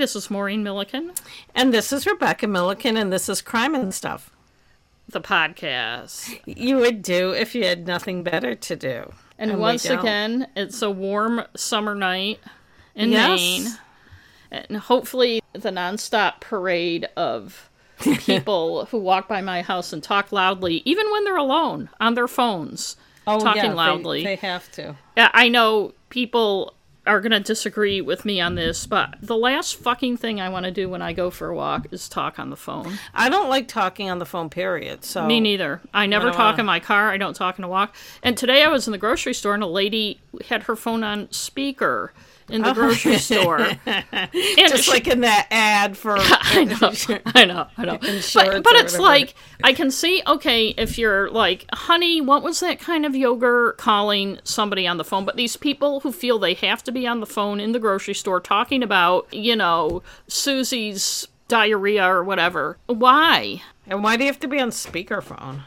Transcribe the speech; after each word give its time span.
this 0.00 0.16
is 0.16 0.30
Maureen 0.30 0.62
Milliken, 0.62 1.12
And 1.54 1.74
this 1.74 1.92
is 1.92 2.06
Rebecca 2.06 2.46
Milliken, 2.46 2.96
and 2.96 3.12
this 3.12 3.28
is 3.28 3.42
Crime 3.42 3.74
and 3.74 3.92
Stuff. 3.94 4.30
the 5.06 5.20
podcast. 5.20 6.38
You 6.46 6.78
would 6.78 7.02
do 7.02 7.32
if 7.32 7.54
you 7.54 7.64
had 7.66 7.86
nothing 7.86 8.22
better 8.22 8.54
to 8.54 8.76
do. 8.76 9.12
And, 9.38 9.52
we 9.52 9.56
once 9.58 9.84
again, 9.84 10.46
it's 10.56 10.80
a 10.82 10.90
warm 10.90 11.42
summer 11.54 11.94
night 11.94 12.40
in 12.94 13.10
Yes. 13.10 13.38
Maine. 13.38 13.66
And 14.50 14.76
hopefully, 14.78 15.42
the 15.52 15.70
nonstop 15.70 16.40
parade 16.40 17.06
of 17.16 17.68
people 18.00 18.86
who 18.86 18.98
walk 18.98 19.28
by 19.28 19.42
my 19.42 19.60
house 19.62 19.92
and 19.92 20.02
talk 20.02 20.32
loudly, 20.32 20.80
even 20.86 21.10
when 21.12 21.24
they're 21.24 21.36
alone 21.36 21.90
on 22.00 22.14
their 22.14 22.28
phones, 22.28 22.96
Oh, 23.26 23.38
talking 23.38 23.64
yeah, 23.64 23.74
loudly. 23.74 24.24
They, 24.24 24.36
have 24.36 24.70
to. 24.72 24.96
Yeah, 25.16 25.30
I 25.34 25.48
know 25.48 25.92
people 26.08 26.72
are 27.10 27.20
going 27.20 27.32
to 27.32 27.40
disagree 27.40 28.00
with 28.00 28.24
me 28.24 28.40
on 28.40 28.54
this, 28.54 28.86
but 28.86 29.14
the 29.20 29.36
last 29.36 29.76
fucking 29.76 30.16
thing 30.16 30.40
I 30.40 30.48
want 30.48 30.64
to 30.64 30.70
do 30.70 30.88
when 30.88 31.02
I 31.02 31.12
go 31.12 31.30
for 31.30 31.48
a 31.48 31.54
walk 31.54 31.86
is 31.92 32.08
talk 32.08 32.38
on 32.38 32.50
the 32.50 32.56
phone. 32.56 32.98
I 33.14 33.28
don't 33.28 33.48
like 33.48 33.68
talking 33.68 34.08
on 34.10 34.18
the 34.18 34.26
phone, 34.26 34.50
period. 34.50 35.04
So 35.04 35.26
Me 35.26 35.40
neither. 35.40 35.80
I 35.92 36.06
never 36.06 36.26
don't 36.26 36.34
talk 36.34 36.52
wanna- 36.52 36.60
in 36.60 36.66
my 36.66 36.80
car. 36.80 37.10
I 37.10 37.16
don't 37.16 37.34
talk 37.34 37.58
in 37.58 37.64
a 37.64 37.68
walk. 37.68 37.94
And 38.22 38.36
today 38.36 38.62
I 38.62 38.68
was 38.68 38.86
in 38.88 38.92
the 38.92 38.98
grocery 38.98 39.34
store 39.34 39.54
and 39.54 39.62
a 39.62 39.66
lady 39.66 40.20
had 40.48 40.64
her 40.64 40.76
phone 40.76 41.04
on 41.04 41.30
speaker 41.30 42.12
in 42.50 42.62
the 42.62 42.72
grocery 42.72 43.14
oh, 43.14 43.18
store. 43.18 43.60
And 43.86 44.30
Just 44.56 44.84
she- 44.84 44.90
like 44.90 45.06
in 45.06 45.20
that 45.20 45.46
ad 45.50 45.96
for. 45.96 46.16
I 46.18 46.64
know, 46.64 46.92
I 47.34 47.44
know, 47.44 47.66
I 47.76 47.84
know. 47.84 47.98
But, 47.98 48.62
but 48.62 48.74
it's 48.74 48.98
like 48.98 49.34
I 49.62 49.72
can 49.72 49.90
see. 49.90 50.22
Okay, 50.26 50.68
if 50.76 50.98
you're 50.98 51.30
like, 51.30 51.66
honey, 51.72 52.20
what 52.20 52.42
was 52.42 52.60
that 52.60 52.78
kind 52.80 53.06
of 53.06 53.14
yogurt? 53.14 53.78
Calling 53.78 54.38
somebody 54.44 54.86
on 54.86 54.96
the 54.96 55.04
phone, 55.04 55.24
but 55.24 55.36
these 55.36 55.56
people 55.56 56.00
who 56.00 56.12
feel 56.12 56.38
they 56.38 56.54
have 56.54 56.82
to 56.84 56.92
be 56.92 57.06
on 57.06 57.20
the 57.20 57.26
phone 57.26 57.60
in 57.60 57.72
the 57.72 57.78
grocery 57.78 58.14
store 58.14 58.40
talking 58.40 58.82
about, 58.82 59.32
you 59.32 59.56
know, 59.56 60.02
Susie's 60.28 61.28
diarrhea 61.48 62.04
or 62.04 62.22
whatever. 62.24 62.78
Why? 62.86 63.62
And 63.86 64.04
why 64.04 64.16
do 64.16 64.24
you 64.24 64.30
have 64.30 64.40
to 64.40 64.48
be 64.48 64.60
on 64.60 64.70
speakerphone? 64.70 65.62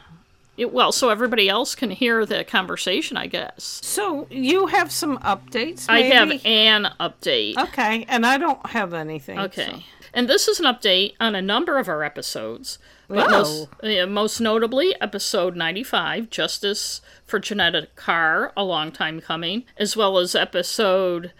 It, 0.55 0.71
well, 0.71 0.91
so 0.91 1.09
everybody 1.09 1.49
else 1.49 1.73
can 1.73 1.89
hear 1.91 2.25
the 2.25 2.43
conversation, 2.43 3.17
I 3.17 3.25
guess. 3.27 3.79
So 3.83 4.27
you 4.29 4.67
have 4.67 4.91
some 4.91 5.17
updates. 5.19 5.87
I 5.89 6.01
have 6.03 6.29
an 6.45 6.89
update. 6.99 7.57
Okay, 7.57 8.05
and 8.07 8.25
I 8.25 8.37
don't 8.37 8.63
have 8.67 8.93
anything. 8.93 9.39
Okay. 9.39 9.65
so- 9.71 9.79
And 10.13 10.29
this 10.29 10.47
is 10.47 10.59
an 10.59 10.65
update 10.65 11.13
on 11.19 11.33
a 11.33 11.41
number 11.41 11.79
of 11.79 11.87
our 11.89 12.03
episodes. 12.03 12.77
But 13.07 13.29
most, 13.31 13.67
yeah, 13.83 14.05
most 14.05 14.39
notably, 14.39 14.95
episode 15.01 15.55
95, 15.55 16.29
Justice 16.29 17.01
for 17.25 17.39
Johnetta 17.39 17.87
Carr, 17.95 18.53
a 18.55 18.63
long 18.63 18.91
time 18.91 19.19
coming, 19.21 19.65
as 19.77 19.97
well 19.97 20.17
as 20.19 20.35
episode, 20.35 21.31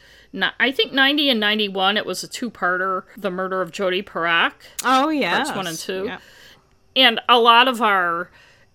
I 0.59 0.72
think 0.72 0.91
90 0.91 1.30
and 1.30 1.39
91, 1.39 1.97
it 1.97 2.06
was 2.06 2.23
a 2.23 2.28
two 2.28 2.50
parter, 2.52 3.03
The 3.16 3.30
Murder 3.31 3.61
of 3.61 3.72
Jodi 3.72 4.02
Parak. 4.03 4.53
Oh 4.84 5.09
yeah. 5.09 5.38
That's 5.38 5.56
one 5.56 5.67
and 5.67 5.78
two. 5.78 6.11
And 6.95 7.19
a 7.30 7.39
lot 7.39 7.67
of 7.67 7.81
our 7.81 8.30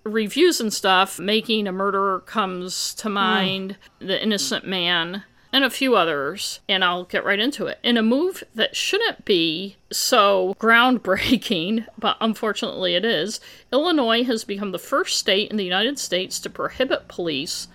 reviews 0.09 0.61
and 0.61 0.73
stuff, 0.73 1.19
Making 1.19 1.67
a 1.67 1.73
Murderer 1.73 2.21
comes 2.21 2.95
to 2.95 3.09
hmm. 3.09 3.15
mind, 3.15 3.77
The 3.99 4.23
Innocent 4.23 4.67
Man, 4.67 5.25
and 5.53 5.65
a 5.65 5.71
few 5.71 5.97
others. 5.97 6.61
And 6.69 6.85
I'll 6.85 7.05
get 7.05 7.25
right 7.25 7.39
into 7.39 7.67
it. 7.67 7.79
In 7.83 7.97
a 7.97 8.03
move 8.03 8.45
that 8.55 8.77
shouldn't 8.77 9.25
be 9.25 9.77
so 9.91 10.55
groundbreaking, 10.59 11.87
but 11.99 12.17
unfortunately 12.21 12.95
it 12.95 13.05
is, 13.05 13.41
Illinois 13.73 14.25
has 14.25 14.45
become 14.45 14.73
the 14.73 14.79
first 14.79 15.17
state 15.17 15.51
in 15.51 15.57
the 15.57 15.65
United 15.65 15.99
States 15.99 16.39
to 16.41 16.51
prohibit 16.51 17.09
police 17.09 17.69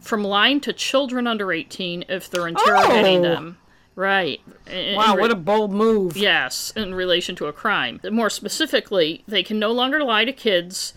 from 0.00 0.22
lying 0.22 0.60
to 0.60 0.72
children 0.72 1.26
under 1.26 1.52
18 1.52 2.04
if 2.08 2.30
they're 2.30 2.46
interrogating 2.46 3.20
Oh. 3.20 3.22
them. 3.22 3.58
Right. 3.96 4.42
In- 4.66 4.94
Wow, 4.94 5.16
re- 5.16 5.22
what 5.22 5.30
a 5.30 5.36
bold 5.36 5.72
move. 5.72 6.18
Yes, 6.18 6.70
in 6.76 6.94
relation 6.94 7.34
to 7.36 7.46
a 7.46 7.52
crime. 7.52 7.98
More 8.10 8.28
specifically, 8.28 9.24
they 9.26 9.42
can 9.42 9.58
no 9.58 9.72
longer 9.72 10.04
lie 10.04 10.26
to 10.26 10.32
kids 10.34 10.92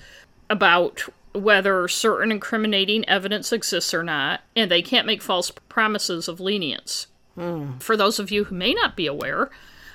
about 0.50 1.04
whether 1.34 1.88
certain 1.88 2.32
incriminating 2.32 3.08
evidence 3.08 3.52
exists 3.54 3.94
or 3.94 4.04
not, 4.04 4.42
and 4.56 4.70
they 4.70 4.82
can't 4.82 5.08
make 5.08 5.22
false 5.22 5.52
promises 5.70 6.28
of 6.28 6.40
lenience. 6.40 7.08
Hmm. 7.36 7.78
For 7.78 7.96
those 7.96 8.20
of 8.20 8.32
you 8.32 8.46
who 8.46 8.56
may 8.56 8.74
not 8.74 8.96
be 8.96 9.08
aware, 9.08 9.50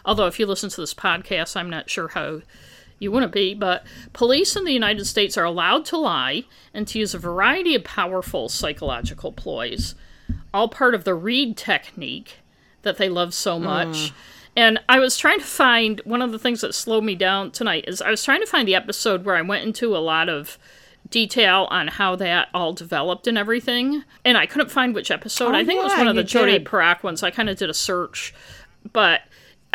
although 0.05 0.27
if 0.27 0.39
you 0.39 0.47
listen 0.47 0.71
to 0.71 0.81
this 0.81 0.95
podcast, 0.95 1.57
I'm 1.57 1.71
not 1.71 1.91
sure 1.91 2.09
how 2.09 2.43
you 2.99 3.11
wouldn't 3.11 3.33
be, 3.33 3.55
but 3.55 3.85
police 4.13 4.57
in 4.57 4.65
the 4.65 4.73
United 4.73 5.05
States 5.07 5.37
are 5.37 5.45
allowed 5.45 5.85
to 5.87 5.99
lie 5.99 6.45
and 6.73 6.87
to 6.89 6.99
use 6.99 7.15
a 7.15 7.19
variety 7.19 7.75
of 7.75 7.85
powerful 7.85 8.49
psychological 8.49 9.33
ploys, 9.33 9.95
all 10.53 10.69
part 10.69 10.95
of 10.95 11.05
the 11.05 11.15
Reid 11.15 11.57
technique 11.57 12.39
that 12.83 12.97
they 12.97 13.09
love 13.09 13.35
so 13.35 13.59
much. 13.59 14.11
Hmm. 14.11 14.17
And 14.57 14.81
I 14.89 15.01
was 15.01 15.19
trying 15.19 15.41
to 15.41 15.45
find 15.45 16.01
one 16.05 16.23
of 16.23 16.33
the 16.33 16.39
things 16.39 16.61
that 16.61 16.75
slowed 16.75 17.05
me 17.05 17.15
down 17.15 17.51
tonight 17.51 17.85
is 17.89 18.01
I 18.01 18.11
was 18.11 18.23
trying 18.23 18.41
to 18.41 18.47
find 18.47 18.69
the 18.69 18.75
episode 18.75 19.25
where 19.25 19.37
I 19.37 19.43
went 19.43 19.65
into 19.65 19.97
a 19.97 19.99
lot 19.99 20.29
of 20.29 20.59
detail 21.11 21.67
on 21.71 21.89
how 21.89 22.17
that 22.17 22.49
all 22.55 22.73
developed 22.73 23.27
and 23.27 23.37
everything. 23.37 24.05
And 24.25 24.39
I 24.39 24.47
couldn't 24.47 24.71
find 24.71 24.95
which 24.95 25.11
episode. 25.11 25.55
Oh, 25.55 25.59
I 25.59 25.65
think 25.65 25.81
it 25.81 25.85
was 25.85 25.93
one 25.93 26.09
of 26.09 26.17
the 26.17 26.25
Jodi. 26.25 26.61
Parak 26.61 27.03
ones. 27.03 27.23
I 27.23 27.31
kind 27.31 27.51
of 27.51 27.57
did 27.57 27.69
a 27.69 27.75
search, 27.75 28.33
but 28.93 29.23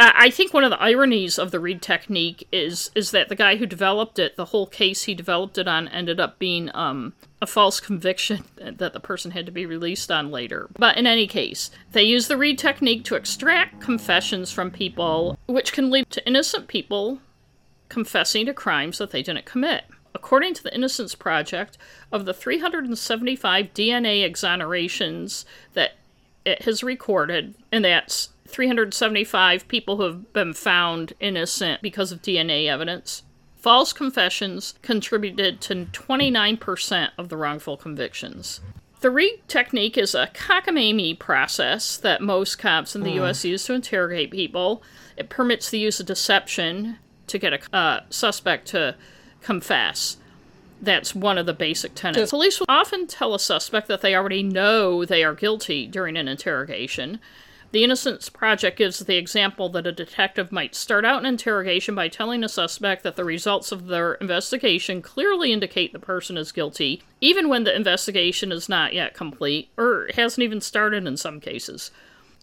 I 0.02 0.30
think 0.30 0.54
one 0.54 0.64
of 0.64 0.70
the 0.70 0.82
ironies 0.82 1.38
of 1.38 1.52
the 1.52 1.60
Reid 1.60 1.82
technique 1.82 2.48
is 2.54 2.90
is 2.96 3.12
that 3.12 3.28
the 3.28 3.36
guy 3.36 3.58
who 3.58 3.66
developed 3.66 4.18
it, 4.18 4.38
the 4.38 4.46
whole 4.46 4.66
case 4.66 5.04
he 5.04 5.14
developed 5.14 5.58
it 5.58 5.68
on, 5.68 5.90
ended 5.90 6.22
up 6.22 6.40
being 6.40 6.74
um, 6.74 7.14
a 7.42 7.48
false 7.48 7.82
conviction 7.82 8.46
that 8.56 8.94
the 8.94 9.00
person 9.02 9.32
had 9.32 9.46
to 9.46 9.52
be 9.52 9.66
released 9.66 10.10
on 10.10 10.32
later. 10.32 10.70
But 10.78 10.98
in 10.98 11.06
any 11.06 11.28
case, 11.28 11.70
they 11.92 12.04
use 12.04 12.30
the 12.30 12.38
Reid 12.38 12.58
technique 12.58 13.04
to 13.06 13.16
extract 13.16 13.82
confessions 13.82 14.54
from 14.54 14.72
people, 14.72 15.38
which 15.48 15.74
can 15.74 15.90
lead 15.90 16.10
to 16.12 16.26
innocent 16.26 16.70
people 16.70 17.20
confessing 17.90 18.46
to 18.46 18.54
crimes 18.54 19.00
that 19.00 19.12
they 19.12 19.22
didn't 19.22 19.46
commit. 19.46 19.84
According 20.16 20.54
to 20.56 20.64
the 20.64 20.74
Innocence 20.74 21.14
Project, 21.14 21.78
of 22.12 22.26
the 22.26 22.34
375 22.34 23.74
DNA 23.74 24.30
exonerations 24.30 25.46
that 25.74 25.98
it 26.46 26.64
has 26.64 26.84
recorded, 26.84 27.56
and 27.72 27.86
that's 27.86 28.30
375 28.50 29.68
people 29.68 29.98
who 29.98 30.04
have 30.04 30.34
been 30.34 30.54
found 30.54 31.14
innocent 31.20 31.82
because 31.82 32.12
of 32.12 32.22
DNA 32.22 32.68
evidence, 32.68 33.24
false 33.56 33.94
confessions 33.94 34.76
contributed 34.82 35.62
to 35.62 35.86
29% 35.86 37.10
of 37.18 37.30
the 37.30 37.38
wrongful 37.38 37.78
convictions. 37.78 38.62
The 39.02 39.12
Reid 39.12 39.48
technique 39.48 39.98
is 39.98 40.14
a 40.14 40.28
cockamamie 40.28 41.20
process 41.20 41.96
that 41.98 42.22
most 42.22 42.58
cops 42.58 42.96
in 42.96 43.04
the 43.04 43.12
U.S. 43.12 43.46
use 43.46 43.64
to 43.66 43.74
interrogate 43.74 44.30
people. 44.30 44.84
It 45.16 45.30
permits 45.30 45.70
the 45.70 45.80
use 45.80 46.02
of 46.02 46.06
deception 46.06 46.98
to 47.28 47.38
get 47.38 47.54
a 47.54 47.76
uh, 47.76 48.02
suspect 48.10 48.68
to 48.70 48.96
confess. 49.42 50.18
That's 50.82 51.16
one 51.16 51.38
of 51.38 51.46
the 51.46 51.54
basic 51.54 51.96
tenets. 51.96 52.30
Police 52.30 52.60
will 52.60 52.68
often 52.68 53.08
tell 53.08 53.34
a 53.34 53.40
suspect 53.40 53.88
that 53.88 54.02
they 54.02 54.16
already 54.16 54.44
know 54.44 55.06
they 55.06 55.24
are 55.24 55.34
guilty 55.34 55.88
during 55.88 56.18
an 56.18 56.28
interrogation. 56.28 57.20
The 57.72 57.84
Innocence 57.84 58.30
Project 58.30 58.80
gives 58.80 58.98
the 58.98 59.18
example 59.18 59.70
that 59.70 59.86
a 59.86 59.92
detective 59.92 60.52
might 60.52 60.74
start 60.74 61.06
out 61.06 61.20
an 61.20 61.28
interrogation 61.28 61.94
by 61.94 62.08
telling 62.08 62.44
a 62.44 62.50
suspect 62.50 63.04
that 63.04 63.16
the 63.16 63.24
results 63.24 63.72
of 63.72 63.86
their 63.86 64.14
investigation 64.16 65.04
clearly 65.04 65.54
indicate 65.54 65.94
the 65.94 66.00
person 66.00 66.36
is 66.36 66.52
guilty, 66.52 67.04
even 67.22 67.48
when 67.48 67.66
the 67.66 67.76
investigation 67.76 68.52
is 68.52 68.70
not 68.70 68.94
yet 68.94 69.14
complete, 69.14 69.70
or 69.78 70.10
hasn't 70.16 70.44
even 70.44 70.62
started 70.62 71.06
in 71.06 71.16
some 71.16 71.40
cases. 71.40 71.92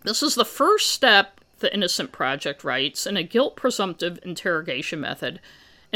This 0.04 0.22
is 0.22 0.36
the 0.36 0.44
first 0.44 0.92
step, 0.92 1.40
the 1.58 1.74
Innocent 1.74 2.12
Project 2.12 2.62
writes, 2.62 3.04
in 3.04 3.16
a 3.16 3.24
guilt 3.24 3.56
presumptive 3.56 4.20
interrogation 4.22 5.00
method. 5.00 5.40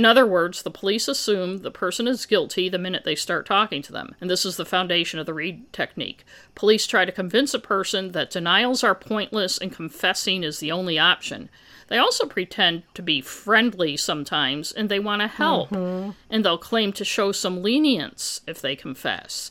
In 0.00 0.06
other 0.06 0.24
words, 0.24 0.62
the 0.62 0.70
police 0.70 1.08
assume 1.08 1.58
the 1.58 1.70
person 1.70 2.08
is 2.08 2.24
guilty 2.24 2.70
the 2.70 2.78
minute 2.78 3.04
they 3.04 3.14
start 3.14 3.44
talking 3.44 3.82
to 3.82 3.92
them, 3.92 4.14
and 4.18 4.30
this 4.30 4.46
is 4.46 4.56
the 4.56 4.64
foundation 4.64 5.20
of 5.20 5.26
the 5.26 5.34
Reid 5.34 5.70
technique. 5.74 6.24
Police 6.54 6.86
try 6.86 7.04
to 7.04 7.12
convince 7.12 7.52
a 7.52 7.58
person 7.58 8.12
that 8.12 8.30
denials 8.30 8.82
are 8.82 8.94
pointless 8.94 9.58
and 9.58 9.70
confessing 9.70 10.42
is 10.42 10.58
the 10.58 10.72
only 10.72 10.98
option. 10.98 11.50
They 11.88 11.98
also 11.98 12.24
pretend 12.24 12.84
to 12.94 13.02
be 13.02 13.20
friendly 13.20 13.94
sometimes 13.98 14.72
and 14.72 14.88
they 14.88 14.98
want 14.98 15.20
to 15.20 15.28
help, 15.28 15.68
mm-hmm. 15.68 16.12
and 16.30 16.46
they'll 16.46 16.56
claim 16.56 16.94
to 16.94 17.04
show 17.04 17.30
some 17.30 17.62
lenience 17.62 18.40
if 18.46 18.58
they 18.62 18.76
confess. 18.76 19.50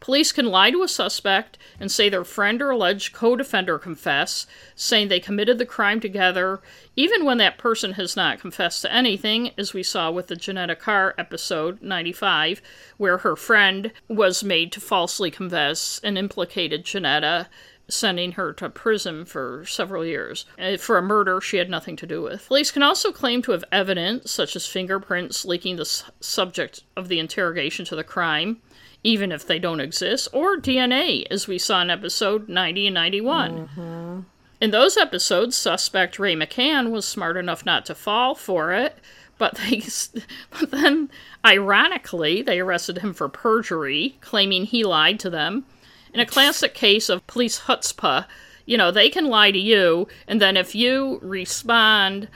Police 0.00 0.30
can 0.30 0.46
lie 0.46 0.70
to 0.70 0.82
a 0.82 0.88
suspect 0.88 1.58
and 1.80 1.90
say 1.90 2.08
their 2.08 2.24
friend 2.24 2.62
or 2.62 2.70
alleged 2.70 3.12
co 3.12 3.34
defender 3.34 3.78
confess, 3.78 4.46
saying 4.76 5.08
they 5.08 5.20
committed 5.20 5.58
the 5.58 5.66
crime 5.66 6.00
together, 6.00 6.60
even 6.94 7.24
when 7.24 7.38
that 7.38 7.58
person 7.58 7.92
has 7.94 8.16
not 8.16 8.38
confessed 8.38 8.82
to 8.82 8.92
anything, 8.92 9.50
as 9.58 9.74
we 9.74 9.82
saw 9.82 10.10
with 10.10 10.28
the 10.28 10.36
Johnetta 10.36 10.78
Carr 10.78 11.14
episode 11.18 11.82
95, 11.82 12.62
where 12.96 13.18
her 13.18 13.34
friend 13.34 13.90
was 14.06 14.44
made 14.44 14.70
to 14.72 14.80
falsely 14.80 15.30
confess 15.30 16.00
and 16.04 16.16
implicated 16.16 16.84
Johnetta. 16.84 17.46
Sending 17.90 18.32
her 18.32 18.52
to 18.52 18.68
prison 18.68 19.24
for 19.24 19.64
several 19.64 20.04
years 20.04 20.44
uh, 20.58 20.76
for 20.76 20.98
a 20.98 21.02
murder 21.02 21.40
she 21.40 21.56
had 21.56 21.70
nothing 21.70 21.96
to 21.96 22.06
do 22.06 22.20
with. 22.20 22.46
Police 22.46 22.70
can 22.70 22.82
also 22.82 23.12
claim 23.12 23.40
to 23.40 23.52
have 23.52 23.64
evidence, 23.72 24.30
such 24.30 24.54
as 24.54 24.66
fingerprints 24.66 25.46
linking 25.46 25.76
the 25.76 25.86
subject 26.20 26.82
of 26.98 27.08
the 27.08 27.18
interrogation 27.18 27.86
to 27.86 27.96
the 27.96 28.04
crime, 28.04 28.60
even 29.04 29.32
if 29.32 29.46
they 29.46 29.58
don't 29.58 29.80
exist, 29.80 30.28
or 30.32 30.56
DNA, 30.56 31.24
as 31.30 31.46
we 31.46 31.58
saw 31.58 31.82
in 31.82 31.90
episode 31.90 32.48
90 32.48 32.88
and 32.88 32.94
91. 32.94 33.52
Mm-hmm. 33.52 34.20
In 34.60 34.70
those 34.72 34.96
episodes, 34.96 35.56
suspect 35.56 36.18
Ray 36.18 36.34
McCann 36.34 36.90
was 36.90 37.06
smart 37.06 37.36
enough 37.36 37.64
not 37.64 37.86
to 37.86 37.94
fall 37.94 38.34
for 38.34 38.72
it, 38.72 38.98
but 39.38 39.54
they 39.54 39.82
but 40.50 40.70
then 40.70 41.10
ironically, 41.44 42.42
they 42.42 42.58
arrested 42.58 42.98
him 42.98 43.14
for 43.14 43.28
perjury, 43.28 44.16
claiming 44.20 44.64
he 44.64 44.84
lied 44.84 45.20
to 45.20 45.30
them. 45.30 45.64
In 46.12 46.20
a 46.20 46.26
classic 46.26 46.74
case 46.74 47.08
of 47.08 47.26
police 47.26 47.60
chutzpah, 47.60 48.26
you 48.66 48.76
know, 48.76 48.90
they 48.90 49.08
can 49.08 49.26
lie 49.26 49.52
to 49.52 49.58
you, 49.58 50.08
and 50.26 50.42
then 50.42 50.56
if 50.56 50.74
you 50.74 51.20
respond 51.22 52.28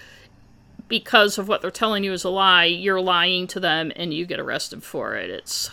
because 0.89 1.39
of 1.39 1.49
what 1.49 1.63
they're 1.63 1.71
telling 1.71 2.05
you 2.05 2.13
is 2.13 2.23
a 2.23 2.29
lie, 2.29 2.67
you're 2.67 3.01
lying 3.01 3.47
to 3.49 3.59
them 3.59 3.91
and 3.97 4.13
you 4.13 4.27
get 4.27 4.39
arrested 4.39 4.83
for 4.85 5.17
it. 5.17 5.31
It's 5.31 5.71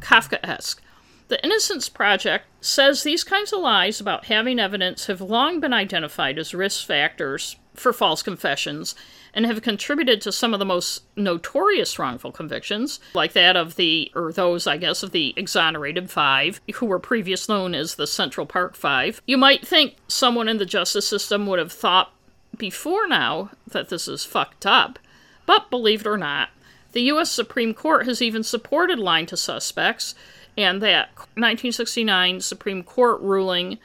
Kafka 0.00 0.38
esque. 0.42 0.82
The 1.28 1.42
Innocence 1.44 1.88
Project 1.88 2.46
says 2.60 3.02
these 3.02 3.22
kinds 3.22 3.52
of 3.52 3.60
lies 3.60 4.00
about 4.00 4.26
having 4.26 4.58
evidence 4.58 5.06
have 5.06 5.20
long 5.20 5.60
been 5.60 5.72
identified 5.72 6.38
as 6.38 6.54
risk 6.54 6.86
factors 6.86 7.56
for 7.74 7.92
false 7.92 8.22
confessions 8.22 8.94
and 9.32 9.46
have 9.46 9.62
contributed 9.62 10.20
to 10.20 10.32
some 10.32 10.52
of 10.52 10.58
the 10.58 10.66
most 10.66 11.04
notorious 11.16 11.98
wrongful 11.98 12.32
convictions, 12.32 12.98
like 13.14 13.32
that 13.32 13.56
of 13.56 13.76
the, 13.76 14.10
or 14.14 14.32
those, 14.32 14.66
I 14.66 14.76
guess, 14.76 15.04
of 15.04 15.12
the 15.12 15.32
exonerated 15.36 16.10
five, 16.10 16.60
who 16.74 16.86
were 16.86 16.98
previously 16.98 17.54
known 17.54 17.74
as 17.74 17.94
the 17.94 18.08
Central 18.08 18.44
Park 18.44 18.74
Five. 18.74 19.22
You 19.26 19.38
might 19.38 19.66
think 19.66 19.96
someone 20.08 20.48
in 20.48 20.58
the 20.58 20.66
justice 20.66 21.06
system 21.06 21.46
would 21.46 21.60
have 21.60 21.72
thought 21.72 22.12
before 22.56 23.06
now 23.06 23.50
that 23.68 23.88
this 23.88 24.08
is 24.08 24.24
fucked 24.24 24.66
up, 24.66 24.98
but 25.46 25.70
believe 25.70 26.00
it 26.00 26.06
or 26.08 26.18
not, 26.18 26.50
the 26.92 27.02
U.S. 27.02 27.30
Supreme 27.30 27.74
Court 27.74 28.06
has 28.06 28.20
even 28.20 28.42
supported 28.42 28.98
lying 28.98 29.26
to 29.26 29.36
suspects, 29.36 30.14
and 30.56 30.82
that 30.82 31.10
1969 31.16 32.40
Supreme 32.40 32.82
Court 32.82 33.20
ruling 33.20 33.78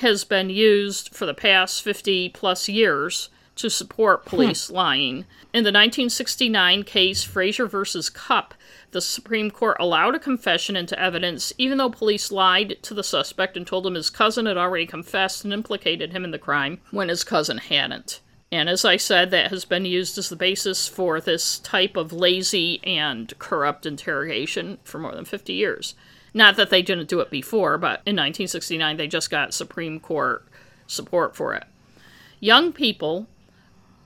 has 0.00 0.24
been 0.24 0.48
used 0.48 1.14
for 1.14 1.26
the 1.26 1.34
past 1.34 1.82
50 1.82 2.30
plus 2.30 2.68
years 2.68 3.28
to 3.56 3.68
support 3.68 4.24
police 4.24 4.68
hmm. 4.68 4.74
lying. 4.74 5.16
In 5.52 5.64
the 5.64 5.68
1969 5.68 6.84
case 6.84 7.22
Frazier 7.22 7.66
versus 7.66 8.08
Cupp, 8.08 8.54
the 8.92 9.00
Supreme 9.00 9.50
Court 9.50 9.76
allowed 9.78 10.14
a 10.14 10.18
confession 10.18 10.76
into 10.76 10.98
evidence 10.98 11.52
even 11.58 11.78
though 11.78 11.90
police 11.90 12.32
lied 12.32 12.78
to 12.82 12.94
the 12.94 13.04
suspect 13.04 13.56
and 13.56 13.66
told 13.66 13.86
him 13.86 13.94
his 13.94 14.10
cousin 14.10 14.46
had 14.46 14.56
already 14.56 14.86
confessed 14.86 15.44
and 15.44 15.52
implicated 15.52 16.12
him 16.12 16.24
in 16.24 16.30
the 16.30 16.38
crime 16.38 16.80
when 16.90 17.08
his 17.08 17.24
cousin 17.24 17.58
hadn't. 17.58 18.20
And 18.52 18.68
as 18.68 18.84
I 18.84 18.98
said, 18.98 19.30
that 19.30 19.50
has 19.50 19.64
been 19.64 19.86
used 19.86 20.18
as 20.18 20.28
the 20.28 20.36
basis 20.36 20.86
for 20.86 21.22
this 21.22 21.58
type 21.58 21.96
of 21.96 22.12
lazy 22.12 22.80
and 22.84 23.32
corrupt 23.38 23.86
interrogation 23.86 24.76
for 24.84 24.98
more 24.98 25.14
than 25.14 25.24
50 25.24 25.54
years. 25.54 25.94
Not 26.34 26.56
that 26.56 26.68
they 26.68 26.82
didn't 26.82 27.08
do 27.08 27.20
it 27.20 27.30
before, 27.30 27.78
but 27.78 28.02
in 28.04 28.14
1969 28.14 28.98
they 28.98 29.08
just 29.08 29.30
got 29.30 29.54
Supreme 29.54 29.98
Court 29.98 30.46
support 30.86 31.34
for 31.34 31.54
it. 31.54 31.64
Young 32.40 32.74
people 32.74 33.26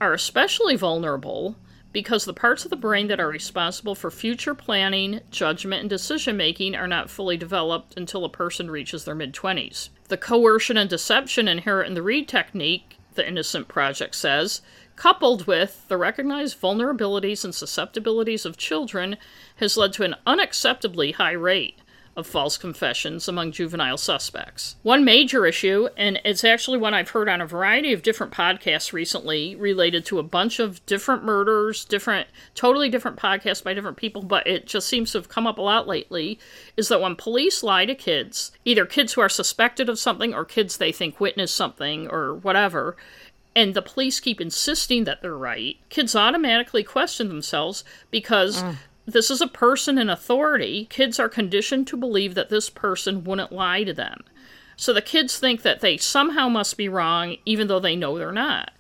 are 0.01 0.13
especially 0.13 0.77
vulnerable 0.77 1.57
because 1.93 2.25
the 2.25 2.35
parts 2.35 2.65
of 2.65 2.71
the 2.71 2.77
brain 2.77 3.09
that 3.09 3.19
are 3.19 3.29
responsible 3.29 3.95
for 3.95 4.11
future 4.11 4.55
planning, 4.55 5.21
judgment, 5.31 5.81
and 5.81 5.91
decision 5.91 6.37
making 6.37 6.77
are 6.77 6.87
not 6.87 7.11
fully 7.11 7.37
developed 7.37 7.97
until 7.97 8.25
a 8.25 8.29
person 8.29 8.71
reaches 8.71 9.05
their 9.05 9.15
mid 9.15 9.33
20s. 9.33 9.89
The 10.09 10.17
coercion 10.17 10.77
and 10.77 10.91
deception 10.91 11.49
inherent 11.49 11.89
in 11.89 11.95
the 11.95 12.03
Reid 12.03 12.29
technique, 12.29 12.99
the 13.17 13.27
Innocent 13.27 13.69
Project 13.69 14.15
says, 14.15 14.61
coupled 14.95 15.47
with 15.47 15.87
the 15.89 15.97
recognized 15.97 16.61
vulnerabilities 16.61 17.45
and 17.45 17.55
susceptibilities 17.55 18.47
of 18.47 18.57
children, 18.57 19.17
has 19.57 19.77
led 19.77 19.93
to 19.95 20.05
an 20.05 20.15
unacceptably 20.27 21.15
high 21.15 21.33
rate 21.33 21.79
of 22.17 22.27
false 22.27 22.57
confessions 22.57 23.29
among 23.29 23.53
juvenile 23.53 23.99
suspects. 23.99 24.77
One 24.83 25.05
major 25.05 25.45
issue, 25.45 25.89
and 25.99 26.19
it's 26.25 26.45
actually 26.45 26.79
one 26.79 26.95
I've 26.95 27.11
heard 27.11 27.29
on 27.29 27.43
a 27.43 27.47
variety 27.47 27.93
of 27.93 28.03
different 28.03 28.33
podcasts 28.33 28.93
recently 28.93 29.55
related 29.55 30.07
to 30.07 30.19
a 30.19 30.23
bunch 30.23 30.59
of 30.59 30.85
different 30.87 31.25
murders, 31.25 31.85
different, 31.85 32.29
totally 32.55 32.89
different 32.89 33.19
podcasts 33.19 33.63
by 33.63 33.75
different 33.75 33.99
people, 33.99 34.23
but 34.23 34.47
it 34.47 34.67
just 34.67 34.89
seems 34.89 35.13
to 35.13 35.19
have 35.19 35.29
come 35.29 35.47
up 35.47 35.59
a 35.59 35.63
lot 35.63 35.87
lately, 35.87 36.39
is 36.77 36.89
that 36.89 37.03
when 37.03 37.17
police 37.17 37.63
lie 37.63 37.85
to 37.85 37.95
kids, 37.95 38.51
either 38.65 38.87
kids 38.87 39.13
who 39.13 39.21
are 39.21 39.29
suspected 39.29 39.91
of 39.91 39.99
something 39.99 40.33
or 40.33 40.45
kids 40.45 40.79
they 40.79 40.93
think 40.93 41.21
witnessed 41.21 41.55
something 41.55 42.09
or 42.09 42.35
whatever, 42.35 42.97
and 43.55 43.75
the 43.75 43.83
police 43.83 44.21
keep 44.21 44.41
insisting 44.41 45.05
that 45.05 45.21
they're 45.21 45.37
right, 45.37 45.77
kids 45.91 46.17
automatically 46.17 46.83
question 46.83 47.29
themselves 47.29 47.85
because 48.11 48.63
mm 48.63 48.77
this 49.07 49.31
is 49.31 49.41
a 49.41 49.47
person 49.47 49.99
in 49.99 50.11
authority. 50.11 50.87
Kids 50.91 51.21
are 51.21 51.29
conditioned 51.29 51.87
to 51.87 51.97
believe 51.97 52.35
that 52.35 52.49
this 52.49 52.69
person 52.69 53.25
wouldn't 53.25 53.53
lie 53.53 53.85
to 53.85 53.95
them. 53.95 54.25
So 54.77 54.93
the 54.93 55.01
kids 55.01 55.39
think 55.39 55.63
that 55.63 55.81
they 55.81 55.97
somehow 55.97 56.49
must 56.49 56.77
be 56.77 56.89
wrong, 56.89 57.37
even 57.47 57.69
though 57.69 57.81
they 57.81 57.97
know 57.97 58.19
they're 58.19 58.33
not. 58.33 58.73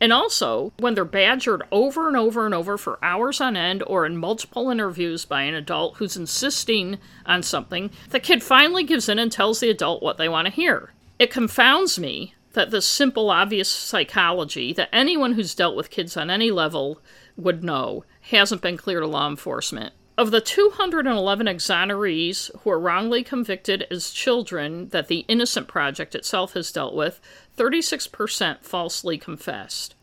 And 0.00 0.12
also, 0.12 0.72
when 0.78 0.94
they're 0.94 1.04
badgered 1.04 1.62
over 1.70 2.08
and 2.08 2.16
over 2.16 2.44
and 2.44 2.54
over 2.54 2.76
for 2.76 2.98
hours 3.02 3.40
on 3.40 3.56
end 3.56 3.82
or 3.86 4.04
in 4.04 4.16
multiple 4.16 4.70
interviews 4.70 5.24
by 5.24 5.42
an 5.42 5.54
adult 5.54 5.96
who's 5.96 6.16
insisting 6.16 6.98
on 7.24 7.42
something, 7.42 7.90
the 8.10 8.20
kid 8.20 8.42
finally 8.42 8.82
gives 8.82 9.08
in 9.08 9.18
and 9.18 9.30
tells 9.30 9.60
the 9.60 9.70
adult 9.70 10.02
what 10.02 10.16
they 10.16 10.28
want 10.28 10.46
to 10.46 10.52
hear. 10.52 10.92
It 11.18 11.30
confounds 11.30 11.98
me 11.98 12.34
that 12.54 12.70
this 12.70 12.86
simple, 12.86 13.30
obvious 13.30 13.68
psychology 13.68 14.72
that 14.72 14.88
anyone 14.92 15.34
who's 15.34 15.54
dealt 15.54 15.76
with 15.76 15.90
kids 15.90 16.16
on 16.16 16.30
any 16.30 16.50
level 16.50 17.00
would 17.36 17.62
know 17.62 18.04
hasn't 18.30 18.62
been 18.62 18.76
clear 18.76 19.00
to 19.00 19.06
law 19.06 19.28
enforcement. 19.28 19.92
Of 20.16 20.30
the 20.30 20.40
211 20.40 21.46
exonerees 21.46 22.50
who 22.60 22.70
are 22.70 22.78
wrongly 22.78 23.24
convicted 23.24 23.86
as 23.90 24.10
children 24.10 24.88
that 24.90 25.08
the 25.08 25.24
Innocent 25.26 25.66
Project 25.66 26.14
itself 26.14 26.52
has 26.52 26.70
dealt 26.70 26.94
with, 26.94 27.20
36% 27.56 28.62
falsely 28.62 29.18
confessed. 29.18 29.94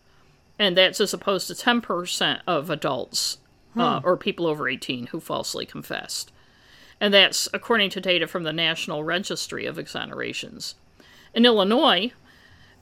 And 0.59 0.77
that's 0.77 1.00
as 1.00 1.13
opposed 1.13 1.47
to 1.47 1.53
10% 1.53 2.41
of 2.45 2.69
adults 2.69 3.38
uh, 3.71 3.73
hmm. 3.73 3.79
uh, 3.79 4.00
or 4.03 4.18
people 4.18 4.47
over 4.47 4.68
18 4.68 5.07
who 5.07 5.19
falsely 5.19 5.65
confessed. 5.65 6.31
And 7.00 7.13
that's 7.13 7.47
according 7.53 7.89
to 7.91 8.01
data 8.01 8.27
from 8.27 8.44
the 8.44 8.53
National 8.53 9.03
Registry 9.03 9.65
of 9.65 9.77
Exonerations. 9.77 10.75
In 11.33 11.45
Illinois, 11.45 12.12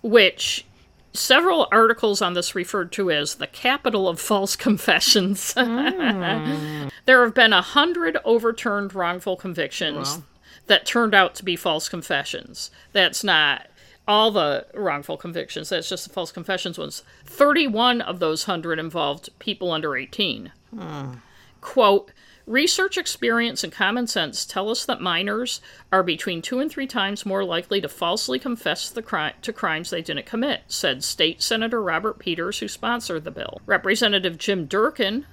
which 0.01 0.65
several 1.13 1.67
articles 1.71 2.21
on 2.21 2.33
this 2.33 2.55
referred 2.55 2.91
to 2.93 3.11
as 3.11 3.35
the 3.35 3.47
capital 3.47 4.07
of 4.07 4.19
false 4.19 4.55
confessions. 4.67 5.53
Mm. 5.55 6.91
there 7.05 7.23
have 7.23 7.33
been 7.33 7.53
a 7.53 7.61
hundred 7.61 8.17
overturned 8.23 8.93
wrongful 8.93 9.35
convictions 9.35 10.21
that 10.67 10.85
turned 10.85 11.15
out 11.15 11.35
to 11.35 11.43
be 11.43 11.55
false 11.55 11.89
confessions. 11.89 12.71
That's 12.93 13.23
not 13.23 13.67
all 14.07 14.31
the 14.31 14.65
wrongful 14.73 15.17
convictions, 15.17 15.69
that's 15.69 15.89
just 15.89 16.07
the 16.07 16.13
false 16.13 16.31
confessions 16.31 16.79
ones. 16.79 17.03
31 17.25 18.01
of 18.01 18.19
those 18.19 18.45
hundred 18.45 18.79
involved 18.79 19.29
people 19.37 19.71
under 19.71 19.95
18. 19.95 20.51
Mm. 20.75 21.21
Quote, 21.61 22.11
Research 22.49 22.97
experience 22.97 23.63
and 23.63 23.71
common 23.71 24.07
sense 24.07 24.43
tell 24.43 24.71
us 24.71 24.83
that 24.83 24.99
minors 24.99 25.61
are 25.91 26.01
between 26.01 26.41
two 26.41 26.59
and 26.59 26.71
three 26.71 26.87
times 26.87 27.23
more 27.23 27.45
likely 27.45 27.79
to 27.79 27.87
falsely 27.87 28.39
confess 28.39 28.91
cri- 29.05 29.33
to 29.43 29.53
crimes 29.53 29.91
they 29.91 30.01
didn't 30.01 30.25
commit, 30.25 30.61
said 30.67 31.03
State 31.03 31.43
Senator 31.43 31.79
Robert 31.79 32.17
Peters, 32.17 32.57
who 32.57 32.67
sponsored 32.67 33.23
the 33.23 33.29
bill. 33.29 33.61
Representative 33.67 34.39
Jim 34.39 34.65
Durkin, 34.65 35.27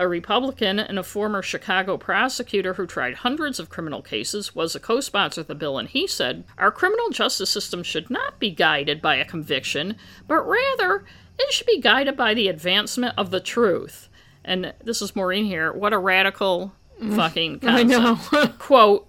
a 0.00 0.08
Republican 0.08 0.80
and 0.80 0.98
a 0.98 1.04
former 1.04 1.40
Chicago 1.40 1.96
prosecutor 1.96 2.74
who 2.74 2.84
tried 2.84 3.14
hundreds 3.14 3.60
of 3.60 3.70
criminal 3.70 4.02
cases, 4.02 4.56
was 4.56 4.74
a 4.74 4.80
co 4.80 4.98
sponsor 4.98 5.42
of 5.42 5.46
the 5.46 5.54
bill, 5.54 5.78
and 5.78 5.90
he 5.90 6.08
said, 6.08 6.42
Our 6.58 6.72
criminal 6.72 7.10
justice 7.10 7.48
system 7.48 7.84
should 7.84 8.10
not 8.10 8.40
be 8.40 8.50
guided 8.50 9.00
by 9.00 9.14
a 9.14 9.24
conviction, 9.24 9.94
but 10.26 10.42
rather 10.42 11.04
it 11.38 11.52
should 11.52 11.68
be 11.68 11.80
guided 11.80 12.16
by 12.16 12.34
the 12.34 12.48
advancement 12.48 13.14
of 13.16 13.30
the 13.30 13.38
truth 13.38 14.08
and 14.46 14.72
this 14.82 15.02
is 15.02 15.14
Maureen 15.14 15.44
here. 15.44 15.72
What 15.72 15.92
a 15.92 15.98
radical 15.98 16.72
fucking 16.98 17.60
concept. 17.60 17.78
I 17.78 17.82
know. 17.82 18.16
Quote, 18.58 19.08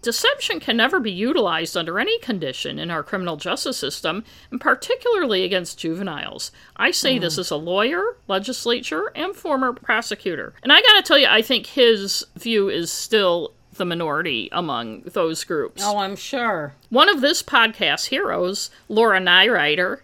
Deception 0.00 0.60
can 0.60 0.76
never 0.76 1.00
be 1.00 1.10
utilized 1.10 1.76
under 1.76 1.98
any 1.98 2.18
condition 2.20 2.78
in 2.78 2.90
our 2.90 3.02
criminal 3.02 3.36
justice 3.36 3.76
system, 3.76 4.24
and 4.50 4.60
particularly 4.60 5.42
against 5.42 5.78
juveniles. 5.78 6.52
I 6.76 6.92
say 6.92 7.18
mm. 7.18 7.20
this 7.20 7.36
as 7.36 7.50
a 7.50 7.56
lawyer, 7.56 8.16
legislature, 8.28 9.10
and 9.16 9.34
former 9.34 9.72
prosecutor. 9.72 10.54
And 10.62 10.72
I 10.72 10.80
gotta 10.80 11.02
tell 11.02 11.18
you, 11.18 11.26
I 11.28 11.42
think 11.42 11.66
his 11.66 12.24
view 12.36 12.68
is 12.68 12.92
still 12.92 13.54
the 13.74 13.84
minority 13.84 14.48
among 14.52 15.02
those 15.02 15.42
groups. 15.42 15.82
Oh, 15.84 15.98
I'm 15.98 16.16
sure. 16.16 16.74
One 16.90 17.08
of 17.08 17.20
this 17.20 17.42
podcast's 17.42 18.06
heroes, 18.06 18.70
Laura 18.88 19.20
Nirider, 19.20 20.00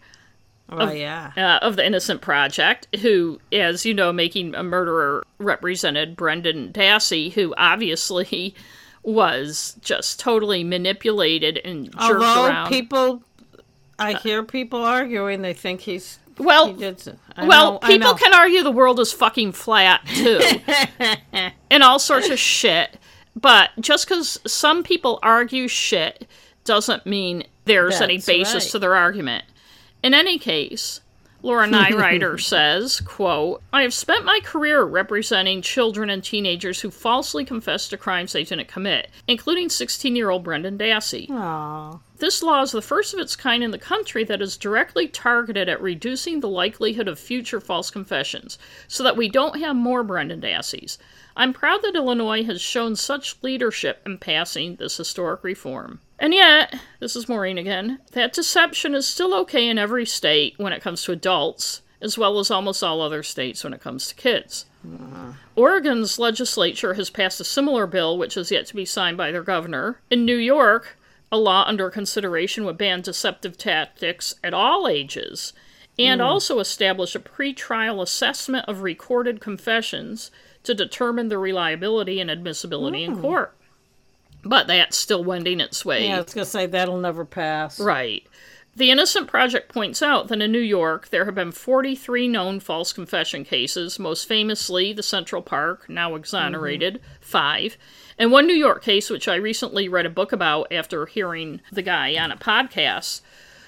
Oh, 0.68 0.78
of, 0.78 0.96
yeah. 0.96 1.32
Uh, 1.36 1.64
of 1.64 1.76
the 1.76 1.86
Innocent 1.86 2.20
Project, 2.20 2.88
who, 3.00 3.38
as 3.52 3.84
you 3.84 3.92
know, 3.92 4.12
making 4.12 4.54
a 4.54 4.62
murderer 4.62 5.24
represented 5.38 6.16
Brendan 6.16 6.72
Dassey, 6.72 7.32
who 7.32 7.54
obviously 7.56 8.54
was 9.02 9.76
just 9.82 10.18
totally 10.18 10.64
manipulated 10.64 11.58
and 11.64 11.86
jerked 11.86 11.96
Although 11.98 12.46
around. 12.46 12.68
people, 12.68 13.22
I 13.98 14.14
hear 14.14 14.42
people 14.42 14.82
arguing 14.82 15.42
they 15.42 15.52
think 15.52 15.80
he's 15.82 16.18
well, 16.38 16.74
he 16.74 16.94
well, 17.46 17.72
know, 17.74 17.78
people 17.80 18.14
can 18.14 18.34
argue 18.34 18.62
the 18.62 18.70
world 18.70 18.98
is 18.98 19.12
fucking 19.12 19.52
flat 19.52 20.04
too, 20.06 20.40
and 21.70 21.82
all 21.82 21.98
sorts 21.98 22.28
of 22.28 22.38
shit. 22.38 22.98
But 23.36 23.70
just 23.80 24.08
because 24.08 24.40
some 24.46 24.82
people 24.82 25.18
argue 25.22 25.68
shit 25.68 26.26
doesn't 26.64 27.06
mean 27.06 27.44
there's 27.66 27.98
That's 27.98 28.02
any 28.02 28.18
basis 28.18 28.64
right. 28.64 28.70
to 28.72 28.78
their 28.78 28.94
argument. 28.96 29.44
In 30.04 30.12
any 30.12 30.38
case, 30.38 31.00
Laura 31.40 31.66
Nirider 31.66 32.38
says, 32.52 33.00
quote, 33.00 33.62
I 33.72 33.80
have 33.80 33.94
spent 33.94 34.26
my 34.26 34.38
career 34.44 34.82
representing 34.82 35.62
children 35.62 36.10
and 36.10 36.22
teenagers 36.22 36.82
who 36.82 36.90
falsely 36.90 37.42
confess 37.42 37.88
to 37.88 37.96
crimes 37.96 38.34
they 38.34 38.44
didn't 38.44 38.68
commit, 38.68 39.10
including 39.26 39.68
16-year-old 39.68 40.44
Brendan 40.44 40.76
Dassey. 40.76 41.26
Aww. 41.28 42.00
This 42.18 42.42
law 42.42 42.60
is 42.60 42.72
the 42.72 42.82
first 42.82 43.14
of 43.14 43.20
its 43.20 43.34
kind 43.34 43.64
in 43.64 43.70
the 43.70 43.78
country 43.78 44.24
that 44.24 44.42
is 44.42 44.58
directly 44.58 45.08
targeted 45.08 45.70
at 45.70 45.80
reducing 45.80 46.40
the 46.40 46.50
likelihood 46.50 47.08
of 47.08 47.18
future 47.18 47.58
false 47.58 47.90
confessions, 47.90 48.58
so 48.86 49.02
that 49.04 49.16
we 49.16 49.30
don't 49.30 49.58
have 49.58 49.74
more 49.74 50.04
Brendan 50.04 50.40
Dasseys. 50.40 50.98
I'm 51.36 51.52
proud 51.52 51.82
that 51.82 51.96
Illinois 51.96 52.44
has 52.44 52.60
shown 52.60 52.96
such 52.96 53.36
leadership 53.42 54.00
in 54.06 54.18
passing 54.18 54.76
this 54.76 54.96
historic 54.96 55.42
reform. 55.42 56.00
And 56.18 56.32
yet, 56.32 56.78
this 57.00 57.16
is 57.16 57.28
Maureen 57.28 57.58
again, 57.58 57.98
that 58.12 58.32
deception 58.32 58.94
is 58.94 59.06
still 59.06 59.34
okay 59.40 59.68
in 59.68 59.78
every 59.78 60.06
state 60.06 60.54
when 60.58 60.72
it 60.72 60.82
comes 60.82 61.02
to 61.04 61.12
adults, 61.12 61.82
as 62.00 62.16
well 62.16 62.38
as 62.38 62.50
almost 62.50 62.84
all 62.84 63.00
other 63.00 63.22
states 63.22 63.64
when 63.64 63.72
it 63.72 63.80
comes 63.80 64.08
to 64.08 64.14
kids. 64.14 64.66
Ah. 64.86 65.36
Oregon's 65.56 66.18
legislature 66.18 66.94
has 66.94 67.10
passed 67.10 67.40
a 67.40 67.44
similar 67.44 67.86
bill, 67.86 68.16
which 68.16 68.36
is 68.36 68.50
yet 68.50 68.66
to 68.66 68.76
be 68.76 68.84
signed 68.84 69.16
by 69.16 69.32
their 69.32 69.42
governor. 69.42 70.00
In 70.10 70.24
New 70.24 70.36
York, 70.36 70.96
a 71.32 71.38
law 71.38 71.64
under 71.66 71.90
consideration 71.90 72.64
would 72.64 72.78
ban 72.78 73.00
deceptive 73.00 73.58
tactics 73.58 74.34
at 74.44 74.54
all 74.54 74.86
ages 74.86 75.52
and 75.98 76.20
hmm. 76.20 76.26
also 76.26 76.60
establish 76.60 77.14
a 77.14 77.20
pretrial 77.20 78.02
assessment 78.02 78.68
of 78.68 78.82
recorded 78.82 79.40
confessions 79.40 80.30
to 80.64 80.74
determine 80.74 81.28
the 81.28 81.38
reliability 81.38 82.20
and 82.20 82.30
admissibility 82.30 83.04
in 83.04 83.14
hmm. 83.14 83.20
court. 83.20 83.54
But 84.42 84.66
that's 84.66 84.96
still 84.96 85.24
wending 85.24 85.60
its 85.60 85.84
way. 85.84 86.06
Yeah, 86.08 86.16
I 86.16 86.20
was 86.20 86.34
going 86.34 86.44
to 86.44 86.50
say 86.50 86.66
that'll 86.66 86.98
never 86.98 87.24
pass. 87.24 87.80
Right. 87.80 88.26
The 88.76 88.90
Innocent 88.90 89.28
Project 89.28 89.72
points 89.72 90.02
out 90.02 90.28
that 90.28 90.42
in 90.42 90.50
New 90.50 90.58
York 90.58 91.08
there 91.10 91.26
have 91.26 91.34
been 91.36 91.52
43 91.52 92.26
known 92.26 92.58
false 92.58 92.92
confession 92.92 93.44
cases, 93.44 94.00
most 94.00 94.26
famously 94.26 94.92
the 94.92 95.02
Central 95.02 95.42
Park, 95.42 95.88
now 95.88 96.16
exonerated, 96.16 96.94
mm-hmm. 96.94 97.22
five, 97.22 97.78
and 98.18 98.32
one 98.32 98.46
New 98.46 98.54
York 98.54 98.82
case, 98.82 99.10
which 99.10 99.28
I 99.28 99.36
recently 99.36 99.88
read 99.88 100.06
a 100.06 100.10
book 100.10 100.32
about 100.32 100.72
after 100.72 101.06
hearing 101.06 101.60
the 101.70 101.82
guy 101.82 102.16
on 102.16 102.32
a 102.32 102.36
podcast. 102.36 103.20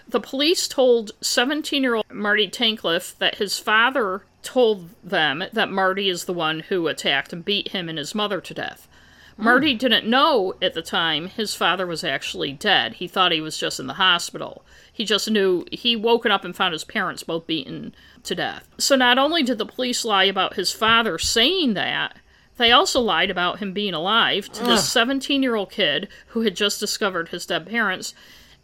The 0.09 0.21
police 0.21 0.67
told 0.67 1.13
17 1.21 1.83
year 1.83 1.95
old 1.95 2.11
Marty 2.11 2.49
Tankleff 2.49 3.17
that 3.19 3.37
his 3.37 3.59
father 3.61 4.23
told 4.47 4.89
them 5.03 5.45
that 5.53 5.71
Marty 5.71 6.09
is 6.09 6.25
the 6.25 6.33
one 6.33 6.61
who 6.61 6.87
attacked 6.87 7.33
and 7.33 7.45
beat 7.45 7.69
him 7.69 7.89
and 7.89 7.99
his 7.99 8.15
mother 8.15 8.41
to 8.41 8.55
death. 8.55 8.89
Marty 9.37 9.73
hmm. 9.73 9.79
didn't 9.79 10.09
know 10.09 10.55
at 10.63 10.75
the 10.75 10.83
time 10.83 11.27
his 11.27 11.55
father 11.55 11.87
was 11.87 12.05
actually 12.05 12.53
dead. 12.53 12.95
He 12.95 13.09
thought 13.09 13.33
he 13.33 13.41
was 13.41 13.59
just 13.59 13.81
in 13.81 13.87
the 13.87 13.95
hospital. 13.95 14.65
He 14.91 15.05
just 15.05 15.31
knew 15.31 15.67
he 15.71 15.97
woken 15.97 16.31
up 16.31 16.45
and 16.45 16.57
found 16.57 16.73
his 16.73 16.85
parents 16.85 17.23
both 17.23 17.47
beaten 17.47 17.95
to 18.23 18.35
death. 18.35 18.69
So 18.79 18.97
not 18.97 19.19
only 19.19 19.43
did 19.43 19.59
the 19.59 19.67
police 19.67 20.05
lie 20.05 20.25
about 20.25 20.55
his 20.55 20.73
father 20.73 21.19
saying 21.19 21.75
that, 21.75 22.17
they 22.57 22.73
also 22.73 23.01
lied 23.01 23.31
about 23.31 23.59
him 23.59 23.75
being 23.75 23.93
alive 23.93 24.51
to 24.53 24.65
this 24.65 24.89
17 24.91 25.43
year 25.43 25.57
old 25.57 25.71
kid 25.71 26.09
who 26.29 26.41
had 26.41 26.57
just 26.57 26.81
discovered 26.81 27.29
his 27.29 27.45
dead 27.45 27.67
parents. 27.67 28.15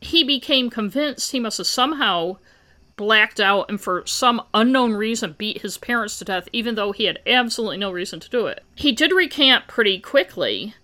He 0.01 0.25
became 0.25 0.71
convinced 0.71 1.33
he 1.33 1.41
must 1.41 1.59
have 1.59 1.67
somehow 1.67 2.39
blacked 3.03 3.41
out 3.41 3.69
and 3.69 3.81
for 3.81 4.07
some 4.07 4.41
unknown 4.55 4.93
reason 4.93 5.35
beat 5.37 5.61
his 5.61 5.77
parents 5.77 6.21
to 6.21 6.25
death, 6.25 6.49
even 6.53 6.77
though 6.77 6.93
he 6.93 7.07
had 7.07 7.19
absolutely 7.27 7.77
no 7.77 7.91
reason 7.91 8.21
to 8.21 8.31
do 8.31 8.47
it. 8.47 8.63
He 8.77 8.93
did 8.93 9.11
recant 9.11 9.67
pretty 9.67 9.99
quickly, 9.99 10.77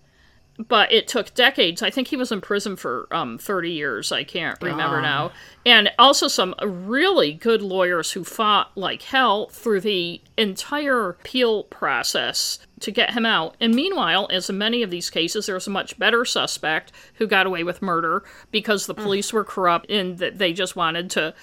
but 0.67 0.91
it 0.91 1.07
took 1.07 1.33
decades. 1.33 1.81
I 1.81 1.89
think 1.89 2.09
he 2.09 2.17
was 2.17 2.29
in 2.29 2.41
prison 2.41 2.75
for 2.75 3.07
um, 3.11 3.37
30 3.37 3.71
years. 3.71 4.11
I 4.11 4.25
can't 4.25 4.61
remember 4.61 5.01
now. 5.01 5.31
And 5.65 5.89
also 5.97 6.27
some 6.27 6.53
really 6.61 7.31
good 7.31 7.61
lawyers 7.61 8.11
who 8.11 8.25
fought 8.25 8.71
like 8.75 9.03
hell 9.03 9.47
through 9.47 9.79
the 9.79 10.21
entire 10.37 11.11
appeal 11.11 11.63
process 11.63 12.59
to 12.81 12.91
get 12.91 13.13
him 13.13 13.25
out. 13.25 13.55
And 13.61 13.73
meanwhile, 13.73 14.27
as 14.29 14.49
in 14.49 14.57
many 14.57 14.83
of 14.83 14.89
these 14.91 15.09
cases, 15.09 15.45
there 15.45 15.55
was 15.55 15.67
a 15.67 15.71
much 15.71 15.97
better 15.97 16.25
suspect 16.25 16.91
who 17.13 17.27
got 17.27 17.45
away 17.45 17.63
with 17.63 17.81
murder 17.81 18.25
because 18.51 18.87
the 18.87 18.93
police 18.93 19.31
were 19.31 19.45
corrupt 19.45 19.89
and 19.89 20.17
that 20.17 20.37
they 20.37 20.51
just 20.51 20.75
wanted 20.75 21.09
to. 21.11 21.33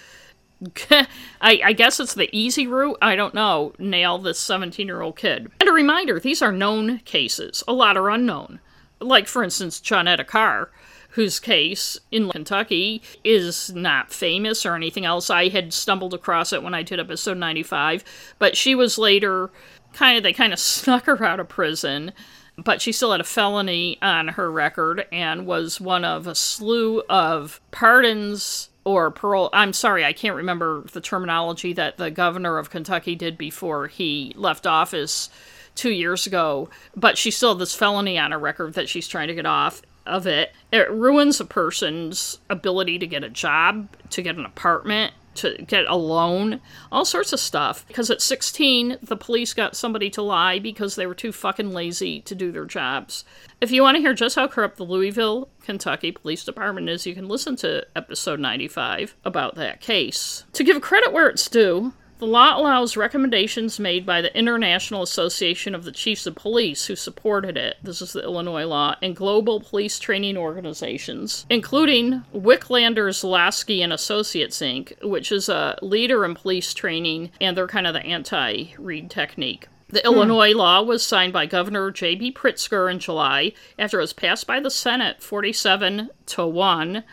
I, 0.90 1.60
I 1.64 1.72
guess 1.72 2.00
it's 2.00 2.14
the 2.14 2.34
easy 2.36 2.66
route. 2.66 2.98
I 3.02 3.16
don't 3.16 3.34
know. 3.34 3.72
Nail 3.78 4.18
this 4.18 4.38
17 4.38 4.86
year 4.86 5.02
old 5.02 5.16
kid. 5.16 5.50
And 5.60 5.68
a 5.68 5.72
reminder 5.72 6.18
these 6.18 6.42
are 6.42 6.52
known 6.52 6.98
cases, 7.00 7.62
a 7.68 7.72
lot 7.72 7.96
are 7.96 8.10
unknown. 8.10 8.60
Like, 9.00 9.28
for 9.28 9.42
instance, 9.42 9.78
Johnetta 9.80 10.26
Carr, 10.26 10.70
whose 11.10 11.38
case 11.38 11.98
in 12.10 12.30
Kentucky 12.30 13.02
is 13.22 13.75
not 13.75 14.10
famous 14.10 14.64
or 14.64 14.75
anything 14.75 15.04
else. 15.04 15.28
I 15.28 15.48
had 15.48 15.75
stumbled 15.75 16.14
across 16.14 16.52
it 16.52 16.62
when 16.62 16.75
I 16.75 16.82
did 16.82 17.00
episode 17.00 17.36
95, 17.36 18.04
but 18.38 18.56
she 18.56 18.75
was 18.75 18.96
later 18.96 19.50
kind 19.92 20.16
of, 20.16 20.22
they 20.22 20.32
kind 20.32 20.52
of 20.52 20.58
snuck 20.60 21.04
her 21.04 21.22
out 21.22 21.40
of 21.40 21.48
prison. 21.48 22.12
But 22.58 22.80
she 22.80 22.90
still 22.90 23.12
had 23.12 23.20
a 23.20 23.25
felony 23.25 23.98
on 24.00 24.28
her 24.28 24.50
record 24.50 25.06
and 25.12 25.46
was 25.46 25.78
one 25.78 26.06
of 26.06 26.26
a 26.26 26.34
slew 26.34 27.02
of 27.02 27.60
pardons 27.70 28.70
or 28.87 29.11
parole. 29.11 29.50
I'm 29.52 29.73
sorry, 29.73 30.05
I 30.05 30.12
can't 30.12 30.37
remember 30.37 30.85
the 30.93 31.00
terminology 31.00 31.73
that 31.73 31.97
the 31.97 32.09
governor 32.09 32.57
of 32.57 32.71
Kentucky 32.71 33.16
did 33.16 33.37
before 33.37 33.88
he 33.88 34.33
left 34.37 34.64
office 34.64 35.28
two 35.75 35.90
years 35.90 36.25
ago, 36.25 36.71
but 36.95 37.19
she 37.19 37.33
still 37.33 37.50
has 37.50 37.59
this 37.59 37.75
felony 37.75 38.16
on 38.16 38.31
her 38.31 38.38
record 38.38 38.75
that 38.75 38.88
she's 38.88 39.09
trying 39.09 39.26
to 39.26 39.35
get 39.35 39.45
off 39.45 39.83
of 40.07 40.28
it. 40.28 40.55
It 40.73 40.88
ruins 40.88 41.40
a 41.40 41.45
person's 41.45 42.38
ability 42.49 43.00
to 43.00 43.09
get 43.09 43.25
a 43.25 43.28
job, 43.28 43.88
to 44.11 44.23
get 44.23 44.37
an 44.37 44.47
apartment, 44.47 45.12
to 45.37 45.62
get 45.62 45.87
a 45.87 45.97
loan, 45.97 46.61
all 46.90 47.05
sorts 47.05 47.33
of 47.33 47.40
stuff. 47.40 47.87
Because 47.87 48.11
at 48.11 48.21
16, 48.21 48.99
the 49.02 49.16
police 49.16 49.55
got 49.55 49.76
somebody 49.76 50.11
to 50.11 50.23
lie 50.23 50.59
because 50.59 50.97
they 50.97 51.07
were 51.07 51.14
too 51.14 51.33
fucking 51.33 51.73
lazy 51.73 52.21
to 52.23 52.35
do 52.35 52.50
their 52.50 52.64
jobs. 52.64 53.25
If 53.61 53.71
you 53.71 53.83
want 53.83 53.97
to 53.97 54.00
hear 54.00 54.14
just 54.14 54.37
how 54.37 54.49
corrupt 54.49 54.76
the 54.76 54.85
Louisville, 54.85 55.49
Kentucky 55.62 56.12
Police 56.12 56.45
Department 56.45 56.88
is, 56.88 57.07
you 57.07 57.14
can 57.14 57.28
listen 57.28 57.57
to 57.57 57.87
episode 57.95 58.40
95 58.40 59.16
about 59.25 59.55
that 59.55 59.81
case. 59.81 60.45
To 60.52 60.64
give 60.64 60.81
credit 60.81 61.12
where 61.12 61.28
it's 61.28 61.49
due, 61.49 61.93
the 62.18 62.26
law 62.26 62.58
allows 62.58 62.96
recommendations 62.96 63.78
made 63.78 64.06
by 64.06 64.23
the 64.23 64.37
International 64.37 65.02
Association 65.02 65.75
of 65.75 65.85
the 65.85 65.92
Chiefs 65.92 66.26
of 66.26 66.35
Police, 66.35 66.87
who 66.87 66.96
supported 66.96 67.56
it. 67.56 67.76
This 67.82 68.00
is 68.00 68.12
the 68.12 68.23
Illinois 68.23 68.64
law, 68.64 68.96
and 69.02 69.14
global 69.14 69.61
police 69.61 69.99
training 69.99 70.37
organizations, 70.37 71.44
including 71.50 72.23
Wicklanders, 72.35 73.23
Lasky, 73.23 73.82
and 73.82 73.92
Associates 73.92 74.61
Inc., 74.61 75.02
which 75.02 75.30
is 75.30 75.49
a 75.49 75.78
leader 75.82 76.25
in 76.25 76.35
police 76.35 76.73
training, 76.73 77.30
and 77.40 77.56
they're 77.56 77.66
kind 77.66 77.87
of 77.87 77.94
the 77.94 78.04
anti-Reid 78.04 79.11
technique. 79.11 79.68
The 79.88 80.00
hmm. 80.00 80.06
Illinois 80.06 80.54
law 80.54 80.82
was 80.82 81.04
signed 81.04 81.32
by 81.32 81.46
Governor 81.46 81.90
J.B. 81.90 82.32
Pritzker 82.32 82.90
in 82.90 82.99
July 82.99 83.52
after 83.78 83.99
it 83.99 84.02
was 84.02 84.12
passed 84.12 84.46
by 84.46 84.58
the 84.58 84.70
Senate 84.70 85.23
47 85.23 86.11
to 86.26 86.46
1 86.46 87.04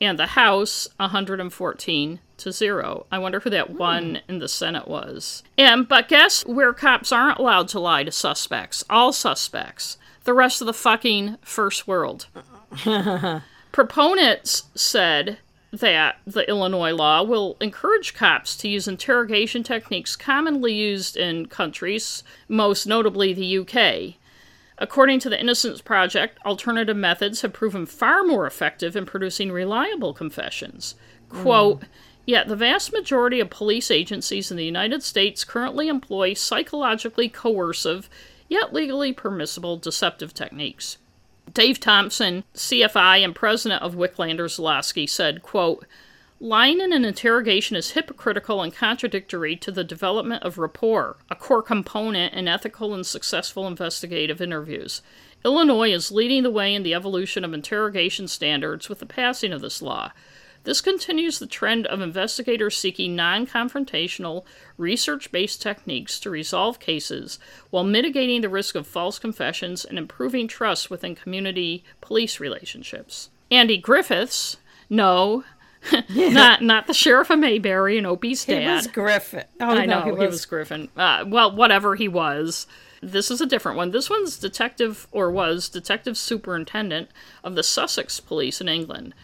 and 0.00 0.18
the 0.18 0.26
House 0.26 0.88
114 0.98 2.20
to 2.38 2.52
0. 2.52 3.06
I 3.10 3.18
wonder 3.18 3.40
who 3.40 3.50
that 3.50 3.70
one 3.70 4.16
hmm. 4.16 4.30
in 4.30 4.38
the 4.38 4.48
Senate 4.48 4.88
was. 4.88 5.42
And 5.56 5.88
but 5.88 6.08
guess 6.08 6.44
where 6.46 6.72
cops 6.72 7.12
aren't 7.12 7.38
allowed 7.38 7.68
to 7.68 7.80
lie 7.80 8.04
to 8.04 8.12
suspects? 8.12 8.84
All 8.90 9.12
suspects. 9.12 9.98
The 10.24 10.34
rest 10.34 10.60
of 10.60 10.66
the 10.66 10.72
fucking 10.72 11.38
first 11.42 11.86
world. 11.86 12.26
Proponents 13.72 14.64
said 14.74 15.38
that 15.72 16.18
the 16.26 16.48
Illinois 16.48 16.92
law 16.92 17.22
will 17.22 17.56
encourage 17.60 18.14
cops 18.14 18.56
to 18.56 18.68
use 18.68 18.88
interrogation 18.88 19.62
techniques 19.62 20.16
commonly 20.16 20.74
used 20.74 21.16
in 21.16 21.46
countries, 21.46 22.22
most 22.48 22.86
notably 22.86 23.32
the 23.32 23.58
UK. 23.58 24.16
According 24.78 25.20
to 25.20 25.30
the 25.30 25.40
Innocence 25.40 25.80
Project, 25.80 26.38
alternative 26.44 26.96
methods 26.96 27.40
have 27.40 27.52
proven 27.52 27.86
far 27.86 28.24
more 28.24 28.46
effective 28.46 28.94
in 28.94 29.06
producing 29.06 29.50
reliable 29.50 30.12
confessions. 30.12 30.94
Quote, 31.28 31.84
hmm. 31.84 31.90
Yet 32.26 32.48
the 32.48 32.56
vast 32.56 32.92
majority 32.92 33.38
of 33.38 33.50
police 33.50 33.90
agencies 33.90 34.50
in 34.50 34.56
the 34.56 34.64
United 34.64 35.04
States 35.04 35.44
currently 35.44 35.86
employ 35.86 36.34
psychologically 36.34 37.28
coercive, 37.28 38.10
yet 38.48 38.74
legally 38.74 39.12
permissible 39.12 39.76
deceptive 39.76 40.34
techniques. 40.34 40.98
Dave 41.54 41.78
Thompson, 41.78 42.42
CFI 42.54 43.24
and 43.24 43.34
president 43.34 43.82
of 43.82 43.94
Wicklander 43.94 44.48
Zulawski, 44.48 45.08
said, 45.08 45.42
quote, 45.42 45.86
Lying 46.38 46.80
in 46.80 46.92
an 46.92 47.04
interrogation 47.04 47.76
is 47.76 47.92
hypocritical 47.92 48.60
and 48.60 48.74
contradictory 48.74 49.56
to 49.56 49.70
the 49.70 49.84
development 49.84 50.42
of 50.42 50.58
rapport, 50.58 51.16
a 51.30 51.34
core 51.34 51.62
component 51.62 52.34
in 52.34 52.46
ethical 52.46 52.92
and 52.92 53.06
successful 53.06 53.66
investigative 53.66 54.42
interviews. 54.42 55.00
Illinois 55.44 55.92
is 55.92 56.12
leading 56.12 56.42
the 56.42 56.50
way 56.50 56.74
in 56.74 56.82
the 56.82 56.92
evolution 56.92 57.42
of 57.42 57.54
interrogation 57.54 58.28
standards 58.28 58.88
with 58.88 58.98
the 58.98 59.06
passing 59.06 59.52
of 59.52 59.62
this 59.62 59.80
law. 59.80 60.12
This 60.66 60.80
continues 60.80 61.38
the 61.38 61.46
trend 61.46 61.86
of 61.86 62.00
investigators 62.00 62.76
seeking 62.76 63.14
non 63.14 63.46
confrontational, 63.46 64.44
research 64.76 65.30
based 65.30 65.62
techniques 65.62 66.18
to 66.18 66.28
resolve 66.28 66.80
cases 66.80 67.38
while 67.70 67.84
mitigating 67.84 68.40
the 68.40 68.48
risk 68.48 68.74
of 68.74 68.84
false 68.84 69.20
confessions 69.20 69.84
and 69.84 69.96
improving 69.96 70.48
trust 70.48 70.90
within 70.90 71.14
community 71.14 71.84
police 72.00 72.40
relationships. 72.40 73.30
Andy 73.48 73.78
Griffiths, 73.78 74.56
no, 74.90 75.44
not 76.10 76.62
not 76.62 76.88
the 76.88 76.94
sheriff 76.94 77.30
of 77.30 77.38
Mayberry 77.38 77.96
and 77.96 78.06
Opie's 78.06 78.44
dad. 78.44 78.62
He 78.62 78.66
was 78.66 78.88
Griffin. 78.88 79.44
Oh, 79.60 79.66
I 79.66 79.86
no, 79.86 80.00
know 80.00 80.16
he 80.16 80.26
was, 80.26 80.44
Griffin. 80.46 80.88
Uh, 80.96 81.24
well, 81.28 81.54
whatever 81.54 81.94
he 81.94 82.08
was. 82.08 82.66
This 83.00 83.30
is 83.30 83.40
a 83.40 83.46
different 83.46 83.76
one. 83.76 83.92
This 83.92 84.10
one's 84.10 84.36
detective 84.36 85.06
or 85.12 85.30
was 85.30 85.68
detective 85.68 86.18
superintendent 86.18 87.10
of 87.44 87.54
the 87.54 87.62
Sussex 87.62 88.18
Police 88.18 88.60
in 88.60 88.68
England, 88.68 89.14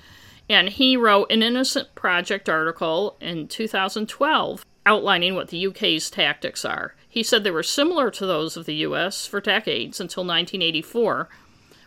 and 0.49 0.69
he 0.69 0.97
wrote 0.97 1.31
an 1.31 1.43
Innocent 1.43 1.95
Project 1.95 2.49
article 2.49 3.17
in 3.21 3.49
2012 3.49 4.65
outlining 4.85 5.35
what 5.35 5.49
the 5.49 5.67
UK's 5.67 6.11
tactics 6.11 6.65
are. 6.65 6.95
He 7.09 7.23
said 7.23 7.45
they 7.45 7.51
were 7.51 7.63
similar 7.63 8.11
to 8.11 8.27
those 8.27 8.57
of 8.57 8.67
the 8.67 8.75
US 8.77 9.27
for 9.27 9.41
decades 9.41 10.01
until 10.01 10.23
1984, 10.23 11.29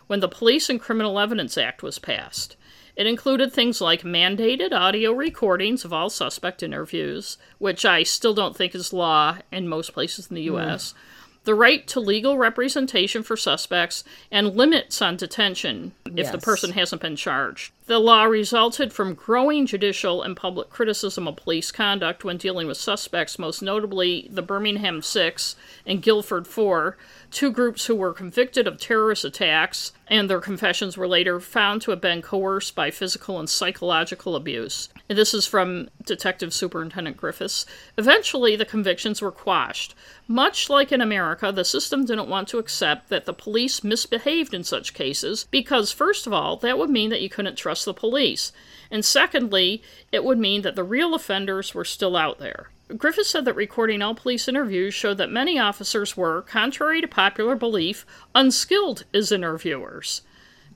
when 0.06 0.20
the 0.20 0.28
Police 0.28 0.70
and 0.70 0.80
Criminal 0.80 1.18
Evidence 1.18 1.58
Act 1.58 1.82
was 1.82 1.98
passed. 1.98 2.56
It 2.94 3.06
included 3.06 3.52
things 3.52 3.82
like 3.82 4.02
mandated 4.02 4.72
audio 4.72 5.12
recordings 5.12 5.84
of 5.84 5.92
all 5.92 6.08
suspect 6.08 6.62
interviews, 6.62 7.36
which 7.58 7.84
I 7.84 8.02
still 8.04 8.32
don't 8.32 8.56
think 8.56 8.74
is 8.74 8.92
law 8.92 9.38
in 9.52 9.68
most 9.68 9.92
places 9.92 10.28
in 10.28 10.36
the 10.36 10.48
mm. 10.48 10.56
US, 10.56 10.94
the 11.44 11.54
right 11.54 11.86
to 11.88 12.00
legal 12.00 12.38
representation 12.38 13.22
for 13.22 13.36
suspects, 13.36 14.02
and 14.30 14.56
limits 14.56 15.02
on 15.02 15.16
detention 15.16 15.92
if 16.16 16.32
the 16.32 16.38
person 16.38 16.72
hasn't 16.72 17.02
been 17.02 17.16
charged. 17.16 17.72
The 17.86 18.00
law 18.00 18.24
resulted 18.24 18.92
from 18.92 19.14
growing 19.14 19.64
judicial 19.64 20.20
and 20.20 20.36
public 20.36 20.70
criticism 20.70 21.28
of 21.28 21.36
police 21.36 21.70
conduct 21.70 22.24
when 22.24 22.36
dealing 22.36 22.66
with 22.66 22.78
suspects, 22.78 23.38
most 23.38 23.62
notably 23.62 24.28
the 24.28 24.42
Birmingham 24.42 25.02
Six 25.02 25.54
and 25.86 26.02
Guildford 26.02 26.48
Four, 26.48 26.96
two 27.30 27.52
groups 27.52 27.86
who 27.86 27.94
were 27.94 28.12
convicted 28.12 28.66
of 28.66 28.80
terrorist 28.80 29.24
attacks, 29.24 29.92
and 30.08 30.28
their 30.28 30.40
confessions 30.40 30.96
were 30.96 31.06
later 31.06 31.38
found 31.38 31.80
to 31.82 31.92
have 31.92 32.00
been 32.00 32.22
coerced 32.22 32.74
by 32.74 32.90
physical 32.90 33.38
and 33.38 33.48
psychological 33.48 34.34
abuse. 34.34 34.88
And 35.08 35.16
This 35.16 35.32
is 35.32 35.46
from 35.46 35.88
Detective 36.04 36.52
Superintendent 36.52 37.16
Griffiths. 37.16 37.66
Eventually, 37.96 38.56
the 38.56 38.64
convictions 38.64 39.22
were 39.22 39.32
quashed. 39.32 39.94
Much 40.28 40.68
like 40.68 40.90
in 40.90 41.00
America, 41.00 41.52
the 41.52 41.64
system 41.64 42.04
didn't 42.04 42.28
want 42.28 42.48
to 42.48 42.58
accept 42.58 43.10
that 43.10 43.26
the 43.26 43.32
police 43.32 43.84
misbehaved 43.84 44.54
in 44.54 44.64
such 44.64 44.94
cases 44.94 45.46
because, 45.52 45.92
first 45.92 46.26
of 46.26 46.32
all, 46.32 46.56
that 46.56 46.78
would 46.78 46.90
mean 46.90 47.10
that 47.10 47.20
you 47.20 47.28
couldn't 47.28 47.56
trust 47.56 47.75
the 47.84 47.94
police. 47.94 48.52
And 48.90 49.04
secondly, 49.04 49.82
it 50.12 50.24
would 50.24 50.38
mean 50.38 50.62
that 50.62 50.76
the 50.76 50.84
real 50.84 51.14
offenders 51.14 51.74
were 51.74 51.84
still 51.84 52.16
out 52.16 52.38
there. 52.38 52.70
Griffith 52.96 53.26
said 53.26 53.44
that 53.44 53.56
recording 53.56 54.00
all 54.00 54.14
police 54.14 54.46
interviews 54.46 54.94
showed 54.94 55.18
that 55.18 55.30
many 55.30 55.58
officers 55.58 56.16
were, 56.16 56.42
contrary 56.42 57.00
to 57.00 57.08
popular 57.08 57.56
belief, 57.56 58.06
unskilled 58.34 59.04
as 59.12 59.32
interviewers. 59.32 60.22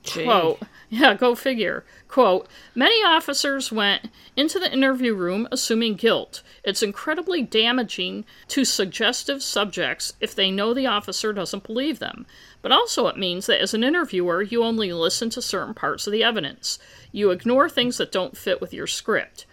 Quote, 0.05 0.59
yeah, 0.89 1.13
go 1.13 1.35
figure. 1.35 1.85
Quote, 2.07 2.47
many 2.75 2.95
officers 3.03 3.71
went 3.71 4.09
into 4.35 4.59
the 4.59 4.71
interview 4.71 5.13
room 5.13 5.47
assuming 5.51 5.95
guilt. 5.95 6.43
It's 6.63 6.83
incredibly 6.83 7.43
damaging 7.43 8.25
to 8.49 8.65
suggestive 8.65 9.41
subjects 9.41 10.13
if 10.19 10.35
they 10.35 10.51
know 10.51 10.73
the 10.73 10.87
officer 10.87 11.31
doesn't 11.31 11.63
believe 11.63 11.99
them. 11.99 12.25
But 12.61 12.71
also, 12.71 13.07
it 13.07 13.17
means 13.17 13.47
that 13.47 13.61
as 13.61 13.73
an 13.73 13.83
interviewer, 13.83 14.41
you 14.41 14.63
only 14.63 14.93
listen 14.93 15.29
to 15.31 15.41
certain 15.41 15.73
parts 15.73 16.05
of 16.05 16.13
the 16.13 16.23
evidence. 16.23 16.77
You 17.11 17.31
ignore 17.31 17.69
things 17.69 17.97
that 17.97 18.11
don't 18.11 18.37
fit 18.37 18.61
with 18.61 18.73
your 18.73 18.87
script. 18.87 19.45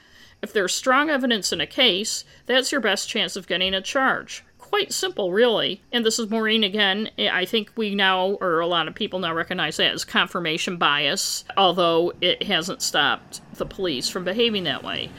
If 0.43 0.53
there's 0.53 0.75
strong 0.75 1.11
evidence 1.11 1.53
in 1.53 1.61
a 1.61 1.67
case, 1.67 2.25
that's 2.47 2.71
your 2.71 2.81
best 2.81 3.09
chance 3.09 3.35
of 3.35 3.49
getting 3.49 3.75
a 3.75 3.81
charge. 3.81 4.45
Quite 4.59 4.93
simple, 4.93 5.33
really. 5.33 5.83
And 5.91 6.05
this 6.05 6.19
is 6.19 6.29
Maureen 6.29 6.63
again. 6.63 7.11
I 7.19 7.47
think 7.47 7.73
we 7.75 7.95
now, 7.95 8.33
or 8.43 8.61
a 8.61 8.67
lot 8.67 8.87
of 8.87 8.95
people 8.95 9.19
now 9.19 9.33
recognize 9.33 9.79
that 9.79 9.95
as 9.95 10.05
confirmation 10.05 10.77
bias, 10.77 11.45
although 11.57 12.13
it 12.21 12.43
hasn't 12.43 12.83
stopped 12.83 13.41
the 13.55 13.65
police 13.65 14.11
from 14.11 14.25
behaving 14.25 14.65
that 14.65 14.85
way. 14.85 15.11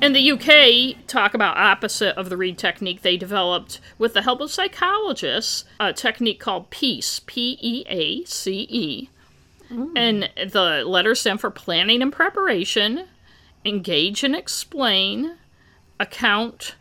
In 0.00 0.12
the 0.12 0.32
UK, 0.32 1.06
talk 1.06 1.34
about 1.34 1.56
opposite 1.56 2.16
of 2.18 2.28
the 2.28 2.36
Reid 2.36 2.58
technique 2.58 3.02
they 3.02 3.16
developed 3.16 3.80
with 3.98 4.12
the 4.12 4.22
help 4.22 4.40
of 4.40 4.50
psychologists, 4.50 5.64
a 5.80 5.92
technique 5.92 6.40
called 6.40 6.70
PEACE, 6.70 7.20
P 7.26 7.58
E 7.60 7.84
A 7.88 8.24
C 8.24 8.66
E. 8.68 9.08
Mm. 9.70 9.92
And 9.96 10.50
the 10.50 10.84
letters 10.84 11.20
stand 11.20 11.40
for 11.40 11.50
planning 11.50 12.02
and 12.02 12.12
preparation, 12.12 13.06
engage 13.64 14.22
and 14.22 14.36
explain, 14.36 15.36
account, 15.98 16.74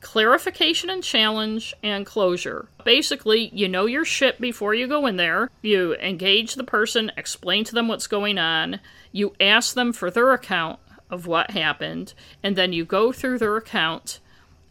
clarification 0.00 0.90
and 0.90 1.02
challenge, 1.02 1.74
and 1.82 2.04
closure. 2.04 2.68
Basically, 2.84 3.48
you 3.54 3.68
know 3.68 3.86
your 3.86 4.04
shit 4.04 4.40
before 4.40 4.74
you 4.74 4.86
go 4.86 5.06
in 5.06 5.16
there. 5.16 5.48
You 5.62 5.94
engage 5.94 6.56
the 6.56 6.64
person, 6.64 7.12
explain 7.16 7.64
to 7.64 7.74
them 7.74 7.88
what's 7.88 8.06
going 8.06 8.36
on, 8.36 8.80
you 9.10 9.34
ask 9.40 9.74
them 9.74 9.92
for 9.92 10.10
their 10.10 10.32
account 10.32 10.80
of 11.12 11.26
what 11.26 11.52
happened, 11.52 12.14
and 12.42 12.56
then 12.56 12.72
you 12.72 12.84
go 12.84 13.12
through 13.12 13.38
their 13.38 13.56
account 13.56 14.18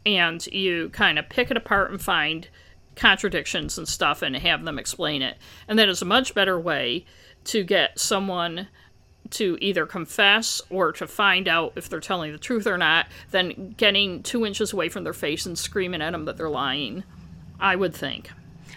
and 0.06 0.46
you 0.48 0.90
kind 0.90 1.20
of 1.20 1.30
pick 1.30 1.52
it 1.52 1.56
apart 1.56 1.92
and 1.92 2.02
find 2.02 2.50
contradictions 2.96 3.78
and 3.78 3.88
stuff 3.88 4.22
and 4.22 4.36
have 4.36 4.66
them 4.66 4.80
explain 4.80 5.22
it. 5.22 5.38
And 5.68 5.78
that 5.80 5.88
is 5.88 6.02
a 6.02 6.06
much 6.06 6.34
better 6.34 6.60
way 6.60 7.06
to 7.46 7.64
get 7.64 8.00
someone 8.00 8.68
to 9.30 9.58
either 9.62 9.86
confess 9.86 10.62
or 10.70 10.92
to 10.92 11.08
find 11.08 11.48
out 11.48 11.74
if 11.76 11.88
they're 11.88 12.00
telling 12.00 12.32
the 12.32 12.38
truth 12.38 12.68
or 12.68 12.78
not 12.78 13.06
than 13.30 13.76
getting 13.78 14.24
two 14.24 14.46
inches 14.46 14.74
away 14.74 14.90
from 14.90 15.04
their 15.04 15.14
face 15.14 15.46
and 15.46 15.58
screaming 15.58 16.02
at 16.02 16.12
them 16.12 16.26
that 16.26 16.38
they're 16.38 16.50
lying. 16.50 17.04
I 17.60 17.76
would 17.76 17.94
think. 17.94 18.32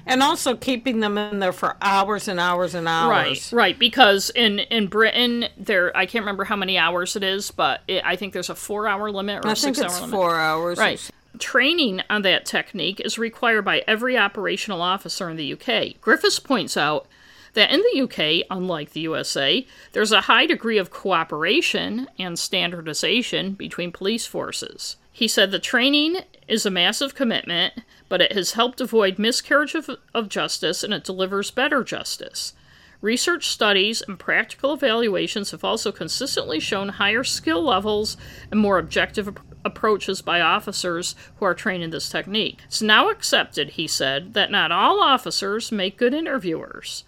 And 0.06 0.22
also 0.22 0.54
keeping 0.56 1.00
them 1.00 1.16
in 1.16 1.38
there 1.38 1.52
for 1.52 1.76
hours 1.80 2.28
and 2.28 2.38
hours 2.38 2.74
and 2.74 2.86
hours. 2.86 3.52
Right, 3.52 3.52
right. 3.52 3.78
Because 3.78 4.30
in 4.30 4.58
in 4.60 4.86
Britain, 4.88 5.46
there 5.56 5.96
I 5.96 6.06
can't 6.06 6.22
remember 6.22 6.44
how 6.44 6.56
many 6.56 6.78
hours 6.78 7.16
it 7.16 7.22
is, 7.22 7.50
but 7.50 7.82
it, 7.88 8.04
I 8.04 8.16
think 8.16 8.32
there's 8.32 8.50
a 8.50 8.54
four 8.54 8.86
hour 8.86 9.10
limit 9.10 9.44
or 9.44 9.50
I 9.50 9.54
six 9.54 9.78
it's 9.78 9.92
hour 9.94 10.00
limit. 10.00 10.14
four 10.14 10.36
hours. 10.36 10.78
Right. 10.78 11.10
Training 11.38 12.02
on 12.08 12.22
that 12.22 12.46
technique 12.46 13.00
is 13.00 13.18
required 13.18 13.64
by 13.64 13.82
every 13.88 14.16
operational 14.16 14.80
officer 14.80 15.28
in 15.28 15.36
the 15.36 15.52
UK. 15.52 16.00
Griffiths 16.00 16.38
points 16.38 16.76
out 16.76 17.08
that 17.54 17.70
in 17.70 17.82
the 17.92 18.02
UK, 18.02 18.46
unlike 18.50 18.92
the 18.92 19.00
USA, 19.00 19.66
there's 19.92 20.12
a 20.12 20.22
high 20.22 20.46
degree 20.46 20.78
of 20.78 20.90
cooperation 20.90 22.08
and 22.18 22.38
standardization 22.38 23.52
between 23.54 23.90
police 23.90 24.26
forces. 24.26 24.96
He 25.16 25.28
said 25.28 25.52
the 25.52 25.60
training 25.60 26.22
is 26.48 26.66
a 26.66 26.72
massive 26.72 27.14
commitment, 27.14 27.74
but 28.08 28.20
it 28.20 28.32
has 28.32 28.54
helped 28.54 28.80
avoid 28.80 29.16
miscarriage 29.16 29.76
of, 29.76 29.88
of 30.12 30.28
justice 30.28 30.82
and 30.82 30.92
it 30.92 31.04
delivers 31.04 31.52
better 31.52 31.84
justice. 31.84 32.52
Research 33.00 33.46
studies 33.46 34.02
and 34.02 34.18
practical 34.18 34.72
evaluations 34.72 35.52
have 35.52 35.62
also 35.62 35.92
consistently 35.92 36.58
shown 36.58 36.88
higher 36.88 37.22
skill 37.22 37.62
levels 37.62 38.16
and 38.50 38.58
more 38.58 38.76
objective 38.76 39.28
ap- 39.28 39.40
approaches 39.64 40.20
by 40.20 40.40
officers 40.40 41.14
who 41.36 41.44
are 41.44 41.54
trained 41.54 41.84
in 41.84 41.90
this 41.90 42.08
technique. 42.08 42.62
It's 42.64 42.82
now 42.82 43.08
accepted, 43.08 43.70
he 43.70 43.86
said, 43.86 44.34
that 44.34 44.50
not 44.50 44.72
all 44.72 45.00
officers 45.00 45.70
make 45.70 45.96
good 45.96 46.12
interviewers. 46.12 47.04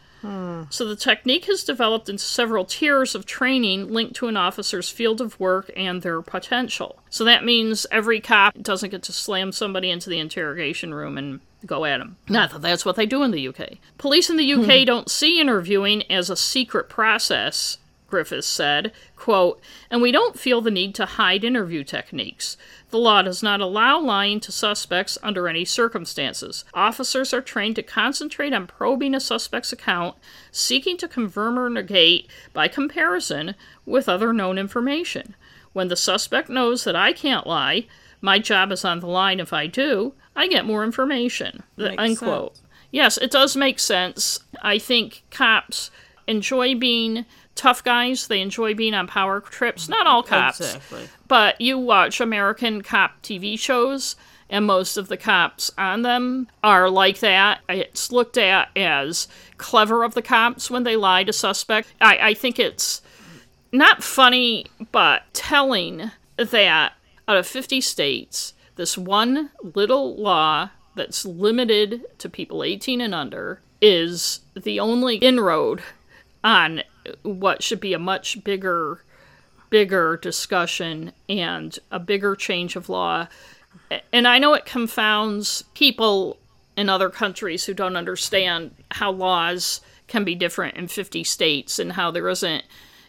So 0.70 0.86
the 0.86 0.96
technique 0.96 1.44
has 1.46 1.64
developed 1.64 2.08
into 2.08 2.24
several 2.24 2.64
tiers 2.64 3.14
of 3.14 3.26
training 3.26 3.92
linked 3.92 4.16
to 4.16 4.28
an 4.28 4.36
officer's 4.36 4.88
field 4.88 5.20
of 5.20 5.38
work 5.38 5.70
and 5.76 6.02
their 6.02 6.22
potential. 6.22 6.98
So 7.10 7.24
that 7.24 7.44
means 7.44 7.86
every 7.90 8.20
cop 8.20 8.54
doesn't 8.60 8.90
get 8.90 9.02
to 9.04 9.12
slam 9.12 9.52
somebody 9.52 9.90
into 9.90 10.10
the 10.10 10.18
interrogation 10.18 10.92
room 10.94 11.16
and 11.18 11.40
go 11.64 11.84
at 11.84 11.98
them. 11.98 12.16
Not 12.28 12.50
that 12.52 12.62
that's 12.62 12.84
what 12.84 12.96
they 12.96 13.06
do 13.06 13.22
in 13.22 13.30
the 13.30 13.48
UK. 13.48 13.74
Police 13.98 14.30
in 14.30 14.36
the 14.36 14.52
UK 14.52 14.86
don't 14.86 15.10
see 15.10 15.40
interviewing 15.40 16.10
as 16.10 16.30
a 16.30 16.36
secret 16.36 16.88
process. 16.88 17.78
Griffiths 18.08 18.46
said, 18.46 18.92
quote, 19.16 19.60
and 19.90 20.00
we 20.00 20.12
don't 20.12 20.38
feel 20.38 20.60
the 20.60 20.70
need 20.70 20.94
to 20.94 21.06
hide 21.06 21.42
interview 21.44 21.82
techniques. 21.82 22.56
The 22.90 22.98
law 22.98 23.22
does 23.22 23.42
not 23.42 23.60
allow 23.60 23.98
lying 23.98 24.38
to 24.40 24.52
suspects 24.52 25.18
under 25.22 25.48
any 25.48 25.64
circumstances. 25.64 26.64
Officers 26.72 27.34
are 27.34 27.42
trained 27.42 27.76
to 27.76 27.82
concentrate 27.82 28.52
on 28.52 28.68
probing 28.68 29.14
a 29.14 29.20
suspect's 29.20 29.72
account, 29.72 30.16
seeking 30.52 30.96
to 30.98 31.08
confirm 31.08 31.58
or 31.58 31.68
negate, 31.68 32.30
by 32.52 32.68
comparison, 32.68 33.54
with 33.84 34.08
other 34.08 34.32
known 34.32 34.56
information. 34.56 35.34
When 35.72 35.88
the 35.88 35.96
suspect 35.96 36.48
knows 36.48 36.84
that 36.84 36.96
I 36.96 37.12
can't 37.12 37.46
lie, 37.46 37.86
my 38.20 38.38
job 38.38 38.72
is 38.72 38.84
on 38.84 39.00
the 39.00 39.08
line 39.08 39.40
if 39.40 39.52
I 39.52 39.66
do, 39.66 40.14
I 40.34 40.46
get 40.46 40.64
more 40.64 40.84
information. 40.84 41.64
The- 41.76 42.00
unquote. 42.00 42.54
Yes, 42.90 43.18
it 43.18 43.30
does 43.30 43.56
make 43.56 43.78
sense. 43.78 44.38
I 44.62 44.78
think 44.78 45.24
cops 45.30 45.90
enjoy 46.26 46.74
being 46.74 47.26
tough 47.56 47.82
guys. 47.82 48.28
They 48.28 48.40
enjoy 48.40 48.74
being 48.74 48.94
on 48.94 49.06
power 49.08 49.40
trips. 49.40 49.88
Not 49.88 50.06
all 50.06 50.22
cops, 50.22 50.60
Exactly. 50.60 51.08
but 51.26 51.60
you 51.60 51.78
watch 51.78 52.20
American 52.20 52.82
cop 52.82 53.20
TV 53.22 53.58
shows, 53.58 54.14
and 54.48 54.64
most 54.64 54.96
of 54.96 55.08
the 55.08 55.16
cops 55.16 55.72
on 55.76 56.02
them 56.02 56.46
are 56.62 56.88
like 56.88 57.18
that. 57.20 57.60
It's 57.68 58.12
looked 58.12 58.38
at 58.38 58.68
as 58.76 59.26
clever 59.56 60.04
of 60.04 60.14
the 60.14 60.22
cops 60.22 60.70
when 60.70 60.84
they 60.84 60.94
lie 60.96 61.24
to 61.24 61.32
suspect. 61.32 61.92
I, 62.00 62.18
I 62.18 62.34
think 62.34 62.58
it's 62.60 63.02
not 63.72 64.02
funny, 64.04 64.66
but 64.92 65.22
telling 65.32 66.10
that 66.36 66.92
out 67.26 67.36
of 67.36 67.46
50 67.46 67.80
states, 67.80 68.54
this 68.76 68.96
one 68.96 69.50
little 69.62 70.14
law 70.16 70.70
that's 70.94 71.24
limited 71.26 72.04
to 72.18 72.28
people 72.28 72.62
18 72.62 73.00
and 73.00 73.14
under 73.14 73.60
is 73.82 74.40
the 74.54 74.78
only 74.80 75.16
inroad 75.16 75.82
on 76.44 76.82
what 77.22 77.62
should 77.62 77.80
be 77.80 77.92
a 77.92 77.98
much 77.98 78.42
bigger 78.44 79.02
bigger 79.70 80.16
discussion 80.16 81.12
and 81.28 81.78
a 81.90 81.98
bigger 81.98 82.36
change 82.36 82.76
of 82.76 82.88
law. 82.88 83.26
And 84.12 84.26
I 84.26 84.38
know 84.38 84.54
it 84.54 84.64
confounds 84.64 85.62
people 85.74 86.38
in 86.76 86.88
other 86.88 87.10
countries 87.10 87.64
who 87.64 87.74
don't 87.74 87.96
understand 87.96 88.74
how 88.92 89.10
laws 89.10 89.80
can 90.06 90.24
be 90.24 90.34
different 90.34 90.76
in 90.76 90.88
50 90.88 91.24
states 91.24 91.78
and 91.78 91.92
how 91.92 92.10
there 92.10 92.28
isn't 92.28 92.64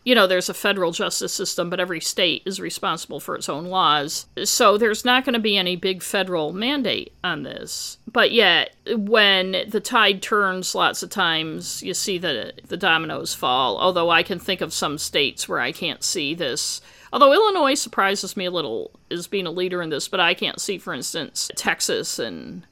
you 0.08 0.15
know, 0.15 0.26
there's 0.26 0.48
a 0.48 0.54
federal 0.54 0.93
justice 0.93 1.34
system, 1.34 1.70
but 1.70 1.82
every 1.82 2.00
state 2.00 2.41
is 2.46 2.62
responsible 2.62 3.20
for 3.20 3.36
its 3.36 3.50
own 3.50 3.65
laws. 3.65 4.26
So 4.46 4.78
there's 4.78 5.04
not 5.04 5.26
going 5.26 5.34
to 5.34 5.39
be 5.39 5.58
any 5.58 5.76
big 5.76 6.02
federal 6.02 6.54
mandate 6.54 7.12
on 7.26 7.43
this. 7.43 7.98
But 8.10 8.32
yet, 8.32 8.74
when 8.89 9.65
the 9.67 9.82
tide 9.82 10.22
turns 10.22 10.74
lots 10.74 11.04
of 11.04 11.10
times, 11.10 11.84
you 11.84 11.93
see 11.93 12.17
the, 12.17 12.54
the 12.70 12.78
dominoes 12.78 13.34
fall. 13.34 13.78
Although 13.78 14.10
I 14.10 14.24
can 14.24 14.39
think 14.39 14.62
of 14.62 14.72
some 14.72 14.98
states 14.98 15.50
where 15.50 15.60
I 15.60 15.74
can't 15.74 16.02
see 16.02 16.34
this. 16.34 16.80
Although 17.12 17.34
Illinois 17.34 17.74
surprises 17.74 18.38
me 18.38 18.46
a 18.46 18.52
little 18.52 18.91
as 19.12 19.28
being 19.28 19.46
a 19.46 19.52
leader 19.52 19.82
in 19.82 19.89
this, 19.89 20.08
but 20.08 20.22
I 20.22 20.34
can't 20.34 20.62
see, 20.62 20.78
for 20.78 20.93
instance, 20.93 21.52
Texas 21.58 22.17
and 22.17 22.65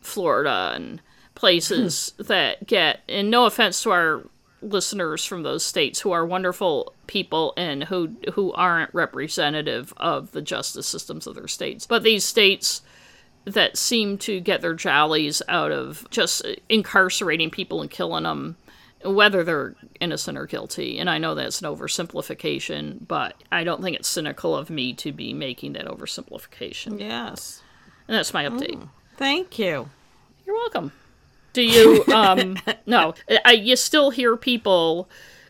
Florida 0.00 0.72
and 0.74 1.00
places 1.36 2.14
hmm. 2.16 2.24
that 2.24 2.66
get, 2.66 3.02
and 3.08 3.30
no 3.30 3.46
offense 3.46 3.80
to 3.84 3.92
our 3.92 4.24
listeners 4.62 5.24
from 5.24 5.42
those 5.42 5.64
states 5.64 6.00
who 6.00 6.12
are 6.12 6.24
wonderful 6.24 6.94
people 7.06 7.52
and 7.56 7.84
who 7.84 8.16
who 8.34 8.52
aren't 8.52 8.94
representative 8.94 9.92
of 9.96 10.32
the 10.32 10.42
justice 10.42 10.86
systems 10.86 11.26
of 11.26 11.34
their 11.34 11.48
states. 11.48 11.86
But 11.86 12.02
these 12.02 12.24
states 12.24 12.82
that 13.44 13.76
seem 13.76 14.18
to 14.18 14.40
get 14.40 14.60
their 14.60 14.74
jollies 14.74 15.42
out 15.48 15.72
of 15.72 16.06
just 16.10 16.46
incarcerating 16.68 17.50
people 17.50 17.80
and 17.80 17.90
killing 17.90 18.24
them 18.24 18.56
whether 19.02 19.42
they're 19.42 19.74
innocent 20.00 20.36
or 20.36 20.46
guilty. 20.46 20.98
And 20.98 21.08
I 21.08 21.18
know 21.18 21.34
that's 21.34 21.62
an 21.62 21.68
oversimplification, 21.68 23.06
but 23.06 23.34
I 23.50 23.64
don't 23.64 23.82
think 23.82 23.96
it's 23.96 24.08
cynical 24.08 24.54
of 24.54 24.68
me 24.68 24.92
to 24.94 25.10
be 25.10 25.32
making 25.32 25.72
that 25.72 25.86
oversimplification. 25.86 27.00
Yes. 27.00 27.62
And 28.08 28.16
that's 28.16 28.34
my 28.34 28.44
update. 28.44 28.76
Mm, 28.76 28.88
thank 29.16 29.58
you. 29.58 29.88
You're 30.46 30.56
welcome. 30.56 30.92
Do 31.52 31.62
you? 31.62 32.04
Um, 32.12 32.56
no, 32.86 33.14
I, 33.44 33.52
you 33.52 33.76
still 33.76 34.10
hear 34.10 34.36
people 34.36 35.08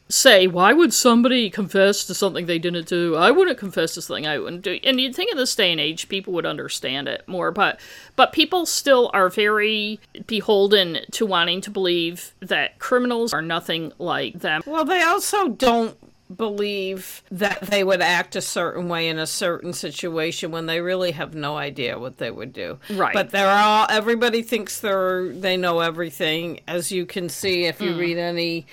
say, 0.09 0.47
"Why 0.47 0.73
would 0.73 0.93
somebody 0.93 1.51
confess 1.51 2.05
to 2.05 2.15
something 2.15 2.47
they 2.47 2.59
didn't 2.59 2.87
do?" 2.87 3.17
I 3.17 3.31
wouldn't 3.31 3.59
confess 3.59 3.95
to 3.95 4.03
something 4.03 4.27
I 4.27 4.39
wouldn't 4.39 4.63
do. 4.63 4.79
And 4.85 5.01
you'd 5.01 5.15
think 5.15 5.31
in 5.31 5.37
this 5.37 5.55
day 5.55 5.71
and 5.71 5.81
age, 5.81 6.09
people 6.09 6.33
would 6.35 6.47
understand 6.47 7.09
it 7.09 7.27
more, 7.27 7.51
but 7.51 7.81
but 8.17 8.33
people 8.33 8.67
still 8.67 9.11
are 9.13 9.29
very 9.29 10.01
beholden 10.27 11.01
to 11.13 11.27
wanting 11.27 11.61
to 11.63 11.71
believe 11.71 12.35
that 12.41 12.79
criminals 12.79 13.33
are 13.33 13.43
nothing 13.43 13.93
like 13.99 14.41
them. 14.41 14.63
Well, 14.67 14.85
they 14.85 15.03
also 15.03 15.49
don't 15.49 15.97
believe 16.35 17.23
that 17.31 17.61
they 17.63 17.83
would 17.83 18.01
act 18.01 18.37
a 18.37 18.41
certain 18.41 18.89
way 18.89 19.09
in 19.09 19.19
a 19.19 19.27
certain 19.27 19.73
situation 19.73 20.51
when 20.51 20.67
they 20.67 20.81
really 20.81 21.13
have 21.13 21.35
no 21.35 21.57
idea 21.57 21.99
what 21.99 22.19
they 22.19 22.31
would 22.31 22.53
do. 22.53 22.79
Right. 22.91 23.15
But 23.15 23.31
they're 23.31 23.51
all 23.51 23.87
everybody 23.91 24.43
thinks 24.43 24.81
they're 24.81 25.29
they 25.29 25.57
know 25.57 25.81
everything 25.81 26.61
as 26.69 26.93
you 26.93 27.07
can 27.07 27.29
see 27.29 27.65
if 27.65 27.81
you 27.81 27.91
mm. 27.91 27.99
read 27.99 28.19
any 28.19 28.67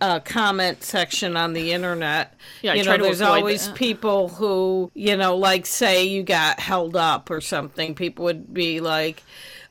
uh, 0.00 0.20
comment 0.20 0.82
section 0.82 1.36
on 1.36 1.52
the 1.52 1.72
internet. 1.72 2.34
Yeah, 2.62 2.74
you 2.74 2.84
know, 2.84 2.96
there's 2.96 3.20
always 3.20 3.66
that. 3.66 3.76
people 3.76 4.28
who, 4.28 4.90
you 4.94 5.16
know, 5.16 5.36
like 5.36 5.66
say 5.66 6.04
you 6.04 6.22
got 6.22 6.58
held 6.58 6.96
up 6.96 7.30
or 7.30 7.40
something. 7.40 7.94
People 7.94 8.24
would 8.24 8.52
be 8.52 8.80
like, 8.80 9.22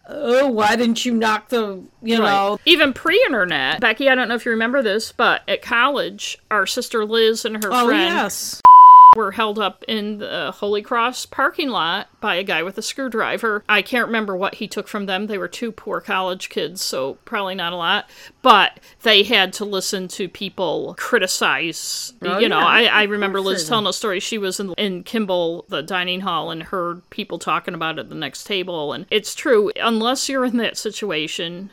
oh, 0.10 0.50
why 0.50 0.76
didn't 0.76 1.06
you 1.06 1.14
knock 1.14 1.50
the, 1.50 1.84
you 2.02 2.20
right. 2.20 2.30
know. 2.30 2.60
Even 2.66 2.94
pre 2.94 3.22
internet, 3.26 3.80
Becky, 3.80 4.10
I 4.10 4.16
don't 4.16 4.28
know 4.28 4.36
if 4.36 4.46
you 4.46 4.52
remember 4.52 4.82
this, 4.82 5.12
but 5.12 5.42
at 5.48 5.62
college, 5.62 6.38
our 6.52 6.66
sister 6.66 7.06
Liz 7.06 7.46
and 7.46 7.64
her 7.64 7.70
oh, 7.72 7.88
friend. 7.88 8.02
yes 8.02 8.62
were 9.20 9.32
held 9.32 9.60
up 9.60 9.84
in 9.86 10.20
the 10.20 10.54
Holy 10.56 10.82
Cross 10.82 11.26
parking 11.26 11.68
lot 11.70 12.08
by 12.22 12.36
a 12.36 12.44
guy 12.44 12.64
with 12.64 12.78
a 12.78 12.82
screwdriver. 12.82 13.66
I 13.68 13.82
can't 13.82 14.08
remember 14.08 14.34
what 14.34 14.56
he 14.56 14.68
took 14.68 14.88
from 14.88 15.08
them. 15.08 15.28
They 15.28 15.38
were 15.38 15.50
two 15.50 15.74
poor 15.74 16.00
college 16.00 16.48
kids, 16.48 16.82
so 16.82 17.16
probably 17.26 17.54
not 17.54 17.74
a 17.74 17.76
lot. 17.76 18.10
But 18.42 18.80
they 19.02 19.24
had 19.24 19.52
to 19.54 19.66
listen 19.66 20.08
to 20.10 20.30
people 20.30 20.96
criticize. 20.98 22.14
Oh, 22.22 22.40
you 22.40 22.48
know, 22.48 22.60
I, 22.60 22.84
I 22.84 23.04
remember 23.04 23.42
Liz 23.42 23.68
telling 23.68 23.88
a 23.88 23.94
story. 23.94 24.22
She 24.22 24.38
was 24.38 24.58
in, 24.62 24.74
in 24.74 25.04
Kimball, 25.04 25.66
the 25.68 25.84
dining 25.84 26.22
hall, 26.22 26.50
and 26.50 26.64
heard 26.64 27.08
people 27.10 27.40
talking 27.40 27.74
about 27.74 27.98
it 27.98 28.04
at 28.04 28.10
the 28.10 28.16
next 28.16 28.46
table. 28.46 28.94
And 28.94 29.06
it's 29.12 29.36
true, 29.36 29.70
unless 29.76 30.30
you're 30.30 30.46
in 30.46 30.56
that 30.58 30.78
situation, 30.78 31.72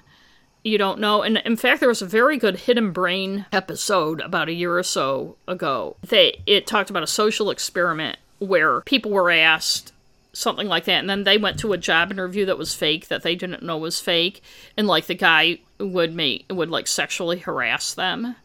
you 0.66 0.78
don't 0.78 0.98
know. 0.98 1.22
And 1.22 1.38
in 1.38 1.56
fact, 1.56 1.80
there 1.80 1.88
was 1.88 2.02
a 2.02 2.06
very 2.06 2.38
good 2.38 2.60
Hidden 2.60 2.90
Brain 2.90 3.46
episode 3.52 4.20
about 4.20 4.48
a 4.48 4.52
year 4.52 4.76
or 4.76 4.82
so 4.82 5.36
ago. 5.46 5.96
They 6.06 6.42
it 6.46 6.66
talked 6.66 6.90
about 6.90 7.04
a 7.04 7.08
social 7.08 7.50
experiment 7.50 8.18
where 8.38 8.80
people 8.82 9.12
were 9.12 9.30
asked 9.30 9.92
something 10.32 10.66
like 10.66 10.84
that 10.84 10.98
and 10.98 11.08
then 11.08 11.24
they 11.24 11.38
went 11.38 11.58
to 11.58 11.72
a 11.72 11.78
job 11.78 12.10
interview 12.10 12.44
that 12.44 12.58
was 12.58 12.74
fake 12.74 13.08
that 13.08 13.22
they 13.22 13.34
didn't 13.34 13.62
know 13.62 13.78
was 13.78 13.98
fake 13.98 14.42
and 14.76 14.86
like 14.86 15.06
the 15.06 15.14
guy 15.14 15.58
would 15.78 16.14
make 16.14 16.44
would 16.50 16.68
like 16.68 16.86
sexually 16.86 17.38
harass 17.38 17.94
them 17.94 18.36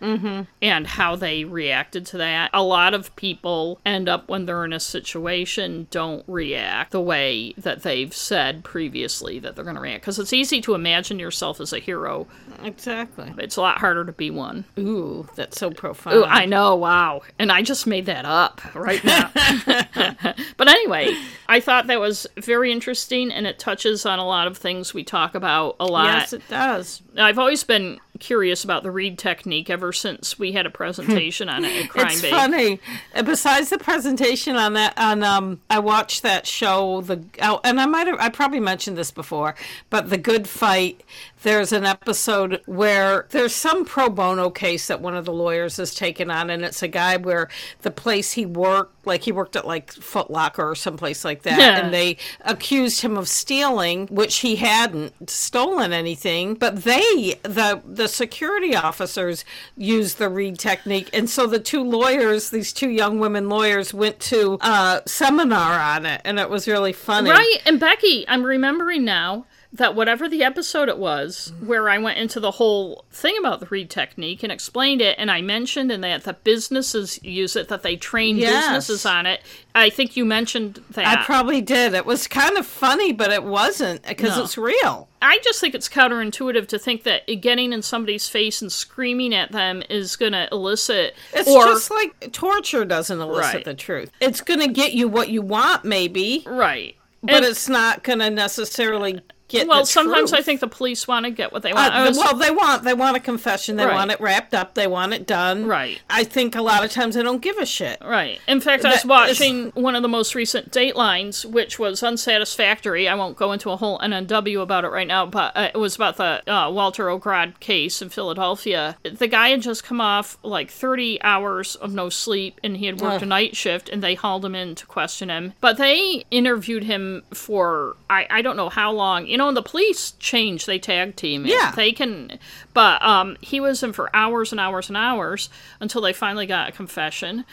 mm-hmm. 0.00 0.42
and 0.62 0.86
how 0.86 1.16
they 1.16 1.44
reacted 1.44 2.06
to 2.06 2.18
that. 2.18 2.50
A 2.52 2.62
lot 2.62 2.94
of 2.94 3.14
people 3.16 3.80
end 3.84 4.08
up 4.08 4.28
when 4.28 4.46
they're 4.46 4.64
in 4.64 4.72
a 4.72 4.80
situation 4.80 5.86
don't 5.90 6.24
react 6.26 6.92
the 6.92 7.00
way 7.00 7.54
that 7.56 7.82
they've 7.82 8.14
said 8.14 8.64
previously 8.64 9.38
that 9.38 9.56
they're 9.56 9.64
going 9.64 9.76
to 9.76 9.82
react 9.82 10.02
because 10.02 10.18
it's 10.18 10.32
easy 10.32 10.60
to 10.60 10.74
imagine 10.74 11.18
yourself 11.18 11.60
as 11.60 11.72
a 11.72 11.78
hero. 11.78 12.26
Exactly. 12.62 13.32
It's 13.38 13.56
a 13.56 13.60
lot 13.60 13.78
harder 13.78 14.04
to 14.04 14.12
be 14.12 14.30
one. 14.30 14.64
Ooh, 14.78 15.28
that's 15.34 15.58
so 15.58 15.70
profound. 15.70 16.16
Ooh, 16.16 16.24
I 16.24 16.44
know. 16.44 16.74
Wow. 16.76 17.22
And 17.38 17.52
I 17.52 17.62
just 17.62 17.86
made 17.86 18.06
that 18.06 18.24
up 18.24 18.60
right 18.74 19.02
now. 19.04 19.30
but 20.56 20.68
anyway, 20.68 21.14
I 21.48 21.60
thought 21.60 21.86
that 21.86 22.00
was 22.00 22.26
very 22.36 22.72
interesting 22.72 23.32
and 23.32 23.46
it 23.46 23.58
touches 23.58 24.04
on 24.06 24.18
a 24.18 24.26
lot 24.26 24.46
of 24.46 24.56
things 24.56 24.92
we 24.94 25.04
talk 25.04 25.34
about 25.34 25.76
a 25.80 25.86
lot. 25.86 26.04
Yes, 26.04 26.32
it 26.32 26.48
does. 26.48 27.02
I've 27.16 27.38
always 27.38 27.64
been 27.64 28.00
curious 28.18 28.64
about 28.64 28.82
the 28.82 28.90
Reid 28.90 29.18
technique 29.18 29.70
ever 29.70 29.92
since 29.92 30.38
we 30.38 30.52
had 30.52 30.66
a 30.66 30.70
presentation 30.70 31.48
on 31.48 31.64
it 31.64 31.84
at 31.84 31.90
Crime 31.90 32.08
It's 32.08 32.22
Bait. 32.22 32.30
funny. 32.30 32.80
Besides 33.24 33.70
the 33.70 33.78
presentation 33.78 34.56
on 34.56 34.74
that, 34.74 34.96
on 34.96 35.22
um, 35.22 35.60
I 35.70 35.78
watched 35.78 36.22
that 36.22 36.46
show. 36.46 37.00
The 37.00 37.22
oh, 37.42 37.60
and 37.64 37.80
I 37.80 37.86
might 37.86 38.06
have, 38.06 38.18
I 38.20 38.28
probably 38.28 38.60
mentioned 38.60 38.96
this 38.96 39.10
before, 39.10 39.54
but 39.90 40.10
the 40.10 40.18
Good 40.18 40.48
Fight 40.48 41.02
there's 41.42 41.72
an 41.72 41.84
episode 41.84 42.60
where 42.66 43.26
there's 43.30 43.54
some 43.54 43.84
pro 43.84 44.08
bono 44.08 44.50
case 44.50 44.88
that 44.88 45.00
one 45.00 45.14
of 45.14 45.24
the 45.24 45.32
lawyers 45.32 45.76
has 45.76 45.94
taken 45.94 46.30
on, 46.30 46.50
and 46.50 46.64
it's 46.64 46.82
a 46.82 46.88
guy 46.88 47.16
where 47.16 47.48
the 47.82 47.90
place 47.90 48.32
he 48.32 48.44
worked, 48.44 49.06
like 49.06 49.22
he 49.22 49.32
worked 49.32 49.56
at 49.56 49.66
like 49.66 49.92
Foot 49.92 50.30
Locker 50.30 50.70
or 50.70 50.74
someplace 50.74 51.24
like 51.24 51.42
that, 51.42 51.58
yeah. 51.58 51.78
and 51.78 51.94
they 51.94 52.16
accused 52.42 53.02
him 53.02 53.16
of 53.16 53.28
stealing, 53.28 54.06
which 54.08 54.38
he 54.38 54.56
hadn't 54.56 55.30
stolen 55.30 55.92
anything, 55.92 56.54
but 56.54 56.84
they, 56.84 57.38
the 57.42 57.80
the 57.84 58.08
security 58.08 58.74
officers, 58.74 59.44
used 59.76 60.18
the 60.18 60.28
Reid 60.28 60.58
technique, 60.58 61.08
and 61.12 61.30
so 61.30 61.46
the 61.46 61.60
two 61.60 61.82
lawyers, 61.82 62.50
these 62.50 62.72
two 62.72 62.90
young 62.90 63.18
women 63.18 63.48
lawyers, 63.48 63.94
went 63.94 64.18
to 64.20 64.58
a 64.60 65.02
seminar 65.06 65.78
on 65.78 66.06
it, 66.06 66.20
and 66.24 66.38
it 66.38 66.50
was 66.50 66.66
really 66.66 66.92
funny. 66.92 67.30
Right, 67.30 67.62
and 67.64 67.78
Becky, 67.78 68.24
I'm 68.28 68.44
remembering 68.44 69.04
now 69.04 69.46
that 69.72 69.94
whatever 69.94 70.28
the 70.28 70.42
episode 70.42 70.88
it 70.88 70.96
was 70.96 71.52
where 71.60 71.90
I 71.90 71.98
went 71.98 72.18
into 72.18 72.40
the 72.40 72.52
whole 72.52 73.04
thing 73.10 73.36
about 73.38 73.60
the 73.60 73.66
Reid 73.66 73.90
technique 73.90 74.42
and 74.42 74.50
explained 74.50 75.02
it, 75.02 75.16
and 75.18 75.30
I 75.30 75.42
mentioned 75.42 75.92
and 75.92 76.02
that 76.04 76.24
that 76.24 76.42
businesses 76.42 77.22
use 77.22 77.54
it, 77.54 77.68
that 77.68 77.82
they 77.82 77.96
train 77.96 78.38
yes. 78.38 78.66
businesses 78.66 79.04
on 79.04 79.26
it. 79.26 79.42
I 79.74 79.90
think 79.90 80.16
you 80.16 80.24
mentioned 80.24 80.82
that. 80.92 81.06
I 81.06 81.22
probably 81.22 81.60
did. 81.60 81.92
It 81.92 82.06
was 82.06 82.26
kind 82.26 82.56
of 82.56 82.66
funny, 82.66 83.12
but 83.12 83.30
it 83.30 83.44
wasn't 83.44 84.02
because 84.04 84.36
no. 84.36 84.44
it's 84.44 84.56
real. 84.56 85.08
I 85.20 85.38
just 85.44 85.60
think 85.60 85.74
it's 85.74 85.88
counterintuitive 85.88 86.66
to 86.68 86.78
think 86.78 87.02
that 87.02 87.26
getting 87.40 87.72
in 87.72 87.82
somebody's 87.82 88.28
face 88.28 88.62
and 88.62 88.72
screaming 88.72 89.34
at 89.34 89.52
them 89.52 89.82
is 89.90 90.16
going 90.16 90.32
to 90.32 90.48
elicit. 90.50 91.14
It's 91.34 91.48
or, 91.48 91.64
just 91.64 91.90
like 91.90 92.32
torture 92.32 92.86
doesn't 92.86 93.20
elicit 93.20 93.54
right. 93.54 93.64
the 93.64 93.74
truth. 93.74 94.10
It's 94.20 94.40
going 94.40 94.60
to 94.60 94.68
get 94.68 94.94
you 94.94 95.08
what 95.08 95.28
you 95.28 95.42
want, 95.42 95.84
maybe. 95.84 96.42
Right. 96.46 96.96
But 97.22 97.36
and, 97.36 97.44
it's 97.44 97.68
not 97.68 98.04
going 98.04 98.20
to 98.20 98.30
necessarily 98.30 99.20
get 99.48 99.66
well 99.66 99.84
sometimes 99.84 100.32
i 100.32 100.42
think 100.42 100.60
the 100.60 100.68
police 100.68 101.08
want 101.08 101.24
to 101.24 101.30
get 101.30 101.52
what 101.52 101.62
they 101.62 101.72
want. 101.72 101.94
Uh, 101.94 102.12
well 102.14 102.36
they 102.36 102.50
want 102.50 102.84
they 102.84 102.94
want 102.94 103.16
a 103.16 103.20
confession 103.20 103.76
they 103.76 103.86
right. 103.86 103.94
want 103.94 104.10
it 104.10 104.20
wrapped 104.20 104.54
up 104.54 104.74
they 104.74 104.86
want 104.86 105.12
it 105.12 105.26
done. 105.26 105.66
Right. 105.66 106.00
I 106.10 106.24
think 106.24 106.54
a 106.54 106.62
lot 106.62 106.84
of 106.84 106.90
times 106.90 107.14
they 107.14 107.22
don't 107.22 107.40
give 107.40 107.56
a 107.58 107.66
shit. 107.66 107.98
Right. 108.04 108.40
In 108.46 108.60
fact 108.60 108.84
i 108.84 108.90
was 108.90 109.04
watching 109.04 109.70
one 109.70 109.94
of 109.94 110.02
the 110.02 110.08
most 110.08 110.34
recent 110.34 110.70
datelines 110.70 111.44
which 111.44 111.78
was 111.78 112.02
unsatisfactory. 112.02 113.08
I 113.08 113.14
won't 113.14 113.36
go 113.36 113.52
into 113.52 113.70
a 113.70 113.76
whole 113.76 113.98
nnw 114.00 114.62
about 114.62 114.84
it 114.84 114.88
right 114.88 115.06
now 115.06 115.26
but 115.26 115.56
uh, 115.56 115.70
it 115.74 115.78
was 115.78 115.96
about 115.96 116.16
the 116.16 116.52
uh, 116.52 116.70
walter 116.70 117.06
ogrod 117.06 117.58
case 117.60 118.02
in 118.02 118.10
philadelphia. 118.10 118.96
The 119.02 119.28
guy 119.28 119.50
had 119.50 119.62
just 119.62 119.84
come 119.84 120.00
off 120.00 120.36
like 120.42 120.70
30 120.70 121.22
hours 121.22 121.74
of 121.76 121.92
no 121.92 122.10
sleep 122.10 122.60
and 122.62 122.76
he 122.76 122.86
had 122.86 123.00
worked 123.00 123.22
a 123.22 123.26
night 123.26 123.56
shift 123.56 123.88
and 123.88 124.02
they 124.02 124.14
hauled 124.14 124.44
him 124.44 124.54
in 124.54 124.74
to 124.74 124.86
question 124.86 125.30
him. 125.30 125.54
But 125.60 125.78
they 125.78 126.24
interviewed 126.30 126.84
him 126.84 127.22
for 127.32 127.96
i, 128.10 128.26
I 128.30 128.42
don't 128.42 128.56
know 128.56 128.68
how 128.68 128.92
long 128.92 129.26
you 129.26 129.37
know, 129.38 129.48
and 129.48 129.56
the 129.56 129.62
police 129.62 130.12
change, 130.18 130.66
they 130.66 130.78
tag 130.78 131.16
team. 131.16 131.46
it. 131.46 131.50
Yeah. 131.50 131.72
They 131.74 131.92
can, 131.92 132.38
but 132.74 133.00
um, 133.02 133.36
he 133.40 133.60
was 133.60 133.82
in 133.82 133.92
for 133.92 134.14
hours 134.14 134.52
and 134.52 134.60
hours 134.60 134.88
and 134.88 134.96
hours 134.96 135.48
until 135.80 136.02
they 136.02 136.12
finally 136.12 136.46
got 136.46 136.68
a 136.68 136.72
confession. 136.72 137.44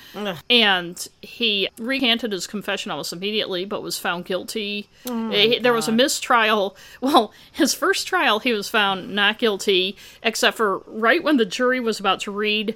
And 0.50 1.08
he 1.22 1.70
recanted 1.78 2.32
his 2.32 2.48
confession 2.48 2.92
almost 2.92 3.14
immediately, 3.14 3.66
but 3.66 3.82
was 3.82 3.98
found 3.98 4.26
guilty. 4.26 4.90
Eh, 5.08 5.60
there 5.60 5.74
was 5.74 5.88
a 5.88 5.92
mistrial. 5.92 6.76
Well, 7.02 7.32
his 7.52 7.74
first 7.74 8.08
trial, 8.08 8.40
he 8.40 8.52
was 8.52 8.68
found 8.68 9.14
not 9.14 9.38
guilty, 9.38 9.96
except 10.24 10.58
for 10.58 10.80
right 10.88 11.24
when 11.24 11.38
the 11.38 11.46
jury 11.46 11.80
was 11.80 12.00
about 12.00 12.20
to 12.22 12.32
read 12.32 12.76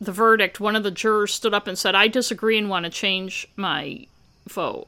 the 0.00 0.12
verdict, 0.12 0.60
one 0.60 0.76
of 0.76 0.82
the 0.82 0.90
jurors 0.90 1.34
stood 1.34 1.54
up 1.54 1.66
and 1.66 1.78
said, 1.78 1.94
I 1.94 2.08
disagree 2.08 2.58
and 2.58 2.68
want 2.68 2.84
to 2.84 2.90
change 2.90 3.48
my 3.56 4.06
vote. 4.48 4.86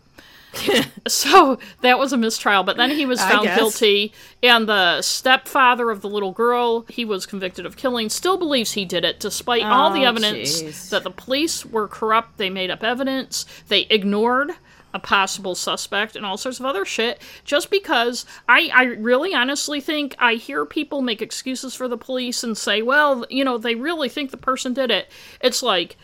so 1.08 1.58
that 1.82 1.98
was 1.98 2.12
a 2.12 2.16
mistrial, 2.16 2.62
but 2.62 2.76
then 2.76 2.90
he 2.90 3.06
was 3.06 3.20
found 3.20 3.46
guilty, 3.46 4.12
and 4.42 4.68
the 4.68 5.00
stepfather 5.02 5.90
of 5.90 6.00
the 6.00 6.08
little 6.08 6.32
girl 6.32 6.82
he 6.88 7.04
was 7.04 7.26
convicted 7.26 7.64
of 7.66 7.76
killing 7.76 8.08
still 8.08 8.36
believes 8.36 8.72
he 8.72 8.84
did 8.84 9.04
it, 9.04 9.20
despite 9.20 9.62
all 9.62 9.90
the 9.90 10.04
Oh, 10.04 10.08
evidence 10.08 10.62
jeez. 10.62 10.90
that 10.90 11.04
the 11.04 11.10
police 11.10 11.64
were 11.64 11.88
corrupt. 11.88 12.36
They 12.38 12.50
made 12.50 12.70
up 12.70 12.82
evidence, 12.82 13.46
they 13.68 13.82
ignored 13.82 14.52
a 14.92 14.98
possible 14.98 15.54
suspect, 15.54 16.16
and 16.16 16.26
all 16.26 16.36
sorts 16.36 16.58
of 16.58 16.66
other 16.66 16.84
shit. 16.84 17.22
Just 17.44 17.70
because 17.70 18.26
I, 18.48 18.70
I 18.74 18.82
really 18.84 19.32
honestly 19.32 19.80
think 19.80 20.16
I 20.18 20.34
hear 20.34 20.66
people 20.66 21.00
make 21.00 21.22
excuses 21.22 21.76
for 21.76 21.86
the 21.86 21.96
police 21.96 22.42
and 22.42 22.58
say, 22.58 22.82
well, 22.82 23.24
you 23.30 23.44
know, 23.44 23.56
they 23.56 23.76
really 23.76 24.08
think 24.08 24.32
the 24.32 24.36
person 24.36 24.74
did 24.74 24.90
it. 24.90 25.08
It's 25.40 25.62
like 25.62 25.96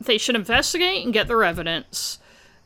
they 0.00 0.18
should 0.18 0.34
investigate 0.34 1.04
and 1.04 1.12
get 1.12 1.28
their 1.28 1.44
evidence 1.44 2.18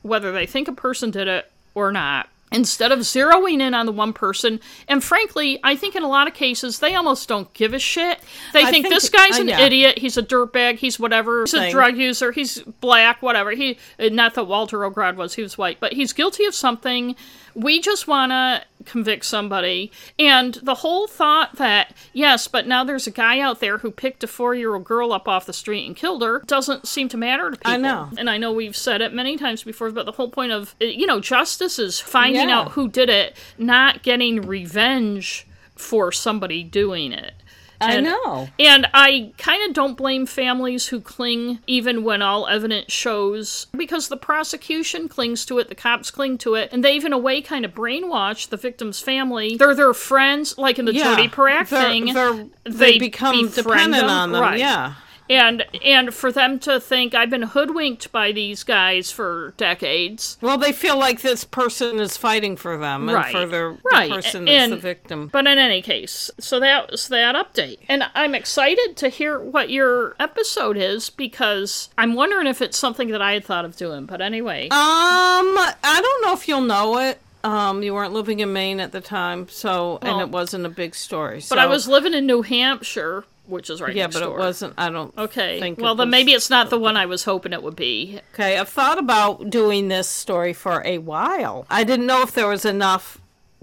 whether 0.03 0.33
they 0.33 0.47
think 0.47 0.69
a 0.69 0.73
person 0.73 1.11
did 1.11 1.29
it 1.29 1.51
or 1.75 1.93
not 1.93 2.29
instead 2.51 2.93
of 2.93 3.01
zeroing 3.01 3.61
in 3.61 3.75
on 3.75 3.87
the 3.87 3.93
one 3.93 4.13
person. 4.13 4.61
And 4.87 5.05
frankly 5.05 5.61
i 5.63 5.77
think 5.77 5.95
in 5.95 6.03
a 6.03 6.09
lot 6.09 6.27
of 6.27 6.35
cases 6.35 6.79
they 6.79 6.95
almost 6.95 7.29
don't 7.29 7.53
give 7.55 7.75
a 7.75 7.79
shit. 7.79 8.19
They 8.53 8.65
think, 8.65 8.87
think- 8.87 8.95
this 8.95 9.09
guy's 9.09 9.39
uh, 9.39 9.43
an 9.43 9.49
yeah. 9.49 9.61
idiot. 9.61 9.99
He's 9.99 10.17
a 10.17 10.23
dirtbag. 10.23 10.77
He's 10.77 10.99
whatever. 10.99 11.43
He's 11.43 11.55
a 11.55 11.71
drug 11.71 11.97
user. 11.97 12.33
He's 12.33 12.59
black 12.81 13.23
whatever. 13.23 13.51
He 13.53 13.79
not 13.99 14.35
that 14.35 14.45
walter 14.45 14.79
ogrod 14.79 15.17
was. 15.17 15.35
He 15.35 15.43
was 15.43 15.59
white. 15.59 15.79
But 15.81 15.93
he's 15.93 16.13
guilty 16.13 16.45
of 16.47 16.55
something 16.55 17.17
we 17.59 17.81
just 17.81 18.07
want 18.07 18.31
to 18.31 18.63
convict 18.85 19.25
somebody 19.25 19.91
and 20.19 20.55
the 20.63 20.77
whole 20.77 21.07
thought 21.09 21.57
that 21.57 21.93
yes 22.13 22.47
but 22.47 22.67
now 22.67 22.85
there's 22.85 23.07
a 23.09 23.11
guy 23.11 23.41
out 23.41 23.59
there 23.61 23.79
who 23.79 23.91
picked 23.91 24.23
a 24.23 24.27
four-year-old 24.29 24.85
girl 24.85 25.13
up 25.13 25.27
off 25.27 25.45
the 25.45 25.53
street 25.53 25.85
and 25.85 25.97
killed 25.97 26.23
her 26.23 26.39
doesn't 26.47 26.87
seem 26.87 27.09
to 27.09 27.17
matter 27.17 27.51
to 27.51 27.57
people 27.57 27.73
I 27.73 27.77
know. 27.77 28.09
and 28.17 28.31
I 28.31 28.39
know 28.39 28.53
we've 28.53 28.77
said 28.77 29.03
it 29.03 29.13
many 29.13 29.37
times 29.37 29.65
before, 29.65 29.91
but 29.91 30.07
the 30.07 30.13
whole 30.13 30.31
point 30.31 30.53
of, 30.53 30.75
you 30.81 31.07
know, 31.07 31.19
justice 31.21 31.79
is 31.79 31.99
finding 31.99 32.49
Yeah. 32.49 32.61
out 32.61 32.73
who 32.73 32.89
did 32.89 33.11
it, 33.11 33.37
not 33.59 34.03
getting 34.05 34.43
revenge 34.43 35.47
for 35.75 36.13
somebody 36.13 36.63
doing 36.63 37.13
it. 37.13 37.35
I 37.81 37.95
And- 37.95 38.07
know. 38.07 38.49
And 38.59 38.87
I 38.93 39.31
kind 39.39 39.63
of 39.69 39.73
don't 39.75 39.97
blame 39.97 40.27
families 40.27 40.89
who 40.89 41.01
cling 41.01 41.61
even 41.67 42.03
when 42.03 42.23
all 42.23 42.47
evidence 42.49 42.93
shows, 42.93 43.67
because 43.77 44.09
the 44.09 44.17
prosecution 44.17 45.09
clings 45.09 45.45
to 45.47 45.59
it, 45.59 45.69
the 45.69 45.75
cops 45.75 46.11
cling 46.11 46.39
to 46.39 46.55
it, 46.55 46.71
and 46.73 46.85
they've 46.85 47.05
in 47.05 47.13
a 47.13 47.19
way 47.19 47.41
kind 47.41 47.65
of 47.65 47.75
brainwashed 47.75 48.49
the 48.49 48.57
victim's 48.57 49.01
family. 49.01 49.57
They're 49.57 49.75
their 49.75 49.95
friends, 49.95 50.59
like 50.59 50.79
in 50.79 50.87
the 50.87 50.95
Yeah. 50.95 51.15
Jodi 51.15 51.29
Parak 51.29 51.69
They're- 51.69 51.83
thing. 51.83 52.13
they're- 52.15 52.47
they 52.65 52.93
they 52.93 52.99
become 52.99 53.49
dependent 53.49 54.03
them. 54.03 54.11
on 54.11 54.33
them. 54.33 54.43
Right 54.43 54.59
Yeah. 54.59 54.95
And 55.31 55.65
and 55.85 56.13
for 56.15 56.33
them 56.33 56.59
to 56.61 56.81
think 56.81 57.15
I've 57.15 57.31
been 57.31 57.43
hoodwinked 57.43 58.11
by 58.13 58.33
these 58.33 58.63
guys 58.63 59.11
for 59.11 59.55
decades. 59.57 60.39
Well, 60.41 60.59
they 60.59 60.73
feel 60.73 60.99
like 60.99 61.21
this 61.23 61.45
person 61.45 61.99
is 62.01 62.17
fighting 62.17 62.57
for 62.57 62.77
them 62.77 63.09
and 63.09 63.17
Right. 63.17 63.33
for 63.33 63.47
their, 63.47 63.77
Right. 63.93 64.09
the 64.09 64.15
person 64.17 64.45
that's 64.45 64.57
And- 64.65 64.73
the 64.73 64.77
victim. 64.77 65.29
But 65.33 65.47
in 65.47 65.59
any 65.59 65.83
case, 65.83 66.31
so 66.39 66.59
that 66.61 66.91
was 66.91 67.09
that 67.09 67.35
update. 67.35 67.79
And 67.89 68.05
I'm 68.15 68.35
excited 68.35 68.97
to 68.97 69.09
hear 69.09 69.39
what 69.39 69.71
your 69.71 70.17
episode 70.19 70.77
is 70.77 71.11
because 71.11 71.89
I'm 71.99 72.15
wondering 72.15 72.47
if 72.47 72.63
it's 72.63 72.79
something 72.79 73.09
that 73.09 73.23
I 73.23 73.33
had 73.33 73.45
thought 73.45 73.65
of 73.65 73.77
doing. 73.77 74.07
But 74.07 74.21
anyway. 74.21 74.69
Um, 74.71 74.77
I 75.59 76.01
don't 76.03 76.23
know 76.27 76.33
if 76.33 76.49
you'll 76.49 76.61
know 76.61 76.99
it. 76.99 77.21
Um, 77.45 77.83
you 77.85 77.95
weren't 77.95 78.13
living 78.13 78.41
in 78.41 78.53
Maine 78.53 78.81
at 78.81 78.91
the 78.93 79.01
time, 79.01 79.47
so 79.49 79.99
and 80.03 80.21
it 80.21 80.29
wasn't 80.29 80.67
a 80.67 80.69
big 80.69 80.95
story. 80.97 81.41
but 81.49 81.59
I 81.59 81.67
was 81.67 81.87
living 81.87 82.13
in 82.13 82.27
New 82.27 82.43
Hampshire, 82.43 83.25
which 83.49 83.71
is 83.71 83.81
right 83.81 83.95
yeah, 83.95 84.07
but 84.07 84.21
door. 84.21 84.37
it 84.37 84.39
wasn't. 84.39 84.75
I 84.79 84.91
don't. 84.91 85.17
Okay. 85.17 85.59
Think 85.61 85.81
Well, 85.81 85.95
then 85.95 86.09
was- 86.09 86.13
maybe 86.13 86.33
it's 86.33 86.51
not 86.51 86.71
the 86.71 86.79
one 86.79 86.97
I 86.97 87.07
was 87.07 87.25
hoping 87.25 87.53
it 87.53 87.63
would 87.63 87.77
be. 87.77 88.21
Okay, 88.35 88.59
I've 88.59 88.69
thought 88.69 88.99
about 88.99 89.51
doing 89.51 89.89
this 89.89 90.09
story 90.09 90.53
for 90.53 90.83
a 90.85 90.99
while. 90.99 91.67
I 91.71 91.85
didn't 91.85 92.07
know 92.07 92.23
if 92.23 92.33
there 92.33 92.49
was 92.49 92.65
enough 92.65 93.19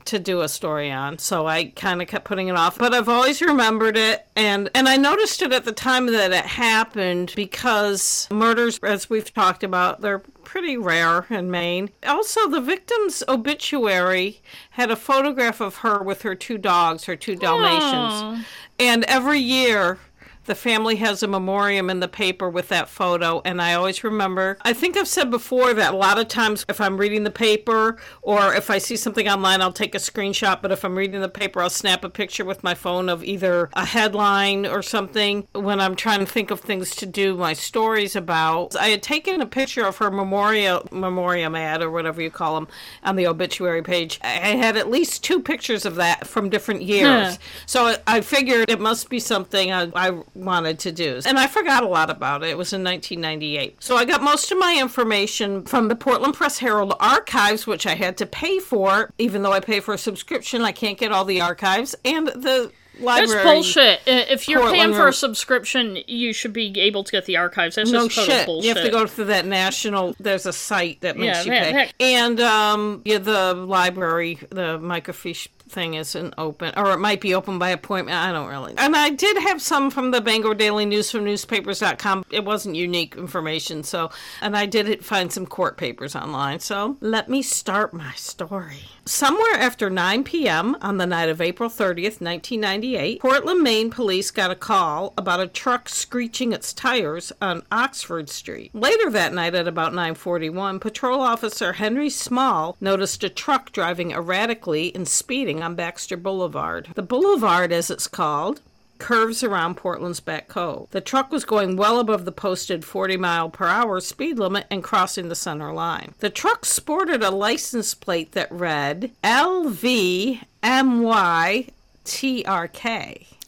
to 0.05 0.19
do 0.19 0.41
a 0.41 0.47
story 0.47 0.91
on, 0.91 1.17
so 1.17 1.47
I 1.47 1.65
kind 1.75 1.99
of 1.99 2.07
kept 2.07 2.25
putting 2.25 2.47
it 2.47 2.55
off. 2.55 2.77
But 2.77 2.93
I've 2.93 3.09
always 3.09 3.41
remembered 3.41 3.97
it, 3.97 4.27
and 4.35 4.69
and 4.75 4.87
I 4.87 4.97
noticed 4.97 5.41
it 5.41 5.51
at 5.51 5.65
the 5.65 5.71
time 5.71 6.05
that 6.07 6.31
it 6.31 6.45
happened 6.45 7.33
because 7.35 8.27
murders, 8.31 8.77
as 8.83 9.09
we've 9.09 9.33
talked 9.33 9.63
about, 9.63 10.01
they're 10.01 10.19
pretty 10.43 10.77
rare 10.77 11.25
in 11.31 11.49
Maine. 11.49 11.89
Also, 12.05 12.47
the 12.47 12.61
victim's 12.61 13.23
obituary 13.27 14.41
had 14.71 14.91
a 14.91 14.95
photograph 14.95 15.59
of 15.59 15.77
her 15.77 16.03
with 16.03 16.21
her 16.21 16.35
two 16.35 16.59
dogs, 16.59 17.05
her 17.05 17.15
two 17.15 17.35
Dalmatians, 17.35 18.45
and 18.79 19.03
every 19.05 19.39
year 19.39 19.97
the 20.45 20.55
family 20.55 20.97
has 20.97 21.23
a 21.23 21.27
memoriam 21.27 21.89
in 21.89 21.99
the 21.99 22.07
paper 22.07 22.49
with 22.49 22.69
that 22.69 22.89
photo, 22.89 23.41
and 23.45 23.61
I 23.61 23.73
always 23.73 24.03
remember. 24.03 24.57
I 24.61 24.73
think 24.73 24.97
I've 24.97 25.07
said 25.07 25.31
before 25.31 25.73
that 25.73 25.93
a 25.93 25.97
lot 25.97 26.19
of 26.19 26.27
times 26.27 26.65
if 26.69 26.79
I'm 26.79 26.97
reading 26.97 27.23
the 27.23 27.31
paper 27.31 27.97
or 28.21 28.53
if 28.53 28.69
I 28.69 28.77
see 28.77 28.95
something 28.95 29.27
online, 29.27 29.61
I'll 29.61 29.71
take 29.71 29.95
a 29.95 29.99
screenshot, 29.99 30.61
but 30.61 30.71
if 30.71 30.83
I'm 30.83 30.95
reading 30.95 31.21
the 31.21 31.29
paper, 31.29 31.61
I'll 31.61 31.69
snap 31.69 32.03
a 32.03 32.09
picture 32.09 32.45
with 32.45 32.63
my 32.63 32.73
phone 32.73 33.09
of 33.09 33.23
either 33.23 33.69
a 33.73 33.85
headline 33.85 34.65
or 34.65 34.81
something 34.81 35.47
when 35.53 35.79
I'm 35.79 35.95
trying 35.95 36.19
to 36.19 36.25
think 36.25 36.51
of 36.51 36.59
things 36.59 36.95
to 36.97 37.05
do 37.05 37.35
my 37.35 37.53
stories 37.53 38.15
about. 38.15 38.75
I 38.75 38.87
had 38.87 39.03
taken 39.03 39.41
a 39.41 39.45
picture 39.45 39.85
of 39.85 39.97
her 39.97 40.11
memorial 40.11 40.87
memoriam 40.91 41.55
ad 41.55 41.81
or 41.81 41.91
whatever 41.91 42.21
you 42.21 42.31
call 42.31 42.55
them 42.55 42.67
on 43.03 43.15
the 43.15 43.27
obituary 43.27 43.81
page. 43.81 44.19
I 44.23 44.55
had 44.55 44.77
at 44.77 44.89
least 44.89 45.23
two 45.23 45.41
pictures 45.41 45.85
of 45.85 45.95
that 45.95 46.27
from 46.27 46.49
different 46.49 46.81
years. 46.83 47.35
Huh. 47.35 47.41
So 47.65 47.95
I 48.07 48.21
figured 48.21 48.69
it 48.69 48.79
must 48.79 49.09
be 49.09 49.19
something 49.19 49.71
I, 49.71 49.91
I 49.95 50.21
wanted 50.35 50.79
to 50.79 50.91
do. 50.91 51.19
And 51.25 51.39
I 51.39 51.47
forgot 51.47 51.83
a 51.83 51.87
lot 51.87 52.09
about 52.09 52.43
it. 52.43 52.49
It 52.49 52.57
was 52.57 52.73
in 52.73 52.83
1998. 52.83 53.77
So 53.83 53.95
I 53.97 54.05
got 54.05 54.21
most 54.21 54.51
of 54.51 54.57
my 54.57 54.77
information 54.79 55.63
from 55.65 55.87
the 55.87 55.95
Portland 55.95 56.33
Press 56.33 56.59
Herald 56.59 56.93
archives, 56.99 57.65
which 57.65 57.87
I 57.87 57.95
had 57.95 58.17
to 58.17 58.25
pay 58.25 58.59
for. 58.59 59.11
Even 59.17 59.41
though 59.41 59.53
I 59.53 59.59
pay 59.59 59.79
for 59.79 59.93
a 59.93 59.97
subscription, 59.97 60.61
I 60.61 60.71
can't 60.71 60.97
get 60.97 61.11
all 61.11 61.25
the 61.25 61.41
archives. 61.41 61.95
And 62.03 62.27
the 62.27 62.71
library. 62.99 63.33
That's 63.43 63.43
bullshit. 63.43 63.99
If 64.05 64.47
you're 64.47 64.59
Portland 64.61 64.81
paying 64.81 64.93
for 64.93 65.07
a 65.09 65.13
subscription, 65.13 65.97
you 66.07 66.31
should 66.33 66.53
be 66.53 66.79
able 66.79 67.03
to 67.03 67.11
get 67.11 67.25
the 67.25 67.35
archives. 67.37 67.75
That's 67.75 67.91
No 67.91 68.07
shit. 68.07 68.45
bullshit. 68.45 68.63
You 68.69 68.73
have 68.75 68.83
to 68.85 68.91
go 68.91 69.05
through 69.07 69.25
that 69.25 69.45
national. 69.45 70.15
There's 70.19 70.45
a 70.45 70.53
site 70.53 71.01
that 71.01 71.17
makes 71.17 71.39
Yeah, 71.39 71.43
you 71.43 71.51
that- 71.51 71.63
pay. 71.63 71.71
that- 71.73 71.93
And 71.99 72.39
um, 72.39 73.01
yeah, 73.03 73.17
the 73.17 73.53
library, 73.53 74.39
the 74.49 74.79
microfiche 74.79 75.47
thing 75.75 75.93
isn't 75.93 76.33
open, 76.37 76.73
or 76.75 76.91
it 76.93 76.97
might 76.97 77.21
be 77.21 77.35
open 77.35 77.59
by 77.59 77.69
appointment. 77.69 78.17
I 78.17 78.31
don't 78.31 78.47
really. 78.47 78.73
And 78.77 78.95
I 78.95 79.09
did 79.09 79.37
have 79.43 79.61
some 79.61 79.91
from 79.91 80.09
the 80.09 80.21
Bangor 80.21 80.55
Daily 80.55 80.85
News 80.85 81.11
from 81.11 81.25
newspapers.com. 81.25 82.25
It 82.31 82.45
wasn't 82.45 82.75
unique 82.75 83.15
information, 83.15 83.83
so 83.83 84.09
and 84.41 84.57
I 84.57 84.65
did 84.65 85.05
find 85.05 85.31
some 85.31 85.45
court 85.45 85.77
papers 85.77 86.15
online. 86.15 86.61
So 86.61 86.97
let 87.01 87.29
me 87.29 87.41
start 87.41 87.93
my 87.93 88.13
story. 88.13 88.94
Somewhere 89.07 89.53
after 89.53 89.87
9 89.87 90.23
p.m. 90.23 90.75
on 90.81 90.97
the 90.97 91.05
night 91.05 91.29
of 91.29 91.39
April 91.39 91.69
30th, 91.69 92.21
1998, 92.21 93.21
Portland, 93.21 93.61
Maine 93.61 93.91
police 93.91 94.31
got 94.31 94.49
a 94.49 94.55
call 94.55 95.13
about 95.15 95.39
a 95.39 95.45
truck 95.45 95.87
screeching 95.87 96.51
its 96.51 96.73
tires 96.73 97.31
on 97.39 97.61
Oxford 97.71 98.31
Street. 98.31 98.73
Later 98.73 99.11
that 99.11 99.31
night 99.31 99.53
at 99.53 99.67
about 99.67 99.93
9:41, 99.93 100.79
patrol 100.79 101.21
officer 101.21 101.73
Henry 101.73 102.09
Small 102.09 102.77
noticed 102.81 103.23
a 103.23 103.29
truck 103.29 103.71
driving 103.71 104.11
erratically 104.11 104.91
and 104.95 105.07
speeding 105.07 105.61
on 105.61 105.75
Baxter 105.75 106.17
Boulevard. 106.17 106.89
The 106.95 107.03
boulevard, 107.03 107.71
as 107.71 107.91
it's 107.91 108.07
called, 108.07 108.61
curves 108.97 109.43
around 109.43 109.75
Portland's 109.77 110.19
Back 110.19 110.47
Cove. 110.47 110.87
The 110.91 111.01
truck 111.01 111.31
was 111.31 111.45
going 111.45 111.75
well 111.77 111.99
above 111.99 112.25
the 112.25 112.31
posted 112.31 112.83
40 112.85 113.17
mile 113.17 113.49
per 113.49 113.67
hour 113.67 113.99
speed 113.99 114.39
limit 114.39 114.65
and 114.71 114.83
crossing 114.83 115.29
the 115.29 115.35
center 115.35 115.73
line. 115.73 116.13
The 116.19 116.29
truck 116.29 116.65
sported 116.65 117.23
a 117.23 117.31
license 117.31 117.93
plate 117.93 118.31
that 118.33 118.51
read 118.51 119.11
LVMYTRK. 119.23 120.41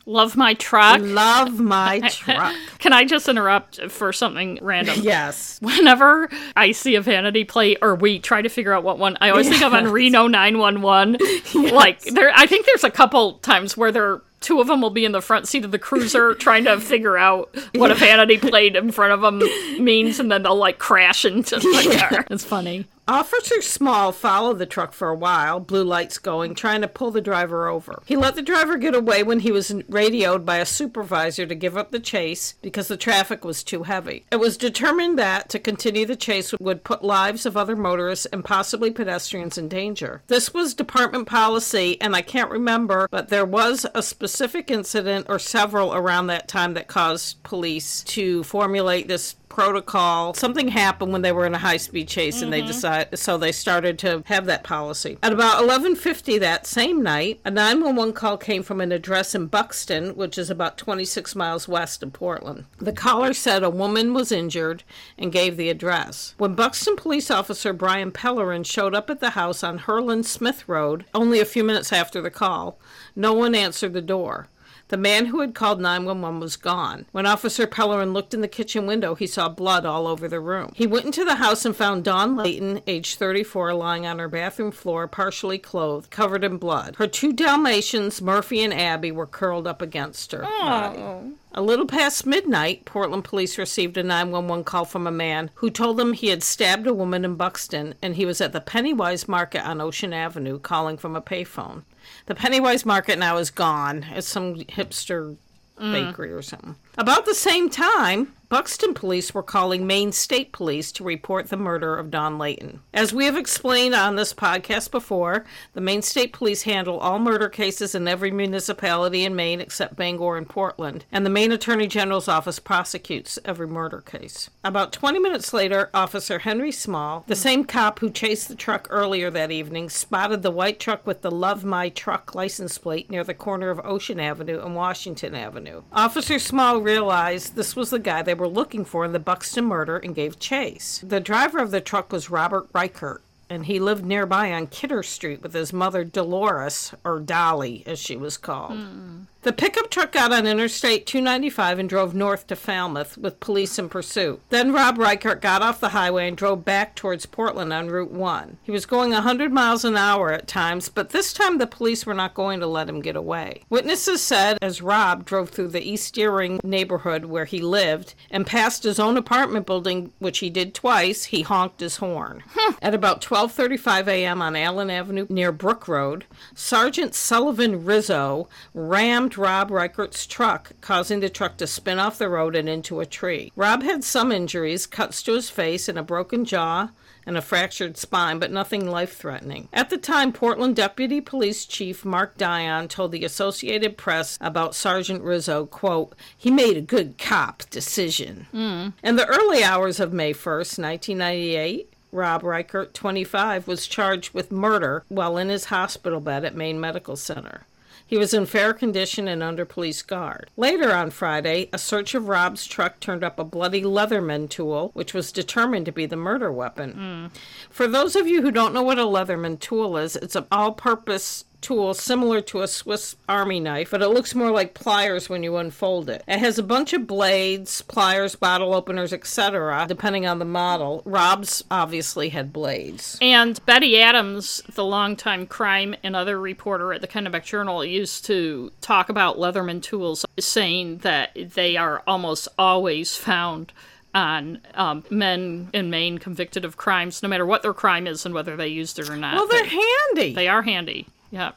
Love 0.10 0.38
my 0.38 0.53
truck. 0.53 1.01
Love 1.01 1.60
my 1.60 1.99
truck. 2.10 2.55
Can 2.79 2.93
I 2.93 3.03
just 3.03 3.27
interrupt 3.27 3.91
for 3.91 4.13
something 4.13 4.57
random? 4.62 5.01
yes. 5.01 5.60
Whenever 5.62 6.29
I 6.55 6.71
see 6.71 6.95
a 6.95 7.01
vanity 7.01 7.43
plate 7.43 7.79
or 7.81 7.93
we 7.93 8.19
try 8.19 8.41
to 8.41 8.47
figure 8.47 8.71
out 8.71 8.86
what 8.86 8.99
one, 8.99 9.17
I 9.19 9.31
always 9.31 9.49
think 9.49 9.63
of 9.63 9.73
on 9.73 9.91
Reno 9.91 10.27
911. 10.27 11.17
Like 11.77 12.01
there 12.03 12.31
I 12.33 12.45
think 12.45 12.65
there's 12.65 12.86
a 12.86 12.91
couple 12.91 13.33
times 13.39 13.75
where 13.75 13.91
there 13.91 14.21
two 14.39 14.60
of 14.60 14.67
them 14.67 14.82
will 14.82 14.89
be 14.89 15.06
in 15.06 15.12
the 15.12 15.21
front 15.21 15.47
seat 15.47 15.65
of 15.65 15.71
the 15.71 15.80
cruiser 15.80 16.34
trying 16.39 16.65
to 16.65 16.80
figure 16.80 17.17
out 17.17 17.56
what 17.76 17.91
a 17.91 17.95
vanity 17.95 18.38
plate 18.38 18.76
in 18.76 18.91
front 18.91 19.13
of 19.13 19.21
them 19.21 19.41
means 19.84 20.19
and 20.19 20.32
then 20.32 20.43
they'll 20.43 20.56
like 20.56 20.80
crash 20.80 21.26
into 21.26 21.56
the 21.56 22.08
car. 22.10 22.26
It's 22.30 22.43
funny. 22.43 22.86
Officer 23.10 23.62
Small 23.62 24.12
followed 24.12 24.60
the 24.60 24.65
truck 24.65 24.91
for 24.91 25.08
a 25.08 25.15
while, 25.15 25.62
blue 25.62 25.86
lights 25.86 26.17
going, 26.17 26.54
trying 26.54 26.82
to 26.82 26.89
pull 26.89 27.10
the 27.10 27.22
driver 27.22 27.70
over. 27.70 28.04
He 28.06 28.17
let 28.17 28.36
the 28.36 28.41
driver 28.41 28.76
get 28.76 28.93
away 28.93 29.24
when 29.24 29.39
he 29.39 29.52
was 29.52 29.74
radioed 29.88 30.46
by 30.46 30.58
a 30.58 30.65
supervisor 30.65 31.46
to 31.46 31.56
give 31.56 31.78
up 31.78 31.91
the 31.91 32.02
chase 32.02 32.56
because 32.62 32.89
the 32.89 32.98
traffic 32.98 33.46
was 33.46 33.63
too 33.63 33.84
heavy. 33.84 34.26
It 34.30 34.41
was 34.41 34.58
determined 34.58 35.17
that 35.20 35.48
to 35.50 35.60
continue 35.60 36.06
the 36.06 36.17
chase 36.17 36.54
would 36.60 36.84
put 36.84 37.02
lives 37.02 37.46
of 37.46 37.56
other 37.56 37.78
motorists 37.78 38.26
and 38.26 38.43
possibly 38.43 38.91
pedestrians 38.91 39.58
in 39.58 39.70
danger. 39.70 40.22
This 40.28 40.54
was 40.54 40.74
department 40.74 41.30
policy, 41.30 42.00
and 42.02 42.13
I 42.13 42.22
can't 42.22 42.52
remember, 42.52 43.08
but 43.10 43.30
there 43.30 43.46
was 43.46 43.86
a 43.96 44.04
specific 44.04 44.70
incident 44.70 45.28
or 45.30 45.39
several 45.39 45.93
around 45.93 46.28
that 46.28 46.50
time 46.50 46.74
that 46.74 46.89
caused 46.89 47.41
police 47.43 48.04
to 48.04 48.43
formulate 48.43 49.08
this 49.08 49.36
protocol. 49.49 50.33
Something 50.33 50.69
happened 50.69 51.12
when 51.12 51.21
they 51.21 51.31
were 51.31 51.45
in 51.45 51.53
a 51.53 51.60
high 51.60 51.77
speed 51.77 52.07
chase 52.07 52.36
mm-hmm. 52.36 52.43
and 52.45 52.53
they 52.53 52.62
decided 52.62 53.17
so 53.17 53.38
they 53.38 53.51
started 53.51 53.97
to 53.99 54.23
have 54.25 54.45
that 54.45 54.63
policy. 54.63 55.17
At 55.23 55.33
about 55.33 55.63
11:50 55.63 56.39
that 56.39 56.67
same 56.67 57.01
night, 57.01 57.39
a 57.45 57.51
911 57.51 58.13
call 58.13 58.38
came 58.38 58.63
from 58.63 58.81
an 58.81 58.91
address 58.91 59.36
in 59.36 59.47
Buxton, 59.47 60.15
which 60.15 60.38
is 60.38 60.49
about 60.49 60.77
26 60.77 61.36
miles 61.36 61.67
west 61.67 62.03
of 62.03 62.13
Portland. 62.13 62.65
The 62.77 62.93
caller 62.93 63.33
said 63.33 63.63
a 63.63 63.69
woman 63.69 64.13
was 64.13 64.31
injured 64.31 64.83
and 65.17 65.31
gave 65.31 65.57
the 65.57 65.69
address. 65.69 66.36
When 66.38 66.55
Buxton 66.55 66.95
police 66.95 67.31
officer 67.31 67.73
Brian 67.73 68.12
Pellerin 68.12 68.63
showed 68.63 68.95
up 68.95 69.10
at 69.10 69.19
the 69.19 69.31
house 69.31 69.63
on 69.63 69.79
Herland 69.79 70.25
Smith 70.25 70.67
Road 70.67 71.05
only 71.13 71.39
a 71.39 71.45
few 71.45 71.63
minutes 71.63 71.91
after 71.93 72.21
the 72.21 72.31
call, 72.31 72.79
no 73.15 73.33
one 73.33 73.55
answered 73.55 73.93
the 73.93 74.01
door. 74.01 74.47
The 74.89 74.97
man 74.97 75.28
who 75.28 75.41
had 75.41 75.54
called 75.54 75.82
911 75.82 76.39
was 76.39 76.56
gone. 76.56 77.06
When 77.12 77.26
Officer 77.26 77.67
Pellerin 77.67 78.13
looked 78.13 78.34
in 78.34 78.41
the 78.41 78.47
kitchen 78.47 78.86
window, 78.86 79.15
he 79.15 79.28
saw 79.28 79.50
blood 79.50 79.86
all 79.86 80.08
over 80.08 80.28
the 80.28 80.39
room. 80.39 80.71
He 80.76 80.88
went 80.88 81.06
into 81.06 81.26
the 81.26 81.36
house 81.36 81.65
and 81.65 81.76
found 81.76 82.06
Dawn 82.06 82.38
Leighton, 82.38 82.82
age 82.88 83.15
34, 83.15 83.73
lying 83.73 84.06
on 84.06 84.19
her 84.19 84.30
bathroom 84.30 84.71
floor, 84.71 85.08
partially 85.08 85.58
clothed, 85.58 86.10
covered 86.10 86.43
in 86.43 86.58
blood. 86.58 86.95
Her 86.97 87.08
two 87.08 87.34
Dalmatians, 87.34 88.21
Murphy 88.21 88.63
and 88.63 88.73
Abby, 88.73 89.12
were 89.12 89.26
curled 89.26 89.67
up 89.67 89.82
against 89.82 90.32
her. 90.32 90.43
Oh. 90.45 91.34
A 91.54 91.62
little 91.62 91.88
past 91.88 92.26
midnight, 92.26 92.86
Portland 92.86 93.23
police 93.23 93.58
received 93.58 93.97
a 93.97 94.04
911 94.04 94.63
call 94.63 94.86
from 94.86 95.08
a 95.08 95.12
man 95.12 95.50
who 95.56 95.69
told 95.69 95.97
them 95.97 96.13
he 96.13 96.28
had 96.28 96.43
stabbed 96.43 96.86
a 96.86 96.93
woman 96.93 97.26
in 97.26 97.36
Buxton 97.36 97.95
and 98.02 98.15
he 98.15 98.26
was 98.26 98.39
at 98.41 98.54
the 98.54 98.62
Pennywise 98.62 99.28
Market 99.28 99.67
on 99.67 99.82
Ocean 99.82 100.13
Avenue 100.13 100.60
calling 100.60 100.97
from 100.97 101.15
a 101.15 101.21
payphone. 101.21 101.82
The 102.26 102.36
Pennywise 102.36 102.86
Market 102.86 103.17
now 103.20 103.38
is 103.38 103.50
gone. 103.50 104.06
It's 104.12 104.28
some 104.28 104.56
hipster 104.56 105.38
mm. 105.78 105.91
bakery 105.91 106.32
or 106.32 106.41
something. 106.41 106.76
About 106.97 107.25
the 107.25 107.36
same 107.36 107.69
time, 107.69 108.33
Buxton 108.49 108.93
police 108.93 109.33
were 109.33 109.43
calling 109.43 109.86
Maine 109.86 110.13
State 110.13 110.53
Police 110.53 110.93
to 110.93 111.03
report 111.03 111.49
the 111.49 111.57
murder 111.57 111.97
of 111.97 112.10
Dawn 112.10 112.38
Leighton. 112.38 112.79
As 112.93 113.13
we 113.13 113.25
have 113.25 113.36
explained 113.36 113.93
on 113.93 114.15
this 114.15 114.33
podcast 114.33 114.89
before, 114.89 115.45
the 115.73 115.81
Maine 115.81 116.01
State 116.01 116.31
Police 116.31 116.62
handle 116.62 116.97
all 116.97 117.19
murder 117.19 117.49
cases 117.49 117.93
in 117.93 118.07
every 118.07 118.31
municipality 118.31 119.25
in 119.25 119.36
Maine 119.36 119.60
except 119.60 119.97
Bangor 119.97 120.38
and 120.38 120.47
Portland, 120.47 121.03
and 121.12 121.25
the 121.25 121.29
Maine 121.29 121.51
Attorney 121.51 121.88
General's 121.88 122.29
office 122.29 122.57
prosecutes 122.57 123.38
every 123.43 123.67
murder 123.67 123.99
case. 123.99 124.49
About 124.63 124.93
20 124.93 125.19
minutes 125.19 125.51
later, 125.51 125.89
Officer 125.93 126.39
Henry 126.39 126.71
Small, 126.71 127.25
the 127.27 127.36
same 127.36 127.65
cop 127.65 127.99
who 127.99 128.10
chased 128.10 128.47
the 128.47 128.55
truck 128.55 128.88
earlier 128.89 129.29
that 129.29 129.51
evening, 129.51 129.89
spotted 129.89 130.41
the 130.41 130.51
white 130.51 130.79
truck 130.79 131.05
with 131.05 131.21
the 131.21 131.31
Love 131.31 131.65
My 131.65 131.89
Truck 131.89 132.33
license 132.33 132.77
plate 132.77 133.10
near 133.10 133.25
the 133.25 133.33
corner 133.33 133.69
of 133.69 133.81
Ocean 133.83 134.21
Avenue 134.21 134.62
and 134.63 134.73
Washington 134.73 135.36
Avenue. 135.36 135.83
Officer 135.91 136.39
Small 136.39 136.79
realized 136.88 137.56
this 137.56 137.76
was 137.76 137.89
the 137.89 138.00
guy 138.00 138.21
they 138.21 138.34
were 138.34 138.47
looking 138.47 138.86
for 138.86 139.04
in 139.04 139.12
the 139.12 139.19
Buxton 139.19 139.65
murder 139.65 139.97
and 139.97 140.15
gave 140.15 140.39
chase. 140.39 141.04
The 141.06 141.19
driver 141.19 141.60
of 141.60 141.71
the 141.71 141.82
truck 141.82 142.13
was 142.13 142.30
Robert 142.30 142.67
Reichert, 142.73 143.21
and 143.50 143.65
he 143.65 143.78
lived 143.78 144.06
nearby 144.06 144.54
on 144.54 144.67
Kidder 144.67 145.04
Street 145.04 145.43
with 145.43 145.54
his 145.54 145.73
mother 145.73 146.06
Dolores, 146.06 146.93
or 147.04 147.19
Dolly 147.19 147.84
as 147.86 148.00
she 148.00 148.15
was 148.15 148.38
called. 148.38 148.78
Mm. 148.78 149.26
The 149.43 149.54
pickup 149.54 149.89
truck 149.89 150.12
got 150.12 150.34
on 150.34 150.45
Interstate 150.45 151.06
295 151.06 151.80
and 151.80 151.89
drove 151.89 152.13
north 152.13 152.47
to 152.47 152.56
Falmouth 152.56 153.17
with 153.17 153.39
police 153.39 153.80
in 153.80 153.88
pursuit. 153.88 154.41
Then 154.50 154.73
Rob 154.73 154.97
Reichert 154.97 155.41
got 155.41 155.62
off 155.62 155.80
the 155.80 155.89
highway 155.89 156.28
and 156.28 156.36
drove 156.36 156.65
back 156.65 156.95
towards 156.95 157.26
Portland 157.26 157.71
on 157.71 157.88
Route 157.88 158.12
1. 158.12 158.58
He 158.63 158.71
was 158.71 158.86
going 158.86 159.12
100 159.12 159.54
miles 159.54 159.86
an 159.86 159.95
hour 159.95 160.32
at 160.32 160.47
times, 160.47 160.89
but 160.89 161.12
this 161.12 161.32
time 161.32 161.60
the 161.60 161.67
police 161.67 162.06
were 162.06 162.13
not 162.13 162.34
going 162.34 162.60
to 162.60 162.67
let 162.67 162.89
him 162.89 163.02
get 163.02 163.15
away. 163.15 163.62
Witnesses 163.69 164.21
said 164.21 164.58
as 164.62 164.82
Rob 164.82 165.23
drove 165.23 165.50
through 165.50 165.69
the 165.69 165.88
East 165.88 166.13
Deering 166.15 166.60
neighborhood 166.63 167.26
where 167.26 167.45
he 167.45 167.60
lived 167.60 168.15
and 168.30 168.45
passed 168.45 168.84
his 168.84 169.00
own 169.00 169.17
apartment 169.17 169.65
building, 169.65 170.12
which 170.19 170.39
he 170.39 170.50
did 170.50 170.73
twice, 170.73 171.26
he 171.26 171.43
honked 171.43 171.80
his 171.80 171.97
horn. 171.97 172.43
Hmm. 172.54 172.73
At 172.82 172.93
about 172.95 173.21
12:35 173.21 174.08
a.m. 174.08 174.41
on 174.41 174.56
Allen 174.56 174.89
Avenue 174.89 175.28
near 175.30 175.52
Brook 175.52 175.88
Road, 175.88 176.26
Sergeant 176.54 177.15
Sullivan 177.15 177.86
Rizzo 177.86 178.50
rammed 178.73 179.27
Rob 179.36 179.72
Reichert's 179.72 180.28
truck, 180.28 180.74
causing 180.80 181.20
the 181.20 181.30
truck 181.30 181.58
to 181.58 181.66
spin 181.66 181.98
off 181.98 182.20
the 182.20 182.30
road 182.30 182.56
and 182.56 182.70
into 182.70 183.00
a 183.00 183.06
tree. 183.06 183.52
Rob 183.56 183.82
had 183.82 184.04
some 184.04 184.32
injuries, 184.32 184.86
cuts 184.86 185.24
to 185.24 185.34
his 185.34 185.50
face 185.50 185.90
and 185.90 185.98
a 185.98 186.04
broken 186.04 186.46
jaw 186.46 186.90
and 187.26 187.38
a 187.38 187.42
fractured 187.42 187.98
spine, 187.98 188.40
but 188.40 188.52
nothing 188.52 188.90
life 188.90 189.18
threatening. 189.18 189.68
At 189.74 189.90
the 189.90 189.98
time, 189.98 190.32
Portland 190.32 190.78
Deputy 190.78 191.20
Police 191.20 191.66
Chief 191.66 192.06
Mark 192.06 192.38
Dion 192.38 192.88
told 192.88 193.12
the 193.12 193.26
Associated 193.26 193.98
Press 193.98 194.38
about 194.40 194.74
Sergeant 194.74 195.22
Rizzo, 195.22 195.66
quote, 195.66 196.13
he 196.38 196.50
made 196.50 196.78
a 196.78 196.82
good 196.82 197.18
cop 197.18 197.63
decision. 197.70 198.48
Mm. 198.54 198.94
In 199.04 199.18
the 199.18 199.28
early 199.28 199.62
hours 199.62 200.00
of 200.00 200.13
May 200.13 200.34
1st, 200.34 200.80
1998, 200.80 201.94
Rob 202.13 202.44
Reichert, 202.44 202.94
25, 202.94 203.68
was 203.68 203.88
charged 203.88 204.34
with 204.34 204.50
murder 204.50 205.04
while 205.10 205.38
in 205.38 205.50
his 205.50 205.66
hospital 205.66 206.22
bed 206.22 206.46
at 206.46 206.56
Maine 206.56 206.80
Medical 206.80 207.18
Center. 207.18 207.66
He 208.08 208.17
was 208.17 208.34
in 208.34 208.46
fair 208.46 208.74
condition 208.74 209.28
and 209.28 209.43
under 209.43 209.65
police 209.65 210.02
guard. 210.02 210.50
Later 210.56 210.93
on 210.93 211.10
Friday, 211.10 211.70
a 211.74 211.78
search 211.78 212.15
of 212.15 212.30
Rob's 212.30 212.65
truck 212.65 213.02
turned 213.02 213.24
up 213.24 213.38
a 213.38 213.43
bloody 213.43 213.82
Leatherman 213.82 214.50
tool, 214.50 214.91
which 214.93 215.13
was 215.13 215.34
determined 215.34 215.86
to 215.86 215.91
be 215.91 216.06
the 216.06 216.15
murder 216.15 216.52
weapon. 216.52 217.32
Mm. 217.34 217.38
For 217.70 217.86
those 217.86 218.15
of 218.15 218.26
you 218.26 218.41
who 218.41 218.52
don't 218.52 218.74
know 218.74 218.82
what 218.82 218.98
a 218.98 219.04
Leatherman 219.04 219.60
tool 219.60 219.98
is, 219.98 220.15
it's 220.15 220.38
an 220.38 220.46
all 220.50 220.72
purpose 220.72 221.43
tool 221.62 221.93
similar 221.93 222.41
to 222.41 222.62
a 222.62 222.67
Swiss 222.67 223.15
Army 223.28 223.60
knife, 223.60 223.91
but 223.91 224.02
it 224.02 224.10
looks 224.10 224.36
more 224.36 224.52
like 224.52 224.74
pliers 224.74 225.30
when 225.30 225.43
you 225.43 225.58
unfold 225.58 226.10
it. 226.10 226.24
It 226.28 226.39
has 226.39 226.58
a 226.58 226.63
bunch 226.63 226.93
of 226.93 227.08
blades, 227.08 227.82
pliers, 227.82 228.36
bottle 228.36 228.74
openers, 228.74 229.13
etc., 229.13 229.86
depending 229.88 230.26
on 230.26 230.39
the 230.39 230.46
model. 230.46 231.02
Rob's 231.06 231.63
obviously 231.70 232.30
had 232.30 232.54
blades. 232.54 233.17
And 233.22 233.63
Betty 233.65 234.00
Adams, 234.00 234.62
the 234.74 234.86
longtime 234.86 235.48
crime 235.48 235.96
and 236.04 236.15
other 236.15 236.39
reporter 236.39 236.93
at 236.93 237.02
the 237.02 237.08
Kennebec 237.08 237.43
Journal, 237.43 237.84
used 237.84 238.26
to 238.26 238.72
talk 238.82 239.10
about 239.10 239.38
Leatherman 239.38 239.82
tools, 239.82 240.26
saying 240.39 241.00
that 241.00 241.32
they 241.36 241.78
are 241.78 242.04
almost 242.08 242.48
always 242.58 243.15
found 243.15 243.74
on 244.13 244.60
um, 244.74 245.04
men 245.10 245.70
in 245.74 245.89
Maine 245.89 246.17
convicted 246.17 246.65
of 246.65 246.78
crimes, 246.78 247.22
no 247.22 247.30
matter 247.30 247.46
what 247.46 247.62
their 247.62 247.74
crime 247.74 248.08
is 248.08 248.26
and 248.26 248.34
whether 248.34 248.58
they 248.58 248.67
used 248.67 248.98
it 248.98 249.10
or 249.10 249.15
not. 249.15 249.36
Well, 249.36 249.48
they're 249.48 249.63
they, 249.63 249.70
handy. 249.70 250.34
They 250.34 250.48
are 250.48 250.63
handy. 250.63 251.08
Yeah. 251.32 251.52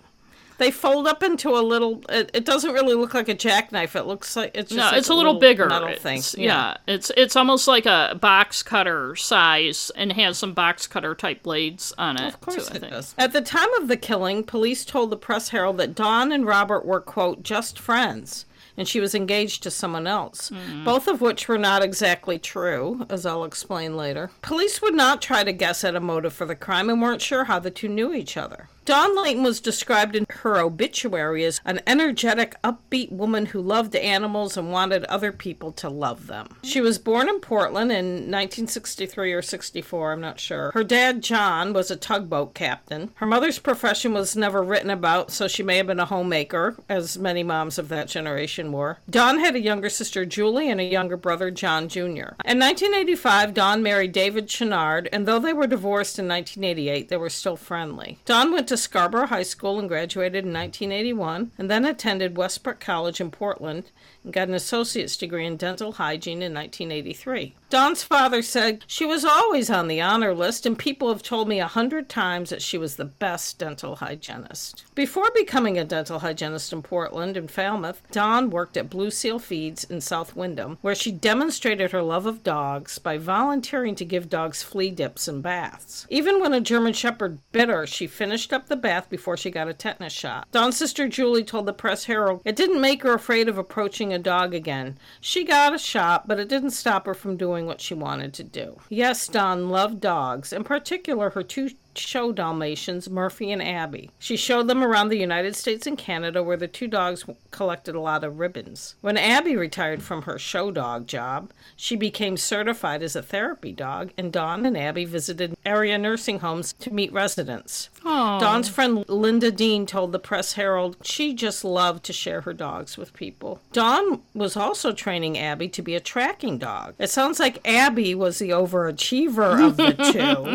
They 0.60 0.70
fold 0.70 1.06
up 1.06 1.22
into 1.22 1.56
a 1.56 1.62
little. 1.62 2.02
It, 2.10 2.30
it, 2.34 2.44
doesn't 2.44 2.74
really 2.74 2.92
look 2.94 3.14
like 3.14 3.30
a 3.30 3.34
jackknife. 3.34 3.96
It 3.96 4.04
looks 4.04 4.36
like 4.36 4.50
it's 4.52 4.68
just 4.68 4.76
no. 4.76 4.84
Like 4.84 4.98
it's 4.98 5.08
a, 5.08 5.14
little, 5.14 5.32
little 5.32 5.40
bigger 5.40 5.66
metal 5.66 5.96
thing. 5.96 6.20
Yeah. 6.36 6.44
yeah. 6.44 6.76
it's 6.86 7.10
it's 7.16 7.34
almost 7.34 7.66
like 7.66 7.86
a 7.86 8.18
box 8.20 8.62
cutter 8.62 9.16
size 9.16 9.90
and 9.96 10.12
has 10.12 10.36
some 10.36 10.52
box 10.52 10.86
cutter 10.86 11.14
type 11.14 11.42
blades 11.42 11.94
on 11.96 12.18
it. 12.18 12.34
Of 12.34 12.42
course, 12.42 12.68
too, 12.68 12.76
it 12.76 12.90
does. 12.90 13.14
At 13.16 13.32
the 13.32 13.40
time 13.40 13.72
of 13.80 13.88
the 13.88 13.96
killing, 13.96 14.44
police 14.44 14.84
told 14.84 15.08
the 15.08 15.16
Press 15.16 15.48
Herald 15.48 15.78
that 15.78 15.94
Dawn 15.94 16.30
and 16.30 16.44
Robert 16.44 16.84
were 16.84 17.00
quote 17.00 17.42
just 17.42 17.78
friends 17.78 18.44
and 18.76 18.88
she 18.88 19.00
was 19.00 19.14
engaged 19.14 19.62
to 19.62 19.70
someone 19.70 20.06
else, 20.06 20.50
mm. 20.50 20.84
both 20.84 21.06
of 21.06 21.20
which 21.20 21.48
were 21.48 21.58
not 21.58 21.82
exactly 21.82 22.38
true, 22.38 23.06
as 23.10 23.26
I'll 23.26 23.44
explain 23.44 23.96
later. 23.96 24.30
Police 24.40 24.80
would 24.80 24.94
not 24.94 25.20
try 25.20 25.44
to 25.44 25.52
guess 25.52 25.84
at 25.84 25.94
a 25.94 26.00
motive 26.00 26.32
for 26.32 26.46
the 26.46 26.54
crime 26.54 26.88
and 26.88 27.02
weren't 27.02 27.20
sure 27.20 27.44
how 27.44 27.58
the 27.58 27.70
two 27.70 27.88
knew 27.88 28.14
each 28.14 28.38
other. 28.38 28.68
Dawn 28.90 29.14
Leighton 29.22 29.44
was 29.44 29.60
described 29.60 30.16
in 30.16 30.26
her 30.28 30.58
obituary 30.58 31.44
as 31.44 31.60
an 31.64 31.80
energetic, 31.86 32.60
upbeat 32.64 33.12
woman 33.12 33.46
who 33.46 33.60
loved 33.60 33.94
animals 33.94 34.56
and 34.56 34.72
wanted 34.72 35.04
other 35.04 35.30
people 35.30 35.70
to 35.70 35.88
love 35.88 36.26
them. 36.26 36.48
She 36.64 36.80
was 36.80 36.98
born 36.98 37.28
in 37.28 37.38
Portland 37.38 37.92
in 37.92 38.06
1963 38.06 39.32
or 39.32 39.42
64, 39.42 40.10
I'm 40.10 40.20
not 40.20 40.40
sure. 40.40 40.72
Her 40.74 40.82
dad, 40.82 41.22
John, 41.22 41.72
was 41.72 41.92
a 41.92 41.96
tugboat 41.96 42.52
captain. 42.52 43.12
Her 43.14 43.26
mother's 43.26 43.60
profession 43.60 44.12
was 44.12 44.34
never 44.34 44.60
written 44.60 44.90
about, 44.90 45.30
so 45.30 45.46
she 45.46 45.62
may 45.62 45.76
have 45.76 45.86
been 45.86 46.00
a 46.00 46.04
homemaker, 46.04 46.74
as 46.88 47.16
many 47.16 47.44
moms 47.44 47.78
of 47.78 47.90
that 47.90 48.08
generation 48.08 48.72
were. 48.72 48.98
Dawn 49.08 49.38
had 49.38 49.54
a 49.54 49.60
younger 49.60 49.88
sister, 49.88 50.26
Julie, 50.26 50.68
and 50.68 50.80
a 50.80 50.84
younger 50.84 51.16
brother, 51.16 51.52
John 51.52 51.88
Jr. 51.88 52.34
In 52.44 52.58
1985, 52.58 53.54
Dawn 53.54 53.84
married 53.84 54.10
David 54.10 54.48
Chenard, 54.48 55.08
and 55.12 55.26
though 55.26 55.38
they 55.38 55.52
were 55.52 55.68
divorced 55.68 56.18
in 56.18 56.26
1988, 56.26 57.08
they 57.08 57.16
were 57.16 57.30
still 57.30 57.56
friendly. 57.56 58.18
Dawn 58.24 58.50
went 58.50 58.66
to 58.66 58.79
Scarborough 58.80 59.26
High 59.26 59.42
School 59.42 59.78
and 59.78 59.88
graduated 59.88 60.44
in 60.44 60.52
1981, 60.52 61.52
and 61.58 61.70
then 61.70 61.84
attended 61.84 62.36
Westbrook 62.36 62.80
College 62.80 63.20
in 63.20 63.30
Portland 63.30 63.90
and 64.24 64.32
got 64.32 64.48
an 64.48 64.54
associate's 64.54 65.16
degree 65.16 65.46
in 65.46 65.56
dental 65.56 65.92
hygiene 65.92 66.42
in 66.42 66.54
1983. 66.54 67.54
Dawn's 67.70 68.02
father 68.02 68.42
said, 68.42 68.84
She 68.88 69.06
was 69.06 69.24
always 69.24 69.70
on 69.70 69.86
the 69.86 70.00
honor 70.00 70.34
list, 70.34 70.66
and 70.66 70.76
people 70.76 71.08
have 71.08 71.22
told 71.22 71.46
me 71.46 71.60
a 71.60 71.68
hundred 71.68 72.08
times 72.08 72.50
that 72.50 72.62
she 72.62 72.76
was 72.76 72.96
the 72.96 73.04
best 73.04 73.60
dental 73.60 73.94
hygienist. 73.94 74.84
Before 74.96 75.30
becoming 75.32 75.78
a 75.78 75.84
dental 75.84 76.18
hygienist 76.18 76.72
in 76.72 76.82
Portland 76.82 77.36
and 77.36 77.48
Falmouth, 77.48 78.02
Dawn 78.10 78.50
worked 78.50 78.76
at 78.76 78.90
Blue 78.90 79.12
Seal 79.12 79.38
Feeds 79.38 79.84
in 79.84 80.00
South 80.00 80.34
Windham, 80.34 80.78
where 80.80 80.96
she 80.96 81.12
demonstrated 81.12 81.92
her 81.92 82.02
love 82.02 82.26
of 82.26 82.42
dogs 82.42 82.98
by 82.98 83.16
volunteering 83.18 83.94
to 83.94 84.04
give 84.04 84.28
dogs 84.28 84.64
flea 84.64 84.90
dips 84.90 85.28
and 85.28 85.40
baths. 85.40 86.08
Even 86.10 86.40
when 86.40 86.52
a 86.52 86.60
German 86.60 86.92
Shepherd 86.92 87.38
bit 87.52 87.68
her, 87.68 87.86
she 87.86 88.08
finished 88.08 88.52
up 88.52 88.66
the 88.66 88.74
bath 88.74 89.08
before 89.08 89.36
she 89.36 89.48
got 89.48 89.68
a 89.68 89.74
tetanus 89.74 90.12
shot. 90.12 90.50
Dawn's 90.50 90.76
sister 90.76 91.06
Julie 91.06 91.44
told 91.44 91.66
the 91.66 91.72
Press 91.72 92.06
Herald 92.06 92.42
it 92.44 92.56
didn't 92.56 92.80
make 92.80 93.04
her 93.04 93.14
afraid 93.14 93.48
of 93.48 93.58
approaching 93.58 94.12
a 94.12 94.18
dog 94.18 94.54
again. 94.54 94.98
She 95.20 95.44
got 95.44 95.72
a 95.72 95.78
shot, 95.78 96.26
but 96.26 96.40
it 96.40 96.48
didn't 96.48 96.70
stop 96.70 97.06
her 97.06 97.14
from 97.14 97.36
doing 97.36 97.59
what 97.66 97.80
she 97.80 97.94
wanted 97.94 98.34
to 98.34 98.44
do. 98.44 98.76
Yes, 98.88 99.26
Dawn 99.26 99.68
loved 99.68 100.00
dogs, 100.00 100.52
in 100.52 100.64
particular 100.64 101.30
her 101.30 101.42
two 101.42 101.70
show 101.94 102.32
Dalmatians, 102.32 103.08
Murphy 103.10 103.50
and 103.52 103.62
Abby. 103.62 104.10
She 104.18 104.36
showed 104.36 104.68
them 104.68 104.82
around 104.82 105.08
the 105.08 105.18
United 105.18 105.56
States 105.56 105.86
and 105.86 105.98
Canada 105.98 106.42
where 106.42 106.56
the 106.56 106.68
two 106.68 106.86
dogs 106.86 107.24
collected 107.50 107.94
a 107.94 108.00
lot 108.00 108.24
of 108.24 108.38
ribbons. 108.38 108.94
When 109.00 109.16
Abby 109.16 109.56
retired 109.56 110.02
from 110.02 110.22
her 110.22 110.38
show 110.38 110.70
dog 110.70 111.06
job, 111.06 111.50
she 111.76 111.96
became 111.96 112.36
certified 112.36 113.02
as 113.02 113.16
a 113.16 113.22
therapy 113.22 113.72
dog, 113.72 114.10
and 114.16 114.32
Dawn 114.32 114.64
and 114.66 114.76
Abby 114.76 115.04
visited 115.04 115.56
area 115.64 115.98
nursing 115.98 116.40
homes 116.40 116.72
to 116.74 116.92
meet 116.92 117.12
residents. 117.12 117.88
Aww. 118.04 118.40
Dawn's 118.40 118.68
friend 118.68 119.04
Linda 119.08 119.50
Dean 119.50 119.86
told 119.86 120.12
the 120.12 120.18
Press 120.18 120.54
Herald 120.54 120.96
she 121.02 121.34
just 121.34 121.64
loved 121.64 122.04
to 122.04 122.12
share 122.12 122.42
her 122.42 122.52
dogs 122.52 122.96
with 122.96 123.12
people. 123.14 123.60
Dawn 123.72 124.20
was 124.34 124.56
also 124.56 124.92
training 124.92 125.38
Abby 125.38 125.68
to 125.68 125.82
be 125.82 125.94
a 125.94 126.00
tracking 126.00 126.58
dog. 126.58 126.94
It 126.98 127.10
sounds 127.10 127.38
like 127.40 127.66
Abby 127.66 128.14
was 128.14 128.38
the 128.38 128.50
overachiever 128.50 129.66
of 129.66 129.76
the 129.76 129.92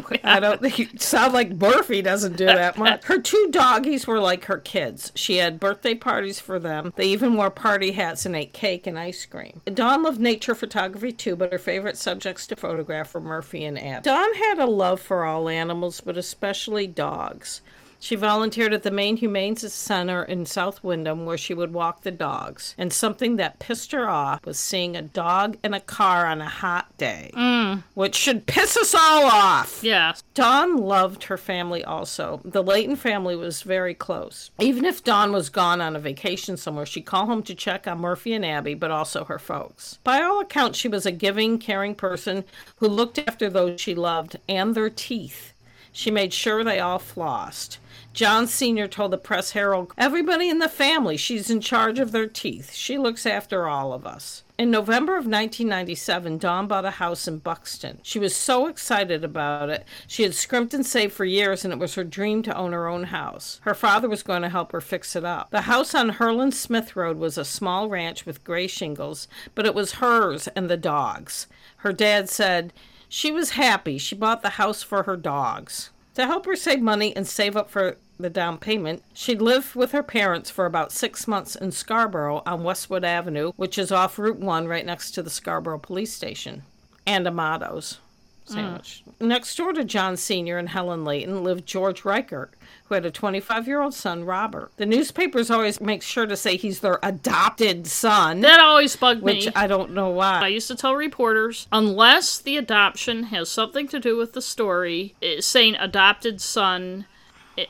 two. 0.09 0.17
I 0.23 0.39
don't 0.39 0.61
think 0.61 1.01
like 1.33 1.51
Murphy 1.51 2.01
doesn't 2.01 2.37
do 2.37 2.45
that 2.45 2.77
much. 2.77 3.03
Her 3.05 3.19
two 3.19 3.47
doggies 3.51 4.07
were 4.07 4.19
like 4.19 4.45
her 4.45 4.57
kids. 4.57 5.11
She 5.15 5.37
had 5.37 5.59
birthday 5.59 5.95
parties 5.95 6.39
for 6.39 6.59
them. 6.59 6.93
They 6.95 7.07
even 7.07 7.35
wore 7.35 7.49
party 7.49 7.91
hats 7.91 8.25
and 8.25 8.35
ate 8.35 8.53
cake 8.53 8.87
and 8.87 8.97
ice 8.97 9.25
cream. 9.25 9.61
Dawn 9.65 10.03
loved 10.03 10.19
nature 10.19 10.55
photography 10.55 11.11
too, 11.11 11.35
but 11.35 11.51
her 11.51 11.59
favorite 11.59 11.97
subjects 11.97 12.47
to 12.47 12.55
photograph 12.55 13.13
were 13.13 13.21
Murphy 13.21 13.65
and 13.65 13.79
Abby. 13.79 14.03
Dawn 14.03 14.33
had 14.35 14.59
a 14.59 14.65
love 14.65 14.99
for 14.99 15.25
all 15.25 15.49
animals, 15.49 16.01
but 16.01 16.17
especially 16.17 16.87
dogs. 16.87 17.61
She 18.05 18.15
volunteered 18.15 18.71
at 18.71 18.83
the 18.83 18.91
Maine 18.91 19.17
Humane 19.17 19.55
Center 19.55 20.21
in 20.21 20.45
South 20.45 20.83
Windham 20.83 21.25
where 21.25 21.39
she 21.39 21.55
would 21.55 21.73
walk 21.73 22.03
the 22.03 22.11
dogs. 22.11 22.75
And 22.77 22.93
something 22.93 23.37
that 23.37 23.57
pissed 23.57 23.93
her 23.93 24.07
off 24.07 24.45
was 24.45 24.59
seeing 24.59 24.95
a 24.95 25.01
dog 25.01 25.57
in 25.63 25.73
a 25.73 25.79
car 25.79 26.27
on 26.27 26.39
a 26.39 26.47
hot 26.47 26.95
day, 26.99 27.31
Mm. 27.33 27.81
which 27.95 28.13
should 28.13 28.45
piss 28.45 28.77
us 28.77 28.93
all 28.93 29.25
off. 29.25 29.79
Yeah. 29.81 30.13
Dawn 30.35 30.77
loved 30.77 31.23
her 31.23 31.35
family 31.35 31.83
also. 31.83 32.41
The 32.45 32.61
Leighton 32.61 32.95
family 32.95 33.35
was 33.35 33.63
very 33.63 33.95
close. 33.95 34.51
Even 34.59 34.85
if 34.85 35.03
Dawn 35.03 35.31
was 35.31 35.49
gone 35.49 35.81
on 35.81 35.95
a 35.95 35.99
vacation 35.99 36.57
somewhere, 36.57 36.85
she'd 36.85 37.07
call 37.07 37.25
home 37.25 37.41
to 37.41 37.55
check 37.55 37.87
on 37.87 37.97
Murphy 38.01 38.33
and 38.33 38.45
Abby, 38.45 38.75
but 38.75 38.91
also 38.91 39.23
her 39.23 39.39
folks. 39.39 39.97
By 40.03 40.21
all 40.21 40.41
accounts, 40.41 40.77
she 40.77 40.87
was 40.87 41.07
a 41.07 41.11
giving, 41.11 41.57
caring 41.57 41.95
person 41.95 42.43
who 42.75 42.87
looked 42.87 43.17
after 43.17 43.49
those 43.49 43.81
she 43.81 43.95
loved 43.95 44.37
and 44.47 44.75
their 44.75 44.91
teeth. 44.91 45.53
She 45.91 46.11
made 46.11 46.33
sure 46.33 46.63
they 46.63 46.79
all 46.79 46.99
flossed. 46.99 47.77
John 48.15 48.47
Sr. 48.47 48.87
told 48.87 49.11
the 49.11 49.17
Press 49.17 49.51
Herald, 49.51 49.91
Everybody 49.97 50.47
in 50.47 50.59
the 50.59 50.69
family, 50.69 51.17
she's 51.17 51.49
in 51.49 51.59
charge 51.59 51.99
of 51.99 52.13
their 52.13 52.27
teeth. 52.27 52.73
She 52.73 52.97
looks 52.97 53.25
after 53.25 53.67
all 53.67 53.91
of 53.91 54.07
us. 54.07 54.45
In 54.57 54.71
November 54.71 55.17
of 55.17 55.25
1997, 55.25 56.37
Dawn 56.37 56.65
bought 56.65 56.85
a 56.85 56.91
house 56.91 57.27
in 57.27 57.39
Buxton. 57.39 57.99
She 58.03 58.17
was 58.17 58.33
so 58.33 58.67
excited 58.67 59.25
about 59.25 59.69
it. 59.69 59.83
She 60.07 60.23
had 60.23 60.33
scrimped 60.33 60.73
and 60.73 60.85
saved 60.85 61.11
for 61.11 61.25
years, 61.25 61.65
and 61.65 61.73
it 61.73 61.79
was 61.79 61.95
her 61.95 62.05
dream 62.05 62.41
to 62.43 62.55
own 62.55 62.71
her 62.71 62.87
own 62.87 63.03
house. 63.03 63.59
Her 63.63 63.73
father 63.73 64.07
was 64.07 64.23
going 64.23 64.43
to 64.43 64.49
help 64.49 64.71
her 64.71 64.79
fix 64.79 65.17
it 65.17 65.25
up. 65.25 65.49
The 65.49 65.61
house 65.63 65.93
on 65.93 66.11
Herland 66.11 66.53
Smith 66.53 66.95
Road 66.95 67.17
was 67.17 67.37
a 67.37 67.43
small 67.43 67.89
ranch 67.89 68.25
with 68.25 68.45
gray 68.45 68.67
shingles, 68.67 69.27
but 69.55 69.65
it 69.65 69.75
was 69.75 69.95
hers 69.95 70.47
and 70.55 70.69
the 70.69 70.77
dogs. 70.77 71.47
Her 71.79 71.91
dad 71.91 72.29
said 72.29 72.71
she 73.09 73.33
was 73.33 73.51
happy. 73.51 73.97
She 73.97 74.15
bought 74.15 74.41
the 74.41 74.51
house 74.51 74.81
for 74.81 75.03
her 75.03 75.17
dogs. 75.17 75.89
To 76.13 76.25
help 76.25 76.45
her 76.45 76.55
save 76.55 76.81
money 76.81 77.13
and 77.13 77.27
save 77.27 77.57
up 77.57 77.69
for 77.69 77.97
the 78.17 78.29
down 78.29 78.57
payment, 78.57 79.03
she 79.13 79.35
lived 79.35 79.75
with 79.75 79.91
her 79.91 80.03
parents 80.03 80.49
for 80.49 80.65
about 80.65 80.91
six 80.91 81.27
months 81.27 81.55
in 81.55 81.71
Scarborough 81.71 82.41
on 82.45 82.63
Westwood 82.63 83.03
Avenue, 83.03 83.51
which 83.55 83.77
is 83.77 83.91
off 83.91 84.17
Route 84.17 84.39
1 84.39 84.67
right 84.67 84.85
next 84.85 85.11
to 85.11 85.23
the 85.23 85.29
Scarborough 85.29 85.79
Police 85.79 86.13
Station, 86.13 86.63
and 87.05 87.27
Amato's 87.27 87.99
sandwich. 88.45 89.03
Next 89.19 89.55
door 89.55 89.73
to 89.73 89.83
John 89.83 90.17
Sr. 90.17 90.57
and 90.57 90.69
Helen 90.69 91.03
Leighton 91.03 91.43
lived 91.43 91.65
George 91.65 92.05
Reichert, 92.05 92.53
who 92.85 92.93
had 92.93 93.05
a 93.05 93.11
25 93.11 93.67
year 93.67 93.81
old 93.81 93.93
son, 93.93 94.23
Robert. 94.23 94.71
The 94.77 94.85
newspapers 94.85 95.49
always 95.49 95.81
make 95.81 96.03
sure 96.03 96.25
to 96.25 96.37
say 96.37 96.55
he's 96.55 96.81
their 96.81 96.99
adopted 97.01 97.87
son, 97.87 98.41
That 98.41 98.59
always 98.59 98.95
bugged 98.95 99.23
which 99.23 99.35
me. 99.37 99.45
Which 99.47 99.55
I 99.55 99.67
don't 99.67 99.91
know 99.91 100.09
why. 100.09 100.41
I 100.41 100.47
used 100.47 100.67
to 100.67 100.75
tell 100.75 100.95
reporters, 100.95 101.67
unless 101.71 102.37
the 102.37 102.57
adoption 102.57 103.23
has 103.23 103.49
something 103.49 103.87
to 103.89 103.99
do 103.99 104.15
with 104.15 104.33
the 104.33 104.41
story, 104.41 105.15
eh, 105.21 105.41
saying 105.41 105.75
adopted 105.75 106.39
son 106.41 107.05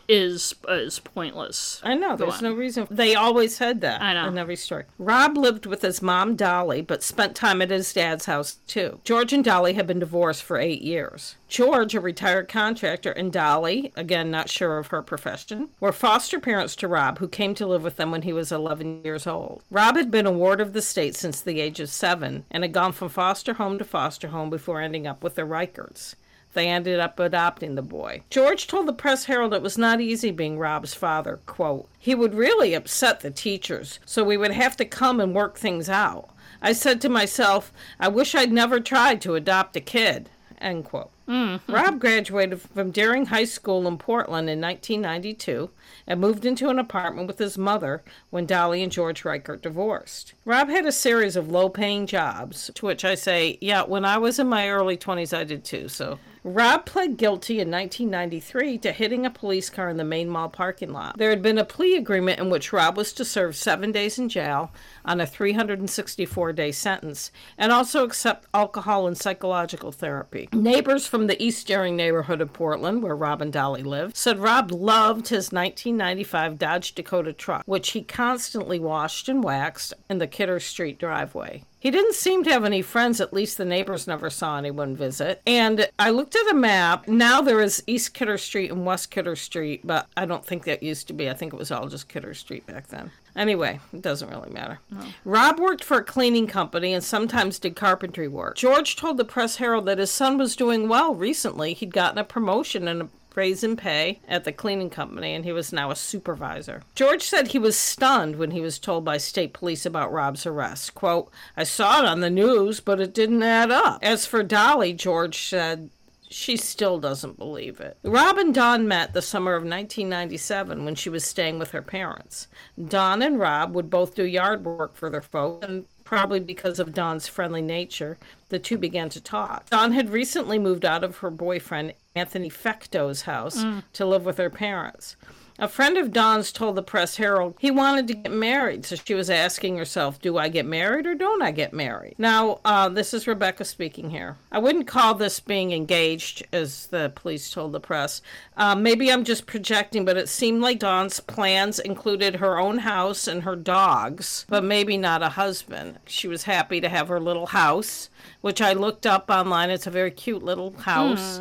is 0.07 0.53
is 0.67 0.99
pointless. 0.99 1.81
I 1.83 1.95
know, 1.95 2.15
there's 2.15 2.41
no 2.41 2.53
reason. 2.53 2.87
They 2.89 3.15
always 3.15 3.55
said 3.55 3.81
that 3.81 4.01
I 4.01 4.13
know. 4.13 4.27
in 4.27 4.37
every 4.37 4.55
story. 4.55 4.85
Rob 4.97 5.37
lived 5.37 5.65
with 5.65 5.81
his 5.81 6.01
mom, 6.01 6.35
Dolly, 6.35 6.81
but 6.81 7.03
spent 7.03 7.35
time 7.35 7.61
at 7.61 7.69
his 7.69 7.93
dad's 7.93 8.25
house, 8.25 8.57
too. 8.67 8.99
George 9.03 9.33
and 9.33 9.43
Dolly 9.43 9.73
had 9.73 9.87
been 9.87 9.99
divorced 9.99 10.43
for 10.43 10.57
eight 10.57 10.81
years. 10.81 11.35
George, 11.47 11.93
a 11.93 12.01
retired 12.01 12.47
contractor, 12.47 13.11
and 13.11 13.31
Dolly, 13.31 13.91
again 13.95 14.31
not 14.31 14.49
sure 14.49 14.77
of 14.77 14.87
her 14.87 15.01
profession, 15.01 15.69
were 15.79 15.91
foster 15.91 16.39
parents 16.39 16.75
to 16.77 16.87
Rob, 16.87 17.19
who 17.19 17.27
came 17.27 17.53
to 17.55 17.67
live 17.67 17.83
with 17.83 17.97
them 17.97 18.11
when 18.11 18.23
he 18.23 18.33
was 18.33 18.51
11 18.51 19.03
years 19.03 19.27
old. 19.27 19.61
Rob 19.69 19.95
had 19.95 20.09
been 20.11 20.25
a 20.25 20.31
ward 20.31 20.59
of 20.59 20.73
the 20.73 20.81
state 20.81 21.15
since 21.15 21.39
the 21.41 21.61
age 21.61 21.79
of 21.79 21.89
seven 21.89 22.45
and 22.49 22.63
had 22.63 22.73
gone 22.73 22.91
from 22.91 23.09
foster 23.09 23.53
home 23.53 23.77
to 23.77 23.85
foster 23.85 24.29
home 24.29 24.49
before 24.49 24.81
ending 24.81 25.05
up 25.05 25.23
with 25.23 25.35
the 25.35 25.43
Reicherts. 25.43 26.15
They 26.55 26.69
ended 26.69 27.01
up 27.01 27.19
adopting 27.19 27.75
the 27.75 27.81
boy. 27.81 28.21
George 28.29 28.65
told 28.65 28.87
the 28.87 28.93
Press 28.93 29.25
Herald 29.25 29.53
it 29.53 29.61
was 29.61 29.77
not 29.77 29.99
easy 29.99 30.31
being 30.31 30.57
Rob's 30.57 30.93
father. 30.93 31.41
Quote, 31.45 31.89
He 31.99 32.15
would 32.15 32.33
really 32.33 32.73
upset 32.73 33.19
the 33.19 33.29
teachers, 33.29 33.99
so 34.05 34.23
we 34.23 34.37
would 34.37 34.51
have 34.51 34.77
to 34.77 34.85
come 34.85 35.19
and 35.19 35.35
work 35.35 35.57
things 35.57 35.89
out. 35.89 36.29
I 36.61 36.71
said 36.71 37.01
to 37.01 37.09
myself, 37.09 37.73
I 37.99 38.07
wish 38.07 38.33
I'd 38.33 38.53
never 38.53 38.79
tried 38.79 39.21
to 39.21 39.35
adopt 39.35 39.75
a 39.75 39.81
kid. 39.81 40.29
End 40.61 40.85
quote. 40.85 41.11
Mm. 41.27 41.59
Rob 41.67 41.99
graduated 41.99 42.61
from 42.61 42.91
Deering 42.91 43.25
High 43.25 43.43
School 43.43 43.85
in 43.85 43.97
Portland 43.97 44.49
in 44.49 44.61
1992 44.61 45.69
and 46.07 46.21
moved 46.21 46.45
into 46.45 46.69
an 46.69 46.79
apartment 46.79 47.27
with 47.27 47.39
his 47.39 47.57
mother 47.57 48.01
when 48.29 48.45
Dolly 48.45 48.81
and 48.81 48.91
George 48.91 49.25
Reichert 49.25 49.61
divorced. 49.61 50.33
Rob 50.45 50.69
had 50.69 50.85
a 50.85 50.91
series 50.93 51.35
of 51.35 51.51
low 51.51 51.67
paying 51.67 52.07
jobs, 52.07 52.71
to 52.75 52.85
which 52.85 53.03
I 53.03 53.15
say, 53.15 53.57
yeah, 53.59 53.83
when 53.83 54.05
I 54.05 54.17
was 54.17 54.39
in 54.39 54.47
my 54.47 54.69
early 54.69 54.95
20s, 54.95 55.35
I 55.35 55.43
did 55.43 55.65
too, 55.65 55.89
so. 55.89 56.17
Rob 56.47 56.85
pled 56.85 57.17
guilty 57.17 57.55
in 57.55 57.71
1993 57.71 58.77
to 58.77 58.91
hitting 58.91 59.25
a 59.25 59.31
police 59.31 59.67
car 59.71 59.89
in 59.89 59.97
the 59.97 60.03
Maine 60.03 60.29
Mall 60.29 60.47
parking 60.47 60.93
lot. 60.93 61.17
There 61.17 61.31
had 61.31 61.41
been 61.41 61.57
a 61.57 61.65
plea 61.65 61.95
agreement 61.95 62.39
in 62.39 62.51
which 62.51 62.71
Rob 62.71 62.97
was 62.97 63.13
to 63.13 63.25
serve 63.25 63.55
seven 63.55 63.91
days 63.91 64.19
in 64.19 64.29
jail 64.29 64.71
on 65.03 65.19
a 65.19 65.25
364 65.25 66.53
day 66.53 66.71
sentence 66.71 67.31
and 67.57 67.71
also 67.71 68.03
accept 68.03 68.45
alcohol 68.53 69.07
and 69.07 69.17
psychological 69.17 69.91
therapy. 69.91 70.47
Neighbors 70.53 71.07
from 71.07 71.25
the 71.25 71.43
East 71.43 71.65
Deering 71.65 71.95
neighborhood 71.95 72.41
of 72.41 72.53
Portland, 72.53 73.01
where 73.01 73.15
Rob 73.15 73.41
and 73.41 73.51
Dolly 73.51 73.81
lived, 73.81 74.15
said 74.15 74.37
Rob 74.37 74.71
loved 74.71 75.29
his 75.29 75.51
1995 75.51 76.59
Dodge 76.59 76.93
Dakota 76.93 77.33
truck, 77.33 77.63
which 77.65 77.89
he 77.93 78.03
constantly 78.03 78.77
washed 78.77 79.27
and 79.27 79.43
waxed 79.43 79.95
in 80.11 80.19
the 80.19 80.27
Kidder 80.27 80.59
Street 80.59 80.99
driveway. 80.99 81.63
He 81.85 81.91
didn't 81.91 82.15
seem 82.15 82.43
to 82.45 82.49
have 82.49 82.65
any 82.65 82.81
friends, 82.81 83.21
at 83.21 83.31
least 83.31 83.59
the 83.59 83.63
neighbors 83.63 84.07
never 84.07 84.31
saw 84.31 84.57
anyone 84.57 84.95
visit. 84.95 85.39
And 85.45 85.87
I 85.99 86.09
looked 86.09 86.35
at 86.35 86.49
a 86.49 86.55
map. 86.55 87.07
Now 87.07 87.43
there 87.43 87.61
is 87.61 87.83
East 87.85 88.15
Kidder 88.15 88.39
Street 88.39 88.71
and 88.71 88.87
West 88.87 89.11
Kidder 89.11 89.35
Street, 89.35 89.81
but 89.83 90.07
I 90.17 90.25
don't 90.25 90.43
think 90.43 90.63
that 90.63 90.81
used 90.81 91.05
to 91.09 91.13
be. 91.13 91.29
I 91.29 91.35
think 91.35 91.53
it 91.53 91.59
was 91.59 91.69
all 91.69 91.87
just 91.87 92.09
Kidder 92.09 92.33
Street 92.33 92.65
back 92.65 92.87
then. 92.87 93.11
Anyway, 93.35 93.79
it 93.93 94.01
doesn't 94.01 94.31
really 94.31 94.49
matter. 94.49 94.79
Rob 95.25 95.59
worked 95.59 95.83
for 95.83 95.97
a 95.97 96.03
cleaning 96.03 96.47
company 96.47 96.91
and 96.91 97.03
sometimes 97.03 97.59
did 97.59 97.75
carpentry 97.75 98.27
work. 98.27 98.55
George 98.55 98.95
told 98.95 99.17
the 99.17 99.23
Press 99.23 99.57
Herald 99.57 99.85
that 99.85 99.99
his 99.99 100.09
son 100.09 100.39
was 100.39 100.55
doing 100.55 100.89
well 100.89 101.13
recently. 101.13 101.75
He'd 101.75 101.93
gotten 101.93 102.17
a 102.17 102.23
promotion 102.23 102.87
and 102.87 103.03
a 103.03 103.09
raise 103.35 103.63
in 103.63 103.75
pay 103.75 104.19
at 104.27 104.43
the 104.43 104.51
cleaning 104.51 104.89
company, 104.89 105.33
and 105.33 105.45
he 105.45 105.51
was 105.51 105.73
now 105.73 105.91
a 105.91 105.95
supervisor. 105.95 106.81
George 106.95 107.23
said 107.23 107.47
he 107.47 107.59
was 107.59 107.77
stunned 107.77 108.35
when 108.37 108.51
he 108.51 108.61
was 108.61 108.79
told 108.79 109.05
by 109.05 109.17
state 109.17 109.53
police 109.53 109.85
about 109.85 110.11
Rob's 110.11 110.45
arrest. 110.45 110.95
Quote, 110.95 111.31
I 111.55 111.63
saw 111.63 111.99
it 111.99 112.05
on 112.05 112.19
the 112.19 112.29
news, 112.29 112.79
but 112.79 112.99
it 112.99 113.13
didn't 113.13 113.43
add 113.43 113.71
up. 113.71 113.99
As 114.01 114.25
for 114.25 114.43
Dolly, 114.43 114.93
George 114.93 115.37
said, 115.37 115.89
she 116.29 116.57
still 116.57 116.99
doesn't 116.99 117.37
believe 117.37 117.79
it. 117.79 117.97
Rob 118.03 118.37
and 118.37 118.53
Dawn 118.53 118.87
met 118.87 119.13
the 119.13 119.21
summer 119.21 119.53
of 119.53 119.63
1997 119.63 120.83
when 120.83 120.95
she 120.95 121.09
was 121.09 121.23
staying 121.23 121.59
with 121.59 121.71
her 121.71 121.81
parents. 121.81 122.47
Dawn 122.83 123.21
and 123.21 123.39
Rob 123.39 123.73
would 123.75 123.89
both 123.89 124.15
do 124.15 124.23
yard 124.23 124.65
work 124.65 124.95
for 124.95 125.09
their 125.09 125.21
folks, 125.21 125.65
and 125.65 125.85
probably 126.03 126.39
because 126.39 126.79
of 126.79 126.93
Dawn's 126.93 127.27
friendly 127.27 127.61
nature, 127.61 128.17
the 128.49 128.59
two 128.59 128.77
began 128.77 129.09
to 129.09 129.21
talk. 129.21 129.69
Dawn 129.69 129.91
had 129.91 130.09
recently 130.09 130.59
moved 130.59 130.85
out 130.85 131.03
of 131.03 131.17
her 131.17 131.29
boyfriend 131.29 131.93
Anthony 132.15 132.49
Fecto's 132.49 133.23
house 133.23 133.63
to 133.93 134.05
live 134.05 134.25
with 134.25 134.37
her 134.37 134.49
parents. 134.49 135.17
A 135.57 135.69
friend 135.69 135.97
of 135.97 136.11
Dawn's 136.11 136.51
told 136.51 136.75
the 136.75 136.83
Press 136.83 137.15
Herald 137.15 137.55
he 137.59 137.71
wanted 137.71 138.09
to 138.09 138.13
get 138.15 138.31
married, 138.31 138.85
so 138.85 138.97
she 138.97 139.13
was 139.13 139.29
asking 139.29 139.77
herself, 139.77 140.19
Do 140.21 140.37
I 140.37 140.49
get 140.49 140.65
married 140.65 141.07
or 141.07 141.15
don't 141.15 141.41
I 141.41 141.51
get 141.51 141.71
married? 141.71 142.15
Now, 142.17 142.59
uh, 142.65 142.89
this 142.89 143.13
is 143.13 143.25
Rebecca 143.25 143.63
speaking 143.63 144.09
here. 144.09 144.35
I 144.51 144.59
wouldn't 144.59 144.85
call 144.87 145.13
this 145.13 145.39
being 145.39 145.71
engaged, 145.71 146.45
as 146.51 146.87
the 146.87 147.13
police 147.15 147.49
told 147.49 147.71
the 147.71 147.79
press. 147.79 148.21
Uh, 148.57 148.75
maybe 148.75 149.09
I'm 149.09 149.23
just 149.23 149.45
projecting, 149.45 150.03
but 150.03 150.17
it 150.17 150.27
seemed 150.27 150.61
like 150.61 150.79
Dawn's 150.79 151.21
plans 151.21 151.79
included 151.79 152.35
her 152.37 152.59
own 152.59 152.79
house 152.79 153.25
and 153.25 153.43
her 153.43 153.55
dogs, 153.55 154.45
but 154.49 154.61
maybe 154.63 154.97
not 154.97 155.23
a 155.23 155.29
husband. 155.29 155.99
She 156.05 156.27
was 156.27 156.43
happy 156.43 156.81
to 156.81 156.89
have 156.89 157.07
her 157.07 157.21
little 157.21 157.47
house, 157.47 158.09
which 158.41 158.61
I 158.61 158.73
looked 158.73 159.05
up 159.05 159.29
online. 159.29 159.69
It's 159.69 159.87
a 159.87 159.91
very 159.91 160.11
cute 160.11 160.43
little 160.43 160.71
house. 160.79 161.39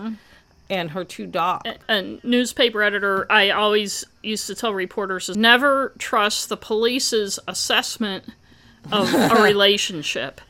And 0.70 0.90
her 0.92 1.04
two 1.04 1.26
dogs. 1.26 1.70
a 1.88 2.18
newspaper 2.22 2.82
editor, 2.82 3.30
I 3.30 3.50
always 3.50 4.04
used 4.22 4.46
to 4.46 4.54
tell 4.54 4.72
reporters 4.72 5.28
is 5.28 5.36
never 5.36 5.92
trust 5.98 6.48
the 6.48 6.56
police's 6.56 7.38
assessment 7.46 8.24
of 8.90 9.12
a 9.12 9.42
relationship. 9.42 10.40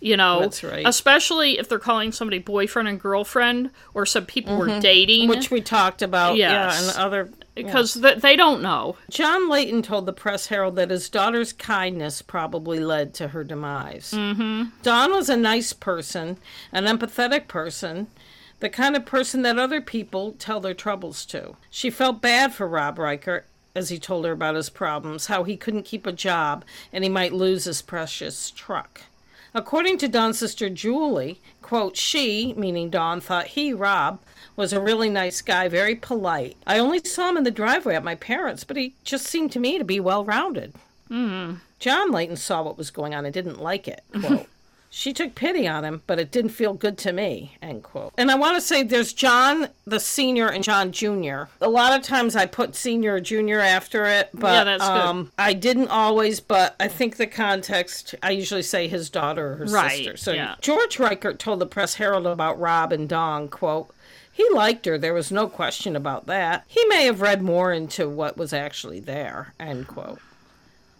You 0.00 0.16
know, 0.16 0.40
That's 0.40 0.64
right. 0.64 0.84
especially 0.86 1.58
if 1.60 1.68
they're 1.68 1.78
calling 1.78 2.10
somebody 2.10 2.38
boyfriend 2.40 2.88
and 2.88 3.00
girlfriend, 3.00 3.70
or 3.94 4.04
some 4.04 4.26
people 4.26 4.56
were 4.58 4.80
dating, 4.80 5.28
which 5.28 5.50
we 5.50 5.60
talked 5.60 6.02
about. 6.02 6.36
Yes. 6.36 6.82
Yeah, 6.82 6.90
and 6.90 6.98
other. 6.98 7.30
because 7.54 7.94
th- 7.94 8.18
they 8.18 8.34
don't 8.34 8.62
know. 8.62 8.96
John 9.10 9.48
Leighton 9.48 9.80
told 9.80 10.06
the 10.06 10.12
Press 10.12 10.48
Herald 10.48 10.74
that 10.74 10.90
his 10.90 11.08
daughter's 11.08 11.52
kindness 11.52 12.20
probably 12.20 12.80
led 12.80 13.14
to 13.14 13.28
her 13.28 13.44
demise. 13.44 14.10
Mm-hmm. 14.10 14.70
Dawn 14.82 15.12
was 15.12 15.28
a 15.28 15.36
nice 15.36 15.72
person, 15.72 16.36
an 16.72 16.84
empathetic 16.86 17.46
person, 17.46 18.08
the 18.62 18.70
kind 18.70 18.94
of 18.94 19.04
person 19.04 19.42
that 19.42 19.58
other 19.58 19.80
people 19.80 20.36
tell 20.38 20.60
their 20.60 20.72
troubles 20.72 21.26
to. 21.26 21.56
She 21.68 21.90
felt 21.90 22.22
bad 22.22 22.54
for 22.54 22.68
Rob 22.68 22.96
Reichert 22.96 23.44
as 23.74 23.88
he 23.88 23.98
told 23.98 24.24
her 24.24 24.30
about 24.30 24.54
his 24.54 24.70
problems, 24.70 25.26
how 25.26 25.42
he 25.42 25.56
couldn't 25.56 25.82
keep 25.82 26.06
a 26.06 26.12
job 26.12 26.64
and 26.92 27.02
he 27.02 27.10
might 27.10 27.32
lose 27.32 27.64
his 27.64 27.82
precious 27.82 28.52
truck. 28.52 29.02
According 29.52 29.98
to 29.98 30.08
Dawn's 30.08 30.38
sister 30.38 30.70
Julie, 30.70 31.40
quote, 31.60 31.96
she, 31.96 32.54
meaning 32.56 32.88
Dawn, 32.88 33.20
thought 33.20 33.48
he, 33.48 33.72
Rob, 33.72 34.20
was 34.54 34.72
a 34.72 34.80
really 34.80 35.10
nice 35.10 35.42
guy, 35.42 35.66
very 35.66 35.96
polite. 35.96 36.56
I 36.64 36.78
only 36.78 37.02
saw 37.02 37.30
him 37.30 37.38
in 37.38 37.44
the 37.44 37.50
driveway 37.50 37.96
at 37.96 38.04
my 38.04 38.14
parents', 38.14 38.62
but 38.62 38.76
he 38.76 38.94
just 39.02 39.26
seemed 39.26 39.50
to 39.52 39.60
me 39.60 39.76
to 39.76 39.84
be 39.84 39.98
well 39.98 40.24
rounded. 40.24 40.72
Mm. 41.10 41.58
John 41.80 42.12
Leighton 42.12 42.36
saw 42.36 42.62
what 42.62 42.78
was 42.78 42.92
going 42.92 43.12
on 43.12 43.24
and 43.24 43.34
didn't 43.34 43.60
like 43.60 43.88
it. 43.88 44.04
Quote. 44.20 44.46
She 44.94 45.14
took 45.14 45.34
pity 45.34 45.66
on 45.66 45.84
him, 45.86 46.02
but 46.06 46.18
it 46.18 46.30
didn't 46.30 46.50
feel 46.50 46.74
good 46.74 46.98
to 46.98 47.12
me. 47.14 47.56
End 47.62 47.82
quote. 47.82 48.12
And 48.18 48.30
I 48.30 48.34
want 48.34 48.56
to 48.56 48.60
say 48.60 48.82
there's 48.82 49.14
John 49.14 49.68
the 49.86 49.98
senior 49.98 50.48
and 50.48 50.62
John 50.62 50.92
Jr. 50.92 51.44
A 51.62 51.68
lot 51.70 51.98
of 51.98 52.04
times 52.04 52.36
I 52.36 52.44
put 52.44 52.76
senior 52.76 53.14
or 53.14 53.20
junior 53.20 53.58
after 53.58 54.04
it, 54.04 54.28
but 54.34 54.52
Yeah, 54.52 54.64
that's 54.64 54.86
good. 54.86 54.90
um, 55.00 55.32
I 55.38 55.54
didn't 55.54 55.88
always. 55.88 56.40
But 56.40 56.76
I 56.78 56.88
think 56.88 57.16
the 57.16 57.26
context, 57.26 58.14
I 58.22 58.32
usually 58.32 58.60
say 58.62 58.86
his 58.86 59.08
daughter 59.08 59.52
or 59.52 59.56
her 59.56 59.64
Right, 59.64 59.96
sister. 59.96 60.16
So 60.18 60.32
yeah. 60.32 60.56
George 60.60 60.98
Reichert 60.98 61.38
told 61.38 61.60
the 61.60 61.66
Press 61.66 61.94
Herald 61.94 62.26
about 62.26 62.60
Rob 62.60 62.92
and 62.92 63.08
Dawn, 63.08 63.48
quote, 63.48 63.88
he 64.30 64.46
liked 64.50 64.84
her. 64.84 64.98
There 64.98 65.14
was 65.14 65.32
no 65.32 65.46
question 65.48 65.96
about 65.96 66.26
that. 66.26 66.64
He 66.68 66.84
may 66.88 67.04
have 67.06 67.22
read 67.22 67.40
more 67.40 67.72
into 67.72 68.10
what 68.10 68.36
was 68.36 68.52
actually 68.52 69.00
there. 69.00 69.54
End 69.58 69.86
quote. 69.88 70.20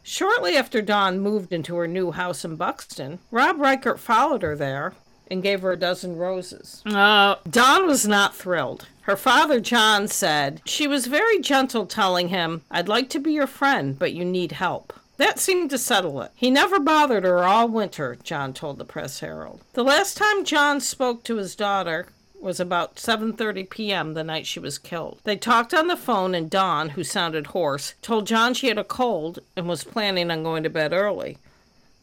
Shortly 0.03 0.57
after 0.57 0.83
Dawn 0.83 1.21
moved 1.21 1.53
into 1.53 1.77
her 1.77 1.87
new 1.87 2.11
house 2.11 2.45
in 2.45 2.57
Buxton, 2.57 3.21
Rob 3.31 3.61
Reichert 3.61 4.01
followed 4.01 4.43
her 4.43 4.57
there 4.57 4.95
and 5.31 5.43
gave 5.43 5.63
her 5.63 5.73
a 5.73 5.79
dozen 5.79 6.17
roses. 6.17 6.83
Uh, 6.85 7.37
Dawn 7.49 7.87
was 7.87 8.07
not 8.07 8.35
thrilled. 8.35 8.87
Her 9.03 9.17
father, 9.17 9.61
John, 9.61 10.09
said 10.09 10.61
she 10.65 10.87
was 10.87 11.07
very 11.07 11.41
gentle, 11.41 11.87
telling 11.87 12.29
him, 12.29 12.63
I'd 12.71 12.89
like 12.89 13.09
to 13.11 13.19
be 13.19 13.33
your 13.33 13.47
friend, 13.47 13.99
but 13.99 14.13
you 14.13 14.25
need 14.25 14.53
help. 14.53 14.93
That 15.17 15.39
seemed 15.39 15.71
to 15.71 15.79
settle 15.79 16.21
it. 16.23 16.33
He 16.35 16.51
never 16.51 16.81
bothered 16.81 17.25
her 17.25 17.45
all 17.45 17.69
winter, 17.69 18.17
John 18.23 18.53
told 18.53 18.79
the 18.79 18.85
Press 18.85 19.21
Herald. 19.21 19.61
The 19.75 19.85
last 19.85 20.17
time 20.17 20.45
John 20.45 20.81
spoke 20.81 21.23
to 21.25 21.37
his 21.37 21.55
daughter 21.55 22.07
was 22.43 22.61
about 22.61 22.97
7:30 22.97 23.71
p.m. 23.71 24.15
the 24.15 24.25
night 24.25 24.47
she 24.47 24.59
was 24.59 24.79
killed. 24.79 25.21
They 25.25 25.37
talked 25.37 25.73
on 25.73 25.87
the 25.87 25.97
phone 25.97 26.35
and 26.35 26.51
Dawn, 26.51 26.91
who 26.91 27.05
sounded 27.05 27.49
hoarse, 27.49 27.95
told 28.03 28.27
John 28.27 28.55
she 28.55 28.69
had 28.69 28.79
a 28.79 28.85
cold 28.85 29.39
and 29.57 29.69
was 29.69 29.85
planning 29.85 30.31
on 30.31 30.43
going 30.43 30.63
to 30.65 30.71
bed 30.71 30.93
early. 30.93 31.39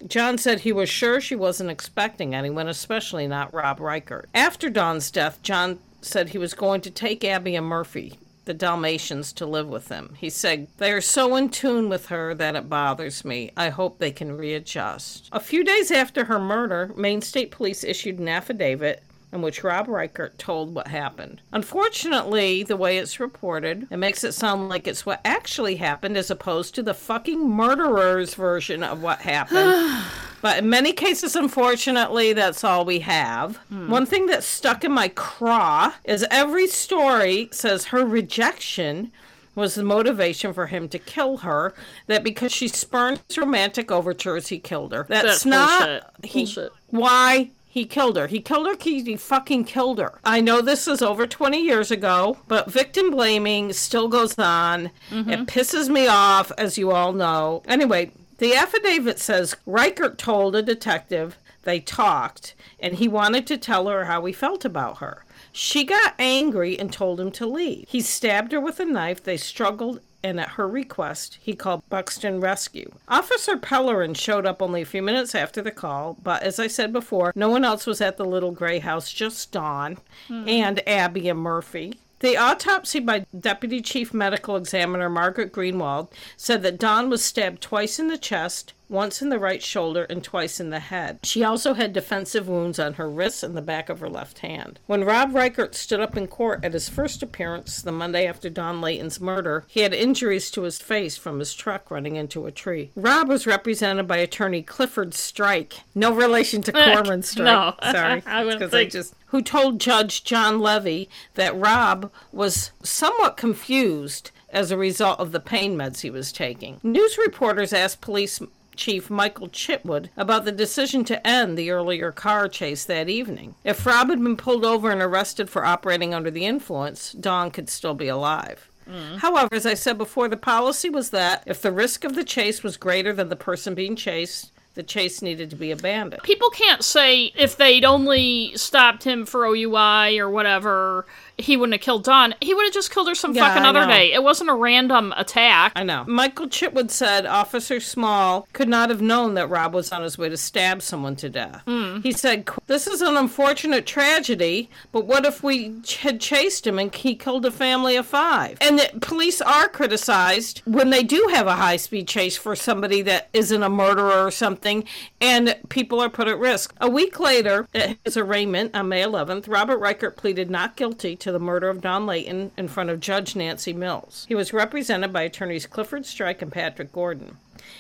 John 0.08 0.38
said 0.38 0.62
he 0.62 0.72
was 0.72 0.90
sure 0.90 1.20
she 1.20 1.36
wasn't 1.36 1.70
expecting 1.70 2.34
anyone, 2.34 2.68
especially 2.68 3.28
not 3.28 3.54
Rob 3.54 3.80
Reichert. 3.80 4.30
After 4.34 4.70
Dawn's 4.70 5.12
death, 5.12 5.42
John 5.44 5.80
said 6.02 6.30
he 6.30 6.38
was 6.38 6.54
going 6.54 6.82
to 6.82 6.92
take 6.92 7.26
Abby 7.26 7.56
and 7.56 7.66
Murphy, 7.66 8.18
the 8.46 8.54
Dalmatians, 8.54 9.34
to 9.34 9.46
live 9.46 9.68
with 9.68 9.90
him. 9.90 10.16
He 10.18 10.30
said, 10.30 10.68
They 10.78 10.94
are 10.94 11.02
so 11.02 11.36
in 11.36 11.50
tune 11.50 11.90
with 11.90 12.06
her 12.06 12.34
that 12.34 12.56
it 12.56 12.70
bothers 12.70 13.26
me. 13.26 13.52
I 13.58 13.70
hope 13.70 14.00
they 14.00 14.12
can 14.12 14.38
readjust. 14.38 15.28
A 15.34 15.40
few 15.42 15.66
days 15.66 15.92
after 15.92 16.26
her 16.26 16.40
murder, 16.40 16.94
Maine 16.96 17.22
State 17.22 17.52
Police 17.52 17.84
issued 17.84 18.20
an 18.20 18.30
affidavit 18.30 19.04
in 19.32 19.42
which 19.42 19.64
Rob 19.64 19.88
Reichert 19.88 20.38
told 20.40 20.74
what 20.74 20.88
happened. 20.88 21.42
Unfortunately, 21.52 22.64
the 22.64 22.78
way 22.78 22.98
it's 22.98 23.20
reported, 23.20 23.88
it 23.92 23.98
makes 23.98 24.24
it 24.24 24.32
sound 24.32 24.70
like 24.70 24.88
it's 24.88 25.06
what 25.06 25.22
actually 25.24 25.76
happened 25.76 26.18
as 26.18 26.32
opposed 26.32 26.74
to 26.76 26.84
the 26.84 26.94
fucking 26.94 27.48
murderer's 27.50 28.34
version 28.34 28.84
of 28.84 29.02
what 29.04 29.20
happened. 29.22 30.04
but 30.42 30.58
in 30.60 30.70
many 30.70 30.94
cases, 30.94 31.36
unfortunately, 31.36 32.34
that's 32.34 32.64
all 32.64 32.86
we 32.86 33.00
have. 33.00 33.58
Hmm. 33.70 33.90
One 33.90 34.06
thing 34.06 34.26
that 34.28 34.44
stuck 34.44 34.84
in 34.84 34.92
my 34.92 35.10
craw 35.10 35.94
is 36.06 36.26
every 36.32 36.68
story 36.68 37.50
says 37.52 37.86
her 37.86 38.06
rejection 38.06 39.12
was 39.56 39.76
the 39.76 39.84
motivation 39.84 40.54
for 40.54 40.68
him 40.68 40.88
to 40.90 40.98
kill 40.98 41.38
her. 41.38 41.74
That 42.08 42.24
because 42.24 42.52
she 42.52 42.68
spurned 42.68 43.22
his 43.28 43.38
romantic 43.38 43.92
overtures, 43.92 44.48
he 44.48 44.58
killed 44.60 44.92
her. 44.94 45.06
That's, 45.08 45.26
That's 45.26 45.46
not 45.46 45.80
bullshit. 45.80 46.04
he- 46.24 46.40
Bullshit. 46.46 46.72
why 46.88 47.52
he 47.72 47.86
killed 47.86 48.18
her. 48.18 48.26
He 48.26 48.42
killed 48.42 48.66
her 48.66 48.76
he 48.84 49.16
fucking 49.16 49.66
killed 49.66 50.00
her. 50.00 50.20
I 50.26 50.42
know 50.42 50.60
this 50.60 50.88
is 50.88 51.04
over 51.04 51.28
20 51.28 51.62
years 51.62 51.92
ago, 51.92 52.40
but 52.48 52.72
victim 52.72 53.12
blaming 53.12 53.74
still 53.74 54.08
goes 54.08 54.38
on. 54.40 54.90
Mm-hmm. 55.12 55.30
It 55.30 55.46
pisses 55.46 55.88
me 55.88 56.08
off, 56.08 56.52
as 56.58 56.80
you 56.80 56.90
all 56.90 57.14
know. 57.14 57.62
Anyway, 57.68 58.12
the 58.40 58.56
affidavit 58.56 59.20
says 59.20 59.56
Reichert 59.68 60.18
told 60.18 60.56
a 60.56 60.64
detective 60.64 61.38
they 61.64 61.80
talked, 61.80 62.56
and 62.80 62.96
he 62.96 63.08
wanted 63.08 63.46
to 63.48 63.58
tell 63.58 63.88
her 63.88 64.06
how 64.06 64.26
he 64.26 64.34
felt 64.34 64.66
about 64.66 64.98
her. 64.98 65.24
She 65.52 65.84
got 65.84 66.16
angry 66.18 66.78
and 66.80 66.92
told 66.92 67.20
him 67.20 67.32
to 67.34 67.46
leave. 67.46 67.86
He 67.88 68.02
stabbed 68.02 68.52
her 68.52 68.60
with 68.60 68.80
a 68.80 68.86
knife. 68.86 69.24
They 69.24 69.38
struggled, 69.38 70.00
and 70.24 70.40
at 70.40 70.50
her 70.52 70.68
request, 70.68 71.38
he 71.42 71.56
called 71.56 71.88
Buxton 71.90 72.40
Rescue. 72.40 72.92
Officer 73.08 73.58
Pellerin 73.58 74.14
showed 74.14 74.46
up 74.46 74.62
only 74.62 74.82
a 74.82 74.86
few 74.86 75.02
minutes 75.02 75.34
after 75.34 75.62
the 75.62 75.72
call, 75.72 76.18
but 76.22 76.44
as 76.44 76.60
I 76.60 76.68
said 76.68 76.92
before, 76.92 77.32
no 77.36 77.50
one 77.50 77.64
else 77.64 77.86
was 77.86 78.02
at 78.02 78.18
the 78.18 78.26
little 78.26 78.52
gray 78.52 78.80
house, 78.80 79.12
just 79.12 79.52
Dawn 79.52 79.98
and 80.30 80.88
Abby 80.88 81.30
and 81.30 81.40
Murphy. 81.40 82.00
The 82.20 82.36
autopsy 82.36 83.00
by 83.00 83.26
Deputy 83.38 83.80
Chief 83.82 84.14
Medical 84.14 84.58
Examiner 84.58 85.10
Margaret 85.10 85.54
Greenwald 85.54 86.10
said 86.36 86.64
that 86.64 86.78
Dawn 86.78 87.10
was 87.10 87.24
stabbed 87.24 87.62
twice 87.62 87.98
in 87.98 88.10
the 88.10 88.18
chest, 88.18 88.74
once 88.90 89.22
in 89.22 89.30
the 89.30 89.40
right 89.40 89.62
shoulder, 89.62 90.04
and 90.10 90.24
twice 90.24 90.60
in 90.60 90.70
the 90.70 90.80
head. 90.80 91.20
She 91.24 91.44
also 91.44 91.74
had 91.76 91.94
defensive 91.94 92.48
wounds 92.48 92.80
on 92.80 92.96
her 92.96 93.10
wrists 93.10 93.44
and 93.44 93.56
the 93.56 93.62
back 93.62 93.90
of 93.90 94.00
her 94.00 94.10
left 94.10 94.40
hand. 94.40 94.80
When 94.88 95.04
Rob 95.04 95.34
Reichert 95.34 95.76
stood 95.76 96.00
up 96.00 96.18
in 96.18 96.28
court 96.28 96.64
at 96.64 96.74
his 96.74 96.90
first 96.90 97.22
appearance 97.22 97.82
the 97.82 97.92
Monday 97.92 98.26
after 98.26 98.50
Dawn 98.50 98.82
Leighton's 98.82 99.22
murder, 99.22 99.66
he 99.68 99.82
had 99.82 99.94
injuries 99.94 100.50
to 100.52 100.64
his 100.64 100.80
face 100.80 101.18
from 101.18 101.40
his 101.40 101.54
truck 101.54 101.92
running 101.92 102.16
into 102.16 102.46
a 102.46 102.52
tree. 102.52 102.92
Rob 102.96 103.28
was 103.30 103.48
represented 103.48 104.08
by 104.08 104.18
attorney 104.18 104.62
Clifford 104.62 105.14
Strike. 105.14 105.82
No 105.94 106.14
relation 106.14 106.62
to 106.64 106.72
Cormoran 106.72 107.24
Strike. 107.24 107.46
no. 107.46 107.76
Sorry. 107.92 108.24
I 108.26 108.44
wouldn't 108.44 108.74
I 108.74 108.86
just 108.86 109.14
who 109.28 109.42
told 109.42 109.80
Judge 109.80 110.24
John 110.24 110.60
Levy 110.60 111.10
that 111.36 111.56
Rob 111.56 112.12
was 112.32 112.72
somewhat 112.84 113.38
confused 113.38 114.32
as 114.50 114.72
a 114.72 114.78
result 114.78 115.20
of 115.20 115.32
the 115.32 115.40
pain 115.40 115.78
meds 115.78 116.02
he 116.02 116.10
was 116.10 116.32
taking. 116.32 116.80
News 116.82 117.18
reporters 117.18 117.72
asked 117.72 118.02
police 118.02 118.40
chief 118.80 119.10
Michael 119.10 119.50
Chitwood 119.50 120.10
about 120.16 120.46
the 120.46 120.52
decision 120.52 121.04
to 121.04 121.28
end 121.28 121.58
the 121.58 121.70
earlier 121.70 122.12
car 122.12 122.48
chase 122.48 122.86
that 122.86 123.10
evening. 123.10 123.56
If 123.66 123.86
Rob 123.86 124.10
had 124.10 124.24
been 124.24 124.38
pulled 124.38 124.64
over 124.64 124.90
and 124.90 125.02
arrested 125.02 125.50
for 125.50 125.66
operating 125.66 126.14
under 126.14 126.32
the 126.32 126.46
influence, 126.46 127.12
Dawn 127.12 127.52
could 127.52 127.70
still 127.70 127.94
be 127.94 128.08
alive. 128.08 128.70
However, 129.18 129.54
as 129.54 129.68
I 129.68 129.76
said 129.76 130.00
before, 130.00 130.28
the 130.28 130.36
policy 130.36 130.90
was 130.90 131.12
that 131.12 131.44
if 131.46 131.62
the 131.62 131.72
risk 131.72 132.04
of 132.04 132.16
the 132.16 132.24
chase 132.24 132.64
was 132.64 132.76
greater 132.76 133.14
than 133.14 133.30
the 133.30 133.36
person 133.36 133.76
being 133.76 133.96
chased, 133.96 134.52
the 134.74 134.82
chase 134.82 135.22
needed 135.22 135.50
to 135.50 135.56
be 135.56 135.70
abandoned. 135.70 136.24
People 136.24 136.50
can't 136.50 136.84
say 136.84 137.34
if 137.36 137.58
they'd 137.58 137.86
only 137.86 138.56
stopped 138.56 139.04
him 139.04 139.26
for 139.26 139.46
OUI 139.46 140.18
or 140.18 140.30
whatever, 140.30 141.06
he 141.40 141.58
wouldn't 141.58 141.74
have 141.74 141.82
killed 141.82 142.04
Dawn. 142.04 142.36
He 142.42 142.54
would 142.54 142.66
have 142.66 142.74
just 142.74 142.92
killed 142.92 143.08
her 143.08 143.16
some 143.16 143.34
Yeah, 143.34 143.48
fucking 143.48 143.66
I 143.66 143.70
other 143.70 143.82
know. 143.82 143.88
day. 143.88 144.14
It 144.14 144.24
wasn't 144.24 144.50
a 144.50 144.54
random 144.56 145.14
attack. 145.18 145.72
I 145.76 145.84
know. 145.84 146.04
Michael 146.08 146.48
Chitwood 146.48 146.92
said 146.92 147.26
Officer 147.26 147.80
Small 147.80 148.48
could 148.54 148.70
not 148.70 148.90
have 148.90 149.02
known 149.02 149.34
that 149.36 149.50
Rob 149.50 149.74
was 149.74 149.92
on 149.92 150.04
his 150.04 150.18
way 150.18 150.30
to 150.30 150.38
stab 150.38 150.82
someone 150.82 151.16
to 151.18 151.30
death. 151.30 151.62
Hmm. 151.68 152.00
He 152.02 152.12
said, 152.12 152.48
This 152.68 152.88
is 152.88 153.02
an 153.02 153.18
unfortunate 153.18 153.86
tragedy, 153.86 154.70
but 154.92 155.06
what 155.06 155.26
if 155.26 155.44
we 155.44 155.80
ch- 155.82 155.98
had 155.98 156.20
chased 156.20 156.66
him 156.68 156.78
and 156.80 156.94
he 156.94 157.16
killed 157.16 157.46
a 157.46 157.52
family 157.52 157.96
of 157.96 158.06
five? 158.06 158.58
And 158.62 158.80
that 158.80 159.02
police 159.02 159.42
are 159.42 159.68
criticized 159.68 160.62
when 160.66 160.90
they 160.90 161.04
do 161.04 161.30
have 161.34 161.48
a 161.48 161.56
high 161.56 161.78
speed 161.78 162.08
chase 162.08 162.38
for 162.38 162.56
somebody 162.56 163.02
that 163.04 163.30
isn't 163.34 163.64
a 163.64 163.70
murderer 163.70 164.26
or 164.26 164.32
something, 164.32 164.84
and 165.22 165.56
people 165.70 166.00
are 166.00 166.10
put 166.10 166.28
at 166.28 166.38
risk. 166.40 166.74
A 166.82 166.90
week 166.90 167.20
later, 167.20 167.68
at 167.74 167.98
his 168.04 168.18
arraignment 168.18 168.76
on 168.76 168.90
May 168.90 169.04
11th, 169.04 169.48
Robert 169.48 169.78
Reichert 169.80 170.18
pleaded 170.18 170.50
not 170.50 170.76
guilty 170.76 171.16
to 171.18 171.29
the 171.32 171.40
murder 171.40 171.70
of 171.70 171.82
Dawn 171.82 172.06
Leighton 172.06 172.52
in 172.58 172.68
front 172.68 172.90
of 172.90 173.00
Judge 173.00 173.36
Nancy 173.36 173.74
Mills. 173.74 174.26
He 174.28 174.36
was 174.36 174.54
represented 174.54 175.14
by 175.14 175.24
attorneys 175.24 175.66
Clifford 175.66 176.06
Strike 176.06 176.42
and 176.42 176.52
Patrick 176.52 176.92
Gordon. 176.92 177.38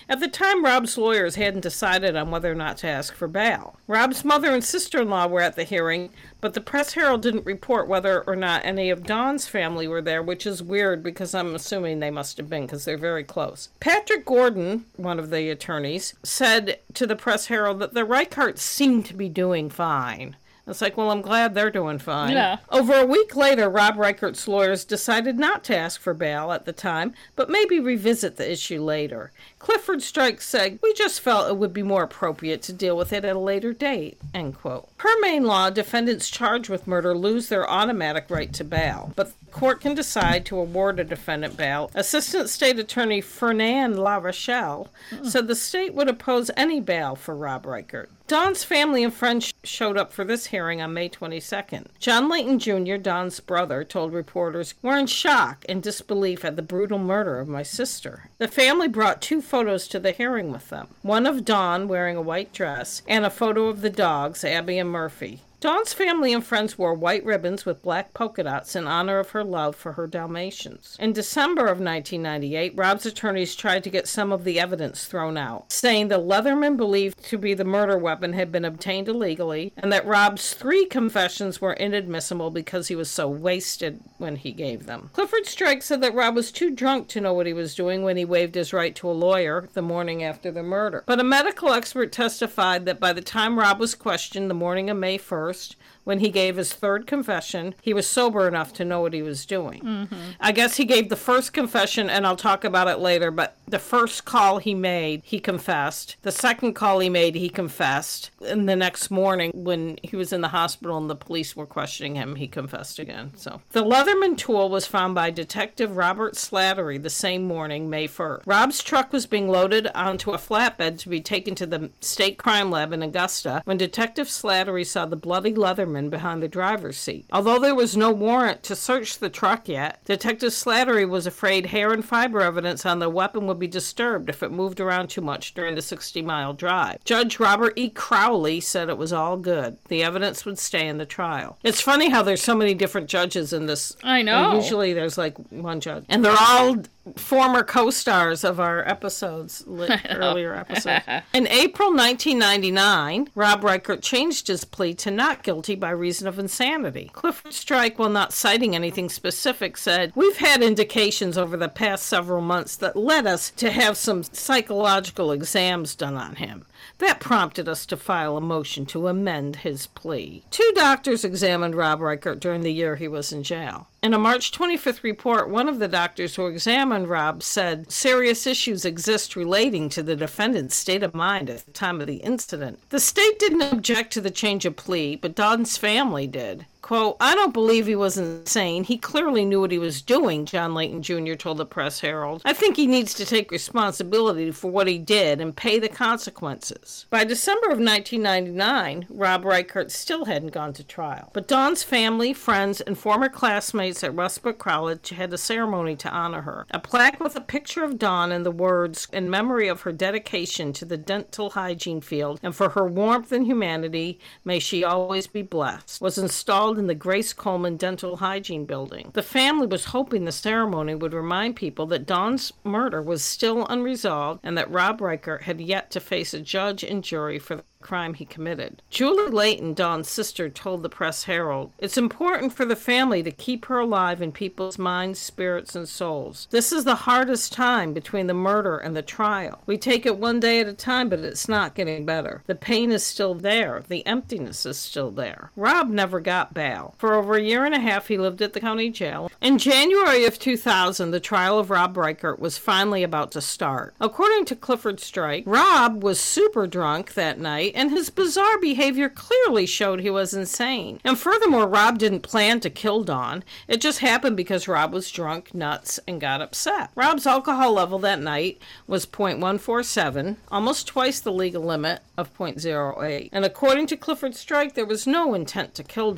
At 0.07 0.19
the 0.19 0.27
time, 0.27 0.63
Rob's 0.63 0.97
lawyers 0.97 1.35
hadn't 1.35 1.61
decided 1.61 2.15
on 2.15 2.31
whether 2.31 2.51
or 2.51 2.55
not 2.55 2.77
to 2.77 2.87
ask 2.87 3.13
for 3.13 3.27
bail. 3.27 3.79
Rob's 3.87 4.25
mother 4.25 4.51
and 4.51 4.63
sister 4.63 5.01
in 5.01 5.09
law 5.09 5.27
were 5.27 5.41
at 5.41 5.55
the 5.55 5.63
hearing, 5.63 6.09
but 6.41 6.53
the 6.53 6.61
Press 6.61 6.93
Herald 6.93 7.21
didn't 7.21 7.45
report 7.45 7.87
whether 7.87 8.21
or 8.21 8.35
not 8.35 8.65
any 8.65 8.89
of 8.89 9.05
Dawn's 9.05 9.47
family 9.47 9.87
were 9.87 10.01
there, 10.01 10.21
which 10.21 10.45
is 10.45 10.61
weird 10.61 11.01
because 11.01 11.33
I'm 11.33 11.55
assuming 11.55 11.99
they 11.99 12.11
must 12.11 12.37
have 12.37 12.49
been 12.49 12.65
because 12.65 12.85
they're 12.85 12.97
very 12.97 13.23
close. 13.23 13.69
Patrick 13.79 14.25
Gordon, 14.25 14.85
one 14.97 15.19
of 15.19 15.29
the 15.29 15.49
attorneys, 15.49 16.13
said 16.23 16.79
to 16.93 17.07
the 17.07 17.15
Press 17.15 17.47
Herald 17.47 17.79
that 17.79 17.93
the 17.93 18.05
Reicherts 18.05 18.59
seemed 18.59 19.05
to 19.07 19.13
be 19.13 19.29
doing 19.29 19.69
fine. 19.69 20.35
It's 20.69 20.81
like, 20.81 20.97
well, 20.97 21.11
I'm 21.11 21.21
glad 21.21 21.53
they're 21.53 21.71
doing 21.71 21.99
fine. 21.99 22.33
Yeah. 22.33 22.57
Over 22.69 22.93
a 22.95 23.05
week 23.05 23.35
later, 23.35 23.69
Rob 23.69 23.97
Reichert's 23.97 24.47
lawyers 24.47 24.85
decided 24.85 25.37
not 25.37 25.63
to 25.65 25.77
ask 25.77 25.99
for 25.99 26.13
bail 26.13 26.51
at 26.51 26.65
the 26.65 26.73
time, 26.73 27.13
but 27.35 27.49
maybe 27.49 27.79
revisit 27.79 28.37
the 28.37 28.49
issue 28.49 28.81
later. 28.81 29.31
Clifford 29.57 30.01
Strike 30.01 30.41
said, 30.41 30.79
We 30.81 30.93
just 30.93 31.21
felt 31.21 31.49
it 31.49 31.57
would 31.57 31.73
be 31.73 31.83
more 31.83 32.03
appropriate 32.03 32.61
to 32.63 32.73
deal 32.73 32.95
with 32.95 33.11
it 33.11 33.25
at 33.25 33.35
a 33.35 33.39
later 33.39 33.73
date. 33.73 34.17
End 34.33 34.55
quote. 34.55 34.95
Per 34.97 35.19
Maine 35.21 35.43
law, 35.43 35.69
defendants 35.69 36.29
charged 36.29 36.69
with 36.69 36.87
murder 36.87 37.15
lose 37.15 37.49
their 37.49 37.69
automatic 37.69 38.25
right 38.29 38.53
to 38.53 38.63
bail, 38.63 39.11
but 39.15 39.33
court 39.51 39.81
can 39.81 39.95
decide 39.95 40.45
to 40.45 40.57
award 40.57 40.99
a 40.99 41.03
defendant 41.03 41.57
bail. 41.57 41.91
Assistant 41.95 42.49
State 42.49 42.79
Attorney 42.79 43.21
Fernand 43.21 43.99
La 43.99 44.17
Rochelle 44.17 44.89
said 45.23 45.47
the 45.47 45.55
state 45.55 45.93
would 45.93 46.07
oppose 46.07 46.51
any 46.55 46.79
bail 46.79 47.15
for 47.15 47.35
Rob 47.35 47.65
Reichert. 47.65 48.09
Dawn's 48.29 48.63
family 48.63 49.03
and 49.03 49.11
friends 49.11 49.51
showed 49.63 49.97
up 49.97 50.13
for 50.13 50.23
this 50.23 50.47
hearing 50.47 50.83
on 50.83 50.93
May 50.93 51.09
22nd. 51.09 51.87
John 51.97 52.29
Leighton 52.29 52.59
Jr., 52.59 52.97
Dawn's 52.97 53.39
brother, 53.39 53.83
told 53.83 54.13
reporters, 54.13 54.75
We're 54.83 54.99
in 54.99 55.07
shock 55.07 55.65
and 55.67 55.81
disbelief 55.81 56.45
at 56.45 56.55
the 56.55 56.61
brutal 56.61 56.99
murder 56.99 57.39
of 57.39 57.47
my 57.47 57.63
sister. 57.63 58.29
The 58.37 58.47
family 58.47 58.87
brought 58.87 59.19
two 59.19 59.41
photos 59.41 59.87
to 59.87 59.99
the 59.99 60.11
hearing 60.11 60.51
with 60.51 60.69
them 60.69 60.89
one 61.01 61.25
of 61.25 61.43
Dawn 61.43 61.87
wearing 61.87 62.17
a 62.17 62.21
white 62.21 62.53
dress, 62.53 63.01
and 63.07 63.25
a 63.25 63.31
photo 63.31 63.65
of 63.65 63.81
the 63.81 63.89
dogs, 63.89 64.43
Abby 64.43 64.77
and 64.77 64.91
Murphy. 64.91 65.41
Dawn's 65.61 65.91
family 65.91 66.31
and 66.31 66.45
friends 66.45 66.77
wore 66.77 66.93
white 66.93 67.25
ribbons 67.25 67.65
with 67.65 67.83
black 67.83 68.13
polka 68.13 68.43
dots 68.43 68.77
in 68.77 68.87
honor 68.87 69.19
of 69.19 69.31
her 69.31 69.43
love 69.43 69.75
for 69.75 69.93
her 69.93 70.07
Dalmatians. 70.07 70.95
In 71.01 71.11
December 71.11 71.63
of 71.63 71.81
1998, 71.81 72.71
Rob's 72.77 73.05
attorneys 73.05 73.55
tried 73.55 73.83
to 73.83 73.89
get 73.89 74.07
some 74.07 74.31
of 74.31 74.45
the 74.45 74.57
evidence 74.57 75.03
thrown 75.03 75.35
out, 75.35 75.69
saying 75.69 76.07
the 76.07 76.17
Leatherman 76.17 76.77
believed 76.77 77.21
to 77.25 77.37
be 77.37 77.53
the 77.53 77.65
murder 77.65 77.97
weapon 77.97 78.31
had 78.31 78.53
been 78.53 78.63
obtained 78.63 79.09
illegally, 79.09 79.73
and 79.75 79.91
that 79.91 80.05
Rob's 80.05 80.53
three 80.53 80.85
confessions 80.85 81.59
were 81.59 81.73
inadmissible 81.73 82.51
because 82.51 82.87
he 82.87 82.95
was 82.95 83.11
so 83.11 83.27
wasted 83.27 83.99
when 84.17 84.37
he 84.37 84.53
gave 84.53 84.85
them. 84.85 85.09
Clifford 85.11 85.45
Strike 85.45 85.83
said 85.83 85.99
that 85.99 86.15
Rob 86.15 86.35
was 86.35 86.53
too 86.53 86.73
drunk 86.73 87.09
to 87.09 87.19
know 87.19 87.33
what 87.33 87.47
he 87.47 87.53
was 87.53 87.75
doing 87.75 88.03
when 88.03 88.15
he 88.15 88.23
waived 88.23 88.55
his 88.55 88.71
right 88.71 88.95
to 88.95 89.09
a 89.09 89.11
lawyer 89.11 89.67
the 89.73 89.81
morning 89.81 90.23
after 90.23 90.51
the 90.51 90.63
murder. 90.63 91.03
But 91.05 91.19
a 91.19 91.25
medical 91.25 91.73
expert 91.73 92.13
testified 92.13 92.85
that 92.85 93.01
by 93.01 93.11
the 93.11 93.21
time 93.21 93.59
Rob 93.59 93.77
was 93.77 93.93
questioned 93.93 94.49
the 94.49 94.53
morning 94.53 94.89
of 94.89 94.95
May 94.95 95.17
1st, 95.17 95.48
first 95.49 95.75
when 96.03 96.19
he 96.19 96.29
gave 96.29 96.57
his 96.57 96.73
third 96.73 97.07
confession, 97.07 97.75
he 97.81 97.93
was 97.93 98.07
sober 98.07 98.47
enough 98.47 98.73
to 98.73 98.85
know 98.85 99.01
what 99.01 99.13
he 99.13 99.21
was 99.21 99.45
doing. 99.45 99.81
Mm-hmm. 99.81 100.15
I 100.39 100.51
guess 100.51 100.77
he 100.77 100.85
gave 100.85 101.09
the 101.09 101.15
first 101.15 101.53
confession, 101.53 102.09
and 102.09 102.25
I'll 102.25 102.35
talk 102.35 102.63
about 102.63 102.87
it 102.87 102.99
later, 102.99 103.31
but 103.31 103.55
the 103.67 103.79
first 103.79 104.25
call 104.25 104.57
he 104.57 104.73
made, 104.73 105.21
he 105.23 105.39
confessed. 105.39 106.15
The 106.21 106.31
second 106.31 106.73
call 106.73 106.99
he 106.99 107.09
made, 107.09 107.35
he 107.35 107.49
confessed. 107.49 108.31
And 108.45 108.67
the 108.67 108.75
next 108.75 109.11
morning, 109.11 109.51
when 109.53 109.99
he 110.01 110.15
was 110.15 110.33
in 110.33 110.41
the 110.41 110.47
hospital 110.47 110.97
and 110.97 111.09
the 111.09 111.15
police 111.15 111.55
were 111.55 111.65
questioning 111.65 112.15
him, 112.15 112.35
he 112.35 112.47
confessed 112.47 112.99
again. 112.99 113.31
So 113.35 113.61
the 113.71 113.83
Leatherman 113.83 114.37
tool 114.37 114.69
was 114.69 114.85
found 114.85 115.15
by 115.15 115.29
Detective 115.29 115.97
Robert 115.97 116.33
Slattery 116.35 117.01
the 117.01 117.09
same 117.09 117.43
morning, 117.43 117.89
May 117.89 118.07
1st. 118.07 118.41
Rob's 118.45 118.83
truck 118.83 119.13
was 119.13 119.25
being 119.25 119.49
loaded 119.49 119.87
onto 119.93 120.31
a 120.31 120.37
flatbed 120.37 120.97
to 120.99 121.09
be 121.09 121.21
taken 121.21 121.55
to 121.55 121.65
the 121.65 121.91
state 122.01 122.37
crime 122.37 122.71
lab 122.71 122.93
in 122.93 123.03
Augusta 123.03 123.61
when 123.65 123.77
Detective 123.77 124.27
Slattery 124.27 124.85
saw 124.85 125.05
the 125.05 125.15
bloody 125.15 125.53
Leatherman 125.89 126.09
behind 126.09 126.41
the 126.41 126.47
driver's 126.47 126.97
seat. 126.97 127.25
Although 127.31 127.59
there 127.59 127.75
was 127.75 127.97
no 127.97 128.11
warrant 128.11 128.63
to 128.63 128.75
search 128.75 129.19
the 129.19 129.29
truck 129.29 129.67
yet, 129.67 130.03
Detective 130.05 130.51
Slattery 130.51 131.07
was 131.07 131.27
afraid 131.27 131.67
hair 131.67 131.91
and 131.91 132.03
fiber 132.03 132.41
evidence 132.41 132.85
on 132.85 132.99
the 132.99 133.09
weapon 133.09 133.47
would 133.47 133.59
be 133.59 133.67
disturbed 133.67 134.29
if 134.29 134.43
it 134.43 134.51
moved 134.51 134.79
around 134.79 135.09
too 135.09 135.21
much 135.21 135.53
during 135.53 135.75
the 135.75 135.81
60 135.81 136.21
mile 136.21 136.53
drive. 136.53 137.03
Judge 137.03 137.39
Robert 137.39 137.73
E. 137.75 137.89
Crowley 137.89 138.59
said 138.59 138.89
it 138.89 138.97
was 138.97 139.13
all 139.13 139.37
good. 139.37 139.77
The 139.87 140.03
evidence 140.03 140.45
would 140.45 140.59
stay 140.59 140.87
in 140.87 140.97
the 140.97 141.05
trial. 141.05 141.57
It's 141.63 141.81
funny 141.81 142.09
how 142.09 142.23
there's 142.23 142.43
so 142.43 142.55
many 142.55 142.73
different 142.73 143.09
judges 143.09 143.53
in 143.53 143.65
this. 143.65 143.95
I 144.03 144.21
know. 144.21 144.55
Usually 144.55 144.93
there's 144.93 145.17
like 145.17 145.37
one 145.49 145.79
judge. 145.79 146.05
And 146.09 146.23
they're 146.23 146.35
all 146.37 146.77
former 147.15 147.63
co-stars 147.63 148.43
of 148.43 148.59
our 148.59 148.87
episodes, 148.87 149.63
li- 149.67 149.89
earlier 150.09 150.53
episodes. 150.53 151.05
In 151.33 151.47
April 151.47 151.89
1999, 151.89 153.29
Rob 153.35 153.63
Reichert 153.63 154.01
changed 154.01 154.47
his 154.47 154.65
plea 154.65 154.93
to 154.95 155.11
not 155.11 155.43
guilty 155.43 155.75
by 155.75 155.89
reason 155.91 156.27
of 156.27 156.39
insanity. 156.39 157.09
Clifford 157.13 157.53
Strike, 157.53 157.99
while 157.99 158.09
not 158.09 158.33
citing 158.33 158.75
anything 158.75 159.09
specific, 159.09 159.77
said, 159.77 160.11
We've 160.15 160.37
had 160.37 160.61
indications 160.61 161.37
over 161.37 161.57
the 161.57 161.69
past 161.69 162.05
several 162.05 162.41
months 162.41 162.75
that 162.77 162.95
led 162.95 163.25
us 163.27 163.51
to 163.51 163.71
have 163.71 163.97
some 163.97 164.23
psychological 164.23 165.31
exams 165.31 165.95
done 165.95 166.15
on 166.15 166.35
him. 166.35 166.65
That 166.99 167.19
prompted 167.19 167.67
us 167.67 167.85
to 167.87 167.97
file 167.97 168.37
a 168.37 168.41
motion 168.41 168.85
to 168.87 169.07
amend 169.07 169.57
his 169.57 169.87
plea. 169.87 170.43
Two 170.51 170.71
doctors 170.75 171.23
examined 171.23 171.75
Rob 171.75 172.01
Reichert 172.01 172.39
during 172.39 172.61
the 172.61 172.73
year 172.73 172.95
he 172.95 173.07
was 173.07 173.31
in 173.31 173.43
jail. 173.43 173.87
In 174.01 174.13
a 174.13 174.19
March 174.19 174.51
25th 174.51 175.03
report, 175.03 175.49
one 175.49 175.67
of 175.67 175.79
the 175.79 175.87
doctors 175.87 176.35
who 176.35 176.47
examined 176.47 177.09
Rob 177.09 177.43
said 177.43 177.91
serious 177.91 178.47
issues 178.47 178.85
exist 178.85 179.35
relating 179.35 179.89
to 179.89 180.01
the 180.01 180.15
defendant's 180.15 180.75
state 180.75 181.03
of 181.03 181.13
mind 181.13 181.49
at 181.49 181.65
the 181.65 181.71
time 181.71 181.99
of 181.99 182.07
the 182.07 182.17
incident. 182.17 182.79
The 182.89 182.99
state 182.99 183.39
didn't 183.39 183.73
object 183.73 184.13
to 184.13 184.21
the 184.21 184.31
change 184.31 184.65
of 184.65 184.77
plea, 184.77 185.17
but 185.17 185.35
Dawn's 185.35 185.77
family 185.77 186.27
did. 186.27 186.65
Quote, 186.89 187.17
I 187.19 187.35
don't 187.35 187.53
believe 187.53 187.85
he 187.85 187.95
was 187.95 188.17
insane. 188.17 188.83
He 188.83 188.97
clearly 188.97 189.45
knew 189.45 189.61
what 189.61 189.69
he 189.69 189.77
was 189.77 190.01
doing, 190.01 190.47
John 190.47 190.73
Leighton 190.73 191.03
Jr. 191.03 191.35
told 191.35 191.57
the 191.57 191.65
Press 191.67 191.99
Herald. 191.99 192.41
I 192.45 192.53
think 192.53 192.77
he 192.77 192.87
needs 192.87 193.13
to 193.13 193.27
take 193.27 193.51
responsibility 193.51 194.49
for 194.49 194.71
what 194.71 194.87
he 194.87 194.97
did 194.97 195.39
and 195.39 195.55
pay 195.55 195.77
the 195.77 195.87
consequences. 195.87 197.05
By 197.11 197.25
December 197.25 197.67
of 197.67 197.77
1999, 197.77 199.05
Rob 199.07 199.45
Reichert 199.45 199.91
still 199.91 200.25
hadn't 200.25 200.51
gone 200.51 200.73
to 200.73 200.83
trial. 200.83 201.29
But 201.31 201.47
Dawn's 201.47 201.83
family, 201.83 202.33
friends, 202.33 202.81
and 202.81 202.97
former 202.97 203.29
classmates 203.29 204.03
at 204.03 204.15
Westbrook 204.15 204.57
College 204.57 205.09
had 205.09 205.31
a 205.31 205.37
ceremony 205.37 205.95
to 205.97 206.09
honor 206.09 206.41
her. 206.41 206.65
A 206.71 206.79
plaque 206.79 207.19
with 207.19 207.35
a 207.35 207.41
picture 207.41 207.83
of 207.83 207.99
Dawn 207.99 208.31
and 208.31 208.43
the 208.43 208.49
words, 208.49 209.07
in 209.13 209.29
memory 209.29 209.67
of 209.67 209.81
her 209.81 209.91
dedication 209.91 210.73
to 210.73 210.85
the 210.85 210.97
dental 210.97 211.51
hygiene 211.51 212.01
field 212.01 212.39
and 212.41 212.55
for 212.55 212.69
her 212.69 212.87
warmth 212.87 213.31
and 213.31 213.45
humanity, 213.45 214.19
may 214.43 214.57
she 214.57 214.83
always 214.83 215.27
be 215.27 215.43
blessed, 215.43 216.01
was 216.01 216.17
installed 216.17 216.78
in 216.79 216.87
the 216.87 216.95
Grace 216.95 217.33
Coleman 217.33 217.77
Dental 217.77 218.17
Hygiene 218.17 218.65
Building. 218.65 219.11
The 219.13 219.21
family 219.21 219.67
was 219.67 219.85
hoping 219.85 220.25
the 220.25 220.31
ceremony 220.31 220.95
would 220.95 221.13
remind 221.13 221.55
people 221.55 221.85
that 221.87 222.05
Dawn's 222.05 222.53
murder 222.63 223.01
was 223.01 223.23
still 223.23 223.65
unresolved 223.67 224.39
and 224.43 224.57
that 224.57 224.71
Rob 224.71 225.01
Reichert 225.01 225.43
had 225.43 225.61
yet 225.61 225.91
to 225.91 225.99
face 225.99 226.33
a 226.33 226.39
judge 226.39 226.83
and 226.83 227.03
jury 227.03 227.37
for 227.37 227.61
crime 227.81 228.13
he 228.13 228.25
committed. 228.25 228.81
Julie 228.89 229.31
Leighton, 229.31 229.73
Dawn's 229.73 230.09
sister, 230.09 230.49
told 230.49 230.83
the 230.83 230.89
Press 230.89 231.23
Herald, 231.23 231.71
It's 231.79 231.97
important 231.97 232.51
for 232.51 232.65
the 232.65 232.75
family 232.75 233.23
to 233.23 233.31
keep 233.31 233.65
her 233.65 233.79
alive 233.79 234.21
in 234.21 234.33
people's 234.33 234.77
minds, 234.77 235.17
spirits, 235.17 235.75
and 235.75 235.87
souls. 235.87 236.47
This 236.51 236.73
is 236.73 236.83
the 236.83 236.95
hardest 236.95 237.53
time 237.53 237.93
between 237.93 238.27
the 238.27 238.33
murder 238.33 238.77
and 238.77 238.97
the 238.97 239.01
trial. 239.01 239.61
We 239.65 239.77
take 239.77 240.05
it 240.05 240.17
one 240.17 240.41
day 240.41 240.59
at 240.59 240.67
a 240.67 240.73
time, 240.73 241.07
but 241.07 241.21
it's 241.21 241.47
not 241.47 241.73
getting 241.73 242.05
better. 242.05 242.43
The 242.47 242.55
pain 242.55 242.91
is 242.91 243.05
still 243.05 243.33
there. 243.33 243.81
The 243.87 244.05
emptiness 244.05 244.65
is 244.65 244.77
still 244.77 245.11
there. 245.11 245.51
Rob 245.55 245.87
never 245.89 246.19
got 246.19 246.53
bail. 246.53 246.95
For 246.97 247.13
over 247.13 247.35
a 247.35 247.41
year 247.41 247.63
and 247.63 247.73
a 247.73 247.79
half, 247.79 248.09
he 248.09 248.17
lived 248.17 248.41
at 248.41 248.51
the 248.51 248.59
county 248.59 248.89
jail. 248.89 249.31
In 249.41 249.57
January 249.57 250.25
of 250.25 250.37
2000, 250.37 251.11
the 251.11 251.19
trial 251.21 251.57
of 251.57 251.69
Rob 251.69 251.95
Reichert 251.95 252.39
was 252.39 252.57
finally 252.57 253.03
about 253.03 253.31
to 253.31 253.41
start. 253.41 253.95
According 254.01 254.45
to 254.45 254.55
Clifford 254.57 254.99
Strike, 254.99 255.43
Rob 255.47 256.03
was 256.03 256.19
super 256.19 256.67
drunk 256.67 257.13
that 257.13 257.39
night, 257.39 257.68
and 257.75 257.91
his 257.91 258.09
bizarre 258.09 258.59
behavior 258.59 259.09
clearly 259.09 259.65
showed 259.65 259.99
he 259.99 260.09
was 260.09 260.33
insane. 260.33 260.99
And 261.03 261.17
furthermore, 261.17 261.67
Rob 261.67 261.97
didn't 261.97 262.21
plan 262.21 262.59
to 262.61 262.69
kill 262.69 263.03
Dawn. 263.03 263.43
It 263.67 263.81
just 263.81 263.99
happened 263.99 264.37
because 264.37 264.67
Rob 264.67 264.93
was 264.93 265.11
drunk, 265.11 265.53
nuts, 265.53 265.99
and 266.07 266.21
got 266.21 266.41
upset. 266.41 266.91
Rob's 266.95 267.27
alcohol 267.27 267.73
level 267.73 267.99
that 267.99 268.19
night 268.19 268.61
was 268.87 269.05
0.147, 269.05 270.37
almost 270.51 270.87
twice 270.87 271.19
the 271.19 271.31
legal 271.31 271.63
limit 271.63 272.01
of 272.17 272.35
0.08. 272.37 273.29
And 273.31 273.45
according 273.45 273.87
to 273.87 273.97
Clifford 273.97 274.35
Strike, 274.35 274.75
there 274.75 274.85
was 274.85 275.07
no 275.07 275.33
intent 275.33 275.75
to 275.75 275.83
kill 275.83 276.13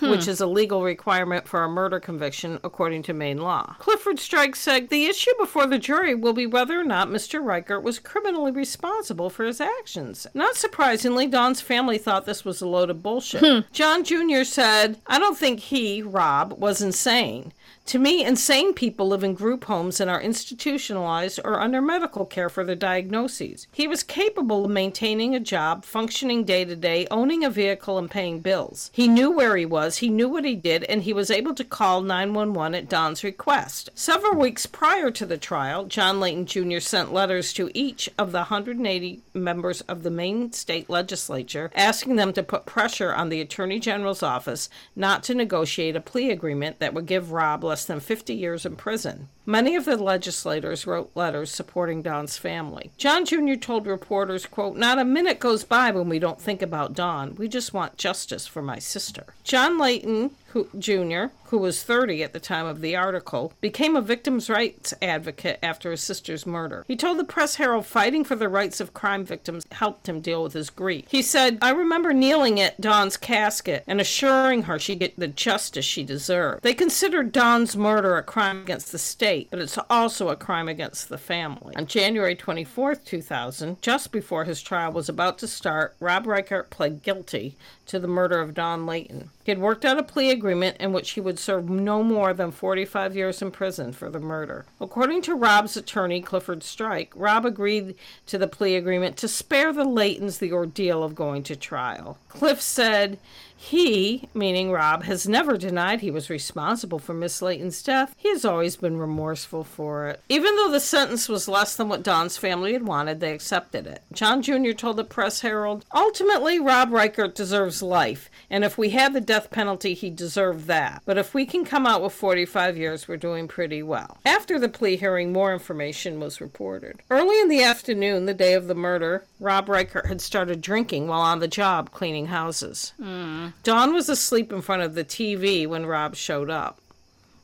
Dawn. 0.00 0.10
Which 0.10 0.24
hmm. 0.24 0.30
is 0.30 0.40
a 0.40 0.46
legal 0.46 0.82
requirement 0.82 1.46
for 1.46 1.62
a 1.62 1.68
murder 1.68 2.00
conviction 2.00 2.58
according 2.64 3.02
to 3.04 3.12
Maine 3.12 3.38
law. 3.38 3.76
Clifford 3.78 4.18
Strike 4.18 4.56
said 4.56 4.88
the 4.88 5.06
issue 5.06 5.30
before 5.38 5.66
the 5.66 5.78
jury 5.78 6.14
will 6.14 6.32
be 6.32 6.46
whether 6.46 6.78
or 6.78 6.84
not 6.84 7.08
Mr. 7.08 7.44
Reichert 7.44 7.82
was 7.82 7.98
criminally 7.98 8.50
responsible 8.50 9.30
for 9.30 9.44
his 9.44 9.60
actions. 9.60 10.26
Not 10.34 10.56
surprisingly, 10.56 11.26
Dawn's 11.26 11.60
family 11.60 11.98
thought 11.98 12.26
this 12.26 12.44
was 12.44 12.60
a 12.60 12.68
load 12.68 12.90
of 12.90 13.02
bullshit. 13.02 13.40
Hmm. 13.44 13.60
John 13.72 14.04
Jr. 14.04 14.44
said, 14.44 14.98
I 15.06 15.18
don't 15.18 15.38
think 15.38 15.60
he, 15.60 16.02
Rob, 16.02 16.58
was 16.58 16.82
insane. 16.82 17.52
To 17.88 17.98
me, 17.98 18.24
insane 18.24 18.72
people 18.72 19.08
live 19.08 19.22
in 19.22 19.34
group 19.34 19.64
homes 19.64 20.00
and 20.00 20.10
are 20.10 20.20
institutionalized 20.20 21.38
or 21.44 21.60
under 21.60 21.82
medical 21.82 22.24
care 22.24 22.48
for 22.48 22.64
their 22.64 22.74
diagnoses. 22.74 23.66
He 23.72 23.86
was 23.86 24.02
capable 24.02 24.64
of 24.64 24.70
maintaining 24.70 25.34
a 25.34 25.40
job, 25.40 25.84
functioning 25.84 26.44
day 26.44 26.64
to 26.64 26.76
day, 26.76 27.06
owning 27.10 27.44
a 27.44 27.50
vehicle, 27.50 27.98
and 27.98 28.10
paying 28.10 28.40
bills. 28.40 28.90
He 28.94 29.06
knew 29.06 29.30
where 29.30 29.54
he 29.56 29.66
was, 29.66 29.98
he 29.98 30.08
knew 30.08 30.30
what 30.30 30.46
he 30.46 30.54
did, 30.54 30.84
and 30.84 31.02
he 31.02 31.12
was 31.12 31.30
able 31.30 31.54
to 31.54 31.62
call 31.62 32.00
911 32.00 32.74
at 32.74 32.88
Dawn's 32.88 33.22
request. 33.22 33.90
Several 33.94 34.34
weeks 34.34 34.64
prior 34.64 35.10
to 35.10 35.26
the 35.26 35.38
trial, 35.38 35.84
John 35.84 36.20
Leighton 36.20 36.46
Jr. 36.46 36.80
sent 36.80 37.12
letters 37.12 37.52
to 37.52 37.70
each 37.74 38.08
of 38.18 38.32
the 38.32 38.38
180 38.38 39.20
members 39.34 39.82
of 39.82 40.02
the 40.02 40.10
Maine 40.10 40.52
state 40.52 40.88
legislature 40.88 41.70
asking 41.74 42.16
them 42.16 42.32
to 42.32 42.42
put 42.42 42.64
pressure 42.64 43.14
on 43.14 43.28
the 43.28 43.42
Attorney 43.42 43.78
General's 43.78 44.22
office 44.22 44.70
not 44.96 45.22
to 45.24 45.34
negotiate 45.34 45.96
a 45.96 46.00
plea 46.00 46.30
agreement 46.30 46.78
that 46.78 46.94
would 46.94 47.06
give 47.06 47.30
Rob 47.30 47.62
less 47.74 47.86
than 47.86 47.98
50 47.98 48.32
years 48.34 48.64
in 48.64 48.76
prison. 48.76 49.28
Many 49.46 49.76
of 49.76 49.84
the 49.84 49.98
legislators 49.98 50.86
wrote 50.86 51.10
letters 51.14 51.50
supporting 51.50 52.00
Dawn's 52.00 52.38
family. 52.38 52.92
John 52.96 53.26
Jr. 53.26 53.56
told 53.56 53.86
reporters, 53.86 54.46
quote, 54.46 54.76
Not 54.76 54.98
a 54.98 55.04
minute 55.04 55.38
goes 55.38 55.64
by 55.64 55.90
when 55.90 56.08
we 56.08 56.18
don't 56.18 56.40
think 56.40 56.62
about 56.62 56.94
Dawn. 56.94 57.34
We 57.36 57.48
just 57.48 57.74
want 57.74 57.98
justice 57.98 58.46
for 58.46 58.62
my 58.62 58.78
sister. 58.78 59.34
John 59.44 59.76
Leighton, 59.78 60.30
who, 60.54 60.68
Jr., 60.78 61.34
who 61.54 61.58
was 61.58 61.82
30 61.82 62.22
at 62.22 62.32
the 62.32 62.40
time 62.40 62.64
of 62.64 62.80
the 62.80 62.96
article, 62.96 63.52
became 63.60 63.96
a 63.96 64.00
victims' 64.00 64.48
rights 64.48 64.94
advocate 65.02 65.58
after 65.62 65.90
his 65.90 66.00
sister's 66.00 66.46
murder. 66.46 66.84
He 66.88 66.96
told 66.96 67.18
the 67.18 67.24
Press 67.24 67.56
Herald 67.56 67.86
fighting 67.86 68.24
for 68.24 68.36
the 68.36 68.48
rights 68.48 68.80
of 68.80 68.94
crime 68.94 69.24
victims 69.24 69.66
helped 69.72 70.08
him 70.08 70.20
deal 70.20 70.42
with 70.42 70.52
his 70.52 70.70
grief. 70.70 71.04
He 71.08 71.22
said, 71.22 71.58
I 71.60 71.70
remember 71.70 72.12
kneeling 72.12 72.60
at 72.60 72.80
Dawn's 72.80 73.16
casket 73.16 73.84
and 73.86 74.00
assuring 74.00 74.62
her 74.62 74.78
she'd 74.78 75.00
get 75.00 75.18
the 75.18 75.28
justice 75.28 75.84
she 75.84 76.02
deserved. 76.02 76.62
They 76.62 76.74
considered 76.74 77.32
Dawn's 77.32 77.76
murder 77.76 78.16
a 78.16 78.22
crime 78.22 78.62
against 78.62 78.90
the 78.90 78.98
state, 78.98 79.33
but 79.50 79.58
it's 79.58 79.78
also 79.90 80.28
a 80.28 80.36
crime 80.36 80.68
against 80.68 81.08
the 81.08 81.18
family. 81.18 81.74
On 81.76 81.86
January 81.86 82.34
24, 82.34 82.96
2000, 82.96 83.80
just 83.82 84.12
before 84.12 84.44
his 84.44 84.62
trial 84.62 84.92
was 84.92 85.08
about 85.08 85.38
to 85.38 85.48
start, 85.48 85.94
Rob 86.00 86.26
Reichert 86.26 86.70
pled 86.70 87.02
guilty 87.02 87.56
to 87.86 87.98
the 87.98 88.08
murder 88.08 88.40
of 88.40 88.54
Dawn 88.54 88.86
Leighton. 88.86 89.30
He 89.44 89.50
had 89.50 89.58
worked 89.58 89.84
out 89.84 89.98
a 89.98 90.02
plea 90.02 90.30
agreement 90.30 90.78
in 90.78 90.92
which 90.92 91.10
he 91.10 91.20
would 91.20 91.38
serve 91.38 91.68
no 91.68 92.02
more 92.02 92.32
than 92.32 92.50
45 92.50 93.14
years 93.14 93.42
in 93.42 93.50
prison 93.50 93.92
for 93.92 94.08
the 94.08 94.20
murder. 94.20 94.64
According 94.80 95.22
to 95.22 95.34
Rob's 95.34 95.76
attorney, 95.76 96.20
Clifford 96.20 96.62
Strike, 96.62 97.12
Rob 97.14 97.44
agreed 97.44 97.94
to 98.26 98.38
the 98.38 98.48
plea 98.48 98.76
agreement 98.76 99.16
to 99.18 99.28
spare 99.28 99.72
the 99.72 99.84
Leightons 99.84 100.38
the 100.38 100.52
ordeal 100.52 101.02
of 101.02 101.14
going 101.14 101.42
to 101.44 101.56
trial. 101.56 102.18
Cliff 102.28 102.60
said, 102.60 103.18
he, 103.64 104.28
meaning 104.34 104.70
Rob, 104.70 105.04
has 105.04 105.26
never 105.26 105.56
denied 105.56 106.00
he 106.00 106.10
was 106.10 106.28
responsible 106.28 106.98
for 106.98 107.14
Miss 107.14 107.40
Leighton's 107.40 107.82
death. 107.82 108.14
He 108.18 108.28
has 108.28 108.44
always 108.44 108.76
been 108.76 108.98
remorseful 108.98 109.64
for 109.64 110.08
it. 110.08 110.20
Even 110.28 110.54
though 110.56 110.70
the 110.70 110.80
sentence 110.80 111.30
was 111.30 111.48
less 111.48 111.74
than 111.74 111.88
what 111.88 112.02
Dawn's 112.02 112.36
family 112.36 112.74
had 112.74 112.86
wanted, 112.86 113.20
they 113.20 113.32
accepted 113.32 113.86
it. 113.86 114.02
John 114.12 114.42
Jr. 114.42 114.72
told 114.72 114.96
the 114.96 115.04
Press 115.04 115.40
Herald, 115.40 115.86
Ultimately, 115.94 116.60
Rob 116.60 116.92
Reichert 116.92 117.34
deserves 117.34 117.73
life, 117.82 118.30
and 118.50 118.64
if 118.64 118.76
we 118.78 118.90
had 118.90 119.12
the 119.12 119.20
death 119.20 119.50
penalty, 119.50 119.94
he 119.94 120.10
deserved 120.10 120.66
that. 120.66 121.02
But 121.04 121.18
if 121.18 121.34
we 121.34 121.46
can 121.46 121.64
come 121.64 121.86
out 121.86 122.02
with 122.02 122.12
45 122.12 122.76
years, 122.76 123.08
we're 123.08 123.16
doing 123.16 123.48
pretty 123.48 123.82
well. 123.82 124.18
After 124.24 124.58
the 124.58 124.68
plea 124.68 124.96
hearing, 124.96 125.32
more 125.32 125.52
information 125.52 126.20
was 126.20 126.40
reported. 126.40 127.00
Early 127.10 127.40
in 127.40 127.48
the 127.48 127.62
afternoon, 127.62 128.26
the 128.26 128.34
day 128.34 128.54
of 128.54 128.66
the 128.66 128.74
murder, 128.74 129.24
Rob 129.40 129.68
Reichert 129.68 130.06
had 130.06 130.20
started 130.20 130.60
drinking 130.60 131.08
while 131.08 131.20
on 131.20 131.40
the 131.40 131.48
job 131.48 131.90
cleaning 131.90 132.26
houses. 132.26 132.92
Hmm. 133.00 133.48
Dawn 133.62 133.92
was 133.92 134.08
asleep 134.08 134.52
in 134.52 134.62
front 134.62 134.82
of 134.82 134.94
the 134.94 135.04
TV 135.04 135.66
when 135.66 135.86
Rob 135.86 136.14
showed 136.14 136.50
up. 136.50 136.80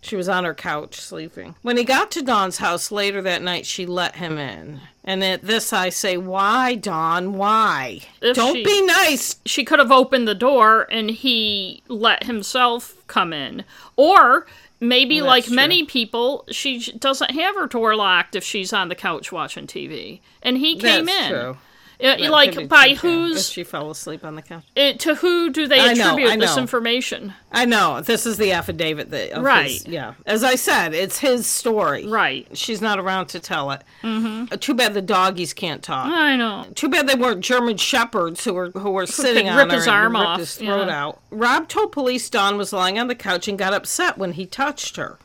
She 0.03 0.17
was 0.17 0.29
on 0.29 0.45
her 0.45 0.55
couch 0.55 0.99
sleeping. 1.01 1.57
When 1.63 1.77
he 1.77 1.85
got 1.85 2.11
to 2.13 2.23
Dawn's 2.23 2.59
house 2.59 2.91
later 2.91 3.21
that 3.23 3.43
night, 3.43 3.67
she 3.67 3.85
let 3.85 4.17
him 4.17 4.39
in. 4.39 4.81
And 5.03 5.25
at 5.25 5.43
this, 5.43 5.73
I 5.73 5.89
say, 5.89 6.17
Why, 6.17 6.75
Dawn? 6.75 7.33
Why? 7.35 8.01
If 8.21 8.37
Don't 8.37 8.55
she- 8.57 8.65
be 8.65 8.83
nice. 8.87 9.37
she 9.47 9.65
could 9.65 9.79
have 9.79 9.91
opened 9.91 10.29
the 10.29 10.35
door 10.35 10.87
and 10.91 11.11
he 11.11 11.83
let 11.89 12.25
himself 12.25 12.95
come 13.07 13.33
in. 13.33 13.65
Or 13.97 14.47
maybe, 14.79 15.21
Well, 15.23 15.31
like 15.31 15.45
that's 15.45 15.55
many 15.55 15.85
people, 15.85 16.45
she 16.51 16.93
doesn't 16.93 17.31
have 17.31 17.55
her 17.55 17.67
door 17.67 17.97
locked 17.97 18.37
if 18.37 18.45
she's 18.45 18.73
on 18.75 18.89
the 18.89 18.95
couch 18.95 19.33
watching 19.33 19.67
TV. 19.67 20.21
And 20.43 20.59
he 20.59 20.77
came 20.79 21.07
That's 21.07 21.19
in. 21.27 21.31
true. 21.31 21.57
Uh, 22.03 22.17
That 22.17 22.21
like 22.31 22.69
by 22.69 22.95
true, 22.95 22.97
too, 22.97 22.97
if 22.97 23.01
whose 23.35 23.51
she 23.51 23.65
fell 23.65 23.91
asleep 23.91 24.25
on 24.25 24.35
the 24.35 24.43
couch. 24.43 24.65
uh, 24.77 24.93
to 24.95 25.15
who 25.17 25.51
do 25.51 25.67
they 25.69 25.81
I 25.81 25.93
know, 25.95 26.05
attribute 26.11 26.31
I 26.31 26.37
this 26.37 26.57
information? 26.57 27.35
I 27.53 27.65
know. 27.67 28.01
This 28.01 28.27
is 28.27 28.37
the 28.39 28.53
affidavit 28.53 29.11
that. 29.11 29.33
of 29.33 29.43
Right. 29.45 29.71
his- 29.71 29.87
yeah. 29.87 30.15
As 30.27 30.43
I 30.45 30.55
said, 30.55 30.95
it's 30.95 31.19
his 31.19 31.47
story. 31.47 32.07
Right. 32.07 32.47
She's 32.55 32.81
not 32.81 32.99
around 32.99 33.27
to 33.29 33.41
tell 33.41 33.71
it. 33.73 33.83
Mm-hmm. 34.03 34.55
Too 34.57 34.75
bad 34.75 34.95
the 34.95 35.03
doggies 35.03 35.53
can't 35.53 35.83
talk. 35.83 36.07
I 36.07 36.37
know. 36.37 36.67
Too 36.75 36.89
bad 36.89 37.07
they 37.09 37.15
weren't 37.15 37.41
German 37.41 37.77
shepherds 37.77 38.45
who 38.45 38.55
were 38.55 38.71
who 38.71 38.91
were 38.91 39.07
sitting 39.07 39.45
could 39.47 39.53
on 39.53 39.59
rip 39.59 39.71
her 39.71 39.77
his 39.77 39.87
and 39.87 39.95
arm 39.97 40.17
off, 40.17 40.39
his 40.39 40.55
throat 40.57 40.87
yeah. 40.89 41.05
out. 41.05 41.21
Rob 41.31 41.69
told 41.69 41.93
police 41.93 42.29
Dawn 42.31 42.57
was 42.57 42.73
lying 42.73 42.99
on 42.99 43.09
the 43.09 43.15
couch 43.15 43.47
and 43.49 43.59
got 43.59 43.75
upset 43.75 44.17
when 44.19 44.33
he 44.33 44.47
touched 44.47 44.97
her. 44.97 45.19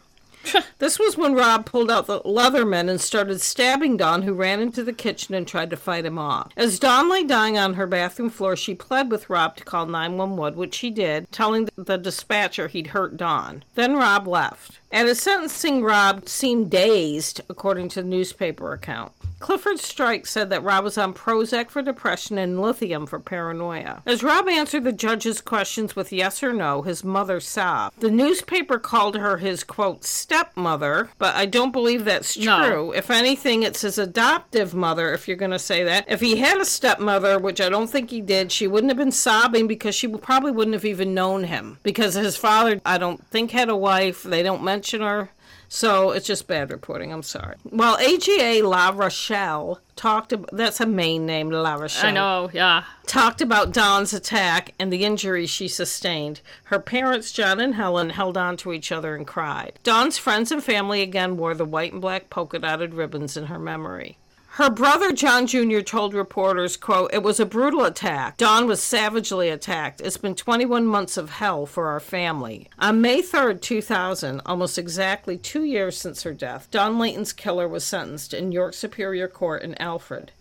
this 0.79 0.99
was 0.99 1.17
when 1.17 1.33
Rob 1.33 1.65
pulled 1.65 1.91
out 1.91 2.07
the 2.07 2.21
Leatherman 2.21 2.89
and 2.89 2.99
started 2.99 3.41
stabbing 3.41 3.97
Dawn, 3.97 4.21
who 4.23 4.33
ran 4.33 4.59
into 4.59 4.83
the 4.83 4.93
kitchen 4.93 5.35
and 5.35 5.47
tried 5.47 5.69
to 5.69 5.77
fight 5.77 6.05
him 6.05 6.17
off. 6.17 6.51
As 6.55 6.79
Dawn 6.79 7.09
lay 7.09 7.23
dying 7.23 7.57
on 7.57 7.75
her 7.75 7.87
bathroom 7.87 8.29
floor, 8.29 8.55
she 8.55 8.75
pled 8.75 9.11
with 9.11 9.29
Rob 9.29 9.55
to 9.57 9.63
call 9.63 9.85
911, 9.85 10.57
which 10.57 10.77
he 10.77 10.89
did, 10.89 11.31
telling 11.31 11.69
the 11.75 11.97
dispatcher 11.97 12.67
he'd 12.67 12.87
hurt 12.87 13.17
Dawn. 13.17 13.63
Then 13.75 13.95
Rob 13.95 14.27
left. 14.27 14.79
At 14.91 15.07
his 15.07 15.21
sentencing, 15.21 15.83
Rob 15.83 16.27
seemed 16.29 16.71
dazed, 16.71 17.41
according 17.49 17.89
to 17.89 18.01
the 18.01 18.07
newspaper 18.07 18.71
account. 18.71 19.11
Clifford 19.45 19.77
Strike 19.77 20.25
said 20.25 20.49
that 20.49 20.63
Rob 20.63 20.83
was 20.83 20.97
on 20.97 21.13
Prozac 21.13 21.69
for 21.69 21.83
depression 21.83 22.39
and 22.39 22.59
lithium 22.59 23.05
for 23.05 23.19
paranoia. 23.19 24.01
As 24.03 24.23
Rob 24.23 24.49
answered 24.49 24.85
the 24.85 24.91
judge's 24.91 25.39
questions 25.39 25.95
with 25.95 26.11
yes 26.11 26.41
or 26.41 26.51
no, 26.51 26.81
his 26.81 27.03
mother 27.03 27.39
sobbed. 27.39 28.01
The 28.01 28.09
newspaper 28.09 28.79
called 28.79 29.15
her 29.15 29.37
his, 29.37 29.63
quote, 29.63 30.03
stepmother, 30.03 31.11
but 31.19 31.35
I 31.35 31.45
don't 31.45 31.71
believe 31.71 32.05
that's 32.05 32.33
true. 32.33 32.43
No. 32.43 32.91
If 32.91 33.11
anything, 33.11 33.61
it's 33.61 33.81
his 33.81 33.99
adoptive 33.99 34.73
mother, 34.73 35.13
if 35.13 35.27
you're 35.27 35.37
going 35.37 35.51
to 35.51 35.59
say 35.59 35.83
that. 35.83 36.05
If 36.07 36.21
he 36.21 36.37
had 36.37 36.57
a 36.57 36.65
stepmother, 36.65 37.37
which 37.37 37.61
I 37.61 37.69
don't 37.69 37.87
think 37.91 38.09
he 38.09 38.21
did, 38.21 38.51
she 38.51 38.65
wouldn't 38.65 38.89
have 38.89 38.97
been 38.97 39.11
sobbing 39.11 39.67
because 39.67 39.93
she 39.93 40.07
probably 40.07 40.53
wouldn't 40.53 40.73
have 40.73 40.85
even 40.85 41.13
known 41.13 41.43
him. 41.43 41.77
Because 41.83 42.15
his 42.15 42.35
father, 42.35 42.81
I 42.83 42.97
don't 42.97 43.23
think, 43.27 43.51
had 43.51 43.69
a 43.69 43.75
wife. 43.75 44.23
They 44.23 44.41
don't 44.41 44.63
mention 44.63 45.01
her. 45.01 45.29
So 45.67 46.11
it's 46.11 46.27
just 46.27 46.47
bad 46.47 46.71
reporting. 46.71 47.11
I'm 47.11 47.23
sorry. 47.23 47.55
Well, 47.69 47.97
AGA 47.97 48.61
La 48.67 48.89
Rochelle 48.89 49.79
talked 49.95 50.33
about 50.33 50.49
that's 50.51 50.79
a 50.79 50.85
Maine 50.85 51.25
name, 51.25 51.49
La 51.49 51.75
Rochelle 51.75 52.09
I 52.09 52.11
know, 52.11 52.49
yeah. 52.53 52.83
talked 53.07 53.41
about 53.41 53.73
Dawn's 53.73 54.13
attack 54.13 54.73
and 54.79 54.91
the 54.91 55.03
injuries 55.03 55.49
she 55.49 55.67
sustained. 55.67 56.41
Her 56.65 56.79
parents, 56.79 57.31
John 57.31 57.59
and 57.59 57.75
Helen, 57.75 58.11
held 58.11 58.37
on 58.37 58.57
to 58.57 58.73
each 58.73 58.91
other 58.91 59.15
and 59.15 59.25
cried. 59.25 59.79
Dawn's 59.83 60.17
friends 60.17 60.51
and 60.51 60.63
family 60.63 61.01
again 61.01 61.37
wore 61.37 61.53
the 61.53 61.65
white 61.65 61.93
and 61.93 62.01
black 62.01 62.29
polka 62.29 62.59
dotted 62.59 62.93
ribbons 62.93 63.37
in 63.37 63.45
her 63.45 63.59
memory. 63.59 64.17
Her 64.55 64.69
brother 64.69 65.11
John 65.11 65.47
Jr. 65.47 65.81
told 65.81 66.13
reporters, 66.13 66.77
quote, 66.77 67.13
It 67.13 67.23
was 67.23 67.41
a 67.41 67.45
brutal 67.45 67.83
attack. 67.83 68.37
Dawn 68.37 68.67
was 68.67 68.81
savagely 68.81 69.49
attacked. 69.49 69.99
It's 69.99 70.15
been 70.15 70.33
21 70.33 70.87
months 70.87 71.17
of 71.17 71.29
hell 71.29 71.65
for 71.65 71.89
our 71.89 71.99
family. 71.99 72.69
On 72.79 73.01
May 73.01 73.21
3rd, 73.21 73.59
2000, 73.59 74.41
almost 74.45 74.77
exactly 74.77 75.37
two 75.37 75.65
years 75.65 75.97
since 75.97 76.23
her 76.23 76.31
death, 76.33 76.71
Dawn 76.71 76.97
Leighton's 76.97 77.33
killer 77.33 77.67
was 77.67 77.83
sentenced 77.83 78.33
in 78.33 78.53
York 78.53 78.73
Superior 78.73 79.27
Court 79.27 79.61
in 79.61 79.75
Alfred. 79.75 80.31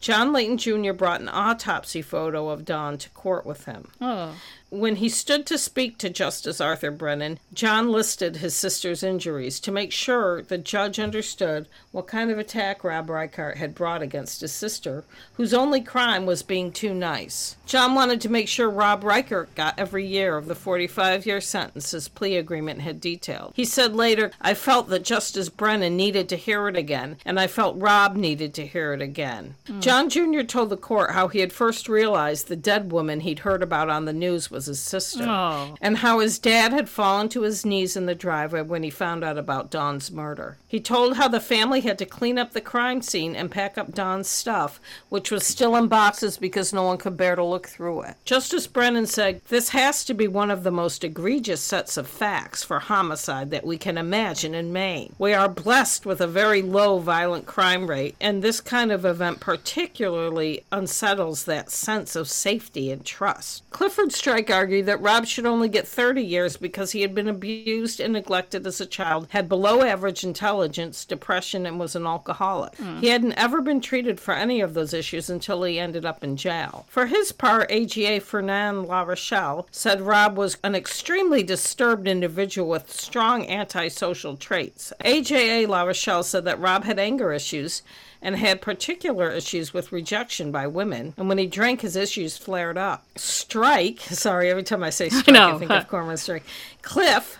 John 0.00 0.32
Leighton 0.32 0.58
Jr. 0.58 0.92
brought 0.92 1.20
an 1.20 1.28
autopsy 1.28 2.02
photo 2.02 2.48
of 2.48 2.64
Dawn 2.64 2.98
to 2.98 3.08
court 3.10 3.46
with 3.46 3.66
him. 3.66 3.92
Oh. 4.00 4.34
When 4.70 4.96
he 4.96 5.08
stood 5.08 5.46
to 5.46 5.58
speak 5.58 5.98
to 5.98 6.08
Justice 6.08 6.60
Arthur 6.60 6.92
Brennan, 6.92 7.40
John 7.52 7.90
listed 7.90 8.36
his 8.36 8.54
sister's 8.54 9.02
injuries 9.02 9.58
to 9.60 9.72
make 9.72 9.90
sure 9.90 10.42
the 10.42 10.58
judge 10.58 11.00
understood 11.00 11.66
what 11.90 12.06
kind 12.06 12.30
of 12.30 12.38
attack 12.38 12.84
Rob 12.84 13.10
Reichert 13.10 13.56
had 13.56 13.74
brought 13.74 14.00
against 14.00 14.42
his 14.42 14.52
sister, 14.52 15.02
whose 15.34 15.52
only 15.52 15.80
crime 15.80 16.24
was 16.24 16.44
being 16.44 16.70
too 16.70 16.94
nice. 16.94 17.56
John 17.66 17.96
wanted 17.96 18.20
to 18.20 18.28
make 18.28 18.46
sure 18.46 18.70
Rob 18.70 19.02
Reichert 19.02 19.52
got 19.56 19.76
every 19.76 20.06
year 20.06 20.36
of 20.36 20.46
the 20.46 20.54
45 20.54 21.26
year 21.26 21.40
sentence 21.40 21.90
his 21.90 22.06
plea 22.06 22.36
agreement 22.36 22.80
had 22.80 23.00
detailed. 23.00 23.52
He 23.56 23.64
said 23.64 23.96
later, 23.96 24.30
I 24.40 24.54
felt 24.54 24.88
that 24.90 25.02
Justice 25.02 25.48
Brennan 25.48 25.96
needed 25.96 26.28
to 26.28 26.36
hear 26.36 26.68
it 26.68 26.76
again, 26.76 27.16
and 27.24 27.40
I 27.40 27.48
felt 27.48 27.76
Rob 27.76 28.14
needed 28.14 28.54
to 28.54 28.66
hear 28.68 28.92
it 28.92 29.02
again. 29.02 29.56
Hmm. 29.66 29.80
John 29.80 30.08
Jr. 30.08 30.42
told 30.42 30.70
the 30.70 30.76
court 30.76 31.10
how 31.10 31.26
he 31.26 31.40
had 31.40 31.52
first 31.52 31.88
realized 31.88 32.46
the 32.46 32.54
dead 32.54 32.92
woman 32.92 33.20
he'd 33.20 33.40
heard 33.40 33.64
about 33.64 33.90
on 33.90 34.04
the 34.04 34.12
news 34.12 34.48
was 34.48 34.59
his 34.66 34.80
sister, 34.80 35.24
Oh. 35.26 35.74
and 35.80 35.98
how 35.98 36.18
his 36.20 36.38
dad 36.38 36.72
had 36.72 36.88
fallen 36.88 37.28
to 37.30 37.42
his 37.42 37.64
knees 37.66 37.96
in 37.96 38.06
the 38.06 38.14
driveway 38.14 38.62
when 38.62 38.82
he 38.82 38.90
found 38.90 39.22
out 39.24 39.38
about 39.38 39.70
Dawn's 39.70 40.10
murder. 40.10 40.56
He 40.66 40.80
told 40.80 41.16
how 41.16 41.28
the 41.28 41.40
family 41.40 41.80
had 41.80 41.98
to 41.98 42.06
clean 42.06 42.38
up 42.38 42.52
the 42.52 42.60
crime 42.60 43.02
scene 43.02 43.34
and 43.34 43.50
pack 43.50 43.76
up 43.76 43.92
Dawn's 43.92 44.28
stuff, 44.28 44.80
which 45.08 45.30
was 45.30 45.44
still 45.46 45.74
in 45.76 45.88
boxes 45.88 46.36
because 46.36 46.72
no 46.72 46.84
one 46.84 46.98
could 46.98 47.16
bear 47.16 47.34
to 47.36 47.44
look 47.44 47.68
through 47.68 48.02
it. 48.02 48.14
Justice 48.24 48.66
Brennan 48.66 49.06
said, 49.06 49.40
This 49.48 49.70
has 49.70 50.04
to 50.04 50.14
be 50.14 50.28
one 50.28 50.50
of 50.50 50.62
the 50.62 50.70
most 50.70 51.02
egregious 51.04 51.60
sets 51.60 51.96
of 51.96 52.06
facts 52.06 52.62
for 52.62 52.78
homicide 52.78 53.50
that 53.50 53.66
we 53.66 53.78
can 53.78 53.98
imagine 53.98 54.54
in 54.54 54.72
Maine. 54.72 55.14
We 55.18 55.34
are 55.34 55.48
blessed 55.48 56.06
with 56.06 56.20
a 56.20 56.26
very 56.26 56.62
low 56.62 56.98
violent 56.98 57.46
crime 57.46 57.88
rate, 57.88 58.14
and 58.20 58.42
this 58.42 58.60
kind 58.60 58.92
of 58.92 59.04
event 59.04 59.40
particularly 59.40 60.64
unsettles 60.70 61.44
that 61.44 61.70
sense 61.70 62.14
of 62.14 62.28
safety 62.28 62.90
and 62.90 63.04
trust. 63.04 63.62
Clifford 63.70 64.12
Strike 64.12 64.49
argued 64.50 64.86
that 64.86 65.00
Rob 65.00 65.26
should 65.26 65.46
only 65.46 65.68
get 65.68 65.86
30 65.86 66.22
years 66.22 66.56
because 66.56 66.92
he 66.92 67.02
had 67.02 67.14
been 67.14 67.28
abused 67.28 68.00
and 68.00 68.12
neglected 68.12 68.66
as 68.66 68.80
a 68.80 68.86
child, 68.86 69.28
had 69.30 69.48
below 69.48 69.82
average 69.82 70.24
intelligence, 70.24 71.04
depression, 71.04 71.66
and 71.66 71.78
was 71.78 71.96
an 71.96 72.06
alcoholic. 72.06 72.74
He 73.00 73.08
hadn't 73.08 73.32
ever 73.34 73.60
been 73.60 73.80
treated 73.80 74.20
for 74.20 74.34
any 74.34 74.60
of 74.60 74.74
those 74.74 74.92
issues 74.92 75.30
until 75.30 75.62
he 75.62 75.78
ended 75.78 76.04
up 76.04 76.24
in 76.24 76.36
jail. 76.36 76.86
For 76.88 77.06
his 77.06 77.32
part, 77.32 77.70
AGA 77.70 78.20
Fernand 78.20 78.86
La 78.86 79.02
Rochelle 79.02 79.66
said 79.70 80.00
Rob 80.00 80.36
was 80.36 80.56
an 80.62 80.74
extremely 80.74 81.42
disturbed 81.42 82.06
individual 82.08 82.68
with 82.68 82.92
strong 82.92 83.48
antisocial 83.48 84.36
traits. 84.36 84.92
AJA 85.04 85.66
La 85.68 85.82
Rochelle 85.82 86.22
said 86.22 86.44
that 86.44 86.60
Rob 86.60 86.84
had 86.84 86.98
anger 86.98 87.32
issues 87.32 87.82
and 88.22 88.36
had 88.36 88.60
particular 88.60 89.30
issues 89.30 89.72
with 89.72 89.92
rejection 89.92 90.52
by 90.52 90.66
women. 90.66 91.14
And 91.16 91.28
when 91.28 91.38
he 91.38 91.46
drank, 91.46 91.80
his 91.80 91.96
issues 91.96 92.36
flared 92.36 92.76
up. 92.76 93.06
Strike, 93.16 94.00
sorry, 94.00 94.50
every 94.50 94.62
time 94.62 94.82
I 94.82 94.90
say 94.90 95.08
strike, 95.08 95.36
I, 95.36 95.50
know. 95.52 95.58
think 95.58 95.70
of 95.70 95.88
Cormoran 95.88 96.16
Strike. 96.16 96.44
Cliff, 96.82 97.38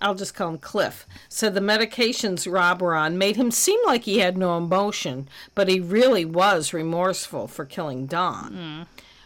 I'll 0.00 0.14
just 0.14 0.34
call 0.34 0.50
him 0.50 0.58
Cliff, 0.58 1.06
said 1.28 1.54
the 1.54 1.60
medications 1.60 2.50
Rob 2.50 2.80
were 2.80 2.94
on 2.94 3.18
made 3.18 3.36
him 3.36 3.50
seem 3.50 3.80
like 3.84 4.04
he 4.04 4.18
had 4.18 4.38
no 4.38 4.56
emotion, 4.56 5.28
but 5.54 5.68
he 5.68 5.80
really 5.80 6.24
was 6.24 6.72
remorseful 6.72 7.48
for 7.48 7.64
killing 7.64 8.06
Dawn. 8.06 8.52
Hmm. 8.52 8.82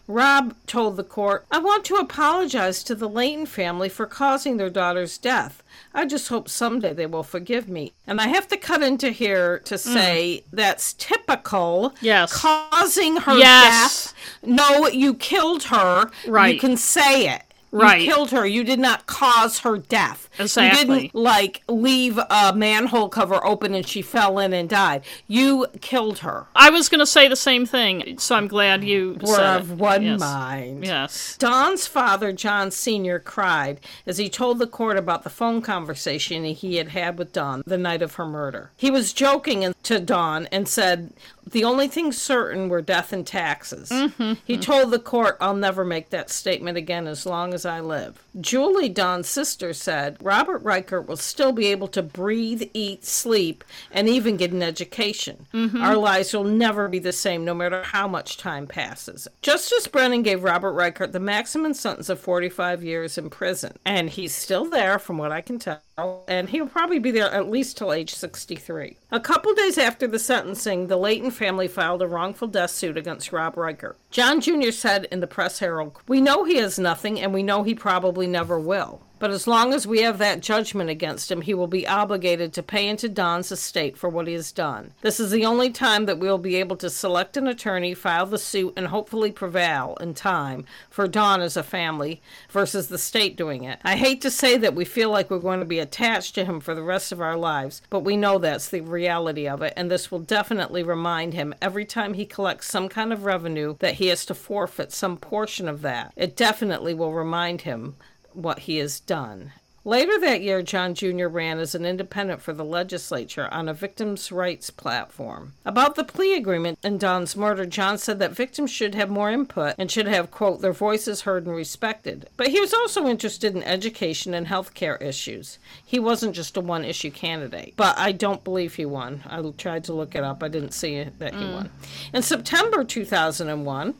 Rob 0.08 0.54
told 0.66 0.96
the 0.96 1.04
court, 1.04 1.46
I 1.50 1.58
want 1.58 1.84
to 1.86 1.94
apologize 1.94 2.82
to 2.84 2.94
the 2.94 3.08
Leighton 3.08 3.46
family 3.46 3.88
for 3.88 4.04
causing 4.04 4.56
their 4.56 4.68
daughter's 4.68 5.16
death. 5.16 5.62
I 5.94 6.06
just 6.06 6.28
hope 6.28 6.48
someday 6.48 6.92
they 6.94 7.06
will 7.06 7.22
forgive 7.22 7.68
me. 7.68 7.92
And 8.06 8.20
I 8.20 8.28
have 8.28 8.48
to 8.48 8.56
cut 8.56 8.82
into 8.82 9.10
here 9.10 9.58
to 9.60 9.74
mm. 9.74 9.78
say 9.78 10.44
that's 10.52 10.94
typical. 10.94 11.94
Yes. 12.00 12.32
Causing 12.32 13.16
her 13.16 13.36
Yes. 13.36 14.06
death. 14.06 14.14
No, 14.42 14.88
you 14.88 15.14
killed 15.14 15.64
her. 15.64 16.10
Right. 16.26 16.54
You 16.54 16.60
can 16.60 16.76
say 16.76 17.28
it. 17.28 17.42
Right. 17.72 18.02
You 18.02 18.12
killed 18.12 18.30
her. 18.30 18.46
You 18.46 18.64
did 18.64 18.78
not 18.78 19.06
cause 19.06 19.60
her 19.60 19.78
death. 19.78 20.28
Exactly. 20.38 20.94
You 20.94 21.00
didn't 21.00 21.14
like 21.14 21.62
leave 21.68 22.18
a 22.18 22.52
manhole 22.54 23.08
cover 23.08 23.44
open 23.44 23.74
and 23.74 23.86
she 23.86 24.02
fell 24.02 24.38
in 24.38 24.52
and 24.52 24.68
died. 24.68 25.04
You 25.26 25.66
killed 25.80 26.18
her. 26.18 26.46
I 26.54 26.70
was 26.70 26.88
going 26.88 27.00
to 27.00 27.06
say 27.06 27.28
the 27.28 27.36
same 27.36 27.64
thing, 27.64 28.18
so 28.18 28.36
I'm 28.36 28.46
glad 28.46 28.84
you 28.84 29.18
We're 29.22 29.40
of 29.40 29.72
it. 29.72 29.78
one 29.78 30.02
yes. 30.02 30.20
mind. 30.20 30.84
Yes. 30.84 31.36
Dawn's 31.38 31.86
father, 31.86 32.32
John 32.32 32.70
Sr., 32.70 33.18
cried 33.18 33.80
as 34.06 34.18
he 34.18 34.28
told 34.28 34.58
the 34.58 34.66
court 34.66 34.98
about 34.98 35.24
the 35.24 35.30
phone 35.30 35.62
conversation 35.62 36.44
he 36.44 36.76
had 36.76 36.88
had 36.88 37.18
with 37.18 37.32
Dawn 37.32 37.62
the 37.66 37.78
night 37.78 38.02
of 38.02 38.14
her 38.16 38.26
murder. 38.26 38.70
He 38.76 38.90
was 38.90 39.12
joking 39.12 39.74
to 39.82 39.98
Dawn 39.98 40.46
and 40.52 40.68
said, 40.68 41.12
The 41.50 41.64
only 41.64 41.88
things 41.88 42.20
certain 42.20 42.68
were 42.68 42.80
death 42.80 43.12
and 43.12 43.26
taxes. 43.26 43.90
Mm-hmm. 43.90 44.34
He 44.44 44.56
told 44.56 44.90
the 44.90 44.98
court, 44.98 45.36
I'll 45.40 45.56
never 45.56 45.84
make 45.84 46.10
that 46.10 46.30
statement 46.30 46.78
again 46.78 47.06
as 47.06 47.26
long 47.26 47.52
as 47.52 47.66
I 47.66 47.80
live. 47.80 48.21
Julie, 48.40 48.88
Dawn's 48.88 49.28
sister, 49.28 49.72
said, 49.72 50.16
Robert 50.22 50.62
Reichert 50.62 51.06
will 51.06 51.16
still 51.16 51.52
be 51.52 51.66
able 51.66 51.88
to 51.88 52.02
breathe, 52.02 52.62
eat, 52.72 53.04
sleep, 53.04 53.62
and 53.90 54.08
even 54.08 54.36
get 54.36 54.52
an 54.52 54.62
education. 54.62 55.46
Mm-hmm. 55.52 55.82
Our 55.82 55.96
lives 55.96 56.32
will 56.32 56.44
never 56.44 56.88
be 56.88 56.98
the 56.98 57.12
same 57.12 57.44
no 57.44 57.54
matter 57.54 57.82
how 57.82 58.08
much 58.08 58.38
time 58.38 58.66
passes. 58.66 59.28
Justice 59.42 59.86
Brennan 59.86 60.22
gave 60.22 60.44
Robert 60.44 60.72
Reichert 60.72 61.12
the 61.12 61.20
maximum 61.20 61.74
sentence 61.74 62.08
of 62.08 62.20
45 62.20 62.82
years 62.82 63.18
in 63.18 63.28
prison, 63.28 63.76
and 63.84 64.08
he's 64.08 64.34
still 64.34 64.68
there, 64.68 64.98
from 64.98 65.18
what 65.18 65.32
I 65.32 65.40
can 65.40 65.58
tell, 65.58 65.82
and 66.26 66.48
he'll 66.48 66.66
probably 66.66 66.98
be 66.98 67.10
there 67.10 67.30
at 67.30 67.50
least 67.50 67.76
till 67.76 67.92
age 67.92 68.14
63. 68.14 68.96
A 69.10 69.20
couple 69.20 69.52
days 69.54 69.76
after 69.76 70.06
the 70.06 70.18
sentencing, 70.18 70.86
the 70.86 70.96
Leighton 70.96 71.30
family 71.30 71.68
filed 71.68 72.00
a 72.00 72.08
wrongful 72.08 72.48
death 72.48 72.70
suit 72.70 72.96
against 72.96 73.32
Rob 73.32 73.56
Reichert. 73.56 73.98
John 74.10 74.40
Jr. 74.40 74.70
said 74.70 75.06
in 75.10 75.20
the 75.20 75.26
Press 75.26 75.58
Herald, 75.58 75.98
We 76.08 76.20
know 76.20 76.44
he 76.44 76.56
has 76.56 76.78
nothing, 76.78 77.20
and 77.20 77.32
we 77.32 77.42
know 77.42 77.62
he 77.62 77.74
probably 77.74 78.21
never 78.26 78.58
will. 78.58 79.02
But 79.22 79.30
as 79.30 79.46
long 79.46 79.72
as 79.72 79.86
we 79.86 80.00
have 80.00 80.18
that 80.18 80.40
judgment 80.40 80.90
against 80.90 81.30
him, 81.30 81.42
he 81.42 81.54
will 81.54 81.68
be 81.68 81.86
obligated 81.86 82.52
to 82.54 82.62
pay 82.64 82.88
into 82.88 83.08
Dawn's 83.08 83.52
estate 83.52 83.96
for 83.96 84.08
what 84.08 84.26
he 84.26 84.32
has 84.32 84.50
done. 84.50 84.94
This 85.00 85.20
is 85.20 85.30
the 85.30 85.44
only 85.44 85.70
time 85.70 86.06
that 86.06 86.18
we 86.18 86.26
will 86.26 86.38
be 86.38 86.56
able 86.56 86.74
to 86.78 86.90
select 86.90 87.36
an 87.36 87.46
attorney, 87.46 87.94
file 87.94 88.26
the 88.26 88.36
suit, 88.36 88.72
and 88.76 88.88
hopefully 88.88 89.30
prevail 89.30 89.96
in 90.00 90.14
time 90.14 90.64
for 90.90 91.06
Dawn 91.06 91.40
as 91.40 91.56
a 91.56 91.62
family 91.62 92.20
versus 92.50 92.88
the 92.88 92.98
state 92.98 93.36
doing 93.36 93.62
it. 93.62 93.78
I 93.84 93.94
hate 93.94 94.20
to 94.22 94.30
say 94.30 94.56
that 94.58 94.74
we 94.74 94.84
feel 94.84 95.10
like 95.10 95.30
we're 95.30 95.38
going 95.38 95.60
to 95.60 95.66
be 95.66 95.78
attached 95.78 96.34
to 96.34 96.44
him 96.44 96.58
for 96.58 96.74
the 96.74 96.82
rest 96.82 97.12
of 97.12 97.20
our 97.20 97.36
lives, 97.36 97.80
but 97.90 98.00
we 98.00 98.16
know 98.16 98.38
that's 98.38 98.70
the 98.70 98.80
reality 98.80 99.46
of 99.46 99.62
it, 99.62 99.72
and 99.76 99.88
this 99.88 100.10
will 100.10 100.18
definitely 100.18 100.82
remind 100.82 101.32
him 101.32 101.54
every 101.62 101.84
time 101.84 102.14
he 102.14 102.26
collects 102.26 102.66
some 102.66 102.88
kind 102.88 103.12
of 103.12 103.24
revenue 103.24 103.76
that 103.78 103.94
he 103.94 104.08
has 104.08 104.26
to 104.26 104.34
forfeit 104.34 104.90
some 104.90 105.16
portion 105.16 105.68
of 105.68 105.82
that. 105.82 106.12
It 106.16 106.36
definitely 106.36 106.92
will 106.92 107.12
remind 107.12 107.60
him 107.60 107.94
what 108.36 108.60
he 108.60 108.78
has 108.78 109.00
done. 109.00 109.52
Later 109.84 110.16
that 110.20 110.42
year, 110.42 110.62
John 110.62 110.94
Jr. 110.94 111.26
ran 111.26 111.58
as 111.58 111.74
an 111.74 111.84
independent 111.84 112.40
for 112.40 112.52
the 112.52 112.64
legislature 112.64 113.48
on 113.50 113.68
a 113.68 113.74
victims' 113.74 114.30
rights 114.30 114.70
platform. 114.70 115.54
About 115.64 115.96
the 115.96 116.04
plea 116.04 116.36
agreement 116.36 116.78
in 116.84 116.98
Dawn's 116.98 117.34
murder, 117.34 117.66
John 117.66 117.98
said 117.98 118.20
that 118.20 118.30
victims 118.30 118.70
should 118.70 118.94
have 118.94 119.10
more 119.10 119.28
input 119.28 119.74
and 119.78 119.90
should 119.90 120.06
have, 120.06 120.30
quote, 120.30 120.60
their 120.60 120.72
voices 120.72 121.22
heard 121.22 121.46
and 121.46 121.56
respected. 121.56 122.28
But 122.36 122.48
he 122.48 122.60
was 122.60 122.72
also 122.72 123.08
interested 123.08 123.56
in 123.56 123.64
education 123.64 124.34
and 124.34 124.46
health 124.46 124.72
care 124.72 124.98
issues. 124.98 125.58
He 125.84 125.98
wasn't 125.98 126.36
just 126.36 126.56
a 126.56 126.60
one 126.60 126.84
issue 126.84 127.10
candidate. 127.10 127.74
But 127.76 127.98
I 127.98 128.12
don't 128.12 128.44
believe 128.44 128.76
he 128.76 128.86
won. 128.86 129.24
I 129.26 129.42
tried 129.58 129.82
to 129.84 129.94
look 129.94 130.14
it 130.14 130.22
up, 130.22 130.44
I 130.44 130.48
didn't 130.48 130.74
see 130.74 131.02
that 131.18 131.34
he 131.34 131.44
won. 131.44 131.66
Mm. 131.66 131.70
In 132.14 132.22
September 132.22 132.84
2001, 132.84 133.94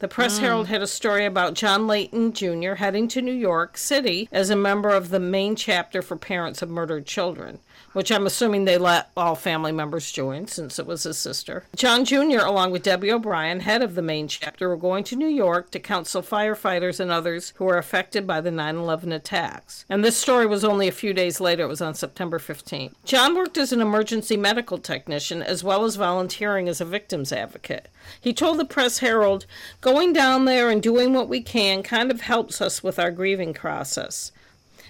the 0.00 0.08
Press 0.08 0.38
mm. 0.38 0.40
Herald 0.40 0.66
had 0.66 0.82
a 0.82 0.86
story 0.86 1.26
about 1.26 1.54
John 1.54 1.86
Leighton 1.86 2.32
Jr. 2.32 2.74
heading 2.74 3.06
to 3.08 3.22
New 3.22 3.34
York 3.34 3.76
City 3.76 4.28
as 4.32 4.50
a 4.50 4.56
member 4.56 4.88
of 4.88 5.10
the 5.10 5.20
Maine 5.20 5.54
chapter 5.54 6.00
for 6.02 6.16
parents 6.16 6.62
of 6.62 6.70
murdered 6.70 7.06
children, 7.06 7.60
which 7.92 8.10
I'm 8.12 8.26
assuming 8.26 8.64
they 8.64 8.78
let 8.78 9.10
all 9.16 9.34
family 9.34 9.72
members 9.72 10.10
join 10.12 10.46
since 10.46 10.78
it 10.78 10.86
was 10.86 11.02
his 11.02 11.18
sister. 11.18 11.64
John 11.74 12.04
Jr., 12.04 12.44
along 12.44 12.70
with 12.70 12.82
Debbie 12.82 13.12
O'Brien, 13.12 13.60
head 13.60 13.82
of 13.82 13.94
the 13.94 14.02
Maine 14.02 14.28
chapter, 14.28 14.68
were 14.68 14.76
going 14.76 15.04
to 15.04 15.16
New 15.16 15.28
York 15.28 15.70
to 15.70 15.80
counsel 15.80 16.22
firefighters 16.22 17.00
and 17.00 17.10
others 17.10 17.52
who 17.56 17.64
were 17.64 17.78
affected 17.78 18.26
by 18.26 18.40
the 18.40 18.50
9 18.50 18.76
11 18.76 19.12
attacks. 19.12 19.84
And 19.88 20.04
this 20.04 20.16
story 20.16 20.46
was 20.46 20.64
only 20.64 20.88
a 20.88 20.92
few 20.92 21.12
days 21.12 21.40
later, 21.40 21.64
it 21.64 21.68
was 21.68 21.80
on 21.80 21.94
September 21.94 22.38
15th. 22.38 22.92
John 23.04 23.34
worked 23.34 23.58
as 23.58 23.72
an 23.72 23.80
emergency 23.80 24.36
medical 24.36 24.78
technician 24.78 25.42
as 25.42 25.64
well 25.64 25.84
as 25.84 25.96
volunteering 25.96 26.68
as 26.68 26.80
a 26.80 26.84
victim's 26.84 27.32
advocate. 27.32 27.88
He 28.20 28.32
told 28.32 28.58
the 28.58 28.64
Press 28.64 28.98
Herald, 28.98 29.46
Going 29.80 30.12
down 30.12 30.44
there 30.44 30.70
and 30.70 30.82
doing 30.82 31.12
what 31.12 31.28
we 31.28 31.40
can 31.40 31.82
kind 31.82 32.10
of 32.10 32.20
helps 32.20 32.60
us 32.60 32.82
with 32.82 32.98
our 32.98 33.10
grieving 33.10 33.54
process. 33.54 34.32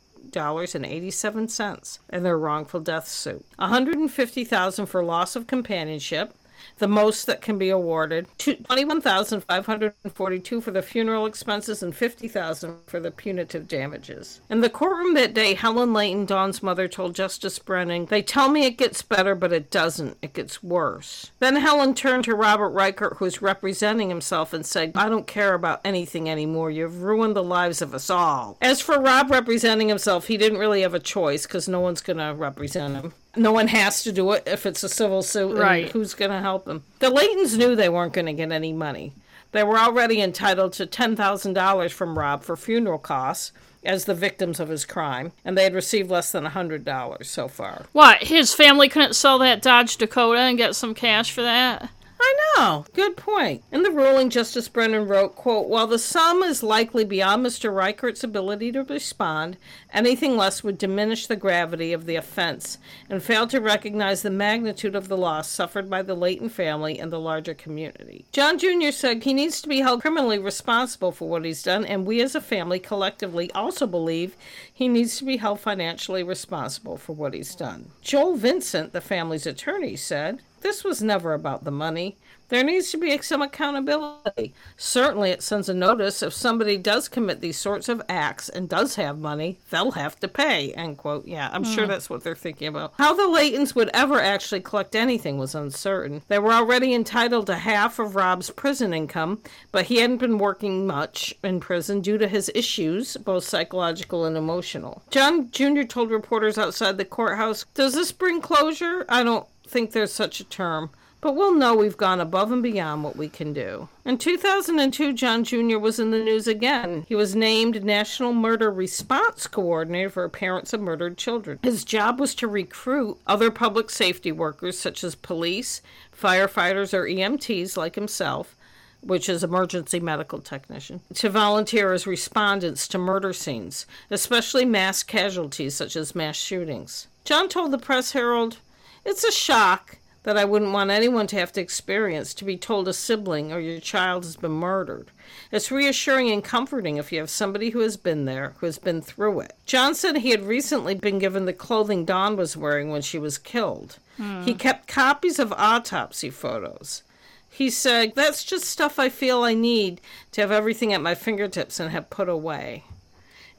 and 0.74 0.86
eighty 0.86 1.10
seven 1.10 1.48
cents 1.48 1.98
in 2.10 2.22
their 2.22 2.38
wrongful 2.38 2.80
death 2.80 3.08
suit. 3.08 3.44
One 3.56 3.70
hundred 3.70 3.98
and 3.98 4.10
fifty 4.10 4.44
thousand 4.44 4.86
for 4.86 5.02
loss 5.02 5.36
of 5.36 5.46
companionship, 5.46 6.34
the 6.78 6.88
most 6.88 7.26
that 7.26 7.40
can 7.40 7.58
be 7.58 7.70
awarded. 7.70 8.26
Twenty-one 8.38 9.00
thousand 9.00 9.42
five 9.42 9.66
hundred 9.66 9.94
and 10.04 10.12
forty-two 10.12 10.60
for 10.60 10.70
the 10.70 10.82
funeral 10.82 11.26
expenses 11.26 11.82
and 11.82 11.94
fifty 11.94 12.28
thousand 12.28 12.76
for 12.86 13.00
the 13.00 13.10
punitive 13.10 13.68
damages. 13.68 14.40
In 14.48 14.60
the 14.60 14.70
courtroom 14.70 15.14
that 15.14 15.34
day, 15.34 15.54
Helen 15.54 15.92
Leighton, 15.92 16.26
Dawn's 16.26 16.62
mother, 16.62 16.88
told 16.88 17.14
Justice 17.14 17.58
Brennan, 17.58 18.06
"They 18.06 18.22
tell 18.22 18.48
me 18.48 18.64
it 18.64 18.78
gets 18.78 19.02
better, 19.02 19.34
but 19.34 19.52
it 19.52 19.70
doesn't. 19.70 20.16
It 20.22 20.32
gets 20.32 20.62
worse." 20.62 21.30
Then 21.38 21.56
Helen 21.56 21.94
turned 21.94 22.24
to 22.24 22.34
Robert 22.34 22.70
Reichert, 22.70 23.16
who 23.18 23.24
was 23.24 23.42
representing 23.42 24.08
himself, 24.08 24.52
and 24.52 24.64
said, 24.64 24.92
"I 24.94 25.08
don't 25.08 25.26
care 25.26 25.54
about 25.54 25.80
anything 25.84 26.28
anymore. 26.28 26.70
You've 26.70 27.02
ruined 27.02 27.36
the 27.36 27.42
lives 27.42 27.82
of 27.82 27.94
us 27.94 28.10
all." 28.10 28.56
As 28.60 28.80
for 28.80 29.00
Rob 29.00 29.30
representing 29.30 29.88
himself, 29.88 30.26
he 30.26 30.36
didn't 30.36 30.58
really 30.58 30.82
have 30.82 30.94
a 30.94 30.98
choice 30.98 31.46
because 31.46 31.68
no 31.68 31.80
one's 31.80 32.00
going 32.00 32.18
to 32.18 32.34
represent 32.34 32.94
him 32.94 33.12
no 33.36 33.52
one 33.52 33.68
has 33.68 34.02
to 34.02 34.12
do 34.12 34.32
it 34.32 34.44
if 34.46 34.66
it's 34.66 34.82
a 34.82 34.88
civil 34.88 35.22
suit. 35.22 35.56
Right. 35.56 35.90
who's 35.90 36.14
going 36.14 36.30
to 36.30 36.40
help 36.40 36.64
them? 36.64 36.82
The 36.98 37.10
Leightons 37.10 37.56
knew 37.56 37.74
they 37.74 37.88
weren't 37.88 38.12
going 38.12 38.26
to 38.26 38.32
get 38.32 38.52
any 38.52 38.72
money. 38.72 39.12
They 39.52 39.62
were 39.62 39.78
already 39.78 40.20
entitled 40.20 40.74
to 40.74 40.86
$10,000 40.86 41.90
from 41.90 42.18
Rob 42.18 42.42
for 42.42 42.56
funeral 42.56 42.98
costs 42.98 43.52
as 43.84 44.04
the 44.04 44.14
victims 44.14 44.60
of 44.60 44.68
his 44.68 44.84
crime, 44.84 45.32
and 45.44 45.56
they 45.56 45.62
had 45.62 45.74
received 45.74 46.10
less 46.10 46.32
than 46.32 46.44
$100 46.44 47.24
so 47.24 47.48
far. 47.48 47.86
What? 47.92 48.24
His 48.24 48.52
family 48.52 48.88
couldn't 48.88 49.14
sell 49.14 49.38
that 49.38 49.62
Dodge 49.62 49.96
Dakota 49.96 50.40
and 50.40 50.58
get 50.58 50.74
some 50.74 50.94
cash 50.94 51.32
for 51.32 51.42
that? 51.42 51.90
I 52.28 52.34
know. 52.56 52.84
Good 52.92 53.16
point. 53.16 53.62
In 53.72 53.82
the 53.82 53.90
ruling, 53.90 54.28
Justice 54.28 54.68
Brennan 54.68 55.08
wrote, 55.08 55.34
quote, 55.34 55.68
While 55.68 55.86
the 55.86 55.98
sum 55.98 56.42
is 56.42 56.62
likely 56.62 57.02
beyond 57.02 57.44
Mr. 57.44 57.74
Reichert's 57.74 58.22
ability 58.22 58.70
to 58.72 58.84
respond, 58.84 59.56
anything 59.94 60.36
less 60.36 60.62
would 60.62 60.76
diminish 60.76 61.26
the 61.26 61.36
gravity 61.36 61.94
of 61.94 62.04
the 62.04 62.16
offense 62.16 62.76
and 63.08 63.22
fail 63.22 63.46
to 63.46 63.60
recognize 63.60 64.20
the 64.20 64.30
magnitude 64.30 64.94
of 64.94 65.08
the 65.08 65.16
loss 65.16 65.48
suffered 65.48 65.88
by 65.88 66.02
the 66.02 66.14
Leighton 66.14 66.50
family 66.50 66.98
and 66.98 67.10
the 67.10 67.18
larger 67.18 67.54
community. 67.54 68.26
John 68.30 68.58
Jr. 68.58 68.90
said 68.90 69.22
he 69.22 69.32
needs 69.32 69.62
to 69.62 69.68
be 69.68 69.80
held 69.80 70.02
criminally 70.02 70.38
responsible 70.38 71.12
for 71.12 71.28
what 71.28 71.46
he's 71.46 71.62
done, 71.62 71.86
and 71.86 72.04
we 72.04 72.20
as 72.20 72.34
a 72.34 72.40
family 72.42 72.78
collectively 72.78 73.50
also 73.52 73.86
believe 73.86 74.36
he 74.70 74.86
needs 74.86 75.16
to 75.16 75.24
be 75.24 75.38
held 75.38 75.60
financially 75.60 76.22
responsible 76.22 76.98
for 76.98 77.14
what 77.14 77.32
he's 77.32 77.54
done. 77.54 77.90
Joel 78.02 78.36
Vincent, 78.36 78.92
the 78.92 79.00
family's 79.00 79.46
attorney, 79.46 79.96
said, 79.96 80.42
this 80.61 80.84
was 80.84 81.02
never 81.02 81.34
about 81.34 81.64
the 81.64 81.70
money. 81.70 82.16
There 82.48 82.64
needs 82.64 82.90
to 82.92 82.96
be 82.96 83.16
some 83.18 83.42
accountability. 83.42 84.54
Certainly, 84.78 85.30
it 85.30 85.42
sends 85.42 85.68
a 85.68 85.74
notice 85.74 86.22
if 86.22 86.32
somebody 86.32 86.78
does 86.78 87.06
commit 87.06 87.40
these 87.40 87.59
sorts 87.59 87.90
of 87.90 88.00
acts 88.09 88.48
and 88.48 88.68
does 88.68 88.94
have 88.94 89.18
money, 89.18 89.59
they'll 89.70 89.90
have 89.92 90.18
to 90.20 90.28
pay. 90.28 90.72
End 90.72 90.96
quote. 90.96 91.26
Yeah, 91.26 91.50
I'm 91.52 91.64
mm. 91.64 91.74
sure 91.74 91.86
that's 91.86 92.09
what 92.09 92.24
they're 92.24 92.34
thinking 92.34 92.68
about. 92.68 92.94
How 92.96 93.12
the 93.12 93.24
Leightons 93.24 93.74
would 93.74 93.90
ever 93.92 94.18
actually 94.18 94.61
collect 94.61 94.96
anything 94.96 95.36
was 95.36 95.54
uncertain. 95.54 96.22
They 96.28 96.38
were 96.38 96.52
already 96.52 96.94
entitled 96.94 97.46
to 97.48 97.56
half 97.56 97.98
of 97.98 98.16
Rob's 98.16 98.48
prison 98.48 98.94
income, 98.94 99.42
but 99.70 99.86
he 99.86 99.98
hadn't 99.98 100.16
been 100.16 100.38
working 100.38 100.86
much 100.86 101.34
in 101.44 101.61
prison 101.61 102.00
due 102.00 102.16
to 102.16 102.28
his 102.28 102.50
issues, 102.54 103.18
both 103.18 103.44
psychological 103.44 104.24
and 104.24 104.38
emotional. 104.38 105.02
John 105.11 105.50
Jr. 105.50 105.82
told 105.82 106.11
reporters 106.11 106.56
outside 106.56 106.96
the 106.96 107.04
courthouse, 107.04 107.66
Does 107.74 107.92
this 107.92 108.11
bring 108.11 108.40
closure? 108.40 109.04
I 109.11 109.22
don't 109.22 109.46
think 109.68 109.92
there's 109.92 110.12
such 110.12 110.40
a 110.40 110.44
term, 110.44 110.90
but 111.20 111.34
we'll 111.34 111.54
know 111.54 111.74
we've 111.74 111.96
gone 111.96 112.20
above 112.20 112.52
and 112.52 112.62
beyond 112.62 113.02
what 113.02 113.16
we 113.16 113.28
can 113.28 113.52
do. 113.52 113.88
In 114.04 114.18
2002, 114.18 115.12
John 115.14 115.42
Jr. 115.42 115.78
was 115.78 115.98
in 115.98 116.10
the 116.10 116.22
news 116.22 116.46
again. 116.46 117.04
He 117.08 117.14
was 117.14 117.34
named 117.34 117.84
National 117.84 118.32
Murder 118.32 118.70
Response 118.70 119.46
Coordinator 119.46 120.10
for 120.10 120.28
Parents 120.28 120.72
of 120.72 120.80
Murdered 120.80 121.18
Children. 121.18 121.58
His 121.62 121.84
job 121.84 122.20
was 122.20 122.34
to 122.36 122.46
recruit 122.46 123.18
other 123.26 123.50
public 123.50 123.90
safety 123.90 124.30
workers, 124.30 124.78
such 124.78 125.02
as 125.02 125.14
police, 125.16 125.82
firefighters, 126.16 126.94
or 126.94 127.04
EMTs 127.04 127.76
like 127.76 127.96
himself, 127.96 128.54
which 129.00 129.28
is 129.28 129.42
emergency 129.42 130.00
medical 130.00 130.38
technician, 130.40 131.00
to 131.14 131.28
volunteer 131.28 131.92
as 131.92 132.06
respondents 132.06 132.86
to 132.88 132.98
murder 132.98 133.32
scenes, 133.32 133.86
especially 134.10 134.64
mass 134.64 135.02
casualties 135.02 135.74
such 135.74 135.96
as 135.96 136.14
mass 136.14 136.36
shootings. 136.36 137.08
John 137.24 137.48
told 137.48 137.72
the 137.72 137.78
Press 137.78 138.12
Herald, 138.12 138.58
it's 139.05 139.24
a 139.24 139.32
shock 139.32 139.99
that 140.24 140.36
I 140.36 140.44
wouldn't 140.44 140.72
want 140.72 140.90
anyone 140.90 141.26
to 141.28 141.38
have 141.38 141.53
to 141.53 141.61
experience 141.61 142.34
to 142.34 142.44
be 142.44 142.57
told 142.57 142.86
a 142.86 142.92
sibling 142.92 143.53
or 143.53 143.61
your 143.61 143.80
child 143.80 144.24
has 144.24 144.36
been 144.36 144.53
murdered. 144.53 145.11
It's 145.51 145.70
reassuring 145.70 146.30
and 146.30 146.44
comforting 146.44 146.96
if 146.96 147.12
you 147.12 147.18
have 147.20 147.30
somebody 147.30 147.70
who 147.70 147.80
has 147.80 147.96
been 147.96 148.26
there, 148.26 148.55
who 148.59 148.66
has 148.66 148.78
been 148.78 149.01
through 149.01 149.40
it. 149.40 149.55
John 149.64 149.94
said 149.94 150.18
he 150.18 150.30
had 150.30 150.44
recently 150.44 150.94
been 150.94 151.18
given 151.18 151.46
the 151.46 151.53
clothing 151.53 152.05
Dawn 152.05 152.36
was 152.36 152.57
wearing 152.57 152.90
when 152.90 153.03
she 153.03 153.18
was 153.18 153.38
killed. 153.38 153.99
Hmm. 154.18 154.42
He 154.42 154.53
kept 154.55 154.86
copies 154.86 155.38
of 155.38 155.53
autopsy 155.53 156.30
photos. 156.30 157.03
He 157.51 157.70
said, 157.70 158.14
That's 158.14 158.44
just 158.44 158.64
stuff 158.64 158.99
I 158.99 159.09
feel 159.09 159.42
I 159.42 159.55
need 159.55 160.01
to 160.32 160.42
have 160.42 160.53
everything 160.53 160.92
at 160.92 161.01
my 161.01 161.14
fingertips 161.14 161.80
and 161.80 161.90
have 161.90 162.11
put 162.11 162.28
away. 162.28 162.84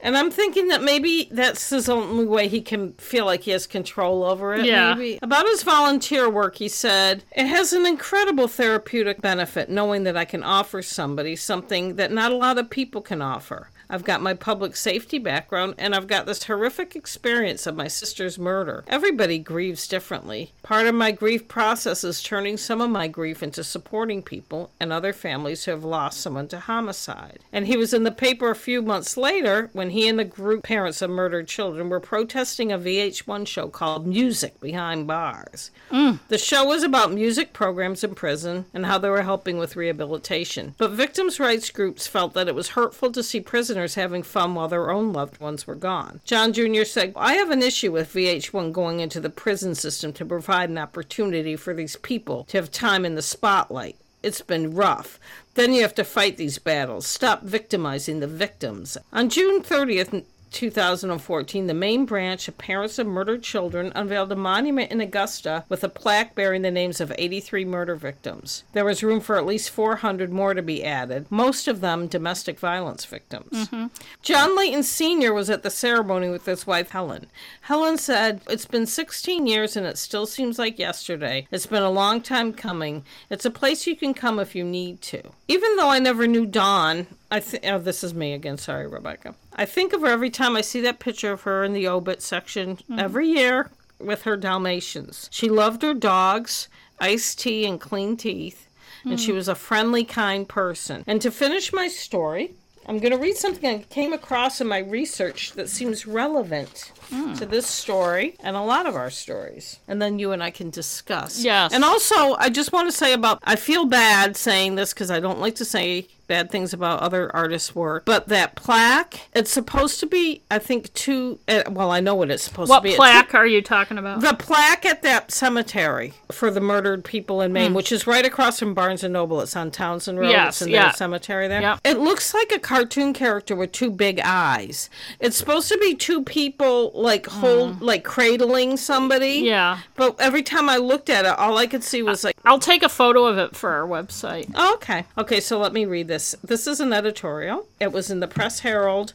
And 0.02 0.16
I'm 0.16 0.30
thinking 0.30 0.68
that 0.68 0.82
maybe 0.82 1.28
that's 1.30 1.70
his 1.70 1.88
only 1.88 2.26
way 2.26 2.48
he 2.48 2.60
can 2.60 2.94
feel 2.94 3.26
like 3.26 3.42
he 3.42 3.50
has 3.50 3.66
control 3.66 4.24
over 4.24 4.54
it. 4.54 4.64
Yeah. 4.64 4.94
Maybe. 4.94 5.18
About 5.22 5.46
his 5.46 5.62
volunteer 5.62 6.28
work, 6.28 6.56
he 6.56 6.68
said, 6.68 7.24
It 7.32 7.46
has 7.46 7.72
an 7.72 7.86
incredible 7.86 8.48
therapeutic 8.48 9.20
benefit 9.20 9.68
knowing 9.68 10.04
that 10.04 10.16
I 10.16 10.24
can 10.24 10.42
offer 10.42 10.82
somebody 10.82 11.36
something 11.36 11.96
that 11.96 12.12
not 12.12 12.32
a 12.32 12.36
lot 12.36 12.58
of 12.58 12.70
people 12.70 13.02
can 13.02 13.20
offer. 13.20 13.68
I've 13.90 14.04
got 14.04 14.22
my 14.22 14.34
public 14.34 14.76
safety 14.76 15.18
background, 15.18 15.74
and 15.76 15.94
I've 15.94 16.06
got 16.06 16.24
this 16.24 16.44
horrific 16.44 16.94
experience 16.94 17.66
of 17.66 17.74
my 17.74 17.88
sister's 17.88 18.38
murder. 18.38 18.84
Everybody 18.86 19.38
grieves 19.38 19.88
differently. 19.88 20.52
Part 20.62 20.86
of 20.86 20.94
my 20.94 21.10
grief 21.10 21.48
process 21.48 22.04
is 22.04 22.22
turning 22.22 22.56
some 22.56 22.80
of 22.80 22.88
my 22.88 23.08
grief 23.08 23.42
into 23.42 23.64
supporting 23.64 24.22
people 24.22 24.70
and 24.78 24.92
other 24.92 25.12
families 25.12 25.64
who 25.64 25.72
have 25.72 25.84
lost 25.84 26.20
someone 26.20 26.46
to 26.48 26.60
homicide. 26.60 27.40
And 27.52 27.66
he 27.66 27.76
was 27.76 27.92
in 27.92 28.04
the 28.04 28.12
paper 28.12 28.50
a 28.50 28.54
few 28.54 28.80
months 28.80 29.16
later 29.16 29.70
when 29.72 29.90
he 29.90 30.06
and 30.06 30.18
the 30.18 30.24
group 30.24 30.62
Parents 30.62 31.02
of 31.02 31.10
Murdered 31.10 31.48
Children 31.48 31.88
were 31.88 31.98
protesting 31.98 32.70
a 32.70 32.78
VH1 32.78 33.46
show 33.48 33.66
called 33.66 34.06
Music 34.06 34.60
Behind 34.60 35.08
Bars. 35.08 35.72
Mm. 35.90 36.20
The 36.28 36.38
show 36.38 36.64
was 36.64 36.84
about 36.84 37.12
music 37.12 37.52
programs 37.52 38.04
in 38.04 38.14
prison 38.14 38.66
and 38.72 38.86
how 38.86 38.98
they 38.98 39.08
were 39.08 39.22
helping 39.22 39.58
with 39.58 39.74
rehabilitation. 39.74 40.76
But 40.78 40.92
victims' 40.92 41.40
rights 41.40 41.70
groups 41.70 42.06
felt 42.06 42.34
that 42.34 42.46
it 42.46 42.54
was 42.54 42.70
hurtful 42.70 43.10
to 43.10 43.22
see 43.22 43.40
prisoners 43.40 43.79
having 43.94 44.22
fun 44.22 44.54
while 44.54 44.68
their 44.68 44.90
own 44.90 45.12
loved 45.12 45.40
ones 45.40 45.66
were 45.66 45.74
gone. 45.74 46.20
John 46.24 46.52
Jr. 46.52 46.84
said, 46.84 47.12
I 47.16 47.34
have 47.34 47.50
an 47.50 47.62
issue 47.62 47.92
with 47.92 48.12
VH1 48.12 48.72
going 48.72 49.00
into 49.00 49.20
the 49.20 49.30
prison 49.30 49.74
system 49.74 50.12
to 50.14 50.24
provide 50.24 50.70
an 50.70 50.78
opportunity 50.78 51.56
for 51.56 51.74
these 51.74 51.96
people 51.96 52.44
to 52.44 52.58
have 52.58 52.70
time 52.70 53.04
in 53.04 53.14
the 53.14 53.22
spotlight. 53.22 53.96
It's 54.22 54.42
been 54.42 54.74
rough. 54.74 55.18
Then 55.54 55.72
you 55.72 55.82
have 55.82 55.94
to 55.94 56.04
fight 56.04 56.36
these 56.36 56.58
battles. 56.58 57.06
Stop 57.06 57.42
victimizing 57.42 58.20
the 58.20 58.26
victims. 58.26 58.98
On 59.12 59.28
June 59.28 59.62
30th, 59.62 60.24
2014, 60.50 61.66
the 61.66 61.74
Maine 61.74 62.04
branch 62.04 62.48
of 62.48 62.58
Parents 62.58 62.98
of 62.98 63.06
Murdered 63.06 63.42
Children 63.42 63.92
unveiled 63.94 64.32
a 64.32 64.36
monument 64.36 64.90
in 64.90 65.00
Augusta 65.00 65.64
with 65.68 65.84
a 65.84 65.88
plaque 65.88 66.34
bearing 66.34 66.62
the 66.62 66.70
names 66.70 67.00
of 67.00 67.12
83 67.16 67.64
murder 67.64 67.94
victims. 67.94 68.64
There 68.72 68.84
was 68.84 69.02
room 69.02 69.20
for 69.20 69.36
at 69.36 69.46
least 69.46 69.70
400 69.70 70.32
more 70.32 70.54
to 70.54 70.62
be 70.62 70.84
added, 70.84 71.26
most 71.30 71.68
of 71.68 71.80
them 71.80 72.06
domestic 72.06 72.58
violence 72.58 73.04
victims. 73.04 73.68
Mm-hmm. 73.68 73.86
John 74.22 74.56
Leighton 74.56 74.82
Sr. 74.82 75.32
was 75.32 75.50
at 75.50 75.62
the 75.62 75.70
ceremony 75.70 76.28
with 76.28 76.46
his 76.46 76.66
wife 76.66 76.90
Helen. 76.90 77.26
Helen 77.62 77.98
said, 77.98 78.40
It's 78.48 78.66
been 78.66 78.86
16 78.86 79.46
years 79.46 79.76
and 79.76 79.86
it 79.86 79.98
still 79.98 80.26
seems 80.26 80.58
like 80.58 80.78
yesterday. 80.78 81.46
It's 81.50 81.66
been 81.66 81.82
a 81.82 81.90
long 81.90 82.20
time 82.20 82.52
coming. 82.52 83.04
It's 83.30 83.44
a 83.44 83.50
place 83.50 83.86
you 83.86 83.96
can 83.96 84.14
come 84.14 84.38
if 84.38 84.54
you 84.54 84.64
need 84.64 85.00
to. 85.02 85.22
Even 85.48 85.76
though 85.76 85.90
I 85.90 85.98
never 85.98 86.26
knew 86.26 86.46
Dawn, 86.46 87.06
I 87.30 87.40
think 87.40 87.64
oh, 87.66 87.78
this 87.78 88.02
is 88.02 88.12
me 88.12 88.32
again. 88.32 88.58
Sorry, 88.58 88.86
Rebecca. 88.86 89.34
I 89.60 89.66
think 89.66 89.92
of 89.92 90.00
her 90.00 90.06
every 90.06 90.30
time 90.30 90.56
I 90.56 90.62
see 90.62 90.80
that 90.80 91.00
picture 91.00 91.32
of 91.32 91.42
her 91.42 91.62
in 91.64 91.74
the 91.74 91.86
obit 91.86 92.22
section 92.22 92.76
mm-hmm. 92.76 92.98
every 92.98 93.28
year 93.28 93.68
with 93.98 94.22
her 94.22 94.34
Dalmatians. 94.34 95.28
She 95.30 95.50
loved 95.50 95.82
her 95.82 95.92
dogs, 95.92 96.68
iced 96.98 97.40
tea, 97.40 97.66
and 97.66 97.78
clean 97.78 98.16
teeth, 98.16 98.68
and 99.04 99.20
she 99.20 99.32
mm. 99.32 99.34
was 99.34 99.48
a 99.48 99.54
friendly, 99.54 100.02
kind 100.02 100.48
person. 100.48 101.04
And 101.06 101.20
to 101.20 101.30
finish 101.30 101.74
my 101.74 101.88
story, 101.88 102.54
I'm 102.86 103.00
going 103.00 103.12
to 103.12 103.18
read 103.18 103.36
something 103.36 103.68
I 103.68 103.82
came 103.90 104.14
across 104.14 104.62
in 104.62 104.66
my 104.66 104.78
research 104.78 105.52
that 105.52 105.68
seems 105.68 106.06
relevant 106.06 106.92
to 107.10 107.46
this 107.46 107.66
story 107.66 108.36
and 108.40 108.56
a 108.56 108.62
lot 108.62 108.86
of 108.86 108.94
our 108.94 109.10
stories. 109.10 109.78
And 109.88 110.00
then 110.00 110.18
you 110.18 110.32
and 110.32 110.42
I 110.42 110.50
can 110.50 110.70
discuss. 110.70 111.42
Yes. 111.42 111.72
And 111.72 111.84
also, 111.84 112.34
I 112.34 112.48
just 112.50 112.72
want 112.72 112.88
to 112.88 112.96
say 112.96 113.12
about 113.12 113.40
I 113.44 113.56
feel 113.56 113.84
bad 113.86 114.36
saying 114.36 114.74
this 114.76 114.92
because 114.92 115.10
I 115.10 115.20
don't 115.20 115.40
like 115.40 115.56
to 115.56 115.64
say 115.64 116.08
bad 116.30 116.48
things 116.48 116.72
about 116.72 117.00
other 117.00 117.34
artists' 117.34 117.74
work, 117.74 118.04
but 118.04 118.28
that 118.28 118.54
plaque, 118.54 119.28
it's 119.34 119.50
supposed 119.50 119.98
to 119.98 120.06
be, 120.06 120.42
I 120.48 120.60
think, 120.60 120.94
two. 120.94 121.40
Uh, 121.48 121.64
well, 121.68 121.90
I 121.90 121.98
know 121.98 122.14
what 122.14 122.30
it's 122.30 122.44
supposed 122.44 122.70
What 122.70 122.78
to 122.78 122.82
be. 122.84 122.88
It's- 122.90 122.98
plaque 122.98 123.34
are 123.34 123.46
you 123.48 123.60
talking 123.60 123.98
about? 123.98 124.20
the 124.20 124.34
plaque 124.34 124.86
at 124.86 125.02
that 125.02 125.32
cemetery 125.32 126.14
for 126.30 126.52
the 126.52 126.60
murdered 126.60 127.04
people 127.04 127.40
in 127.40 127.52
Maine, 127.52 127.74
which 127.74 127.90
is 127.90 128.06
right 128.06 128.24
across 128.24 128.60
from 128.60 128.74
Barnes 128.74 129.02
and 129.02 129.12
Noble. 129.12 129.40
It's 129.40 129.56
on 129.56 129.72
Townsend 129.72 130.20
Road. 130.20 130.30
Yes, 130.30 130.62
it's 130.62 130.68
in 130.68 130.72
yeah. 130.72 130.92
cemetery 130.92 131.48
there. 131.48 131.62
Yep. 131.62 131.80
It 131.84 131.98
looks 131.98 132.32
like 132.32 132.52
a 132.52 132.60
cartoon 132.60 133.12
character 133.12 133.56
with 133.56 133.72
two 133.72 133.90
big 133.90 134.20
eyes. 134.22 134.88
It's 135.18 135.36
supposed 135.36 135.68
to 135.70 135.78
be 135.78 135.96
two 135.96 136.22
people 136.22 136.92
like 137.00 137.26
hold 137.26 137.76
hmm. 137.76 137.84
like 137.84 138.04
cradling 138.04 138.76
somebody. 138.76 139.40
Yeah. 139.40 139.78
But 139.96 140.20
every 140.20 140.42
time 140.42 140.68
I 140.68 140.76
looked 140.76 141.10
at 141.10 141.24
it, 141.24 141.38
all 141.38 141.56
I 141.58 141.66
could 141.66 141.82
see 141.82 142.02
was 142.02 142.24
like 142.24 142.36
I'll 142.44 142.58
take 142.58 142.82
a 142.82 142.88
photo 142.88 143.26
of 143.26 143.38
it 143.38 143.56
for 143.56 143.70
our 143.70 143.86
website. 143.86 144.50
Oh, 144.54 144.74
okay. 144.74 145.04
Okay, 145.18 145.40
so 145.40 145.58
let 145.58 145.72
me 145.72 145.84
read 145.84 146.08
this. 146.08 146.34
This 146.42 146.66
is 146.66 146.80
an 146.80 146.92
editorial. 146.92 147.66
It 147.78 147.92
was 147.92 148.10
in 148.10 148.20
the 148.20 148.28
Press 148.28 148.60
Herald 148.60 149.14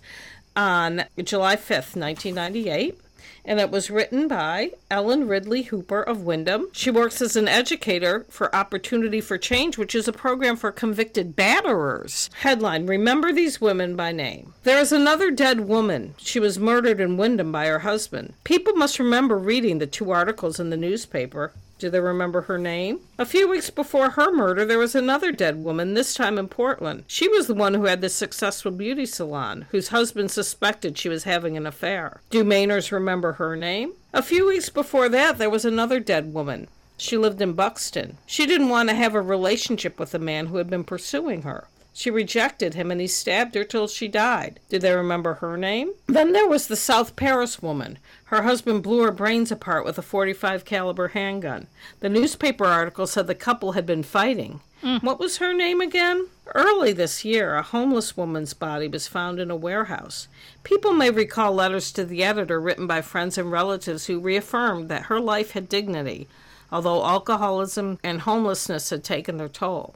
on 0.55 1.05
July 1.23 1.55
5th, 1.55 1.95
1998. 1.95 2.99
And 3.45 3.59
it 3.59 3.69
was 3.69 3.91
written 3.91 4.27
by 4.27 4.71
Ellen 4.89 5.27
Ridley 5.27 5.63
Hooper 5.63 6.01
of 6.01 6.23
Windham. 6.23 6.69
She 6.71 6.89
works 6.89 7.21
as 7.21 7.35
an 7.35 7.47
educator 7.47 8.25
for 8.27 8.53
Opportunity 8.55 9.21
for 9.21 9.37
Change, 9.37 9.77
which 9.77 9.93
is 9.93 10.07
a 10.07 10.13
program 10.13 10.55
for 10.55 10.71
convicted 10.71 11.35
batterers. 11.35 12.29
Headline 12.33 12.87
Remember 12.87 13.31
these 13.31 13.61
women 13.61 13.95
by 13.95 14.11
name. 14.11 14.53
There 14.63 14.79
is 14.79 14.91
another 14.91 15.29
dead 15.29 15.61
woman. 15.61 16.15
She 16.17 16.39
was 16.39 16.57
murdered 16.57 16.99
in 16.99 17.17
Windham 17.17 17.51
by 17.51 17.67
her 17.67 17.79
husband. 17.79 18.33
People 18.43 18.73
must 18.73 18.97
remember 18.97 19.37
reading 19.37 19.77
the 19.77 19.87
two 19.87 20.09
articles 20.09 20.59
in 20.59 20.71
the 20.71 20.77
newspaper. 20.77 21.53
Do 21.77 21.89
they 21.89 21.99
remember 21.99 22.41
her 22.41 22.57
name? 22.57 23.01
A 23.19 23.25
few 23.25 23.49
weeks 23.49 23.69
before 23.69 24.11
her 24.11 24.31
murder, 24.33 24.63
there 24.65 24.79
was 24.79 24.95
another 24.95 25.33
dead 25.33 25.63
woman, 25.63 25.93
this 25.93 26.13
time 26.13 26.37
in 26.37 26.47
Portland. 26.47 27.03
She 27.07 27.27
was 27.27 27.47
the 27.47 27.53
one 27.53 27.73
who 27.73 27.85
had 27.85 27.99
the 27.99 28.09
successful 28.09 28.71
beauty 28.71 29.05
salon, 29.05 29.65
whose 29.71 29.89
husband 29.89 30.31
suspected 30.31 30.97
she 30.97 31.09
was 31.09 31.25
having 31.25 31.57
an 31.57 31.67
affair. 31.67 32.21
Do 32.29 32.45
Mainers 32.45 32.91
remember 32.91 33.33
her 33.33 33.57
name? 33.57 33.93
A 34.13 34.21
few 34.21 34.47
weeks 34.47 34.69
before 34.69 35.09
that, 35.09 35.37
there 35.37 35.49
was 35.49 35.65
another 35.65 35.99
dead 35.99 36.33
woman. 36.33 36.69
She 36.97 37.17
lived 37.17 37.41
in 37.41 37.53
Buxton. 37.53 38.17
She 38.25 38.45
didn't 38.45 38.69
want 38.69 38.87
to 38.87 38.95
have 38.95 39.13
a 39.13 39.21
relationship 39.21 39.99
with 39.99 40.11
the 40.11 40.19
man 40.19 40.47
who 40.47 40.57
had 40.57 40.69
been 40.69 40.85
pursuing 40.85 41.41
her. 41.41 41.67
She 41.97 42.11
rejected 42.11 42.73
him 42.73 42.91
and 42.91 42.99
he 42.99 43.07
stabbed 43.07 43.55
her 43.55 43.63
till 43.63 43.87
she 43.87 44.09
died. 44.09 44.59
Do 44.67 44.77
they 44.77 44.93
remember 44.93 45.35
her 45.35 45.55
name? 45.55 45.93
Then 46.07 46.33
there 46.33 46.45
was 46.45 46.67
the 46.67 46.75
South 46.75 47.15
Paris 47.15 47.61
woman. 47.61 47.99
Her 48.25 48.41
husband 48.41 48.83
blew 48.83 49.03
her 49.03 49.11
brains 49.11 49.49
apart 49.49 49.85
with 49.85 49.97
a 49.97 50.01
45 50.01 50.65
caliber 50.65 51.07
handgun. 51.07 51.67
The 52.01 52.09
newspaper 52.09 52.65
article 52.65 53.07
said 53.07 53.27
the 53.27 53.33
couple 53.33 53.71
had 53.71 53.85
been 53.85 54.03
fighting. 54.03 54.59
Hmm. 54.81 54.97
What 54.97 55.19
was 55.19 55.37
her 55.37 55.53
name 55.53 55.79
again? 55.79 56.27
Early 56.53 56.91
this 56.91 57.23
year, 57.23 57.55
a 57.55 57.61
homeless 57.61 58.17
woman's 58.17 58.53
body 58.53 58.89
was 58.89 59.07
found 59.07 59.39
in 59.39 59.49
a 59.49 59.55
warehouse. 59.55 60.27
People 60.65 60.91
may 60.91 61.09
recall 61.09 61.53
letters 61.53 61.93
to 61.93 62.03
the 62.03 62.25
editor 62.25 62.59
written 62.59 62.87
by 62.87 63.01
friends 63.01 63.37
and 63.37 63.53
relatives 63.53 64.07
who 64.07 64.19
reaffirmed 64.19 64.89
that 64.89 65.03
her 65.03 65.21
life 65.21 65.51
had 65.51 65.69
dignity, 65.69 66.27
although 66.73 67.05
alcoholism 67.05 67.99
and 68.03 68.21
homelessness 68.21 68.89
had 68.89 69.05
taken 69.05 69.37
their 69.37 69.47
toll. 69.47 69.95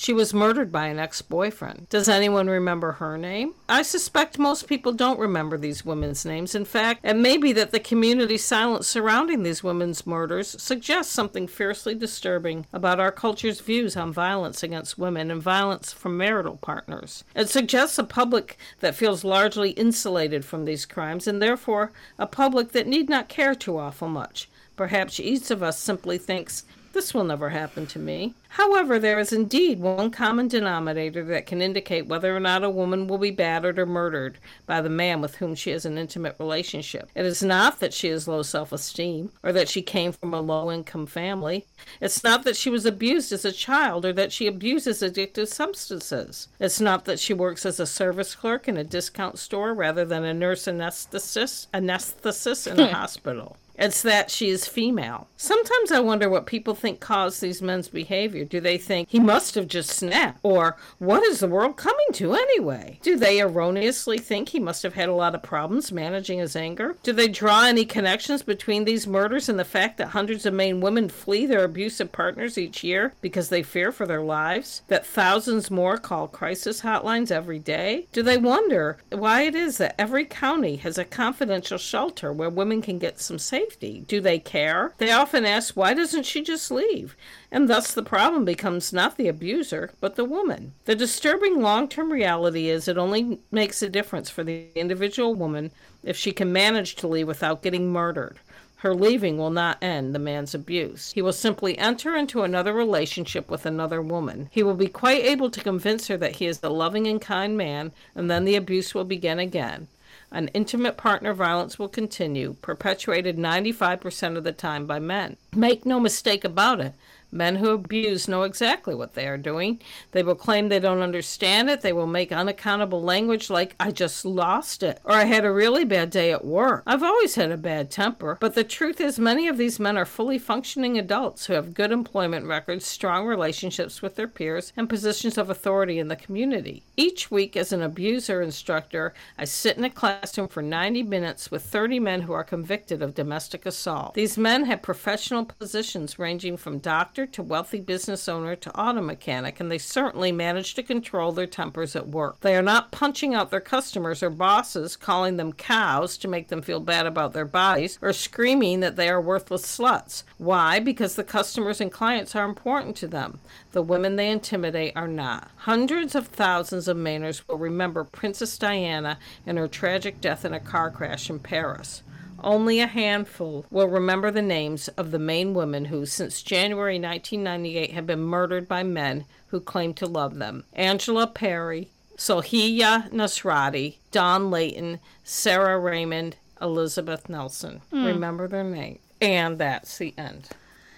She 0.00 0.12
was 0.12 0.32
murdered 0.32 0.70
by 0.70 0.86
an 0.86 1.00
ex 1.00 1.22
boyfriend. 1.22 1.88
Does 1.88 2.08
anyone 2.08 2.46
remember 2.46 2.92
her 2.92 3.18
name? 3.18 3.54
I 3.68 3.82
suspect 3.82 4.38
most 4.38 4.68
people 4.68 4.92
don't 4.92 5.18
remember 5.18 5.58
these 5.58 5.84
women's 5.84 6.24
names. 6.24 6.54
In 6.54 6.64
fact, 6.64 7.00
it 7.04 7.16
may 7.16 7.36
be 7.36 7.52
that 7.54 7.72
the 7.72 7.80
community 7.80 8.38
silence 8.38 8.86
surrounding 8.86 9.42
these 9.42 9.64
women's 9.64 10.06
murders 10.06 10.54
suggests 10.62 11.12
something 11.12 11.48
fiercely 11.48 11.96
disturbing 11.96 12.64
about 12.72 13.00
our 13.00 13.10
culture's 13.10 13.58
views 13.60 13.96
on 13.96 14.12
violence 14.12 14.62
against 14.62 14.98
women 14.98 15.32
and 15.32 15.42
violence 15.42 15.92
from 15.92 16.16
marital 16.16 16.58
partners. 16.58 17.24
It 17.34 17.48
suggests 17.48 17.98
a 17.98 18.04
public 18.04 18.56
that 18.78 18.94
feels 18.94 19.24
largely 19.24 19.70
insulated 19.70 20.44
from 20.44 20.64
these 20.64 20.86
crimes 20.86 21.26
and 21.26 21.42
therefore 21.42 21.90
a 22.20 22.26
public 22.28 22.70
that 22.70 22.86
need 22.86 23.08
not 23.08 23.28
care 23.28 23.56
too 23.56 23.76
awful 23.78 24.08
much. 24.08 24.48
Perhaps 24.76 25.18
each 25.18 25.50
of 25.50 25.60
us 25.60 25.76
simply 25.76 26.18
thinks 26.18 26.62
this 26.92 27.14
will 27.14 27.24
never 27.24 27.50
happen 27.50 27.86
to 27.86 27.98
me. 27.98 28.34
However, 28.50 28.98
there 28.98 29.18
is 29.18 29.32
indeed 29.32 29.78
one 29.78 30.10
common 30.10 30.48
denominator 30.48 31.22
that 31.24 31.46
can 31.46 31.60
indicate 31.60 32.06
whether 32.06 32.34
or 32.34 32.40
not 32.40 32.64
a 32.64 32.70
woman 32.70 33.06
will 33.06 33.18
be 33.18 33.30
battered 33.30 33.78
or 33.78 33.86
murdered 33.86 34.38
by 34.66 34.80
the 34.80 34.88
man 34.88 35.20
with 35.20 35.36
whom 35.36 35.54
she 35.54 35.70
has 35.70 35.84
an 35.84 35.98
intimate 35.98 36.34
relationship. 36.38 37.10
It 37.14 37.26
is 37.26 37.42
not 37.42 37.80
that 37.80 37.92
she 37.92 38.08
has 38.08 38.26
low 38.26 38.42
self 38.42 38.72
esteem 38.72 39.30
or 39.42 39.52
that 39.52 39.68
she 39.68 39.82
came 39.82 40.12
from 40.12 40.32
a 40.32 40.40
low 40.40 40.72
income 40.72 41.06
family. 41.06 41.66
It's 42.00 42.24
not 42.24 42.44
that 42.44 42.56
she 42.56 42.70
was 42.70 42.86
abused 42.86 43.32
as 43.32 43.44
a 43.44 43.52
child 43.52 44.04
or 44.04 44.12
that 44.14 44.32
she 44.32 44.46
abuses 44.46 45.02
addictive 45.02 45.48
substances. 45.48 46.48
It's 46.58 46.80
not 46.80 47.04
that 47.04 47.20
she 47.20 47.34
works 47.34 47.66
as 47.66 47.78
a 47.78 47.86
service 47.86 48.34
clerk 48.34 48.66
in 48.66 48.76
a 48.76 48.84
discount 48.84 49.38
store 49.38 49.74
rather 49.74 50.04
than 50.04 50.24
a 50.24 50.34
nurse 50.34 50.64
anesthetist, 50.64 51.68
anesthetist 51.74 52.70
in 52.70 52.80
a 52.80 52.92
hospital. 52.92 53.56
It's 53.78 54.02
that 54.02 54.28
she 54.30 54.48
is 54.48 54.66
female. 54.66 55.28
Sometimes 55.36 55.92
I 55.92 56.00
wonder 56.00 56.28
what 56.28 56.46
people 56.46 56.74
think 56.74 56.98
caused 56.98 57.40
these 57.40 57.62
men's 57.62 57.86
behavior. 57.86 58.44
Do 58.44 58.60
they 58.60 58.76
think 58.76 59.08
he 59.08 59.20
must 59.20 59.54
have 59.54 59.68
just 59.68 59.90
snapped? 59.90 60.40
Or 60.42 60.76
what 60.98 61.22
is 61.22 61.38
the 61.38 61.46
world 61.46 61.76
coming 61.76 62.06
to 62.14 62.34
anyway? 62.34 62.98
Do 63.02 63.16
they 63.16 63.40
erroneously 63.40 64.18
think 64.18 64.48
he 64.48 64.58
must 64.58 64.82
have 64.82 64.94
had 64.94 65.08
a 65.08 65.14
lot 65.14 65.36
of 65.36 65.44
problems 65.44 65.92
managing 65.92 66.40
his 66.40 66.56
anger? 66.56 66.96
Do 67.04 67.12
they 67.12 67.28
draw 67.28 67.66
any 67.66 67.84
connections 67.84 68.42
between 68.42 68.84
these 68.84 69.06
murders 69.06 69.48
and 69.48 69.60
the 69.60 69.64
fact 69.64 69.96
that 69.98 70.08
hundreds 70.08 70.44
of 70.44 70.54
Maine 70.54 70.80
women 70.80 71.08
flee 71.08 71.46
their 71.46 71.64
abusive 71.64 72.10
partners 72.10 72.58
each 72.58 72.82
year 72.82 73.14
because 73.20 73.48
they 73.48 73.62
fear 73.62 73.92
for 73.92 74.06
their 74.06 74.22
lives? 74.22 74.82
That 74.88 75.06
thousands 75.06 75.70
more 75.70 75.98
call 75.98 76.26
crisis 76.26 76.80
hotlines 76.80 77.30
every 77.30 77.60
day? 77.60 78.08
Do 78.10 78.24
they 78.24 78.38
wonder 78.38 78.98
why 79.10 79.42
it 79.42 79.54
is 79.54 79.78
that 79.78 79.94
every 79.98 80.24
county 80.24 80.76
has 80.76 80.98
a 80.98 81.04
confidential 81.04 81.78
shelter 81.78 82.32
where 82.32 82.50
women 82.50 82.82
can 82.82 82.98
get 82.98 83.20
some 83.20 83.38
safety? 83.38 83.67
Do 83.80 84.20
they 84.20 84.38
care? 84.38 84.92
They 84.98 85.10
often 85.10 85.44
ask, 85.44 85.76
why 85.76 85.94
doesn't 85.94 86.24
she 86.24 86.42
just 86.42 86.70
leave? 86.70 87.16
And 87.50 87.68
thus 87.68 87.92
the 87.92 88.02
problem 88.02 88.44
becomes 88.44 88.92
not 88.92 89.16
the 89.16 89.28
abuser, 89.28 89.90
but 90.00 90.16
the 90.16 90.24
woman. 90.24 90.72
The 90.84 90.94
disturbing 90.94 91.60
long 91.60 91.88
term 91.88 92.12
reality 92.12 92.68
is 92.68 92.88
it 92.88 92.98
only 92.98 93.40
makes 93.50 93.82
a 93.82 93.88
difference 93.88 94.30
for 94.30 94.44
the 94.44 94.68
individual 94.74 95.34
woman 95.34 95.70
if 96.02 96.16
she 96.16 96.32
can 96.32 96.52
manage 96.52 96.94
to 96.96 97.08
leave 97.08 97.26
without 97.26 97.62
getting 97.62 97.92
murdered. 97.92 98.38
Her 98.76 98.94
leaving 98.94 99.38
will 99.38 99.50
not 99.50 99.82
end 99.82 100.14
the 100.14 100.20
man's 100.20 100.54
abuse. 100.54 101.10
He 101.10 101.20
will 101.20 101.32
simply 101.32 101.76
enter 101.78 102.14
into 102.14 102.42
another 102.42 102.72
relationship 102.72 103.50
with 103.50 103.66
another 103.66 104.00
woman. 104.00 104.48
He 104.52 104.62
will 104.62 104.76
be 104.76 104.86
quite 104.86 105.24
able 105.24 105.50
to 105.50 105.60
convince 105.60 106.06
her 106.06 106.16
that 106.18 106.36
he 106.36 106.46
is 106.46 106.60
a 106.62 106.68
loving 106.68 107.08
and 107.08 107.20
kind 107.20 107.56
man, 107.56 107.90
and 108.14 108.30
then 108.30 108.44
the 108.44 108.54
abuse 108.54 108.94
will 108.94 109.04
begin 109.04 109.40
again. 109.40 109.88
An 110.30 110.48
intimate 110.48 110.96
partner 110.96 111.32
violence 111.32 111.78
will 111.78 111.88
continue, 111.88 112.54
perpetuated 112.60 113.38
95% 113.38 114.36
of 114.36 114.44
the 114.44 114.52
time 114.52 114.86
by 114.86 114.98
men. 114.98 115.36
Make 115.54 115.86
no 115.86 115.98
mistake 115.98 116.44
about 116.44 116.80
it. 116.80 116.92
Men 117.30 117.56
who 117.56 117.70
abuse 117.70 118.28
know 118.28 118.42
exactly 118.42 118.94
what 118.94 119.14
they 119.14 119.26
are 119.26 119.36
doing. 119.36 119.80
They 120.12 120.22
will 120.22 120.34
claim 120.34 120.68
they 120.68 120.80
don't 120.80 121.02
understand 121.02 121.68
it. 121.68 121.82
They 121.82 121.92
will 121.92 122.06
make 122.06 122.32
unaccountable 122.32 123.02
language 123.02 123.50
like, 123.50 123.74
I 123.78 123.90
just 123.90 124.24
lost 124.24 124.82
it, 124.82 125.00
or 125.04 125.12
I 125.12 125.24
had 125.24 125.44
a 125.44 125.52
really 125.52 125.84
bad 125.84 126.10
day 126.10 126.32
at 126.32 126.44
work. 126.44 126.82
I've 126.86 127.02
always 127.02 127.34
had 127.34 127.50
a 127.50 127.56
bad 127.56 127.90
temper. 127.90 128.38
But 128.40 128.54
the 128.54 128.64
truth 128.64 129.00
is, 129.00 129.18
many 129.18 129.46
of 129.48 129.58
these 129.58 129.78
men 129.78 129.96
are 129.96 130.06
fully 130.06 130.38
functioning 130.38 130.98
adults 130.98 131.46
who 131.46 131.52
have 131.52 131.74
good 131.74 131.92
employment 131.92 132.46
records, 132.46 132.86
strong 132.86 133.26
relationships 133.26 134.00
with 134.00 134.14
their 134.16 134.28
peers, 134.28 134.72
and 134.76 134.88
positions 134.88 135.36
of 135.36 135.50
authority 135.50 135.98
in 135.98 136.08
the 136.08 136.16
community. 136.16 136.82
Each 136.96 137.30
week, 137.30 137.56
as 137.56 137.72
an 137.72 137.82
abuser 137.82 138.40
instructor, 138.40 139.12
I 139.36 139.44
sit 139.44 139.76
in 139.76 139.84
a 139.84 139.90
classroom 139.90 140.48
for 140.48 140.62
90 140.62 141.02
minutes 141.02 141.50
with 141.50 141.62
30 141.62 142.00
men 142.00 142.22
who 142.22 142.32
are 142.32 142.44
convicted 142.44 143.02
of 143.02 143.14
domestic 143.14 143.66
assault. 143.66 144.14
These 144.14 144.38
men 144.38 144.64
have 144.64 144.82
professional 144.82 145.44
positions 145.44 146.18
ranging 146.18 146.56
from 146.56 146.78
doctor 146.78 147.17
to 147.26 147.42
wealthy 147.42 147.80
business 147.80 148.28
owner 148.28 148.56
to 148.56 148.78
auto 148.78 149.00
mechanic, 149.00 149.60
and 149.60 149.70
they 149.70 149.78
certainly 149.78 150.32
manage 150.32 150.74
to 150.74 150.82
control 150.82 151.32
their 151.32 151.46
tempers 151.46 151.96
at 151.96 152.08
work. 152.08 152.40
They 152.40 152.56
are 152.56 152.62
not 152.62 152.92
punching 152.92 153.34
out 153.34 153.50
their 153.50 153.60
customers 153.60 154.22
or 154.22 154.30
bosses, 154.30 154.96
calling 154.96 155.36
them 155.36 155.52
cows 155.52 156.16
to 156.18 156.28
make 156.28 156.48
them 156.48 156.62
feel 156.62 156.80
bad 156.80 157.06
about 157.06 157.32
their 157.32 157.44
bodies, 157.44 157.98
or 158.02 158.12
screaming 158.12 158.80
that 158.80 158.96
they 158.96 159.08
are 159.08 159.20
worthless 159.20 159.62
sluts. 159.62 160.22
Why? 160.38 160.78
Because 160.78 161.16
the 161.16 161.24
customers 161.24 161.80
and 161.80 161.92
clients 161.92 162.34
are 162.34 162.44
important 162.44 162.96
to 162.96 163.06
them. 163.06 163.40
The 163.72 163.82
women 163.82 164.16
they 164.16 164.30
intimidate 164.30 164.92
are 164.96 165.08
not. 165.08 165.50
Hundreds 165.56 166.14
of 166.14 166.28
thousands 166.28 166.88
of 166.88 166.96
Mainers 166.96 167.42
will 167.46 167.58
remember 167.58 168.04
Princess 168.04 168.56
Diana 168.58 169.18
and 169.46 169.58
her 169.58 169.68
tragic 169.68 170.20
death 170.20 170.44
in 170.44 170.54
a 170.54 170.60
car 170.60 170.90
crash 170.90 171.30
in 171.30 171.38
Paris. 171.38 172.02
Only 172.42 172.80
a 172.80 172.86
handful 172.86 173.66
will 173.70 173.88
remember 173.88 174.30
the 174.30 174.42
names 174.42 174.88
of 174.88 175.10
the 175.10 175.18
Maine 175.18 175.54
women 175.54 175.86
who, 175.86 176.06
since 176.06 176.42
January 176.42 176.94
1998, 177.00 177.92
have 177.92 178.06
been 178.06 178.20
murdered 178.20 178.68
by 178.68 178.82
men 178.82 179.24
who 179.48 179.60
claim 179.60 179.94
to 179.94 180.06
love 180.06 180.36
them 180.36 180.64
Angela 180.74 181.26
Perry, 181.26 181.88
Sohiya 182.16 183.10
Nasrati, 183.10 183.96
Dawn 184.12 184.50
Leighton, 184.50 185.00
Sarah 185.24 185.78
Raymond, 185.78 186.36
Elizabeth 186.60 187.28
Nelson. 187.28 187.80
Hmm. 187.90 188.04
Remember 188.04 188.46
their 188.48 188.64
name. 188.64 188.98
And 189.20 189.58
that's 189.58 189.98
the 189.98 190.14
end 190.18 190.48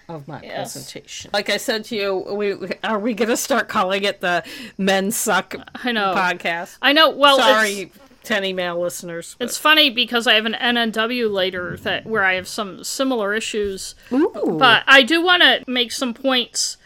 of 0.08 0.26
my 0.28 0.40
Yes. 0.42 0.72
presentation. 0.74 1.30
Like 1.32 1.48
I 1.50 1.56
said 1.56 1.84
to 1.86 1.96
you, 1.96 2.14
we 2.34 2.54
are 2.82 2.98
we 2.98 3.14
going 3.14 3.28
to 3.28 3.36
start 3.36 3.68
calling 3.68 4.02
it 4.04 4.20
the 4.20 4.42
Men 4.76 5.10
Suck 5.10 5.54
I 5.84 5.92
know. 5.92 6.14
podcast? 6.16 6.76
I 6.82 6.92
know. 6.92 7.10
Well, 7.10 7.38
it's- 7.38 7.54
Sorry, 7.56 7.92
10 8.22 8.44
email 8.44 8.80
listeners. 8.80 9.36
but- 9.38 9.46
It's 9.46 9.56
funny 9.56 9.90
because 9.90 10.26
I 10.26 10.34
have 10.34 10.46
an 10.46 10.54
NNW 10.54 11.32
later 11.32 11.76
that 11.78 12.06
where 12.06 12.24
I 12.24 12.34
have 12.34 12.48
some 12.48 12.84
similar 12.84 13.34
issues. 13.34 13.94
Ooh. 14.12 14.56
But 14.58 14.84
I 14.86 15.02
do 15.02 15.22
want 15.22 15.42
to 15.42 15.64
make 15.66 15.92
some 15.92 16.14
points 16.14 16.76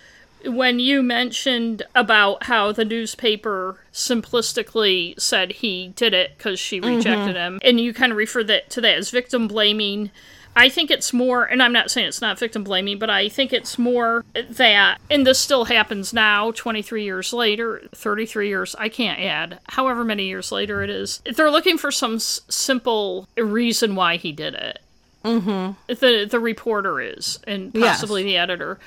when 0.46 0.78
you 0.78 1.02
mentioned 1.02 1.82
about 1.94 2.44
how 2.44 2.72
the 2.72 2.84
newspaper 2.84 3.80
simplistically 3.92 5.18
said 5.20 5.52
he 5.52 5.88
did 5.96 6.12
it 6.14 6.36
because 6.36 6.60
she 6.60 6.80
mm-hmm. 6.80 6.96
rejected 6.96 7.36
him, 7.36 7.58
and 7.62 7.80
you 7.80 7.94
kind 7.94 8.12
of 8.12 8.18
refer 8.18 8.44
that 8.44 8.70
to 8.70 8.80
that 8.80 8.96
as 8.96 9.10
victim 9.10 9.48
blaming. 9.48 10.10
I 10.56 10.68
think 10.68 10.90
it's 10.90 11.12
more, 11.12 11.44
and 11.44 11.62
I'm 11.62 11.72
not 11.72 11.90
saying 11.90 12.08
it's 12.08 12.20
not 12.20 12.38
victim 12.38 12.64
blaming, 12.64 12.98
but 12.98 13.10
I 13.10 13.28
think 13.28 13.52
it's 13.52 13.78
more 13.78 14.24
that, 14.34 14.98
and 15.10 15.26
this 15.26 15.38
still 15.38 15.64
happens 15.64 16.12
now, 16.12 16.52
23 16.52 17.02
years 17.04 17.32
later, 17.32 17.82
33 17.92 18.48
years, 18.48 18.76
I 18.78 18.88
can't 18.88 19.20
add, 19.20 19.58
however 19.68 20.04
many 20.04 20.26
years 20.28 20.52
later 20.52 20.82
it 20.82 20.90
is. 20.90 21.20
They're 21.34 21.50
looking 21.50 21.78
for 21.78 21.90
some 21.90 22.16
s- 22.16 22.40
simple 22.48 23.28
reason 23.36 23.94
why 23.96 24.16
he 24.16 24.32
did 24.32 24.54
it 24.54 24.78
mm-hmm. 25.24 25.72
the 25.86 26.26
the 26.30 26.40
reporter 26.40 27.00
is 27.00 27.38
and 27.46 27.72
Yes. 27.74 27.96
possibly 27.96 28.22
the 28.22 28.36
editor 28.36 28.78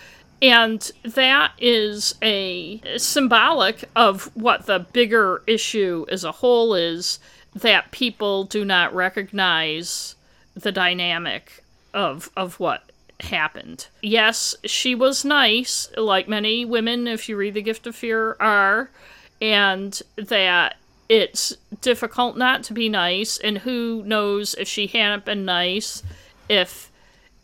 and 0.41 0.91
that 1.03 1.51
is 1.57 2.13
a 2.21 2.79
symbolic 2.97 3.89
of 3.95 4.25
what 4.35 4.67
the 4.67 4.79
bigger 4.79 5.41
issue 5.47 6.05
as 6.09 6.23
a 6.23 6.31
whole 6.31 6.75
is 6.75 7.19
that 7.55 7.89
people 7.91 8.43
do 8.43 8.63
not 8.63 8.93
recognize 8.93 10.15
the 10.57 10.71
dynamic 10.71 11.63
of 11.93 12.29
of 12.35 12.59
what 12.59 12.83
happened. 13.19 13.87
Yes, 14.01 14.55
she 14.65 14.93
was 14.95 15.25
nice, 15.25 15.89
like 15.97 16.27
many 16.27 16.65
women 16.65 17.07
if 17.07 17.27
you 17.27 17.37
read 17.37 17.53
The 17.53 17.61
Gift 17.61 17.87
of 17.87 17.95
Fear 17.95 18.35
are, 18.39 18.89
and 19.41 19.99
that 20.15 20.77
it's 21.09 21.55
difficult 21.81 22.37
not 22.37 22.63
to 22.63 22.73
be 22.73 22.89
nice 22.89 23.37
and 23.37 23.59
who 23.59 24.03
knows 24.05 24.53
if 24.55 24.67
she 24.67 24.87
hadn't 24.87 25.23
been 25.23 25.45
nice 25.45 26.03
if 26.49 26.91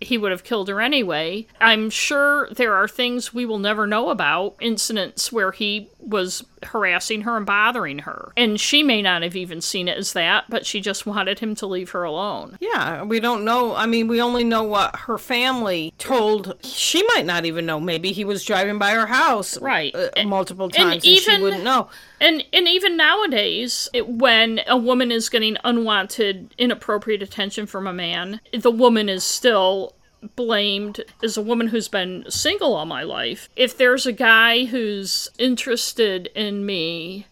he 0.02 0.18
would 0.18 0.32
have 0.32 0.44
killed 0.44 0.68
her 0.68 0.82
anyway. 0.82 1.48
I'm 1.62 1.90
sure 1.90 2.50
there 2.50 2.76
are 2.76 2.88
things 2.88 3.34
we 3.34 3.46
will 3.46 3.60
never 3.60 3.88
know 3.88 4.10
about, 4.10 4.56
incidents 4.60 5.32
where 5.32 5.52
he 5.52 5.90
was 6.06 6.44
harassing 6.64 7.22
her 7.22 7.38
and 7.38 7.46
bothering 7.46 8.00
her. 8.00 8.32
And 8.38 8.60
she 8.60 8.84
may 8.84 9.02
not 9.02 9.22
have 9.22 9.36
even 9.36 9.62
seen 9.62 9.88
it 9.88 9.98
as 9.98 10.14
that, 10.14 10.46
but 10.50 10.66
she 10.66 10.82
just 10.82 11.06
wanted 11.06 11.40
him 11.40 11.56
to 11.56 11.66
leave 11.68 11.92
her 11.92 12.04
alone. 12.04 12.58
Yeah, 12.60 13.04
we 13.04 13.20
don't 13.20 13.44
know. 13.46 13.74
I 13.76 13.86
mean, 13.86 14.08
we 14.08 14.22
only 14.22 14.44
know 14.44 14.64
what 14.64 14.96
her 14.96 15.18
family 15.18 15.94
told. 15.98 16.56
She 16.64 17.04
might 17.16 17.26
not 17.26 17.46
even 17.46 17.66
know. 17.66 17.80
Maybe 17.80 18.12
he 18.12 18.26
was 18.26 18.44
driving 18.44 18.78
by 18.78 18.92
her 18.92 19.06
house 19.08 19.58
Right. 19.60 19.94
uh, 19.96 20.10
And- 20.18 20.30
multiple 20.30 20.66
and 20.66 20.74
times 20.74 20.94
and, 20.96 21.04
she 21.04 21.16
even- 21.16 21.42
wouldn't 21.42 21.64
know. 21.64 21.90
And 22.20 22.44
and 22.54 22.68
even 22.68 22.96
nowadays, 22.96 23.90
it, 23.94 24.08
when 24.08 24.62
a 24.68 24.78
woman 24.78 25.12
is 25.12 25.28
getting 25.30 25.58
unwanted, 25.66 26.54
inappropriate 26.58 27.22
attention 27.22 27.66
from 27.66 27.86
a 27.88 27.94
man, 27.94 28.40
the 28.58 28.72
woman 28.72 29.10
is 29.10 29.24
still 29.24 29.94
blamed 30.36 31.02
as 31.22 31.38
a 31.38 31.42
woman 31.42 31.68
who's 31.68 31.88
been 31.88 32.26
single 32.30 32.76
all 32.76 32.86
my 32.86 33.04
life. 33.04 33.50
If 33.56 33.78
there's 33.78 34.06
a 34.06 34.12
guy 34.12 34.66
who's 34.66 35.30
interested 35.38 36.28
in 36.36 36.66
me 36.66 37.28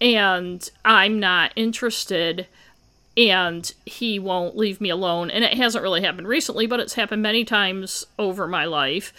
and 0.00 0.68
I'm 0.84 1.18
not 1.18 1.52
interested 1.56 2.46
and 3.16 3.72
he 3.86 4.18
won't 4.18 4.56
leave 4.58 4.78
me 4.78 4.90
alone, 4.90 5.30
and 5.30 5.42
it 5.42 5.54
hasn't 5.54 5.82
really 5.82 6.02
happened 6.02 6.28
recently, 6.28 6.66
but 6.66 6.80
it's 6.80 6.94
happened 6.94 7.22
many 7.22 7.46
times 7.46 8.04
over 8.18 8.46
my 8.46 8.66
life 8.66 9.12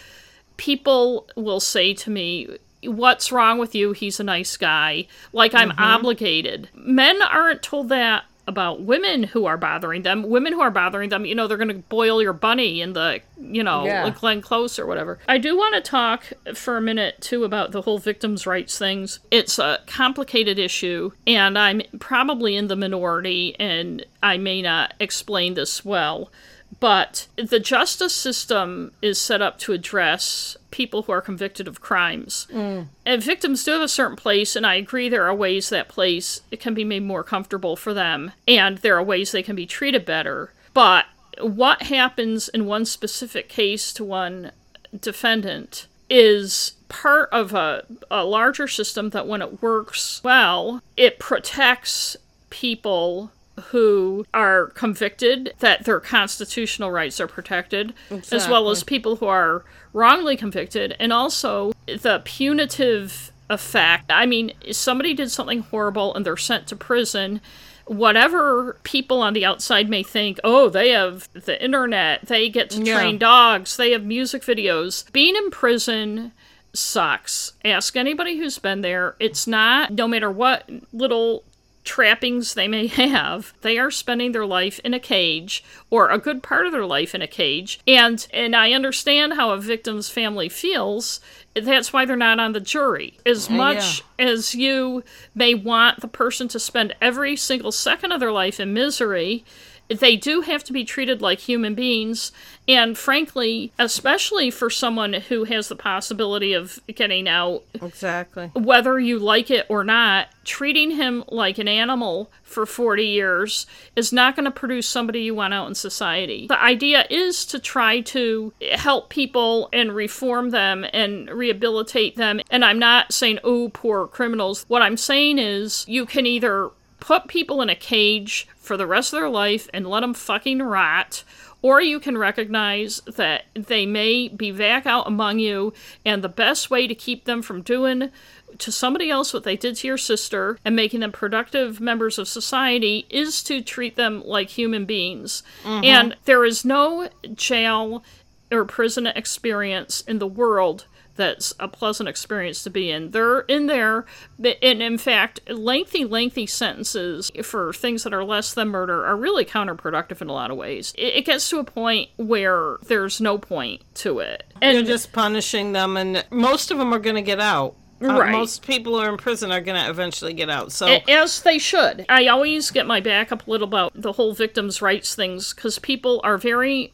people 0.58 1.26
will 1.34 1.60
say 1.60 1.94
to 1.94 2.10
me, 2.10 2.58
What's 2.84 3.32
wrong 3.32 3.58
with 3.58 3.74
you? 3.74 3.90
He's 3.90 4.20
a 4.20 4.24
nice 4.24 4.56
guy. 4.56 5.08
Like 5.32 5.52
I'm 5.52 5.70
mm-hmm. 5.70 5.82
obligated. 5.82 6.68
Men 6.74 7.20
aren't 7.22 7.62
told 7.62 7.88
that 7.88 8.24
about 8.48 8.80
women 8.80 9.22
who 9.22 9.44
are 9.44 9.58
bothering 9.58 10.02
them. 10.02 10.22
Women 10.22 10.54
who 10.54 10.60
are 10.60 10.70
bothering 10.70 11.10
them, 11.10 11.26
you 11.26 11.34
know, 11.34 11.46
they're 11.46 11.58
going 11.58 11.68
to 11.68 11.74
boil 11.74 12.22
your 12.22 12.32
bunny 12.32 12.80
in 12.80 12.94
the, 12.94 13.20
you 13.38 13.62
know, 13.62 13.84
Yeah. 13.84 14.08
Glenn 14.10 14.40
Close 14.40 14.78
or 14.78 14.86
whatever. 14.86 15.18
I 15.28 15.36
do 15.38 15.56
want 15.56 15.74
to 15.74 15.80
talk 15.82 16.32
for 16.54 16.76
a 16.76 16.80
minute, 16.80 17.20
too, 17.20 17.44
about 17.44 17.72
the 17.72 17.82
whole 17.82 17.98
victims' 17.98 18.46
rights 18.46 18.78
things. 18.78 19.20
It's 19.30 19.58
a 19.58 19.80
complicated 19.86 20.58
issue, 20.58 21.12
and 21.26 21.58
I'm 21.58 21.82
probably 22.00 22.56
in 22.56 22.68
the 22.68 22.76
minority, 22.76 23.54
and 23.60 24.04
I 24.22 24.38
may 24.38 24.62
not 24.62 24.94
explain 24.98 25.54
this 25.54 25.84
well. 25.84 26.32
But 26.80 27.26
the 27.36 27.58
justice 27.58 28.14
system 28.14 28.92
is 29.02 29.20
set 29.20 29.42
up 29.42 29.58
to 29.60 29.72
address 29.72 30.56
people 30.70 31.02
who 31.02 31.12
are 31.12 31.20
convicted 31.20 31.66
of 31.66 31.80
crimes. 31.80 32.46
Mm. 32.52 32.86
And 33.04 33.22
victims 33.22 33.64
do 33.64 33.72
have 33.72 33.82
a 33.82 33.88
certain 33.88 34.16
place, 34.16 34.54
and 34.54 34.64
I 34.64 34.74
agree 34.74 35.08
there 35.08 35.26
are 35.26 35.34
ways 35.34 35.70
that 35.70 35.88
place 35.88 36.42
it 36.50 36.60
can 36.60 36.74
be 36.74 36.84
made 36.84 37.02
more 37.02 37.24
comfortable 37.24 37.74
for 37.74 37.92
them, 37.92 38.32
and 38.46 38.78
there 38.78 38.96
are 38.96 39.02
ways 39.02 39.32
they 39.32 39.42
can 39.42 39.56
be 39.56 39.66
treated 39.66 40.04
better. 40.04 40.52
But 40.72 41.06
what 41.40 41.82
happens 41.82 42.48
in 42.48 42.66
one 42.66 42.84
specific 42.84 43.48
case 43.48 43.92
to 43.94 44.04
one 44.04 44.52
defendant 44.98 45.86
is 46.08 46.72
part 46.88 47.28
of 47.32 47.54
a, 47.54 47.84
a 48.10 48.24
larger 48.24 48.66
system 48.68 49.10
that 49.10 49.26
when 49.26 49.42
it 49.42 49.62
works 49.62 50.22
well, 50.24 50.82
it 50.96 51.18
protects 51.18 52.16
people 52.50 53.30
who 53.70 54.26
are 54.34 54.66
convicted 54.68 55.52
that 55.58 55.84
their 55.84 56.00
constitutional 56.00 56.90
rights 56.90 57.20
are 57.20 57.26
protected 57.26 57.92
as 58.32 58.48
well 58.48 58.70
as 58.70 58.82
people 58.84 59.16
who 59.16 59.26
are 59.26 59.64
wrongly 59.92 60.36
convicted 60.36 60.94
and 61.00 61.12
also 61.12 61.72
the 61.86 62.20
punitive 62.24 63.32
effect. 63.50 64.10
I 64.10 64.26
mean 64.26 64.52
if 64.60 64.76
somebody 64.76 65.14
did 65.14 65.30
something 65.30 65.60
horrible 65.60 66.14
and 66.14 66.24
they're 66.26 66.36
sent 66.36 66.66
to 66.68 66.76
prison 66.76 67.40
whatever 67.86 68.78
people 68.82 69.22
on 69.22 69.32
the 69.32 69.46
outside 69.46 69.88
may 69.88 70.02
think 70.02 70.38
oh 70.44 70.68
they 70.68 70.90
have 70.90 71.26
the 71.32 71.62
internet 71.64 72.20
they 72.26 72.50
get 72.50 72.68
to 72.68 72.82
Yeah. 72.82 72.96
train 72.98 73.16
dogs 73.16 73.76
they 73.78 73.92
have 73.92 74.04
music 74.04 74.42
videos. 74.42 75.10
Being 75.12 75.34
in 75.36 75.50
prison 75.50 76.32
sucks. 76.74 77.54
Ask 77.64 77.96
anybody 77.96 78.36
who's 78.36 78.58
been 78.58 78.82
there. 78.82 79.16
It's 79.18 79.46
not 79.46 79.90
no 79.92 80.06
matter 80.06 80.30
what 80.30 80.68
little 80.92 81.42
trappings 81.88 82.52
they 82.52 82.68
may 82.68 82.86
have 82.86 83.54
they 83.62 83.78
are 83.78 83.90
spending 83.90 84.32
their 84.32 84.44
life 84.44 84.78
in 84.84 84.92
a 84.92 85.00
cage 85.00 85.64
or 85.88 86.10
a 86.10 86.18
good 86.18 86.42
part 86.42 86.66
of 86.66 86.72
their 86.72 86.84
life 86.84 87.14
in 87.14 87.22
a 87.22 87.26
cage. 87.26 87.80
And 87.86 88.24
and 88.32 88.54
i 88.54 88.72
understand 88.72 89.32
how 89.32 89.50
a 89.50 89.58
victim's 89.58 90.10
family 90.10 90.50
feels. 90.50 91.20
That's 91.54 91.92
why 91.92 92.04
they're 92.04 92.14
not 92.14 92.38
on 92.38 92.52
the 92.52 92.60
jury. 92.60 93.18
As 93.24 93.48
much 93.48 94.02
as 94.18 94.54
you 94.54 95.02
may 95.34 95.54
want 95.54 96.00
the 96.00 96.08
person 96.08 96.46
to 96.48 96.60
spend 96.60 96.94
every 97.00 97.36
single 97.36 97.72
second 97.72 98.12
of 98.12 98.20
their 98.20 98.32
life 98.32 98.60
in 98.60 98.74
misery 98.74 99.44
they 99.88 100.16
do 100.16 100.42
have 100.42 100.62
to 100.64 100.72
be 100.72 100.84
treated 100.84 101.20
like 101.22 101.40
human 101.40 101.74
beings 101.74 102.30
and 102.66 102.98
frankly 102.98 103.72
especially 103.78 104.50
for 104.50 104.68
someone 104.68 105.14
who 105.14 105.44
has 105.44 105.68
the 105.68 105.76
possibility 105.76 106.52
of 106.52 106.78
getting 106.94 107.28
out 107.28 107.62
Exactly. 107.74 108.50
whether 108.54 108.98
you 108.98 109.18
like 109.18 109.50
it 109.50 109.66
or 109.68 109.84
not, 109.84 110.28
treating 110.44 110.92
him 110.92 111.24
like 111.28 111.58
an 111.58 111.68
animal 111.68 112.30
for 112.42 112.64
40 112.66 113.04
years 113.04 113.66
is 113.96 114.12
not 114.12 114.34
going 114.34 114.44
to 114.44 114.50
produce 114.50 114.88
somebody 114.88 115.20
you 115.20 115.34
want 115.34 115.52
out 115.54 115.68
in 115.68 115.74
society. 115.74 116.46
The 116.46 116.60
idea 116.62 117.04
is 117.10 117.44
to 117.46 117.58
try 117.58 118.00
to 118.00 118.52
help 118.72 119.10
people 119.10 119.68
and 119.72 119.94
reform 119.94 120.50
them 120.50 120.86
and 120.92 121.28
rehabilitate 121.30 122.16
them. 122.16 122.40
And 122.50 122.64
I'm 122.64 122.78
not 122.78 123.12
saying, 123.12 123.38
oh, 123.44 123.68
poor 123.68 124.06
criminals. 124.06 124.64
What 124.68 124.80
I'm 124.82 124.96
saying 124.96 125.38
is 125.38 125.84
you 125.88 126.06
can 126.06 126.24
either 126.24 126.70
put 127.08 127.26
people 127.26 127.62
in 127.62 127.70
a 127.70 127.74
cage 127.74 128.46
for 128.58 128.76
the 128.76 128.86
rest 128.86 129.14
of 129.14 129.18
their 129.18 129.30
life 129.30 129.66
and 129.72 129.86
let 129.86 130.00
them 130.00 130.12
fucking 130.12 130.60
rot. 130.60 131.24
Or 131.62 131.80
you 131.80 132.00
can 132.00 132.18
recognize 132.18 133.00
that 133.06 133.44
they 133.54 133.86
may 133.86 134.28
be 134.28 134.52
back 134.52 134.84
out 134.84 135.06
among 135.06 135.38
you, 135.38 135.72
and 136.04 136.22
the 136.22 136.28
best 136.28 136.70
way 136.70 136.86
to 136.86 136.94
keep 136.94 137.24
them 137.24 137.40
from 137.40 137.62
doing 137.62 138.10
to 138.58 138.70
somebody 138.70 139.08
else 139.08 139.32
what 139.32 139.44
they 139.44 139.56
did 139.56 139.76
to 139.76 139.86
your 139.86 139.96
sister 139.96 140.58
and 140.66 140.76
making 140.76 141.00
them 141.00 141.10
productive 141.10 141.80
members 141.80 142.18
of 142.18 142.28
society 142.28 143.06
is 143.08 143.42
to 143.44 143.62
treat 143.62 143.96
them 143.96 144.22
like 144.26 144.50
human 144.50 144.84
beings. 144.84 145.42
Mm-hmm. 145.64 145.84
And 145.84 146.16
there 146.26 146.44
is 146.44 146.62
no 146.62 147.08
jail 147.34 148.04
or 148.52 148.66
prison 148.66 149.06
experience 149.06 150.02
in 150.02 150.18
the 150.18 150.26
world 150.26 150.84
that's 151.18 151.52
a 151.58 151.68
pleasant 151.68 152.08
experience 152.08 152.62
to 152.62 152.70
be 152.70 152.90
in. 152.90 153.10
They're 153.10 153.40
in 153.40 153.66
there, 153.66 154.06
and 154.38 154.82
in 154.82 154.96
fact, 154.96 155.40
lengthy, 155.50 156.04
lengthy 156.04 156.46
sentences 156.46 157.30
for 157.42 157.72
things 157.72 158.04
that 158.04 158.14
are 158.14 158.24
less 158.24 158.54
than 158.54 158.68
murder 158.68 159.04
are 159.04 159.16
really 159.16 159.44
counterproductive 159.44 160.22
in 160.22 160.28
a 160.28 160.32
lot 160.32 160.50
of 160.50 160.56
ways. 160.56 160.94
It, 160.96 161.26
gets 161.26 161.50
to 161.50 161.58
a 161.58 161.64
point 161.64 162.08
where 162.16 162.76
there's 162.86 163.20
no 163.20 163.36
point 163.36 163.82
to 163.96 164.20
it. 164.20 164.44
And 164.62 164.74
You're 164.74 164.86
just 164.86 165.12
punishing 165.12 165.72
them, 165.72 165.96
and 165.96 166.24
most 166.30 166.70
of 166.70 166.78
them 166.78 166.94
are 166.94 167.00
going 167.00 167.16
to 167.16 167.22
get 167.22 167.40
out. 167.40 167.74
Uh, 168.00 168.06
Right. 168.06 168.30
most 168.30 168.64
people 168.64 168.92
who 168.92 169.00
are 169.00 169.08
in 169.08 169.16
prison 169.16 169.50
are 169.50 169.60
going 169.60 169.76
to 169.82 169.90
eventually 169.90 170.32
get 170.32 170.48
out. 170.48 170.70
So 170.70 170.86
As 171.08 171.42
they 171.42 171.58
should. 171.58 172.06
I 172.08 172.28
always 172.28 172.70
get 172.70 172.86
my 172.86 173.00
back 173.00 173.32
up 173.32 173.44
a 173.44 173.50
little 173.50 173.66
about 173.66 173.90
the 173.96 174.12
whole 174.12 174.34
victims' 174.34 174.80
rights 174.80 175.16
things 175.16 175.52
because 175.52 175.80
people 175.80 176.20
are 176.22 176.38
very 176.38 176.92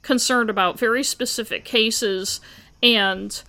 concerned 0.00 0.48
about 0.48 0.78
very 0.78 1.02
specific 1.02 1.66
cases 1.66 2.40
and 2.82 3.42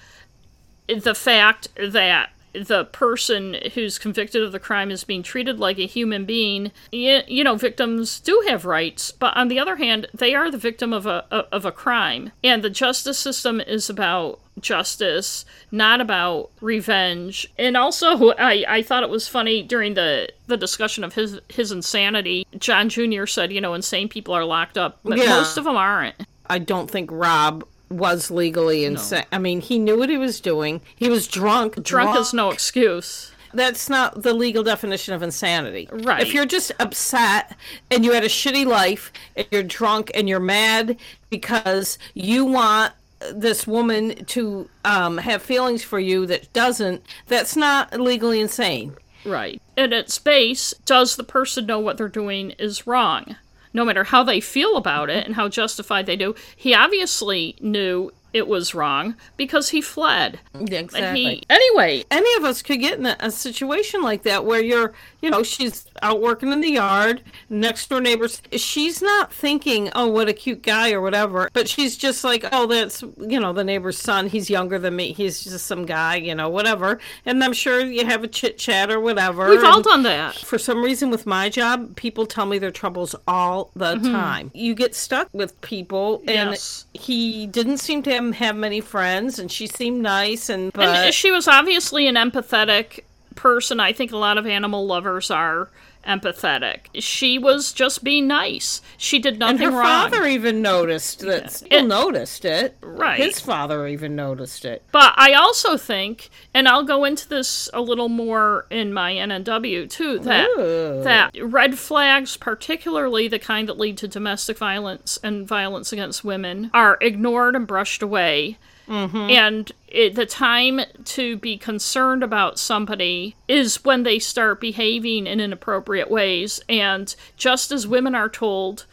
the 0.87 1.15
fact 1.15 1.67
that 1.77 2.29
the 2.53 2.85
person 2.85 3.55
who's 3.75 3.99
convicted 3.99 4.41
of 4.41 4.51
the 4.51 4.59
crime 4.59 4.89
is 4.89 5.03
being 5.03 5.21
treated 5.21 5.59
like 5.59 5.77
a 5.77 5.85
human 5.85 6.25
being. 6.25 6.71
You, 6.91 7.21
you 7.27 7.43
know, 7.43 7.55
victims 7.55 8.19
do 8.19 8.43
have 8.47 8.65
rights, 8.65 9.11
but 9.11 9.35
on 9.37 9.47
the 9.47 9.59
other 9.59 9.75
hand, 9.75 10.07
they 10.11 10.33
are 10.33 10.49
the 10.49 10.57
victim 10.57 10.91
of 10.91 11.05
a 11.05 11.25
of 11.51 11.65
a 11.65 11.71
crime, 11.71 12.31
and 12.43 12.63
the 12.63 12.69
justice 12.71 13.19
system 13.19 13.61
is 13.61 13.91
about 13.91 14.39
justice, 14.59 15.45
not 15.71 16.01
about 16.01 16.49
revenge. 16.61 17.47
And 17.59 17.77
also, 17.77 18.31
I, 18.39 18.65
I 18.67 18.81
thought 18.81 19.03
it 19.03 19.09
was 19.09 19.27
funny 19.27 19.61
during 19.61 19.93
the 19.93 20.29
the 20.47 20.57
discussion 20.57 21.03
of 21.03 21.13
his 21.13 21.39
his 21.49 21.71
insanity. 21.71 22.47
John 22.57 22.89
Jr. 22.89 23.25
said, 23.27 23.51
you 23.53 23.61
know, 23.61 23.75
insane 23.75 24.09
people 24.09 24.33
are 24.33 24.45
locked 24.45 24.77
up, 24.79 24.99
but 25.03 25.19
Yeah. 25.19 25.29
most 25.29 25.57
of 25.57 25.65
them 25.65 25.75
aren't. 25.75 26.15
I 26.49 26.57
don't 26.59 26.89
think 26.89 27.09
Rob 27.11 27.67
was 27.89 28.31
legally 28.31 28.85
insane. 28.85 29.25
I 29.31 29.37
mean, 29.37 29.61
he 29.61 29.79
knew 29.79 29.97
what 29.97 30.09
he 30.09 30.17
was 30.17 30.39
doing. 30.39 30.81
He 30.95 31.09
was 31.09 31.27
drunk. 31.27 31.81
Drunk 31.83 32.17
is 32.17 32.33
no 32.33 32.51
excuse. 32.51 33.31
That's 33.53 33.89
not 33.89 34.23
the 34.23 34.33
legal 34.33 34.63
definition 34.63 35.13
of 35.13 35.23
insanity. 35.23 35.87
Right. 35.91 36.21
If 36.21 36.33
you're 36.33 36.45
just 36.45 36.71
upset 36.79 37.55
and 37.89 38.03
you 38.03 38.11
had 38.11 38.23
a 38.23 38.29
shitty 38.29 38.65
life 38.65 39.11
and 39.35 39.47
you're 39.51 39.63
drunk 39.63 40.11
and 40.13 40.27
you're 40.27 40.39
mad 40.39 40.97
because 41.29 41.97
you 42.13 42.45
want 42.45 42.93
this 43.33 43.65
woman 43.65 44.25
to 44.25 44.69
um, 44.85 45.17
have 45.17 45.41
feelings 45.41 45.83
for 45.83 45.99
you 45.99 46.25
that 46.27 46.51
doesn't, 46.53 47.03
that's 47.27 47.55
not 47.55 47.99
legally 47.99 48.39
insane. 48.39 48.95
Right. 49.25 49.61
And 49.75 49.93
at 49.93 49.99
its 49.99 50.19
base, 50.19 50.73
does 50.85 51.15
the 51.15 51.23
person 51.23 51.65
know 51.65 51.79
what 51.79 51.97
they're 51.97 52.07
doing 52.07 52.51
is 52.51 52.85
wrong? 52.85 53.37
No 53.73 53.85
matter 53.85 54.05
how 54.05 54.23
they 54.23 54.39
feel 54.39 54.77
about 54.77 55.09
it 55.09 55.25
and 55.25 55.35
how 55.35 55.49
justified 55.49 56.05
they 56.05 56.15
do. 56.15 56.35
He 56.55 56.73
obviously 56.73 57.55
knew 57.59 58.11
it 58.37 58.47
was 58.47 58.73
wrong 58.73 59.15
because 59.35 59.69
he 59.69 59.81
fled. 59.81 60.39
Exactly. 60.53 60.99
And 60.99 61.17
he 61.17 61.43
anyway, 61.49 62.03
any 62.11 62.33
of 62.35 62.43
us 62.43 62.61
could 62.61 62.79
get 62.79 62.99
in 62.99 63.05
a, 63.05 63.17
a 63.19 63.31
situation 63.31 64.01
like 64.01 64.23
that 64.23 64.45
where 64.45 64.61
you're, 64.61 64.93
you 65.21 65.29
know, 65.29 65.43
she's 65.43 65.87
out 66.01 66.21
working 66.21 66.51
in 66.51 66.61
the 66.61 66.71
yard, 66.71 67.21
next 67.49 67.89
door 67.89 67.99
neighbors. 67.99 68.41
She's 68.53 69.01
not 69.01 69.33
thinking, 69.33 69.89
oh, 69.95 70.07
what 70.07 70.29
a 70.29 70.33
cute 70.33 70.63
guy 70.63 70.91
or 70.91 71.01
whatever, 71.01 71.49
but 71.53 71.67
she's 71.67 71.97
just 71.97 72.23
like, 72.23 72.45
oh, 72.51 72.67
that's, 72.67 73.01
you 73.17 73.39
know, 73.39 73.53
the 73.53 73.63
neighbor's 73.63 73.97
son. 73.97 74.27
He's 74.27 74.49
younger 74.49 74.79
than 74.79 74.95
me. 74.95 75.13
He's 75.13 75.43
just 75.43 75.65
some 75.65 75.85
guy, 75.85 76.15
you 76.15 76.35
know, 76.35 76.49
whatever. 76.49 76.99
And 77.25 77.43
I'm 77.43 77.53
sure 77.53 77.81
you 77.81 78.05
have 78.05 78.23
a 78.23 78.27
chit 78.27 78.57
chat 78.57 78.91
or 78.91 78.99
whatever. 78.99 79.49
we've 79.49 79.63
all 79.63 79.81
done 79.81 80.03
that. 80.03 80.35
for 80.35 80.57
some 80.57 80.83
reason 80.83 81.09
with 81.09 81.25
my 81.25 81.49
job 81.49 81.95
people 81.95 82.25
tell 82.25 82.45
me 82.45 82.59
their 82.59 82.71
troubles 82.71 83.15
all 83.27 83.71
the 83.75 83.95
mm-hmm. 83.95 84.11
time 84.11 84.51
you 84.53 84.75
get 84.75 84.93
stuck 84.95 85.27
with 85.33 85.59
people 85.61 86.19
and 86.27 86.51
Yes. 86.51 86.85
he 86.93 87.47
didn't 87.47 87.77
seem 87.77 88.03
to 88.03 88.11
have, 88.11 88.26
have 88.33 88.55
many 88.55 88.81
friends 88.81 89.39
and 89.39 89.51
she 89.51 89.67
seemed 89.67 90.01
nice 90.01 90.49
and 90.49 90.73
but 90.73 90.87
And 90.87 91.13
she 91.13 91.31
was 91.31 91.47
obviously 91.47 92.07
an 92.07 92.15
empathetic 92.15 93.01
person. 93.35 93.79
I 93.79 93.93
think 93.93 94.11
a 94.11 94.17
lot 94.17 94.37
of 94.37 94.45
animal 94.45 94.85
lovers 94.85 95.31
are 95.31 95.69
empathetic. 96.07 96.87
She 96.95 97.37
was 97.37 97.73
just 97.73 98.03
being 98.03 98.27
nice. 98.27 98.81
She 98.97 99.19
did 99.19 99.33
and 99.33 99.39
nothing 99.39 99.59
her 99.59 99.71
wrong. 99.71 99.83
father 100.11 100.25
even 100.25 100.61
noticed 100.61 101.19
that 101.21 101.51
still 101.51 101.67
It- 101.71 101.83
noticed 101.87 102.45
it 102.45 102.77
Right. 102.81 103.19
his 103.19 103.39
father 103.39 103.87
even 103.87 104.15
noticed 104.15 104.65
it 104.65 104.83
But 104.91 105.13
I 105.17 105.33
also 105.33 105.77
think, 105.77 106.29
and 106.53 106.67
I'll 106.67 106.83
go 106.83 107.03
into 107.03 107.27
this 107.27 107.69
a 107.73 107.81
little 107.81 108.09
more 108.09 108.65
in 108.69 108.93
my 108.93 109.13
NNW 109.15 109.87
too, 109.89 110.19
that 110.19 110.47
Ooh. 110.57 111.01
that 111.03 111.31
red 111.41 111.77
flags, 111.77 112.37
particularly 112.37 113.27
the 113.27 113.39
kind 113.39 113.67
that 113.69 113.77
lead 113.77 113.97
to 113.97 114.07
domestic 114.07 114.57
violence 114.57 115.19
and 115.23 115.47
violence 115.47 115.91
against 115.91 116.23
women, 116.23 116.69
are 116.73 116.97
ignored 117.01 117.55
and 117.55 117.67
brushed 117.67 118.01
away. 118.01 118.57
Mm-hmm. 118.87 119.29
And 119.29 119.71
it, 119.87 120.15
the 120.15 120.25
time 120.25 120.81
to 121.05 121.37
be 121.37 121.57
concerned 121.57 122.23
about 122.23 122.59
somebody 122.59 123.35
is 123.47 123.83
when 123.83 124.03
they 124.03 124.19
start 124.19 124.61
behaving 124.61 125.27
in 125.27 125.39
inappropriate 125.39 126.09
ways. 126.09 126.61
And 126.69 127.13
just 127.35 127.71
as 127.71 127.87
women 127.87 128.15
are 128.15 128.29
told, 128.29 128.85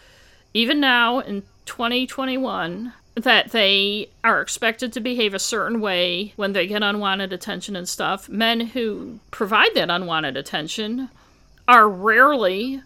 even 0.52 0.80
now 0.80 1.20
in 1.20 1.42
2021 1.66 2.92
that 3.16 3.52
they 3.52 4.08
are 4.24 4.40
expected 4.40 4.92
to 4.92 5.00
behave 5.00 5.34
a 5.34 5.38
certain 5.38 5.80
way 5.80 6.32
when 6.36 6.52
they 6.52 6.66
get 6.66 6.82
unwanted 6.82 7.32
attention 7.32 7.76
and 7.76 7.88
stuff. 7.88 8.28
Men 8.28 8.60
who 8.60 9.20
provide 9.30 9.74
that 9.74 9.90
unwanted 9.90 10.36
attention 10.36 11.08
are 11.68 11.88
rarely 11.88 12.82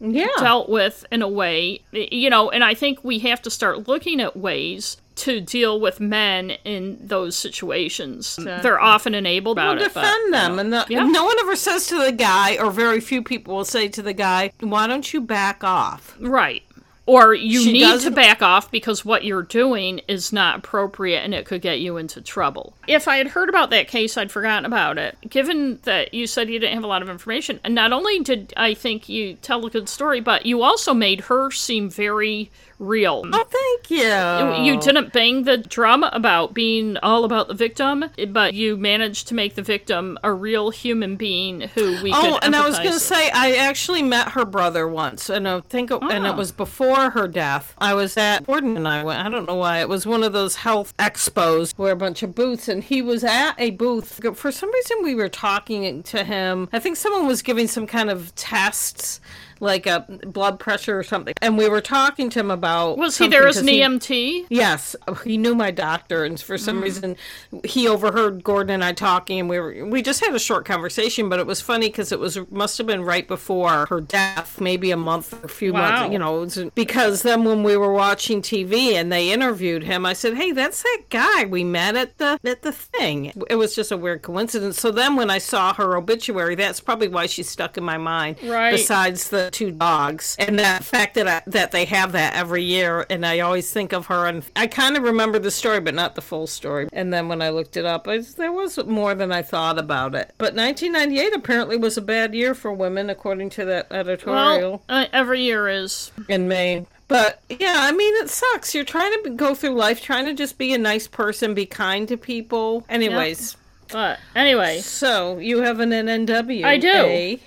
yeah 0.00 0.28
dealt 0.38 0.68
with 0.68 1.04
in 1.10 1.22
a 1.22 1.28
way, 1.28 1.80
you 1.92 2.30
know, 2.30 2.50
and 2.50 2.64
I 2.64 2.74
think 2.74 3.02
we 3.02 3.20
have 3.20 3.42
to 3.42 3.50
start 3.50 3.88
looking 3.88 4.20
at 4.20 4.36
ways 4.36 4.96
to 5.16 5.40
deal 5.40 5.80
with 5.80 6.00
men 6.00 6.50
in 6.64 6.98
those 7.00 7.36
situations. 7.36 8.36
They're 8.36 8.80
often 8.80 9.14
enabled 9.14 9.58
about 9.58 9.76
Well, 9.78 9.86
it. 9.86 9.94
but, 9.94 10.00
defend 10.02 10.24
you 10.26 10.30
them, 10.32 10.56
know. 10.56 10.60
and 10.60 10.72
the, 10.72 10.86
Yeah. 10.88 11.04
no 11.04 11.24
one 11.24 11.36
ever 11.40 11.56
says 11.56 11.86
to 11.88 11.98
the 12.02 12.12
guy, 12.12 12.56
or 12.56 12.70
very 12.70 13.00
few 13.00 13.22
people 13.22 13.54
will 13.56 13.64
say 13.64 13.88
to 13.88 14.02
the 14.02 14.12
guy, 14.14 14.52
"Why 14.60 14.86
don't 14.86 15.12
you 15.12 15.20
back 15.20 15.62
off?" 15.64 16.16
Right. 16.20 16.62
Or 17.04 17.34
you 17.34 17.62
She 17.64 17.72
need 17.72 17.80
to 17.80 17.86
doesn't- 17.86 18.14
back 18.14 18.42
off 18.42 18.70
because 18.70 19.04
what 19.04 19.24
you're 19.24 19.42
doing 19.42 20.00
is 20.06 20.32
not 20.32 20.58
appropriate 20.58 21.18
and 21.24 21.34
it 21.34 21.44
could 21.44 21.60
get 21.60 21.80
you 21.80 21.96
into 21.96 22.20
trouble. 22.20 22.74
If 22.86 23.08
I 23.08 23.16
had 23.16 23.26
heard 23.28 23.48
about 23.48 23.70
that 23.70 23.88
case, 23.88 24.16
I'd 24.16 24.30
forgotten 24.30 24.64
about 24.64 24.98
it. 24.98 25.18
Given 25.28 25.80
that 25.82 26.14
you 26.14 26.28
said 26.28 26.48
you 26.48 26.60
didn't 26.60 26.74
have 26.76 26.84
a 26.84 26.86
lot 26.86 27.02
of 27.02 27.10
information, 27.10 27.58
and 27.64 27.74
not 27.74 27.92
only 27.92 28.20
did 28.20 28.54
I 28.56 28.72
think 28.74 29.08
you 29.08 29.34
tell 29.42 29.66
a 29.66 29.70
good 29.70 29.88
story, 29.88 30.20
but 30.20 30.46
you 30.46 30.62
also 30.62 30.94
made 30.94 31.22
her 31.22 31.50
seem 31.50 31.90
very 31.90 32.52
real. 32.82 33.22
Oh, 33.32 33.44
thank 33.48 33.90
you. 33.90 34.64
You 34.64 34.80
didn't 34.80 35.12
bang 35.12 35.44
the 35.44 35.56
drum 35.58 36.02
about 36.04 36.52
being 36.52 36.96
all 36.98 37.24
about 37.24 37.48
the 37.48 37.54
victim, 37.54 38.04
but 38.28 38.54
you 38.54 38.76
managed 38.76 39.28
to 39.28 39.34
make 39.34 39.54
the 39.54 39.62
victim 39.62 40.18
a 40.22 40.32
real 40.32 40.70
human 40.70 41.16
being 41.16 41.62
who 41.74 42.02
we 42.02 42.12
Oh, 42.12 42.38
and 42.42 42.54
I 42.56 42.66
was 42.66 42.78
going 42.78 42.92
to 42.92 43.00
say, 43.00 43.30
I 43.30 43.54
actually 43.54 44.02
met 44.02 44.30
her 44.30 44.44
brother 44.44 44.86
once, 44.88 45.30
and 45.30 45.48
I 45.48 45.60
think, 45.60 45.90
and 45.90 46.02
Oh. 46.02 46.08
it 46.08 46.24
ah. 46.26 46.36
was 46.36 46.52
before 46.52 47.10
her 47.10 47.28
death. 47.28 47.74
I 47.78 47.94
was 47.94 48.16
at 48.16 48.46
Gordon 48.46 48.76
and 48.76 48.88
I 48.88 49.04
went. 49.04 49.24
I 49.24 49.28
don't 49.28 49.46
know 49.46 49.54
why. 49.54 49.80
It 49.80 49.88
was 49.88 50.06
one 50.06 50.22
of 50.22 50.32
those 50.32 50.56
health 50.56 50.94
expos 50.98 51.72
where 51.76 51.92
a 51.92 51.96
bunch 51.96 52.22
of 52.22 52.34
booths, 52.34 52.68
and 52.68 52.82
he 52.82 53.00
was 53.00 53.22
at 53.24 53.54
a 53.58 53.70
booth. 53.70 54.20
For 54.34 54.50
some 54.50 54.72
reason, 54.72 54.98
we 55.02 55.14
were 55.14 55.28
talking 55.28 56.02
to 56.04 56.24
him. 56.24 56.68
I 56.72 56.78
think 56.78 56.96
someone 56.96 57.26
was 57.26 57.42
giving 57.42 57.68
some 57.68 57.86
kind 57.86 58.10
of 58.10 58.34
tests. 58.34 59.20
Like 59.62 59.86
a 59.86 60.04
blood 60.26 60.58
pressure 60.58 60.98
or 60.98 61.04
something, 61.04 61.34
and 61.40 61.56
we 61.56 61.68
were 61.68 61.80
talking 61.80 62.28
to 62.30 62.40
him 62.40 62.50
about. 62.50 62.98
Was 62.98 63.16
he 63.16 63.28
there 63.28 63.46
as 63.46 63.58
an 63.58 63.68
E 63.68 63.80
'cause 63.80 64.06
he- 64.06 64.40
EMT? 64.40 64.46
Yes, 64.50 64.96
he 65.22 65.38
knew 65.38 65.54
my 65.54 65.70
doctor, 65.70 66.24
and 66.24 66.40
for 66.40 66.58
some 66.58 66.80
mm. 66.80 66.82
reason, 66.82 67.16
he 67.64 67.86
overheard 67.86 68.42
Gordon 68.42 68.74
and 68.74 68.84
I 68.84 68.92
talking, 68.92 69.38
and 69.38 69.48
we 69.48 69.60
were 69.60 69.86
we 69.86 70.02
just 70.02 70.18
had 70.18 70.34
a 70.34 70.38
short 70.40 70.64
conversation. 70.64 71.28
But 71.28 71.38
it 71.38 71.46
was 71.46 71.60
funny 71.60 71.86
because 71.86 72.10
it 72.10 72.18
was 72.18 72.40
must 72.50 72.76
have 72.78 72.88
been 72.88 73.04
right 73.04 73.28
before 73.28 73.86
her 73.86 74.00
death, 74.00 74.60
maybe 74.60 74.90
a 74.90 74.96
month 74.96 75.32
or 75.32 75.46
a 75.46 75.48
few 75.48 75.72
Wow. 75.72 76.08
months, 76.08 76.12
you 76.12 76.18
know. 76.18 76.70
Because 76.74 77.22
then 77.22 77.44
when 77.44 77.62
we 77.62 77.76
were 77.76 77.92
watching 77.92 78.42
TV 78.42 78.96
and 78.96 79.12
they 79.12 79.30
interviewed 79.30 79.84
him, 79.84 80.04
I 80.04 80.12
said, 80.14 80.34
"Hey, 80.34 80.50
that's 80.50 80.82
that 80.82 81.02
guy 81.08 81.44
we 81.44 81.62
met 81.62 81.94
at 81.94 82.18
the 82.18 82.36
at 82.44 82.62
the 82.62 82.72
thing." 82.72 83.32
It 83.48 83.54
was 83.54 83.76
just 83.76 83.92
a 83.92 83.96
weird 83.96 84.22
coincidence. 84.22 84.80
So 84.80 84.90
then 84.90 85.14
when 85.14 85.30
I 85.30 85.38
saw 85.38 85.72
her 85.74 85.96
obituary, 85.96 86.56
that's 86.56 86.80
probably 86.80 87.06
why 87.06 87.26
she's 87.26 87.48
stuck 87.48 87.78
in 87.78 87.84
my 87.84 87.96
mind. 87.96 88.38
Right. 88.42 88.72
Besides 88.72 89.28
the 89.28 89.51
two 89.52 89.70
dogs 89.70 90.36
and 90.38 90.58
that 90.58 90.84
fact 90.84 91.14
that 91.14 91.28
I, 91.28 91.42
that 91.46 91.72
they 91.72 91.84
have 91.86 92.12
that 92.12 92.34
every 92.34 92.62
year, 92.64 93.06
and 93.10 93.24
I 93.24 93.40
always 93.40 93.72
think 93.72 93.92
of 93.92 94.06
her, 94.06 94.26
and 94.26 94.44
I 94.56 94.66
kind 94.66 94.96
of 94.96 95.02
remember 95.02 95.38
the 95.38 95.50
story, 95.50 95.80
but 95.80 95.94
not 95.94 96.14
the 96.14 96.22
full 96.22 96.46
story. 96.46 96.88
And 96.92 97.12
then 97.12 97.28
when 97.28 97.42
I 97.42 97.50
looked 97.50 97.76
it 97.76 97.84
up, 97.84 98.08
I, 98.08 98.18
there 98.18 98.52
was 98.52 98.82
more 98.84 99.14
than 99.14 99.32
I 99.32 99.42
thought 99.42 99.78
about 99.78 100.14
it. 100.14 100.34
But 100.38 100.54
1998 100.54 101.34
apparently 101.34 101.76
was 101.76 101.96
a 101.96 102.02
bad 102.02 102.34
year 102.34 102.54
for 102.54 102.72
women, 102.72 103.10
according 103.10 103.50
to 103.50 103.64
that 103.66 103.92
editorial 103.92 104.82
Well, 104.88 105.02
uh, 105.02 105.06
every 105.12 105.42
year 105.42 105.68
is. 105.68 106.10
in 106.28 106.48
Maine. 106.48 106.86
But 107.08 107.40
yeah, 107.50 107.74
I 107.78 107.92
mean, 107.92 108.14
it 108.22 108.30
sucks. 108.30 108.74
You're 108.74 108.84
trying 108.84 109.22
to 109.24 109.30
go 109.30 109.54
through 109.54 109.74
life, 109.74 110.00
trying 110.00 110.24
to 110.26 110.34
just 110.34 110.56
be 110.56 110.72
a 110.72 110.78
nice 110.78 111.06
person, 111.06 111.52
be 111.52 111.66
kind 111.66 112.08
to 112.08 112.16
people. 112.16 112.86
Anyways, 112.88 113.56
But 113.90 114.18
anyway, 114.34 114.78
so 114.80 115.36
you 115.36 115.60
have 115.60 115.80
an 115.80 115.90
NNW. 115.90 116.64
I 116.64 116.78
do. 116.78 117.38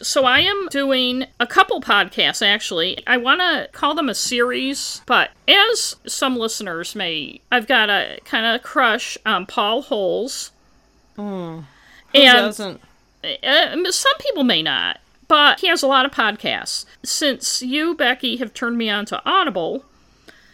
So 0.00 0.24
I 0.24 0.40
am 0.40 0.68
doing 0.70 1.26
a 1.40 1.46
couple 1.46 1.80
podcasts 1.80 2.46
actually. 2.46 3.02
I 3.06 3.16
want 3.16 3.40
to 3.40 3.68
call 3.72 3.94
them 3.94 4.08
a 4.08 4.14
series, 4.14 5.02
but 5.06 5.30
as 5.48 5.96
some 6.06 6.36
listeners 6.36 6.94
may, 6.94 7.40
I've 7.50 7.66
got 7.66 7.90
a 7.90 8.18
kind 8.24 8.46
of 8.46 8.62
crush 8.62 9.18
on 9.26 9.46
Paul 9.46 9.82
Holes. 9.82 10.52
Who 11.16 11.64
and 12.14 12.36
doesn't? 12.38 12.80
uh, 13.42 13.90
some 13.90 14.16
people 14.20 14.44
may 14.44 14.62
not, 14.62 15.00
but 15.26 15.60
he 15.60 15.66
has 15.66 15.82
a 15.82 15.88
lot 15.88 16.06
of 16.06 16.12
podcasts. 16.12 16.84
Since 17.04 17.62
you, 17.62 17.94
Becky, 17.96 18.36
have 18.36 18.54
turned 18.54 18.78
me 18.78 18.88
on 18.88 19.04
to 19.06 19.20
Audible, 19.28 19.84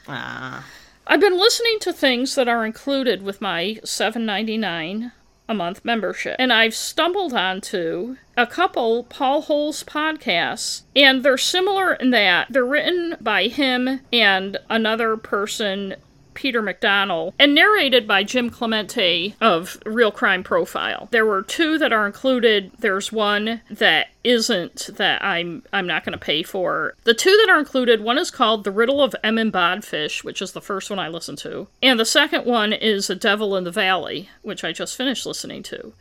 Ah. 0.09 0.65
I've 1.07 1.21
been 1.21 1.39
listening 1.39 1.79
to 1.81 1.93
things 1.93 2.35
that 2.35 2.49
are 2.49 2.65
included 2.65 3.23
with 3.23 3.41
my 3.41 3.79
7.99 3.85 5.13
a 5.47 5.55
month 5.55 5.85
membership, 5.85 6.37
and 6.39 6.51
I've 6.51 6.75
stumbled 6.75 7.35
onto 7.35 8.17
a 8.37 8.47
couple 8.47 9.05
Paul 9.05 9.43
Holes 9.43 9.85
podcasts, 9.85 10.83
and 10.97 11.23
they're 11.23 11.37
similar 11.37 11.95
in 11.95 12.11
that 12.11 12.47
they're 12.51 12.65
written 12.65 13.17
by 13.21 13.49
him 13.49 14.01
and 14.13 14.57
another 14.71 15.19
person 15.19 15.97
Peter 16.35 16.63
McDonnell, 16.63 17.33
and 17.39 17.55
narrated 17.55 18.07
by 18.07 18.23
Jim 18.23 18.51
Clemente 18.51 19.35
of 19.41 19.81
Real 19.87 20.11
Crime 20.11 20.43
Profile. 20.43 21.09
There 21.11 21.27
were 21.27 21.43
two 21.43 21.79
that 21.79 21.93
are 21.93 22.07
included. 22.07 22.73
There's 22.79 23.13
one 23.13 23.61
that 23.71 24.09
isn't 24.23 24.91
that 24.95 25.23
I'm 25.23 25.63
I'm 25.73 25.87
not 25.87 26.05
going 26.05 26.13
to 26.13 26.19
pay 26.19 26.43
for. 26.43 26.95
The 27.05 27.15
two 27.15 27.37
that 27.43 27.51
are 27.51 27.59
included, 27.59 28.03
one 28.03 28.19
is 28.19 28.31
called 28.31 28.65
The 28.65 28.71
Riddle 28.71 29.03
of 29.03 29.15
Emin 29.23 29.51
Bodfish, 29.53 30.25
which 30.25 30.41
is 30.43 30.53
the 30.53 30.61
first 30.61 30.91
one 30.91 30.99
I 30.99 31.09
listened 31.09 31.39
to, 31.39 31.69
and 31.83 32.01
the 32.01 32.05
second 32.05 32.47
one 32.47 32.73
is 32.73 33.11
A 33.11 33.15
Devil 33.15 33.57
in 33.57 33.65
the 33.65 33.71
Valley, 33.71 34.31
which 34.43 34.65
I 34.65 34.73
just 34.73 34.97
finished 34.97 35.27
listening 35.27 35.63
to. 35.65 35.93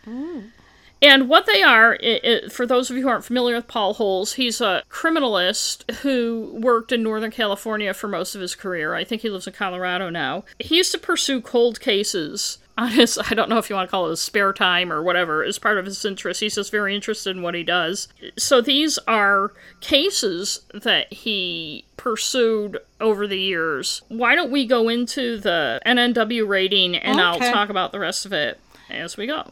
And 1.03 1.27
what 1.27 1.45
they 1.45 1.61
are, 1.61 1.95
it, 1.95 2.23
it, 2.23 2.51
for 2.51 2.65
those 2.65 2.89
of 2.89 2.95
you 2.95 3.03
who 3.03 3.09
aren't 3.09 3.25
familiar 3.25 3.55
with 3.55 3.67
Paul 3.67 3.93
Holes, 3.95 4.33
he's 4.33 4.61
a 4.61 4.83
criminalist 4.89 5.91
who 5.95 6.57
worked 6.57 6.93
in 6.93 7.03
Northern 7.03 7.29
California 7.29 7.93
for 7.93 8.07
most 8.07 8.35
of 8.35 8.41
his 8.41 8.55
career. 8.55 8.95
I 8.95 9.03
think 9.03 9.21
he 9.21 9.29
lives 9.29 9.45
in 9.45 9.51
Colorado 9.51 10.09
now. 10.09 10.45
He 10.59 10.77
used 10.77 10.93
to 10.93 10.97
pursue 10.97 11.41
cold 11.41 11.81
cases 11.81 12.59
on 12.77 12.89
his, 12.91 13.17
I 13.17 13.33
don't 13.33 13.49
know 13.49 13.57
if 13.57 13.69
you 13.69 13.75
want 13.75 13.89
to 13.89 13.91
call 13.91 14.07
it 14.07 14.11
his 14.11 14.21
spare 14.21 14.53
time 14.53 14.93
or 14.93 15.03
whatever, 15.03 15.43
as 15.43 15.59
part 15.59 15.77
of 15.77 15.85
his 15.85 16.05
interest. 16.05 16.39
He's 16.39 16.55
just 16.55 16.71
very 16.71 16.95
interested 16.95 17.35
in 17.35 17.43
what 17.43 17.53
he 17.53 17.63
does. 17.63 18.07
So 18.37 18.61
these 18.61 18.97
are 18.99 19.51
cases 19.81 20.61
that 20.73 21.11
he 21.11 21.83
pursued 21.97 22.77
over 23.01 23.27
the 23.27 23.39
years. 23.39 24.01
Why 24.07 24.35
don't 24.35 24.51
we 24.51 24.65
go 24.65 24.87
into 24.87 25.37
the 25.37 25.81
NNW 25.85 26.47
rating 26.47 26.95
and 26.95 27.19
I'll 27.19 27.39
talk 27.39 27.67
about 27.67 27.91
the 27.91 27.99
rest 27.99 28.25
of 28.25 28.31
it 28.31 28.57
as 28.89 29.17
we 29.17 29.27
go. 29.27 29.51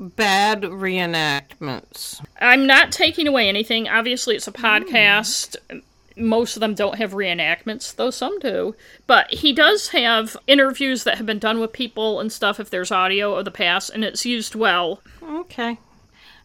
Bad 0.00 0.62
reenactments. 0.62 2.24
I'm 2.40 2.66
not 2.66 2.92
taking 2.92 3.26
away 3.26 3.48
anything. 3.48 3.88
Obviously, 3.88 4.36
it's 4.36 4.46
a 4.46 4.52
mm. 4.52 4.62
podcast. 4.62 5.56
Most 6.16 6.56
of 6.56 6.60
them 6.60 6.74
don't 6.74 6.98
have 6.98 7.12
reenactments, 7.12 7.94
though 7.94 8.10
some 8.10 8.38
do. 8.38 8.74
But 9.06 9.32
he 9.32 9.52
does 9.52 9.88
have 9.88 10.36
interviews 10.46 11.04
that 11.04 11.16
have 11.16 11.26
been 11.26 11.38
done 11.38 11.60
with 11.60 11.72
people 11.72 12.20
and 12.20 12.30
stuff 12.30 12.60
if 12.60 12.70
there's 12.70 12.92
audio 12.92 13.34
of 13.34 13.44
the 13.44 13.50
past, 13.50 13.90
and 13.90 14.04
it's 14.04 14.24
used 14.24 14.54
well. 14.54 15.00
Okay. 15.22 15.78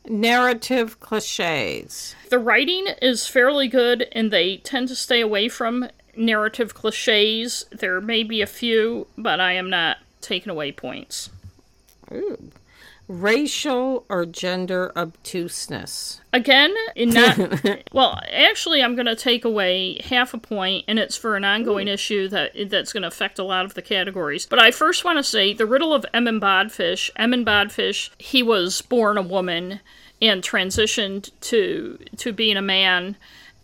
Narrative 0.08 1.00
cliches. 1.00 2.16
The 2.30 2.40
writing 2.40 2.88
is 3.02 3.28
fairly 3.28 3.68
good, 3.68 4.08
and 4.12 4.32
they 4.32 4.58
tend 4.58 4.88
to 4.90 4.96
stay 4.96 5.22
away 5.22 5.48
from 5.48 5.90
narrative 6.16 6.74
cliches. 6.74 7.66
There 7.72 8.02
may 8.02 8.24
be 8.24 8.42
a 8.42 8.48
few, 8.48 9.08
but 9.18 9.40
I 9.40 9.54
am 9.54 9.70
not 9.70 9.98
taking 10.22 10.52
away 10.52 10.72
points. 10.72 11.30
Ooh. 12.12 12.52
Racial 13.08 14.06
or 14.08 14.26
gender 14.26 14.92
obtuseness. 14.96 16.22
Again, 16.32 16.74
in 16.96 17.10
not 17.10 17.38
well. 17.92 18.20
Actually, 18.32 18.82
I'm 18.82 18.96
going 18.96 19.08
to 19.08 19.16
take 19.16 19.44
away 19.44 20.00
half 20.06 20.34
a 20.34 20.38
point, 20.38 20.86
and 20.88 20.98
it's 20.98 21.18
for 21.18 21.36
an 21.36 21.44
ongoing 21.44 21.90
issue 21.90 22.30
that 22.30 22.52
that's 22.70 22.94
going 22.94 23.02
to 23.02 23.10
affect 23.10 23.40
a 23.40 23.44
lot 23.44 23.66
of 23.66 23.74
the 23.74 23.82
categories. 23.82 24.46
But 24.46 24.60
I 24.60 24.72
first 24.72 25.04
want 25.04 25.18
to 25.20 25.24
say 25.24 25.54
the 25.54 25.66
riddle 25.66 25.94
of 25.94 26.06
Emin 26.14 26.40
Bodfish. 26.40 27.12
Emin 27.18 27.44
Bodfish, 27.44 28.10
he 28.18 28.42
was 28.42 28.82
born 28.82 29.18
a 29.18 29.22
woman 29.22 29.82
and 30.22 30.42
transitioned 30.42 31.30
to 31.42 32.00
to 32.18 32.32
being 32.32 32.56
a 32.56 32.62
man, 32.62 33.18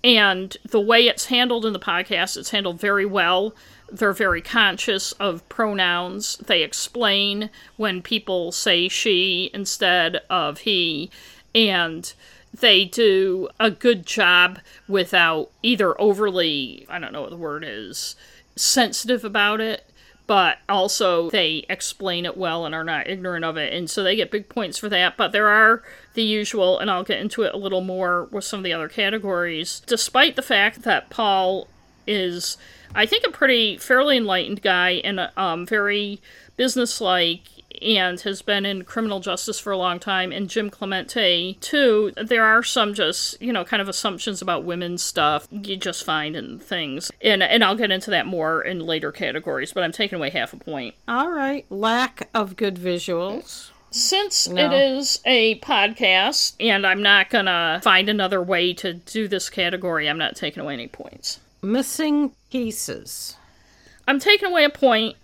and 0.04 0.58
the 0.70 0.82
way 0.82 1.08
it's 1.08 1.28
handled 1.28 1.66
in 1.66 1.72
the 1.72 1.80
podcast, 1.80 2.36
it's 2.36 2.52
handled 2.52 2.80
very 2.80 3.06
well. 3.06 3.56
They're 3.92 4.14
very 4.14 4.42
conscious 4.42 5.12
of 5.14 5.48
pronouns. 5.50 6.38
They 6.38 6.64
explain 6.64 7.50
when 7.78 8.02
people 8.02 8.52
say 8.52 8.88
she 8.88 9.50
instead 9.54 10.22
of 10.30 10.60
he, 10.60 11.10
and 11.54 12.12
they 12.54 12.86
do 12.86 13.50
a 13.60 13.70
good 13.72 14.06
job 14.06 14.60
without 14.88 15.52
either 15.62 16.00
overly, 16.02 16.86
I 16.90 17.00
don't 17.00 17.14
know 17.14 17.22
what 17.22 17.30
the 17.30 17.38
word 17.38 17.64
is, 17.66 18.16
sensitive 18.56 19.24
about 19.24 19.62
it, 19.62 19.86
but 20.28 20.60
also 20.68 21.30
they 21.32 21.66
explain 21.70 22.24
it 22.24 22.38
well 22.38 22.66
and 22.66 22.76
are 22.76 22.84
not 22.84 23.10
ignorant 23.10 23.44
of 23.44 23.58
it. 23.58 23.74
And 23.74 23.90
so 23.90 24.04
they 24.04 24.16
get 24.16 24.30
big 24.30 24.48
points 24.48 24.78
for 24.78 24.88
that. 24.90 25.18
But 25.18 25.32
there 25.32 25.48
are 25.48 25.82
the 26.14 26.24
usual, 26.24 26.78
and 26.78 26.92
I'll 26.92 27.04
get 27.04 27.20
into 27.20 27.42
it 27.42 27.54
a 27.54 27.58
little 27.58 27.82
more 27.82 28.26
with 28.26 28.44
some 28.44 28.60
of 28.60 28.64
the 28.64 28.74
other 28.74 28.90
categories, 28.90 29.82
despite 29.88 30.36
the 30.36 30.44
fact 30.44 30.84
that 30.84 31.10
Paul 31.10 31.68
is, 32.06 32.58
I 32.96 33.06
think, 33.06 33.26
a 33.26 33.32
pretty 33.32 33.78
fairly 33.78 34.18
enlightened 34.18 34.62
guy 34.62 35.02
and 35.04 35.30
um, 35.38 35.66
very 35.66 36.22
businesslike 36.58 37.42
and 37.82 38.20
has 38.22 38.42
been 38.42 38.66
in 38.66 38.84
criminal 38.84 39.20
justice 39.22 39.60
for 39.60 39.72
a 39.72 39.78
long 39.78 40.00
time, 40.00 40.32
and 40.32 40.50
Jim 40.50 40.70
Clemente, 40.70 41.58
too. 41.62 42.12
There 42.22 42.44
are 42.44 42.62
some 42.64 42.94
just, 42.94 43.42
you 43.42 43.54
know, 43.54 43.64
kind 43.64 43.82
of 43.82 43.88
assumptions 43.88 44.42
about 44.42 44.66
women's 44.66 45.02
stuff 45.04 45.48
you 45.50 45.78
just 45.78 46.04
find 46.04 46.36
in 46.36 46.60
things. 46.60 47.10
And, 47.22 47.42
and 47.42 47.64
I'll 47.64 47.76
get 47.76 47.92
into 47.92 48.10
that 48.12 48.26
more 48.26 48.62
in 48.62 48.80
later 48.80 49.12
categories, 49.12 49.72
but 49.72 49.84
I'm 49.84 49.92
taking 49.94 50.18
away 50.18 50.30
half 50.30 50.52
a 50.52 50.58
point. 50.58 50.96
All 51.08 51.30
right. 51.32 51.66
Lack 51.70 52.28
of 52.34 52.56
good 52.58 52.76
visuals. 52.76 53.70
Since 53.92 54.48
No. 54.50 54.66
it 54.66 54.74
is 54.74 55.20
a 55.26 55.60
podcast, 55.60 56.54
and 56.60 56.86
I'm 56.86 57.02
not 57.02 57.30
gonna 57.30 57.80
find 57.84 58.10
another 58.10 58.42
way 58.42 58.74
to 58.74 58.94
do 58.94 59.28
this 59.28 59.50
category, 59.50 60.10
I'm 60.10 60.18
not 60.18 60.36
taking 60.36 60.62
away 60.62 60.74
any 60.74 60.88
points. 60.88 61.40
Missing 61.62 62.34
pieces. 62.50 63.36
I'm 64.08 64.20
taking 64.20 64.50
away 64.50 64.64
a 64.64 64.70
point 64.70 65.16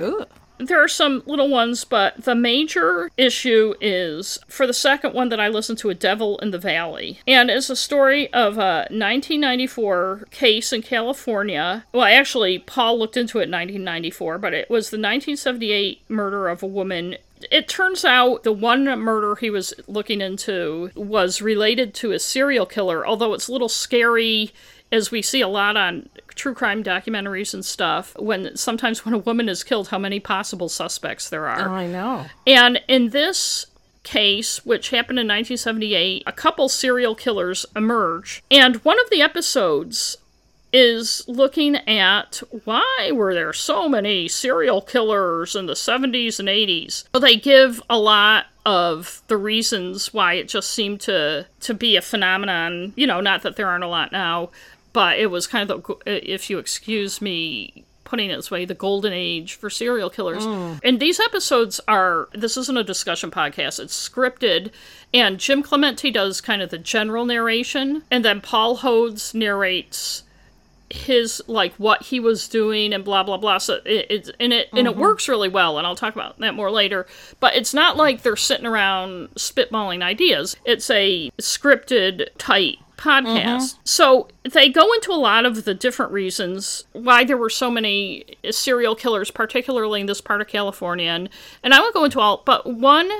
Ooh. 0.00 0.24
there 0.58 0.82
are 0.82 0.88
some 0.88 1.22
little 1.26 1.48
ones, 1.48 1.84
but 1.84 2.24
the 2.24 2.34
major 2.34 3.10
issue 3.16 3.74
is 3.80 4.38
for 4.48 4.66
the 4.66 4.74
second 4.74 5.14
one 5.14 5.28
that 5.28 5.40
I 5.40 5.48
listened 5.48 5.78
to, 5.78 5.90
A 5.90 5.94
Devil 5.94 6.38
in 6.38 6.50
the 6.50 6.58
Valley. 6.58 7.20
And 7.26 7.50
it's 7.50 7.70
a 7.70 7.76
story 7.76 8.32
of 8.32 8.58
a 8.58 8.86
1994 8.90 10.28
case 10.30 10.72
in 10.72 10.82
California. 10.82 11.84
Well, 11.92 12.04
actually, 12.04 12.58
Paul 12.58 12.98
looked 12.98 13.16
into 13.16 13.38
it 13.38 13.44
in 13.44 13.50
1994, 13.50 14.38
but 14.38 14.54
it 14.54 14.70
was 14.70 14.90
the 14.90 14.96
1978 14.96 16.02
murder 16.08 16.48
of 16.48 16.62
a 16.62 16.66
woman. 16.66 17.16
It 17.50 17.68
turns 17.68 18.04
out 18.04 18.44
the 18.44 18.52
one 18.52 18.84
murder 18.84 19.34
he 19.34 19.50
was 19.50 19.74
looking 19.88 20.20
into 20.20 20.90
was 20.94 21.42
related 21.42 21.92
to 21.94 22.12
a 22.12 22.18
serial 22.18 22.66
killer, 22.66 23.06
although 23.06 23.34
it's 23.34 23.48
a 23.48 23.52
little 23.52 23.68
scary 23.68 24.52
as 24.92 25.10
we 25.10 25.22
see 25.22 25.40
a 25.40 25.48
lot 25.48 25.76
on 25.76 26.08
true 26.28 26.54
crime 26.54 26.84
documentaries 26.84 27.52
and 27.52 27.64
stuff 27.64 28.14
when 28.18 28.56
sometimes 28.56 29.04
when 29.04 29.14
a 29.14 29.18
woman 29.18 29.48
is 29.48 29.64
killed 29.64 29.88
how 29.88 29.98
many 29.98 30.20
possible 30.20 30.68
suspects 30.68 31.28
there 31.28 31.48
are 31.48 31.68
I 31.68 31.86
know. 31.86 32.26
and 32.46 32.80
in 32.88 33.10
this 33.10 33.66
case 34.02 34.64
which 34.64 34.90
happened 34.90 35.18
in 35.18 35.26
1978 35.26 36.22
a 36.26 36.32
couple 36.32 36.68
serial 36.68 37.14
killers 37.14 37.66
emerge 37.76 38.42
and 38.50 38.76
one 38.76 39.00
of 39.00 39.10
the 39.10 39.22
episodes 39.22 40.16
is 40.72 41.22
looking 41.28 41.76
at 41.76 42.42
why 42.64 43.10
were 43.12 43.34
there 43.34 43.52
so 43.52 43.88
many 43.88 44.26
serial 44.26 44.80
killers 44.80 45.54
in 45.54 45.66
the 45.66 45.74
70s 45.74 46.38
and 46.38 46.48
80s. 46.48 47.04
So 47.14 47.20
they 47.20 47.36
give 47.36 47.82
a 47.90 47.98
lot 47.98 48.46
of 48.64 49.22
the 49.26 49.36
reasons 49.36 50.14
why 50.14 50.34
it 50.34 50.48
just 50.48 50.70
seemed 50.70 51.00
to 51.02 51.46
to 51.60 51.74
be 51.74 51.96
a 51.96 52.02
phenomenon. 52.02 52.92
You 52.96 53.06
know, 53.06 53.20
not 53.20 53.42
that 53.42 53.56
there 53.56 53.68
aren't 53.68 53.84
a 53.84 53.88
lot 53.88 54.12
now, 54.12 54.50
but 54.92 55.18
it 55.18 55.26
was 55.26 55.46
kind 55.46 55.70
of 55.70 55.82
the, 55.82 56.34
if 56.34 56.50
you 56.50 56.58
excuse 56.58 57.20
me 57.20 57.84
putting 58.12 58.28
it 58.28 58.36
this 58.36 58.50
way, 58.50 58.66
the 58.66 58.74
golden 58.74 59.10
age 59.10 59.54
for 59.54 59.70
serial 59.70 60.10
killers. 60.10 60.44
Oh. 60.44 60.78
And 60.84 61.00
these 61.00 61.18
episodes 61.18 61.80
are 61.88 62.28
this 62.34 62.58
isn't 62.58 62.76
a 62.76 62.84
discussion 62.84 63.30
podcast, 63.30 63.80
it's 63.80 64.08
scripted. 64.08 64.70
And 65.14 65.38
Jim 65.38 65.62
Clemente 65.62 66.10
does 66.10 66.42
kind 66.42 66.60
of 66.60 66.68
the 66.68 66.76
general 66.76 67.24
narration, 67.24 68.02
and 68.10 68.22
then 68.22 68.42
Paul 68.42 68.76
Holes 68.76 69.32
narrates 69.32 70.24
his 70.90 71.42
like 71.46 71.72
what 71.76 72.02
he 72.02 72.20
was 72.20 72.48
doing 72.48 72.92
and 72.92 73.02
blah 73.02 73.22
blah 73.22 73.38
blah. 73.38 73.56
So 73.56 73.80
it, 73.86 74.06
it's 74.10 74.30
and 74.38 74.52
it 74.52 74.68
and 74.72 74.86
it 74.86 74.90
mm-hmm. 74.90 75.00
works 75.00 75.26
really 75.26 75.48
well 75.48 75.78
and 75.78 75.86
i'll 75.86 75.96
talk 75.96 76.14
about 76.14 76.38
that 76.40 76.54
more 76.54 76.70
later. 76.70 77.06
But 77.40 77.54
it's 77.54 77.72
not 77.72 77.96
like 77.96 78.20
they're 78.20 78.36
sitting 78.36 78.66
around 78.66 79.30
spitballing 79.36 80.02
ideas. 80.02 80.54
It's 80.66 80.90
a 80.90 81.30
scripted 81.40 82.28
tight 82.36 82.78
podcast 82.96 83.56
mm-hmm. 83.56 83.80
so 83.84 84.28
they 84.50 84.68
go 84.68 84.92
into 84.92 85.10
a 85.10 85.14
lot 85.14 85.44
of 85.44 85.64
the 85.64 85.74
different 85.74 86.12
reasons 86.12 86.84
why 86.92 87.24
there 87.24 87.36
were 87.36 87.50
so 87.50 87.70
many 87.70 88.24
serial 88.50 88.94
killers 88.94 89.30
particularly 89.30 90.00
in 90.00 90.06
this 90.06 90.20
part 90.20 90.40
of 90.40 90.46
california 90.46 91.10
and, 91.10 91.28
and 91.62 91.74
i 91.74 91.80
won't 91.80 91.94
go 91.94 92.04
into 92.04 92.20
all 92.20 92.42
but 92.44 92.66
one 92.66 93.10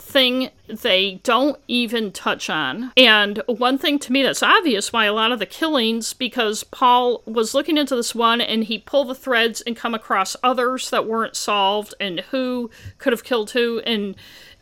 thing 0.00 0.50
they 0.68 1.20
don't 1.24 1.58
even 1.66 2.12
touch 2.12 2.48
on. 2.48 2.92
And 2.96 3.42
one 3.46 3.78
thing 3.78 3.98
to 4.00 4.12
me 4.12 4.22
that's 4.22 4.42
obvious 4.42 4.92
why 4.92 5.06
a 5.06 5.12
lot 5.12 5.32
of 5.32 5.38
the 5.38 5.46
killings, 5.46 6.14
because 6.14 6.64
Paul 6.64 7.22
was 7.26 7.54
looking 7.54 7.76
into 7.76 7.96
this 7.96 8.14
one 8.14 8.40
and 8.40 8.64
he 8.64 8.78
pulled 8.78 9.08
the 9.08 9.14
threads 9.14 9.60
and 9.60 9.76
come 9.76 9.94
across 9.94 10.36
others 10.42 10.90
that 10.90 11.06
weren't 11.06 11.36
solved 11.36 11.94
and 12.00 12.20
who 12.30 12.70
could 12.98 13.12
have 13.12 13.24
killed 13.24 13.50
who. 13.50 13.80
And 13.80 14.14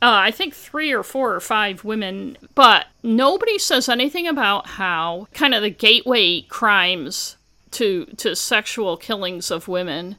uh, 0.03 0.13
I 0.13 0.31
think 0.31 0.55
three 0.55 0.93
or 0.93 1.03
four 1.03 1.35
or 1.35 1.41
five 1.41 1.85
women, 1.85 2.37
but 2.55 2.87
nobody 3.03 3.59
says 3.59 3.89
anything 3.89 4.27
about 4.27 4.67
how 4.67 5.29
kind 5.33 5.55
of 5.55 5.63
the 5.63 5.71
gateway 5.71 6.43
crimes 6.43 7.37
to 7.73 8.05
to 8.17 8.37
sexual 8.37 8.97
killings 8.97 9.51
of 9.51 9.69
women 9.69 10.17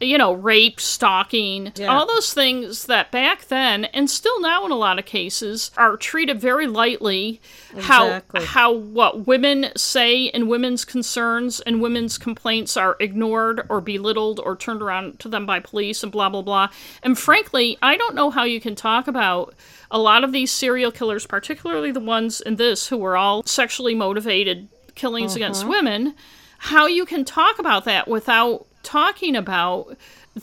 you 0.00 0.18
know, 0.18 0.32
rape, 0.32 0.80
stalking, 0.80 1.72
Yeah. 1.76 1.86
all 1.86 2.06
those 2.06 2.34
things 2.34 2.86
that 2.86 3.10
back 3.10 3.46
then 3.48 3.84
and 3.86 4.10
still 4.10 4.40
now 4.40 4.64
in 4.66 4.72
a 4.72 4.76
lot 4.76 4.98
of 4.98 5.06
cases 5.06 5.70
are 5.76 5.96
treated 5.96 6.40
very 6.40 6.66
lightly. 6.66 7.40
Exactly. 7.74 8.40
How 8.40 8.54
how 8.64 8.72
what 8.72 9.26
women 9.26 9.70
say 9.76 10.30
and 10.30 10.48
women's 10.48 10.84
concerns 10.84 11.60
and 11.60 11.80
women's 11.80 12.18
complaints 12.18 12.76
are 12.76 12.96
ignored 12.98 13.66
or 13.68 13.80
belittled 13.80 14.40
or 14.40 14.56
turned 14.56 14.80
around 14.80 15.18
to 15.20 15.28
them 15.28 15.44
by 15.46 15.60
police 15.60 16.02
and 16.02 16.10
blah 16.10 16.28
blah 16.28 16.42
blah. 16.42 16.68
And 17.02 17.18
frankly, 17.18 17.78
I 17.82 17.96
don't 17.96 18.14
know 18.14 18.30
how 18.30 18.44
you 18.44 18.60
can 18.60 18.74
talk 18.74 19.06
about 19.06 19.54
a 19.90 19.98
lot 19.98 20.24
of 20.24 20.32
these 20.32 20.50
serial 20.50 20.90
killers, 20.90 21.26
particularly 21.26 21.92
the 21.92 22.00
ones 22.00 22.40
in 22.40 22.56
this 22.56 22.88
who 22.88 22.96
were 22.96 23.16
all 23.16 23.42
sexually 23.44 23.94
motivated 23.94 24.68
killings 24.94 25.36
against 25.36 25.62
uh-huh. 25.62 25.70
women, 25.70 26.14
how 26.58 26.86
you 26.86 27.04
can 27.04 27.24
talk 27.24 27.58
about 27.58 27.84
that 27.84 28.08
without 28.08 28.66
talking 28.84 29.34
about 29.36 29.96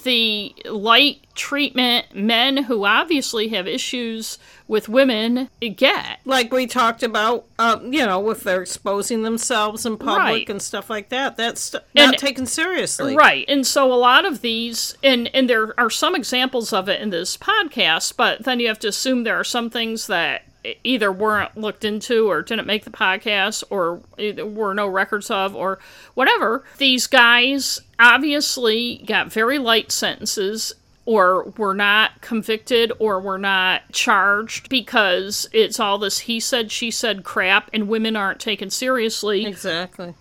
the 0.04 0.56
light 0.70 1.20
treatment 1.36 2.16
men 2.16 2.56
who 2.64 2.86
obviously 2.86 3.50
have 3.50 3.68
issues 3.68 4.38
with 4.68 4.88
women 4.88 5.50
get. 5.76 6.20
like 6.24 6.54
we 6.54 6.66
talked 6.66 7.04
about, 7.04 7.46
um, 7.60 7.92
you 7.92 8.06
know, 8.06 8.30
if 8.30 8.42
they're 8.42 8.62
exposing 8.62 9.24
themselves 9.24 9.86
in 9.86 9.98
public 9.98 10.18
Right. 10.18 10.50
and 10.50 10.62
stuff 10.62 10.90
like 10.90 11.10
that, 11.10 11.36
that's 11.36 11.74
not 11.74 11.84
And- 11.96 12.18
taken 12.18 12.46
seriously. 12.46 13.16
Right. 13.18 13.44
And 13.50 13.68
so 13.68 13.92
a 13.92 13.96
lot 13.96 14.24
of 14.24 14.40
these 14.42 14.96
and 15.04 15.30
and 15.34 15.50
there 15.50 15.78
are 15.78 15.90
some 15.90 16.16
examples 16.16 16.72
of 16.72 16.88
it 16.88 17.02
in 17.02 17.10
this 17.10 17.36
podcast, 17.36 18.16
but 18.16 18.44
then 18.46 18.62
you 18.62 18.68
have 18.70 18.80
to 18.80 18.88
assume 18.88 19.24
there 19.26 19.38
are 19.40 19.44
some 19.44 19.70
things 19.70 20.08
that 20.08 20.44
either 20.84 21.12
weren't 21.12 21.58
looked 21.58 21.84
into 21.84 22.30
or 22.30 22.42
didn't 22.42 22.68
make 22.68 22.84
the 22.84 22.92
podcast 22.92 23.64
or 23.70 24.02
were 24.46 24.74
no 24.74 24.88
records 24.88 25.32
of 25.32 25.56
or 25.56 25.80
whatever. 26.14 26.64
These 26.78 27.08
guys 27.08 27.82
obviously 28.00 29.04
got 29.06 29.32
very 29.32 29.58
light 29.58 29.92
sentences 29.92 30.74
or 31.06 31.46
were 31.58 31.74
not 31.74 32.22
convicted 32.22 32.92
or 33.00 33.20
were 33.20 33.40
not 33.40 33.82
charged 33.92 34.70
because 34.70 35.50
it's 35.52 35.80
all 35.80 35.98
this 35.98 36.20
he 36.20 36.40
said 36.40 36.72
she 36.72 36.92
said 36.92 37.24
crap 37.24 37.70
and 37.74 37.88
women 37.88 38.16
aren't 38.16 38.40
taken 38.40 38.70
seriously. 38.70 39.46
Exactly. 39.46 40.14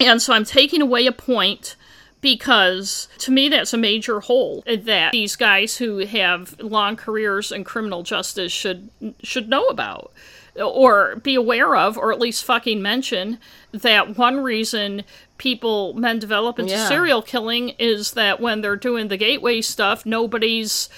And 0.00 0.20
so 0.20 0.32
I'm 0.32 0.44
taking 0.44 0.82
away 0.82 1.06
a 1.06 1.12
point 1.12 1.76
because 2.24 3.06
to 3.18 3.30
me 3.30 3.48
that's 3.50 3.74
a 3.74 3.76
major 3.76 4.18
hole 4.20 4.64
that 4.66 5.12
these 5.12 5.36
guys 5.36 5.76
who 5.76 5.98
have 5.98 6.58
long 6.58 6.96
careers 6.96 7.52
in 7.52 7.62
criminal 7.64 8.02
justice 8.02 8.50
should 8.50 8.88
should 9.22 9.48
know 9.48 9.66
about 9.66 10.10
or 10.56 11.16
be 11.16 11.34
aware 11.34 11.76
of 11.76 11.98
or 11.98 12.12
at 12.12 12.18
least 12.18 12.42
fucking 12.44 12.80
mention 12.80 13.38
that 13.72 14.16
one 14.16 14.40
reason 14.40 15.02
people 15.36 15.92
men 15.94 16.18
develop 16.18 16.58
into 16.58 16.72
Yeah. 16.72 16.88
serial 16.88 17.20
killing 17.20 17.70
is 17.78 18.12
that 18.12 18.40
when 18.40 18.62
they're 18.62 18.74
doing 18.76 19.08
the 19.08 19.16
gateway 19.18 19.60
stuff 19.60 20.06
nobody's 20.06 20.88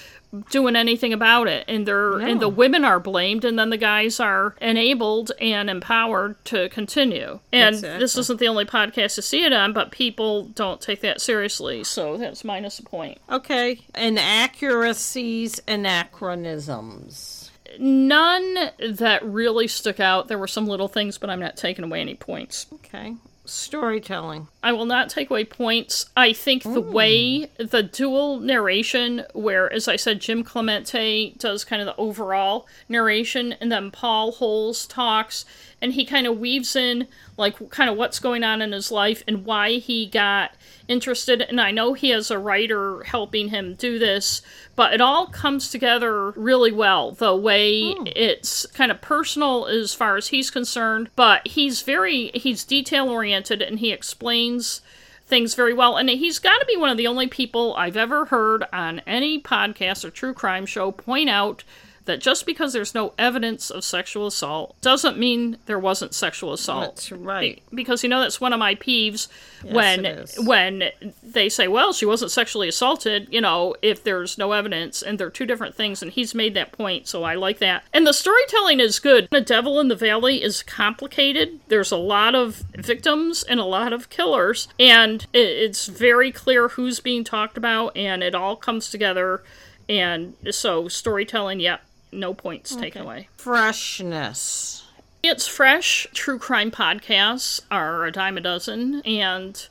doing 0.49 0.75
anything 0.75 1.13
about 1.13 1.47
it. 1.47 1.65
And 1.67 1.87
they're 1.87 2.19
and 2.19 2.41
the 2.41 2.49
women 2.49 2.83
are 2.83 2.99
blamed 2.99 3.45
and 3.45 3.57
then 3.57 3.69
the 3.69 3.77
guys 3.77 4.19
are 4.19 4.55
enabled 4.61 5.31
and 5.39 5.69
empowered 5.69 6.43
to 6.45 6.69
continue. 6.69 7.39
And 7.51 7.75
this 7.75 8.17
isn't 8.17 8.39
the 8.39 8.47
only 8.47 8.65
podcast 8.65 9.15
to 9.15 9.21
see 9.21 9.43
it 9.43 9.53
on 9.53 9.73
but 9.73 9.91
people 9.91 10.45
don't 10.45 10.81
take 10.81 11.01
that 11.01 11.21
seriously. 11.21 11.83
So 11.83 12.17
that's 12.17 12.43
minus 12.43 12.79
a 12.79 12.83
point. 12.83 13.19
Okay. 13.29 13.79
Inaccuracies, 13.95 15.61
anachronisms. 15.67 17.51
none 17.79 18.55
that 18.79 19.23
really 19.23 19.67
stuck 19.67 19.99
out. 19.99 20.27
There 20.27 20.37
were 20.37 20.47
some 20.47 20.67
little 20.67 20.87
things 20.87 21.17
but 21.17 21.29
i'm 21.29 21.39
not 21.39 21.57
taking 21.57 21.83
away 21.85 22.01
any 22.01 22.15
points. 22.15 22.67
Okay. 22.73 23.15
Storytelling. 23.49 24.47
I 24.61 24.73
will 24.73 24.85
not 24.85 25.09
take 25.09 25.29
away 25.29 25.45
points. 25.45 26.09
I 26.15 26.33
think 26.33 26.63
the 26.63 26.81
way 26.81 27.49
the 27.57 27.83
dual 27.83 28.39
narration, 28.39 29.23
where, 29.33 29.71
as 29.71 29.87
I 29.87 29.95
said, 29.95 30.19
Jim 30.19 30.43
Clemente 30.43 31.33
does 31.37 31.63
kind 31.63 31.81
of 31.81 31.85
the 31.85 31.95
overall 31.95 32.67
narration, 32.89 33.53
and 33.53 33.71
then 33.71 33.91
Paul 33.91 34.33
Holes 34.33 34.85
talks, 34.85 35.45
and 35.81 35.93
he 35.93 36.05
kind 36.05 36.25
of 36.25 36.39
weaves 36.39 36.75
in, 36.75 37.07
like, 37.37 37.69
kind 37.69 37.89
of 37.89 37.97
what's 37.97 38.19
going 38.19 38.43
on 38.43 38.61
in 38.61 38.71
his 38.71 38.91
life 38.91 39.23
and 39.27 39.45
why 39.45 39.73
he 39.73 40.07
got 40.07 40.51
interested. 40.87 41.41
And 41.41 41.61
I 41.61 41.71
know 41.71 41.93
he 41.93 42.09
has 42.09 42.31
a 42.31 42.39
writer 42.39 43.03
helping 43.03 43.49
him 43.49 43.75
do 43.75 43.99
this, 43.99 44.41
but 44.75 44.93
it 44.93 45.01
all 45.01 45.27
comes 45.27 45.69
together 45.69 46.31
really 46.31 46.71
well. 46.71 47.11
The 47.11 47.35
way 47.35 47.93
hmm. 47.93 48.07
it's 48.07 48.65
kind 48.67 48.91
of 48.91 49.01
personal 49.01 49.67
as 49.67 49.93
far 49.93 50.17
as 50.17 50.29
he's 50.29 50.49
concerned, 50.49 51.09
but 51.15 51.47
he's 51.47 51.83
very, 51.83 52.31
he's 52.33 52.63
detail 52.63 53.09
oriented 53.09 53.61
and 53.61 53.79
he 53.79 53.91
explains 53.91 54.81
things 55.27 55.53
very 55.53 55.73
well. 55.73 55.97
And 55.97 56.09
he's 56.09 56.39
got 56.39 56.57
to 56.59 56.65
be 56.65 56.77
one 56.77 56.89
of 56.89 56.97
the 56.97 57.07
only 57.07 57.27
people 57.27 57.75
I've 57.75 57.97
ever 57.97 58.25
heard 58.25 58.63
on 58.73 59.01
any 59.05 59.39
podcast 59.39 60.03
or 60.05 60.09
true 60.09 60.33
crime 60.33 60.65
show 60.65 60.91
point 60.91 61.29
out 61.29 61.63
that 62.07 62.19
just 62.19 62.45
because 62.45 62.73
there's 62.73 62.95
no 62.95 63.13
evidence 63.17 63.69
of 63.69 63.83
sexual 63.83 64.27
assault 64.27 64.75
doesn't 64.81 65.17
mean 65.17 65.57
there 65.67 65.79
wasn't 65.79 66.13
sexual 66.13 66.51
assault. 66.53 66.95
That's 66.95 67.11
right. 67.11 67.61
Be- 67.69 67.75
because 67.75 68.03
you 68.03 68.09
know 68.09 68.19
that's 68.19 68.41
one 68.41 68.53
of 68.53 68.59
my 68.59 68.75
peeves 68.75 69.27
when 69.63 70.25
when 70.45 70.91
they 71.21 71.49
say, 71.49 71.67
"Well, 71.67 71.93
she 71.93 72.05
wasn't 72.05 72.31
sexually 72.31 72.67
assaulted," 72.67 73.27
you 73.29 73.41
know, 73.41 73.75
if 73.81 74.03
there's 74.03 74.37
no 74.37 74.53
evidence 74.53 75.01
and 75.01 75.19
they're 75.19 75.29
two 75.29 75.45
different 75.45 75.75
things 75.75 76.01
and 76.01 76.11
he's 76.11 76.33
made 76.33 76.53
that 76.55 76.71
point, 76.71 77.07
so 77.07 77.23
I 77.23 77.35
like 77.35 77.59
that. 77.59 77.83
And 77.93 78.07
the 78.07 78.13
storytelling 78.13 78.79
is 78.79 78.99
good. 78.99 79.27
The 79.31 79.41
Devil 79.41 79.79
in 79.79 79.87
the 79.87 79.95
Valley 79.95 80.41
is 80.41 80.63
complicated. 80.63 81.59
There's 81.67 81.91
a 81.91 81.97
lot 81.97 82.35
of 82.35 82.63
victims 82.75 83.43
and 83.43 83.59
a 83.59 83.65
lot 83.65 83.93
of 83.93 84.09
killers, 84.09 84.67
and 84.79 85.25
it's 85.33 85.87
very 85.87 86.31
clear 86.31 86.69
who's 86.69 86.99
being 86.99 87.23
talked 87.23 87.57
about 87.57 87.95
and 87.95 88.23
it 88.23 88.33
all 88.33 88.55
comes 88.55 88.89
together 88.89 89.43
and 89.89 90.33
so 90.51 90.87
storytelling, 90.87 91.59
yep, 91.59 91.81
no 92.11 92.33
points 92.33 92.75
taken 92.75 93.01
away. 93.01 93.29
Freshness. 93.37 94.83
It's 95.23 95.47
fresh. 95.47 96.07
True 96.13 96.39
crime 96.39 96.71
podcasts 96.71 97.61
are 97.71 98.05
a 98.05 98.11
dime 98.11 98.37
a 98.37 98.41
dozen, 98.41 99.01
and 99.01 99.67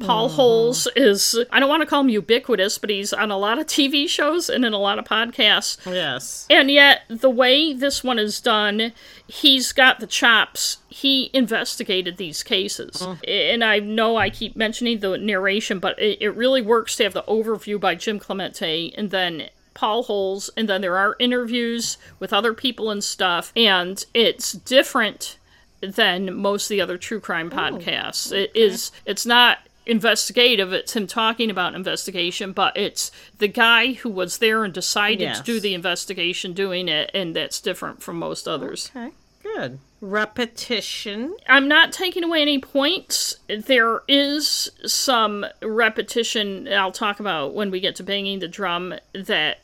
Paul 0.00 0.28
mm-hmm. 0.28 0.36
Holes 0.36 0.88
is, 0.96 1.38
I 1.50 1.60
don't 1.60 1.68
want 1.68 1.82
to 1.82 1.86
call 1.86 2.00
him 2.00 2.08
ubiquitous, 2.08 2.78
but 2.78 2.90
he's 2.90 3.12
on 3.12 3.30
a 3.30 3.36
lot 3.36 3.58
of 3.58 3.66
TV 3.66 4.08
shows 4.08 4.48
and 4.48 4.64
in 4.64 4.72
a 4.72 4.78
lot 4.78 4.98
of 4.98 5.04
podcasts. 5.04 5.78
Yes. 5.86 6.46
And 6.48 6.70
yet, 6.70 7.02
the 7.08 7.30
way 7.30 7.72
this 7.74 8.02
one 8.02 8.18
is 8.18 8.40
done, 8.40 8.92
he's 9.26 9.72
got 9.72 10.00
the 10.00 10.06
chops. 10.06 10.78
He 10.88 11.30
investigated 11.34 12.16
these 12.16 12.42
cases. 12.42 12.96
Mm-hmm. 12.96 13.20
And 13.28 13.64
I 13.64 13.78
know 13.78 14.16
I 14.16 14.30
keep 14.30 14.56
mentioning 14.56 15.00
the 15.00 15.18
narration, 15.18 15.78
but 15.78 15.98
it, 15.98 16.22
it 16.22 16.30
really 16.30 16.62
works 16.62 16.96
to 16.96 17.04
have 17.04 17.12
the 17.12 17.22
overview 17.24 17.78
by 17.78 17.94
Jim 17.94 18.18
Clemente 18.18 18.92
and 18.96 19.10
then 19.10 19.50
Paul 19.74 20.02
Holes, 20.04 20.50
and 20.56 20.68
then 20.68 20.80
there 20.80 20.96
are 20.96 21.16
interviews 21.18 21.96
with 22.18 22.32
other 22.32 22.54
people 22.54 22.90
and 22.90 23.02
stuff. 23.02 23.52
And 23.56 24.04
it's 24.14 24.52
different 24.52 25.38
than 25.80 26.34
most 26.34 26.64
of 26.66 26.68
the 26.70 26.80
other 26.80 26.98
true 26.98 27.20
crime 27.20 27.50
oh, 27.52 27.56
podcasts. 27.56 28.32
It 28.32 28.50
is 28.54 28.92
it's 29.06 29.24
not 29.24 29.58
investigative, 29.86 30.72
it's 30.72 30.94
him 30.94 31.06
talking 31.06 31.50
about 31.50 31.74
investigation, 31.74 32.52
but 32.52 32.76
it's 32.76 33.10
the 33.38 33.48
guy 33.48 33.94
who 33.94 34.10
was 34.10 34.38
there 34.38 34.62
and 34.62 34.72
decided 34.72 35.20
Yes. 35.20 35.38
to 35.38 35.44
do 35.44 35.58
the 35.60 35.74
investigation 35.74 36.52
doing 36.52 36.88
it, 36.88 37.10
and 37.14 37.34
that's 37.34 37.60
different 37.60 38.02
from 38.02 38.16
most 38.18 38.46
others. 38.46 38.90
Okay. 38.94 39.10
Good. 39.54 39.78
Repetition. 40.00 41.36
I'm 41.46 41.68
not 41.68 41.92
taking 41.92 42.24
away 42.24 42.40
any 42.40 42.58
points. 42.58 43.36
There 43.48 44.00
is 44.08 44.70
some 44.86 45.44
repetition 45.62 46.68
I'll 46.72 46.92
talk 46.92 47.20
about 47.20 47.54
when 47.54 47.70
we 47.70 47.80
get 47.80 47.96
to 47.96 48.02
banging 48.02 48.38
the 48.38 48.48
drum 48.48 48.94
that 49.12 49.58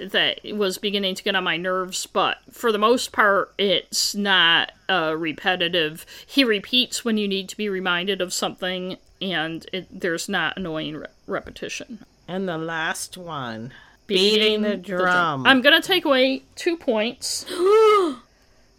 that 0.00 0.40
was 0.54 0.78
beginning 0.78 1.14
to 1.16 1.22
get 1.22 1.36
on 1.36 1.44
my 1.44 1.58
nerves, 1.58 2.06
but 2.06 2.38
for 2.50 2.72
the 2.72 2.78
most 2.78 3.12
part, 3.12 3.52
it's 3.58 4.14
not 4.14 4.72
uh, 4.88 5.14
repetitive. 5.16 6.06
He 6.26 6.42
repeats 6.42 7.04
when 7.04 7.18
you 7.18 7.28
need 7.28 7.50
to 7.50 7.56
be 7.56 7.68
reminded 7.68 8.22
of 8.22 8.32
something, 8.32 8.96
and 9.20 9.66
it, 9.74 10.00
there's 10.00 10.26
not 10.26 10.56
annoying 10.56 10.96
re- 10.96 11.06
repetition. 11.26 11.98
And 12.26 12.48
the 12.48 12.58
last 12.58 13.18
one. 13.18 13.74
Beating, 14.06 14.62
the, 14.62 14.76
drum. 14.76 15.46
I'm 15.46 15.60
gonna 15.60 15.82
take 15.82 16.06
away 16.06 16.42
two 16.54 16.76
points 16.78 17.44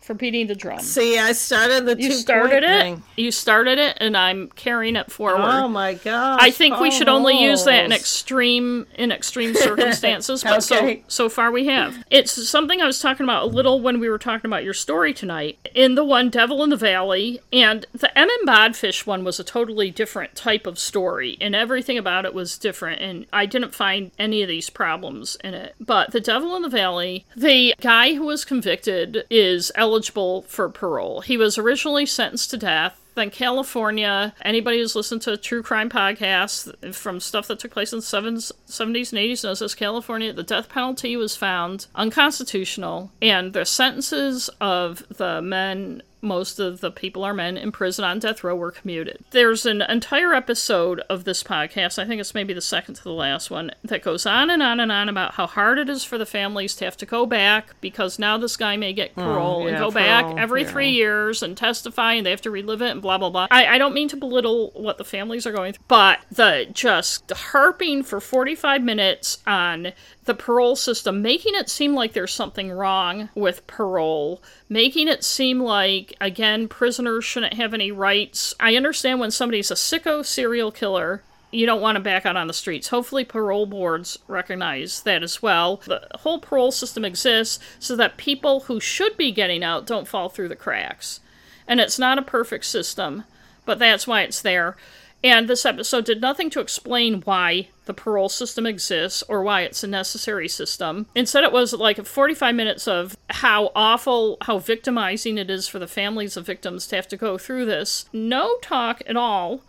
for 0.03 0.13
beating 0.13 0.47
the 0.47 0.55
drum. 0.55 0.79
See, 0.79 1.17
I 1.17 1.31
started 1.31 1.85
the 1.85 1.99
You 2.01 2.09
two 2.09 2.15
started 2.15 2.51
point 2.51 2.65
it. 2.65 2.81
thing. 2.81 3.03
You 3.15 3.31
started 3.31 3.79
it, 3.79 3.97
and 3.99 4.15
I'm 4.17 4.49
carrying 4.49 4.95
it 4.95 5.11
forward. 5.11 5.41
Oh 5.41 5.67
my 5.67 5.93
god! 5.95 6.39
I 6.41 6.51
think 6.51 6.79
we 6.79 6.91
should 6.91 7.07
only 7.09 7.41
use 7.41 7.63
that 7.65 7.85
in 7.85 7.91
extreme 7.91 8.85
in 8.95 9.11
extreme 9.11 9.53
circumstances, 9.87 10.43
but 10.43 10.69
Okay. 10.71 11.01
so 11.07 11.23
so 11.25 11.29
far 11.29 11.51
we 11.51 11.65
have. 11.67 11.95
It's 12.09 12.31
something 12.49 12.81
I 12.81 12.85
was 12.85 12.99
talking 12.99 13.23
about 13.23 13.43
a 13.43 13.47
little 13.47 13.79
when 13.81 13.99
we 13.99 14.09
were 14.09 14.17
talking 14.17 14.49
about 14.49 14.63
your 14.63 14.73
story 14.73 15.13
tonight. 15.13 15.57
In 15.73 15.95
the 15.95 16.03
one 16.03 16.29
Devil 16.29 16.63
in 16.63 16.69
the 16.69 16.77
Valley, 16.77 17.39
and 17.51 17.85
the 17.93 18.15
M 18.17 18.27
and 18.29 18.47
Bodfish 18.47 19.05
one 19.05 19.23
was 19.23 19.39
a 19.39 19.43
totally 19.43 19.89
different 19.91 20.35
type 20.35 20.67
of 20.67 20.77
story, 20.79 21.37
and 21.41 21.55
everything 21.55 21.97
about 21.97 22.25
it 22.25 22.33
was 22.33 22.57
different, 22.57 23.01
and 23.01 23.25
I 23.31 23.45
didn't 23.45 23.73
find 23.73 24.11
any 24.19 24.41
of 24.41 24.47
these 24.49 24.69
problems 24.69 25.37
in 25.43 25.53
it. 25.53 25.75
But 25.79 26.11
the 26.11 26.19
Devil 26.19 26.55
in 26.55 26.61
the 26.61 26.69
Valley, 26.69 27.25
the 27.35 27.73
guy 27.81 28.13
who 28.15 28.25
was 28.25 28.45
convicted 28.45 29.25
is 29.29 29.71
eligible 29.93 30.41
for 30.43 30.69
parole. 30.69 31.21
He 31.21 31.37
was 31.37 31.57
originally 31.59 32.07
sentenced 32.07 32.49
to 32.49 32.57
death 32.57 32.99
Then 33.13 33.29
California. 33.29 34.33
Anybody 34.41 34.79
who's 34.79 34.95
listened 34.95 35.21
to 35.23 35.37
true 35.37 35.61
crime 35.61 35.87
podcasts 35.87 36.95
from 36.95 37.19
stuff 37.19 37.47
that 37.47 37.59
took 37.59 37.71
place 37.71 37.93
in 37.93 37.99
the 37.99 38.03
70s 38.03 38.51
and 38.79 38.89
80s 38.89 39.43
knows 39.43 39.59
this 39.59 39.75
California, 39.75 40.33
the 40.33 40.41
death 40.41 40.67
penalty 40.67 41.15
was 41.15 41.35
found 41.35 41.85
unconstitutional, 41.93 43.11
and 43.21 43.53
the 43.53 43.65
sentences 43.65 44.49
of 44.59 45.03
the 45.09 45.43
men 45.43 46.01
most 46.23 46.59
of 46.59 46.79
the 46.79 46.91
people 46.91 47.23
are 47.23 47.33
men 47.33 47.57
in 47.57 47.71
prison 47.71 48.05
on 48.05 48.19
death 48.19 48.43
row 48.43 48.55
were 48.55 48.71
commuted. 48.71 49.23
There's 49.31 49.65
an 49.65 49.81
entire 49.81 50.33
episode 50.33 51.01
of 51.09 51.23
this 51.25 51.43
podcast, 51.43 51.99
I 51.99 52.05
think 52.05 52.21
it's 52.21 52.33
maybe 52.33 52.53
the 52.53 52.61
second 52.61 52.95
to 52.95 53.03
the 53.03 53.11
last 53.11 53.51
one, 53.51 53.71
that 53.83 54.01
goes 54.01 54.25
on 54.25 54.49
and 54.49 54.63
on 54.63 54.79
and 54.79 54.91
on 54.91 55.09
about 55.09 55.33
how 55.33 55.47
hard 55.47 55.77
it 55.77 55.89
is 55.89 56.03
for 56.03 56.17
the 56.17 56.25
families 56.25 56.75
to 56.75 56.85
have 56.85 56.97
to 56.97 57.05
go 57.05 57.25
back 57.25 57.79
because 57.81 58.17
now 58.17 58.37
this 58.37 58.57
guy 58.57 58.77
may 58.77 58.93
get 58.93 59.11
oh, 59.17 59.21
parole 59.21 59.43
Oh, 59.43 59.67
yeah, 59.67 59.69
and 59.69 59.77
go 59.77 59.91
parole, 59.91 59.91
back 59.91 60.37
every 60.37 60.61
yeah. 60.63 60.71
three 60.71 60.89
years 60.89 61.43
and 61.43 61.55
testify 61.57 62.13
and 62.13 62.25
they 62.25 62.31
have 62.31 62.41
to 62.41 62.51
relive 62.51 62.81
it 62.81 62.91
and 62.91 63.01
blah 63.01 63.17
blah 63.17 63.29
blah. 63.29 63.47
I, 63.51 63.67
I 63.67 63.77
don't 63.77 63.93
mean 63.93 64.07
to 64.09 64.17
belittle 64.17 64.71
what 64.73 64.97
the 64.97 65.03
families 65.03 65.45
are 65.45 65.51
going 65.51 65.73
through, 65.73 65.85
but 65.87 66.19
the 66.31 66.67
just 66.71 67.31
harping 67.31 68.03
for 68.03 68.19
45 68.21 68.81
minutes 68.81 69.39
on 69.45 69.91
the 70.25 70.33
parole 70.33 70.75
system, 70.75 71.21
making 71.21 71.53
it 71.55 71.69
seem 71.69 71.93
like 71.93 72.13
there's 72.13 72.33
something 72.33 72.71
wrong 72.71 73.29
with 73.35 73.67
parole, 73.67 74.41
making 74.69 75.07
it 75.07 75.23
seem 75.23 75.59
like, 75.59 76.15
again, 76.21 76.67
prisoners 76.67 77.25
shouldn't 77.25 77.55
have 77.55 77.73
any 77.73 77.91
rights. 77.91 78.53
I 78.59 78.75
understand 78.75 79.19
when 79.19 79.31
somebody's 79.31 79.71
a 79.71 79.75
sicko 79.75 80.25
serial 80.25 80.71
killer. 80.71 81.23
You 81.51 81.65
don't 81.67 81.81
want 81.81 81.97
to 81.97 82.01
back 82.01 82.25
out 82.25 82.37
on 82.37 82.47
the 82.47 82.53
streets. 82.53 82.87
Hopefully, 82.87 83.25
parole 83.25 83.67
boards 83.67 84.17
recognize 84.27 85.01
that 85.03 85.21
as 85.21 85.41
well. 85.41 85.77
The 85.85 86.07
whole 86.15 86.39
parole 86.39 86.71
system 86.71 87.05
exists 87.05 87.59
so 87.77 87.95
that 87.95 88.17
people 88.17 88.61
who 88.61 88.79
should 88.79 89.17
be 89.17 89.31
getting 89.31 89.63
out 89.63 89.85
don't 89.85 90.07
fall 90.07 90.29
through 90.29 90.47
the 90.47 90.55
cracks. 90.55 91.19
And 91.67 91.79
it's 91.79 91.99
not 91.99 92.17
a 92.17 92.23
perfect 92.23 92.65
system, 92.65 93.25
but 93.65 93.77
that's 93.77 94.07
why 94.07 94.21
it's 94.23 94.41
there. 94.41 94.75
And 95.23 95.47
this 95.47 95.65
episode 95.65 96.03
did 96.03 96.19
nothing 96.19 96.49
to 96.49 96.59
explain 96.59 97.21
why 97.21 97.69
the 97.85 97.93
parole 97.93 98.27
system 98.27 98.65
exists 98.65 99.23
or 99.29 99.41
why 99.41 99.61
it's 99.61 99.83
a 99.83 99.87
necessary 99.87 100.49
system. 100.49 101.05
Instead, 101.15 101.45
it 101.45 101.53
was 101.53 101.73
like 101.73 102.05
45 102.05 102.53
minutes 102.53 102.87
of 102.87 103.15
how 103.29 103.71
awful, 103.73 104.37
how 104.41 104.59
victimizing 104.59 105.37
it 105.37 105.49
is 105.49 105.67
for 105.67 105.79
the 105.79 105.87
families 105.87 106.35
of 106.35 106.45
victims 106.45 106.87
to 106.87 106.97
have 106.97 107.07
to 107.07 107.17
go 107.17 107.37
through 107.37 107.65
this. 107.65 108.05
No 108.11 108.57
talk 108.61 109.01
at 109.07 109.15
all 109.15 109.61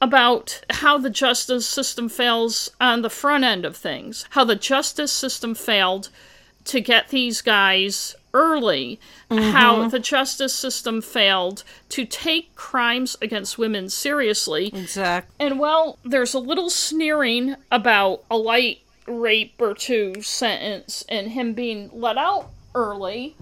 about 0.00 0.62
how 0.70 0.98
the 0.98 1.10
justice 1.10 1.66
system 1.66 2.08
fails 2.08 2.70
on 2.80 3.02
the 3.02 3.10
front 3.10 3.44
end 3.44 3.64
of 3.64 3.76
things, 3.76 4.26
how 4.30 4.44
the 4.44 4.56
justice 4.56 5.12
system 5.12 5.54
failed 5.54 6.08
to 6.64 6.80
get 6.80 7.08
these 7.08 7.40
guys 7.40 8.14
early, 8.38 9.00
how 9.28 9.76
mm-hmm. 9.76 9.88
the 9.88 9.98
justice 9.98 10.54
system 10.54 11.02
failed 11.02 11.64
to 11.88 12.04
take 12.04 12.54
crimes 12.54 13.16
against 13.20 13.58
women 13.58 13.88
seriously. 13.90 14.68
Exactly. 14.68 15.34
And 15.44 15.58
well, 15.58 15.98
there's 16.04 16.34
a 16.34 16.38
little 16.38 16.70
sneering 16.70 17.56
about 17.72 18.22
a 18.30 18.36
light 18.36 18.80
rape 19.08 19.54
or 19.58 19.74
two 19.74 20.22
sentence 20.22 21.04
and 21.08 21.32
him 21.32 21.52
being 21.52 21.90
let 21.92 22.16
out 22.16 22.50
early. 22.74 23.34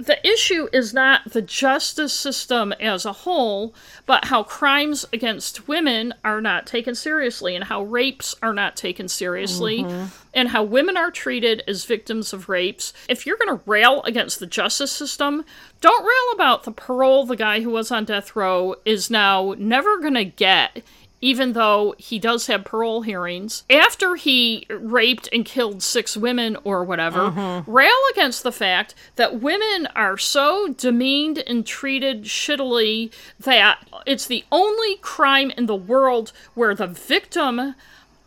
The 0.00 0.26
issue 0.26 0.66
is 0.72 0.94
not 0.94 1.32
the 1.32 1.42
justice 1.42 2.14
system 2.14 2.72
as 2.80 3.04
a 3.04 3.12
whole, 3.12 3.74
but 4.06 4.26
how 4.26 4.42
crimes 4.42 5.04
against 5.12 5.68
women 5.68 6.14
are 6.24 6.40
not 6.40 6.66
taken 6.66 6.94
seriously 6.94 7.54
and 7.54 7.64
how 7.64 7.82
rapes 7.82 8.34
are 8.40 8.54
not 8.54 8.76
taken 8.76 9.08
seriously 9.08 9.82
mm-hmm. 9.82 10.06
and 10.32 10.48
how 10.48 10.62
women 10.62 10.96
are 10.96 11.10
treated 11.10 11.62
as 11.68 11.84
victims 11.84 12.32
of 12.32 12.48
rapes. 12.48 12.94
If 13.10 13.26
you're 13.26 13.36
going 13.36 13.58
to 13.58 13.70
rail 13.70 14.02
against 14.04 14.40
the 14.40 14.46
justice 14.46 14.90
system, 14.90 15.44
don't 15.82 16.02
rail 16.02 16.34
about 16.34 16.62
the 16.62 16.72
parole 16.72 17.26
the 17.26 17.36
guy 17.36 17.60
who 17.60 17.70
was 17.70 17.90
on 17.90 18.06
death 18.06 18.34
row 18.34 18.76
is 18.86 19.10
now 19.10 19.54
never 19.58 19.98
going 19.98 20.14
to 20.14 20.24
get 20.24 20.82
even 21.20 21.52
though 21.52 21.94
he 21.98 22.18
does 22.18 22.46
have 22.46 22.64
parole 22.64 23.02
hearings, 23.02 23.64
after 23.68 24.14
he 24.16 24.66
raped 24.70 25.28
and 25.32 25.44
killed 25.44 25.82
six 25.82 26.16
women 26.16 26.56
or 26.64 26.82
whatever, 26.84 27.30
mm-hmm. 27.30 27.70
rail 27.70 27.98
against 28.12 28.42
the 28.42 28.52
fact 28.52 28.94
that 29.16 29.40
women 29.40 29.86
are 29.94 30.16
so 30.16 30.68
demeaned 30.68 31.38
and 31.38 31.66
treated 31.66 32.24
shittily 32.24 33.12
that 33.38 33.86
it's 34.06 34.26
the 34.26 34.44
only 34.50 34.96
crime 34.96 35.50
in 35.50 35.66
the 35.66 35.76
world 35.76 36.32
where 36.54 36.74
the 36.74 36.86
victim 36.86 37.74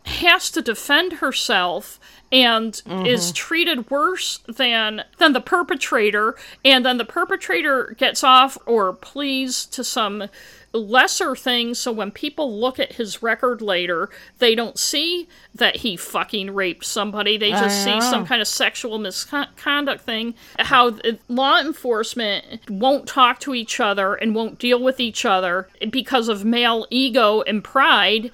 has 0.06 0.52
to 0.52 0.62
defend 0.62 1.14
herself 1.14 2.00
and 2.32 2.82
is 3.06 3.26
mm-hmm. 3.26 3.34
treated 3.34 3.92
worse 3.92 4.40
than 4.48 5.04
than 5.20 5.34
the 5.34 5.40
perpetrator. 5.40 6.36
And 6.66 6.84
then 6.84 6.98
the 6.98 7.06
perpetrator 7.06 7.96
gets 7.98 8.24
off 8.24 8.58
or 8.66 8.92
pleads 8.94 9.66
to 9.68 9.84
some 9.84 10.30
lesser 10.74 11.36
things 11.36 11.78
so 11.80 11.92
when 11.92 12.12
people 12.12 12.60
look 12.60 12.80
at 12.80 12.94
his 12.94 13.22
record 13.22 13.62
later 13.62 14.10
they 14.40 14.56
don't 14.56 14.80
see 14.80 15.28
that 15.54 15.78
he 15.78 15.96
fucking 15.96 16.54
raped 16.54 16.84
somebody. 16.84 17.38
They 17.38 17.52
just 17.52 17.84
see 17.84 18.02
some 18.02 18.26
kind 18.26 18.42
of 18.42 18.48
sexual 18.48 18.98
misconduct 18.98 20.02
thing. 20.02 20.34
How 20.58 20.98
law 21.28 21.60
enforcement 21.60 22.62
won't 22.70 23.08
talk 23.08 23.40
to 23.42 23.54
each 23.54 23.80
other 23.80 24.16
and 24.16 24.34
won't 24.34 24.58
deal 24.58 24.82
with 24.82 25.00
each 25.00 25.26
other 25.26 25.70
because 25.90 26.28
of 26.28 26.44
male 26.44 26.88
ego 26.90 27.42
and 27.42 27.64
pride 27.64 28.32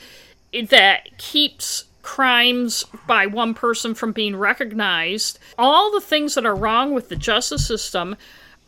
that 0.69 1.17
keeps 1.17 1.85
crimes 2.01 2.85
by 3.05 3.27
one 3.27 3.53
person 3.53 3.93
from 3.93 4.11
being 4.11 4.35
recognized. 4.35 5.37
All 5.57 5.91
the 5.91 6.01
things 6.01 6.35
that 6.35 6.45
are 6.45 6.55
wrong 6.55 6.93
with 6.93 7.09
the 7.09 7.15
justice 7.15 7.67
system 7.67 8.15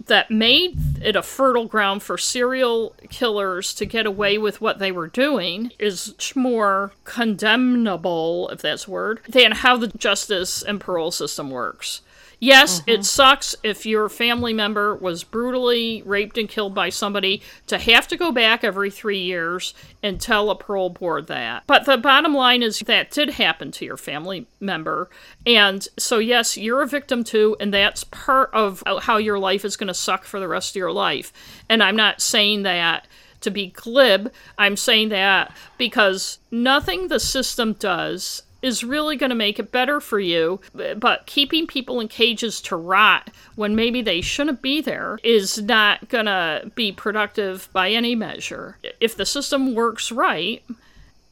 that 0.07 0.31
made 0.31 0.77
it 1.03 1.15
a 1.15 1.23
fertile 1.23 1.65
ground 1.65 2.03
for 2.03 2.17
serial 2.17 2.95
killers 3.09 3.73
to 3.75 3.85
get 3.85 4.05
away 4.05 4.37
with 4.37 4.61
what 4.61 4.79
they 4.79 4.91
were 4.91 5.07
doing 5.07 5.71
is 5.79 6.09
much 6.09 6.35
more 6.35 6.91
condemnable, 7.03 8.49
if 8.49 8.61
that's 8.61 8.87
a 8.87 8.91
word, 8.91 9.21
than 9.27 9.51
how 9.51 9.75
the 9.77 9.87
justice 9.87 10.61
and 10.61 10.79
parole 10.79 11.11
system 11.11 11.49
works. 11.49 12.01
Yes, 12.43 12.79
it 12.87 12.93
mm-hmm. 12.93 13.01
sucks 13.03 13.55
if 13.61 13.85
your 13.85 14.09
family 14.09 14.51
member 14.51 14.95
was 14.95 15.23
brutally 15.23 16.01
raped 16.07 16.39
and 16.39 16.49
killed 16.49 16.73
by 16.73 16.89
somebody 16.89 17.43
to 17.67 17.77
have 17.77 18.07
to 18.07 18.17
go 18.17 18.31
back 18.31 18.63
every 18.63 18.89
three 18.89 19.19
years 19.19 19.75
and 20.01 20.19
tell 20.19 20.49
a 20.49 20.55
parole 20.55 20.89
board 20.89 21.27
that. 21.27 21.63
But 21.67 21.85
the 21.85 21.97
bottom 21.97 22.33
line 22.33 22.63
is 22.63 22.79
that 22.79 23.11
did 23.11 23.29
happen 23.29 23.69
to 23.73 23.85
your 23.85 23.95
family 23.95 24.47
member. 24.59 25.07
And 25.45 25.87
so, 25.99 26.17
yes, 26.17 26.57
you're 26.57 26.81
a 26.81 26.87
victim 26.87 27.23
too, 27.23 27.55
and 27.59 27.71
that's 27.71 28.05
part 28.05 28.49
of 28.53 28.81
uh, 28.87 28.99
how 28.99 29.17
your 29.17 29.37
life 29.37 29.63
is 29.63 29.77
going 29.77 29.89
to 29.89 29.93
suck 29.93 30.23
for 30.23 30.39
the 30.39 30.47
rest 30.47 30.71
of 30.71 30.79
your 30.79 30.91
life. 30.91 31.31
And 31.69 31.83
I'm 31.83 31.95
not 31.95 32.21
saying 32.21 32.63
that 32.63 33.05
to 33.41 33.51
be 33.51 33.67
glib, 33.67 34.31
I'm 34.57 34.77
saying 34.77 35.09
that 35.09 35.55
because 35.77 36.39
nothing 36.49 37.07
the 37.07 37.19
system 37.19 37.73
does 37.73 38.41
is 38.61 38.83
really 38.83 39.15
going 39.15 39.29
to 39.29 39.35
make 39.35 39.59
it 39.59 39.71
better 39.71 39.99
for 39.99 40.19
you. 40.19 40.59
But 40.73 41.25
keeping 41.25 41.67
people 41.67 41.99
in 41.99 42.07
cages 42.07 42.61
to 42.61 42.75
rot 42.75 43.29
when 43.55 43.75
maybe 43.75 44.01
they 44.01 44.21
shouldn't 44.21 44.61
be 44.61 44.81
there 44.81 45.19
is 45.23 45.61
not 45.61 46.09
going 46.09 46.27
to 46.27 46.71
be 46.75 46.91
productive 46.91 47.69
by 47.73 47.89
any 47.89 48.15
measure. 48.15 48.77
If 48.99 49.15
the 49.15 49.25
system 49.25 49.73
works 49.73 50.11
right, 50.11 50.63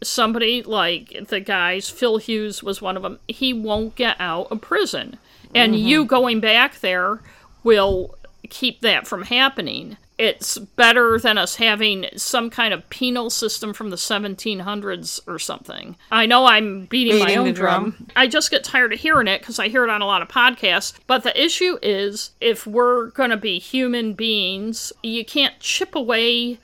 somebody 0.02 0.64
like 0.64 1.28
the 1.28 1.40
guys, 1.40 1.90
Phil 1.90 2.18
Hughes 2.18 2.64
was 2.64 2.82
one 2.82 2.98
of 2.98 3.04
them, 3.04 3.20
he 3.28 3.54
won't 3.54 3.96
get 3.96 4.16
out 4.20 4.48
of 4.52 4.62
prison. 4.62 5.18
And 5.54 5.74
mm-hmm. 5.74 5.88
you 5.88 6.06
going 6.06 6.40
back 6.40 6.80
there 6.80 7.20
will 7.64 8.16
keep 8.50 8.82
that 8.82 9.08
from 9.08 9.24
happening. 9.24 9.98
It's 10.20 10.58
better 10.58 11.18
than 11.18 11.38
us 11.38 11.56
having 11.56 12.06
some 12.18 12.50
kind 12.50 12.74
of 12.74 12.88
penal 12.90 13.30
system 13.30 13.74
from 13.74 13.90
the 13.90 13.96
1700s 13.96 15.22
or 15.26 15.40
something. 15.40 15.96
I 16.12 16.26
know 16.26 16.46
I'm 16.46 16.88
beating, 16.88 17.20
my 17.20 17.36
own 17.36 17.54
drum. 17.54 17.92
drum. 17.92 18.08
I 18.18 18.28
just 18.28 18.52
get 18.52 18.66
tired 18.66 18.92
of 18.92 19.00
hearing 19.00 19.30
it 19.30 19.40
because 19.40 19.60
I 19.60 19.70
hear 19.70 19.86
it 19.86 19.90
on 19.90 20.02
a 20.02 20.06
lot 20.06 20.22
of 20.22 20.28
podcasts. 20.28 20.94
But 21.08 21.24
the 21.24 21.42
issue 21.42 21.78
is 21.82 22.32
if 22.42 22.68
we're 22.68 23.12
going 23.12 23.30
to 23.30 23.38
be 23.38 23.60
human 23.60 24.14
beings, 24.14 24.92
you 25.02 25.24
can't 25.24 25.58
chip 25.62 25.96
away 25.96 26.60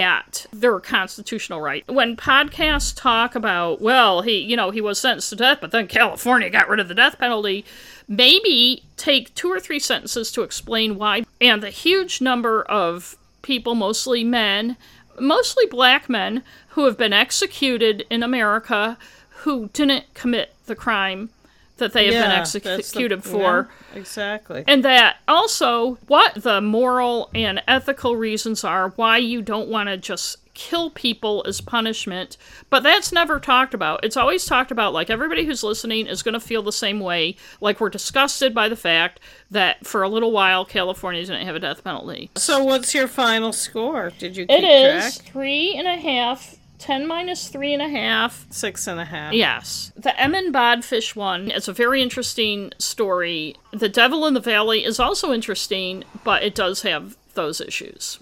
at 0.00 0.46
their 0.52 0.80
constitutional 0.80 1.60
right. 1.60 1.84
When 1.90 2.16
podcasts 2.16 2.94
talk 2.94 3.34
about, 3.34 3.80
well, 3.80 4.22
he, 4.22 4.38
you 4.38 4.56
know, 4.56 4.70
he 4.70 4.80
was 4.80 5.00
sentenced 5.00 5.30
to 5.30 5.36
death, 5.36 5.58
but 5.60 5.70
then 5.70 5.86
California 5.86 6.50
got 6.50 6.68
rid 6.68 6.80
of 6.80 6.88
the 6.88 6.94
death 6.94 7.18
penalty, 7.18 7.64
maybe 8.08 8.82
take 8.96 9.34
two 9.34 9.50
or 9.50 9.60
three 9.60 9.78
sentences 9.78 10.30
to 10.32 10.42
explain 10.42 10.96
why. 10.96 11.24
And 11.40 11.62
the 11.62 11.70
huge 11.70 12.20
number 12.20 12.62
of 12.62 13.16
people, 13.42 13.74
mostly 13.74 14.24
men, 14.24 14.76
mostly 15.18 15.66
black 15.66 16.08
men, 16.08 16.42
who 16.70 16.86
have 16.86 16.98
been 16.98 17.12
executed 17.12 18.04
in 18.10 18.22
America 18.22 18.98
who 19.44 19.68
didn't 19.72 20.12
commit 20.14 20.54
the 20.66 20.74
crime 20.74 21.30
that 21.78 21.92
they 21.92 22.06
have 22.06 22.14
been 22.14 22.30
that's 22.30 22.52
the- 22.52 22.72
executed 22.72 23.24
for. 23.24 23.68
yeah, 23.92 23.98
exactly. 23.98 24.64
And 24.66 24.84
that 24.84 25.16
also 25.26 25.94
what 26.06 26.34
the 26.34 26.60
moral 26.60 27.30
and 27.34 27.62
ethical 27.66 28.16
reasons 28.16 28.62
are 28.64 28.90
why 28.90 29.18
you 29.18 29.42
don't 29.42 29.68
want 29.68 29.88
to 29.88 29.96
just 29.96 30.38
kill 30.54 30.88
people 30.90 31.42
as 31.48 31.60
punishment, 31.60 32.36
but 32.70 32.84
that's 32.84 33.10
never 33.10 33.40
talked 33.40 33.74
about. 33.74 34.04
It's 34.04 34.16
always 34.16 34.44
talked 34.44 34.70
about 34.70 34.92
like 34.92 35.10
everybody 35.10 35.44
who's 35.44 35.64
listening 35.64 36.06
is 36.06 36.22
going 36.22 36.34
to 36.34 36.38
feel 36.38 36.62
the 36.62 36.70
same 36.70 37.00
way. 37.00 37.34
Like 37.60 37.80
we're 37.80 37.90
disgusted 37.90 38.54
by 38.54 38.68
the 38.68 38.76
fact 38.76 39.18
that 39.50 39.84
for 39.84 40.04
a 40.04 40.08
little 40.08 40.30
while 40.30 40.64
California 40.64 41.22
didn't 41.26 41.44
have 41.44 41.56
a 41.56 41.58
death 41.58 41.82
penalty. 41.82 42.30
So 42.36 42.62
what's 42.62 42.94
your 42.94 43.08
final 43.08 43.52
score? 43.52 44.12
Did 44.16 44.36
you 44.36 44.46
It 44.48 44.62
is 44.62 45.16
track? 45.18 45.26
three 45.26 45.74
and 45.74 45.88
a 45.88 45.96
half. 45.96 46.54
10 46.84 47.06
minus 47.06 47.48
three 47.48 47.72
and 47.72 47.80
a 47.80 47.88
half. 47.88 48.46
Six 48.50 48.86
and 48.86 49.00
a 49.00 49.06
half. 49.06 49.32
Yes. 49.32 49.90
The 49.96 50.20
Emin 50.20 50.52
Bodfish 50.52 51.16
one 51.16 51.50
is 51.50 51.66
a 51.66 51.72
very 51.72 52.02
interesting 52.02 52.72
story. 52.78 53.56
The 53.72 53.88
Devil 53.88 54.26
in 54.26 54.34
the 54.34 54.40
Valley 54.40 54.84
is 54.84 55.00
also 55.00 55.32
interesting, 55.32 56.04
but 56.24 56.42
it 56.42 56.54
does 56.54 56.82
have 56.82 57.16
those 57.32 57.62
issues. 57.62 58.18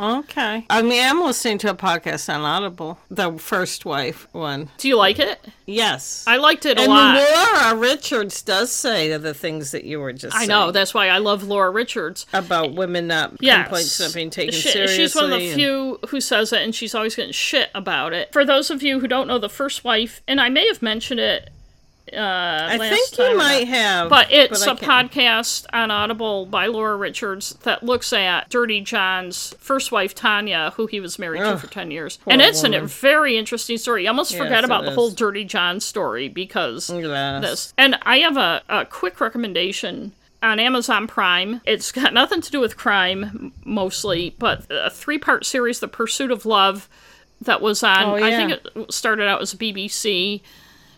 Okay. 0.00 0.64
I 0.70 0.82
mean, 0.82 1.04
I'm 1.04 1.20
listening 1.22 1.58
to 1.58 1.70
a 1.70 1.74
podcast 1.74 2.32
on 2.34 2.40
Audible, 2.40 2.98
the 3.10 3.32
first 3.38 3.84
wife 3.84 4.26
one. 4.32 4.70
Do 4.78 4.88
you 4.88 4.96
like 4.96 5.18
it? 5.18 5.46
Yes. 5.66 6.24
I 6.26 6.38
liked 6.38 6.64
it 6.64 6.78
a 6.78 6.82
and 6.82 6.90
lot. 6.90 7.16
Laura 7.16 7.76
Richards 7.76 8.40
does 8.42 8.72
say 8.72 9.14
the 9.16 9.34
things 9.34 9.72
that 9.72 9.84
you 9.84 10.00
were 10.00 10.12
just 10.14 10.34
I 10.36 10.46
know. 10.46 10.70
That's 10.70 10.94
why 10.94 11.08
I 11.08 11.18
love 11.18 11.42
Laura 11.44 11.70
Richards. 11.70 12.24
about 12.32 12.72
women 12.74 13.06
not 13.08 13.34
Yes. 13.40 13.64
complaints 13.64 14.00
not 14.00 14.14
being 14.14 14.30
taken 14.30 14.54
She- 14.54 14.70
seriously. 14.70 14.96
she's 14.96 15.14
one 15.14 15.24
of 15.32 15.38
the 15.38 15.46
and- 15.48 15.54
few 15.54 15.98
who 16.08 16.20
says 16.20 16.52
it, 16.52 16.62
and 16.62 16.74
she's 16.74 16.94
always 16.94 17.14
getting 17.14 17.32
shit 17.32 17.68
about 17.74 18.12
it. 18.14 18.32
For 18.32 18.44
those 18.44 18.70
of 18.70 18.82
you 18.82 19.00
who 19.00 19.06
don't 19.08 19.28
know, 19.28 19.38
the 19.38 19.48
first 19.50 19.84
wife, 19.84 20.22
and 20.26 20.40
I 20.40 20.48
may 20.48 20.66
have 20.68 20.80
mentioned 20.80 21.20
it. 21.20 21.50
Uh, 22.12 22.16
I 22.70 22.76
last 22.76 22.90
think 22.90 23.10
time 23.12 23.30
you 23.32 23.38
might 23.38 23.68
have, 23.68 24.08
But 24.10 24.32
it's 24.32 24.66
I 24.66 24.72
a 24.72 24.74
podcast 24.74 25.66
on 25.72 25.90
Audible 25.90 26.46
by 26.46 26.66
Laura 26.66 26.96
Richards 26.96 27.50
that 27.62 27.82
looks 27.82 28.12
at 28.12 28.48
Dirty 28.48 28.80
John's 28.80 29.54
first 29.58 29.92
wife, 29.92 30.14
Tanya, 30.14 30.72
who 30.76 30.86
he 30.86 31.00
was 31.00 31.18
married 31.18 31.40
to 31.40 31.56
for 31.58 31.66
10 31.68 31.90
years. 31.90 32.18
And 32.26 32.42
it's 32.42 32.64
a 32.64 32.80
very 32.80 33.36
interesting 33.36 33.78
story. 33.78 34.02
You 34.04 34.08
almost 34.08 34.32
Yes, 34.32 34.40
forget 34.42 34.64
about 34.64 34.84
the 34.84 34.92
whole 34.92 35.10
Dirty 35.10 35.44
John 35.44 35.80
story 35.80 36.28
because 36.28 36.90
Yes. 36.90 37.42
this. 37.42 37.74
And 37.78 37.98
I 38.02 38.18
have 38.18 38.36
a, 38.36 38.62
a 38.68 38.84
quick 38.86 39.20
recommendation 39.20 40.12
on 40.42 40.58
Amazon 40.58 41.06
Prime. 41.06 41.60
It's 41.66 41.92
got 41.92 42.12
nothing 42.14 42.40
to 42.40 42.50
do 42.50 42.60
with 42.60 42.76
crime, 42.76 43.52
mostly, 43.64 44.34
but 44.38 44.64
a 44.70 44.90
three 44.90 45.18
part 45.18 45.44
series, 45.46 45.80
The 45.80 45.88
Pursuit 45.88 46.30
of 46.30 46.46
Love, 46.46 46.88
that 47.42 47.60
was 47.62 47.82
on, 47.82 48.02
Oh, 48.04 48.14
I 48.16 48.30
think 48.32 48.52
it 48.52 48.92
started 48.92 49.26
out 49.26 49.40
as 49.40 49.52
a 49.54 49.56
BBC 49.56 50.40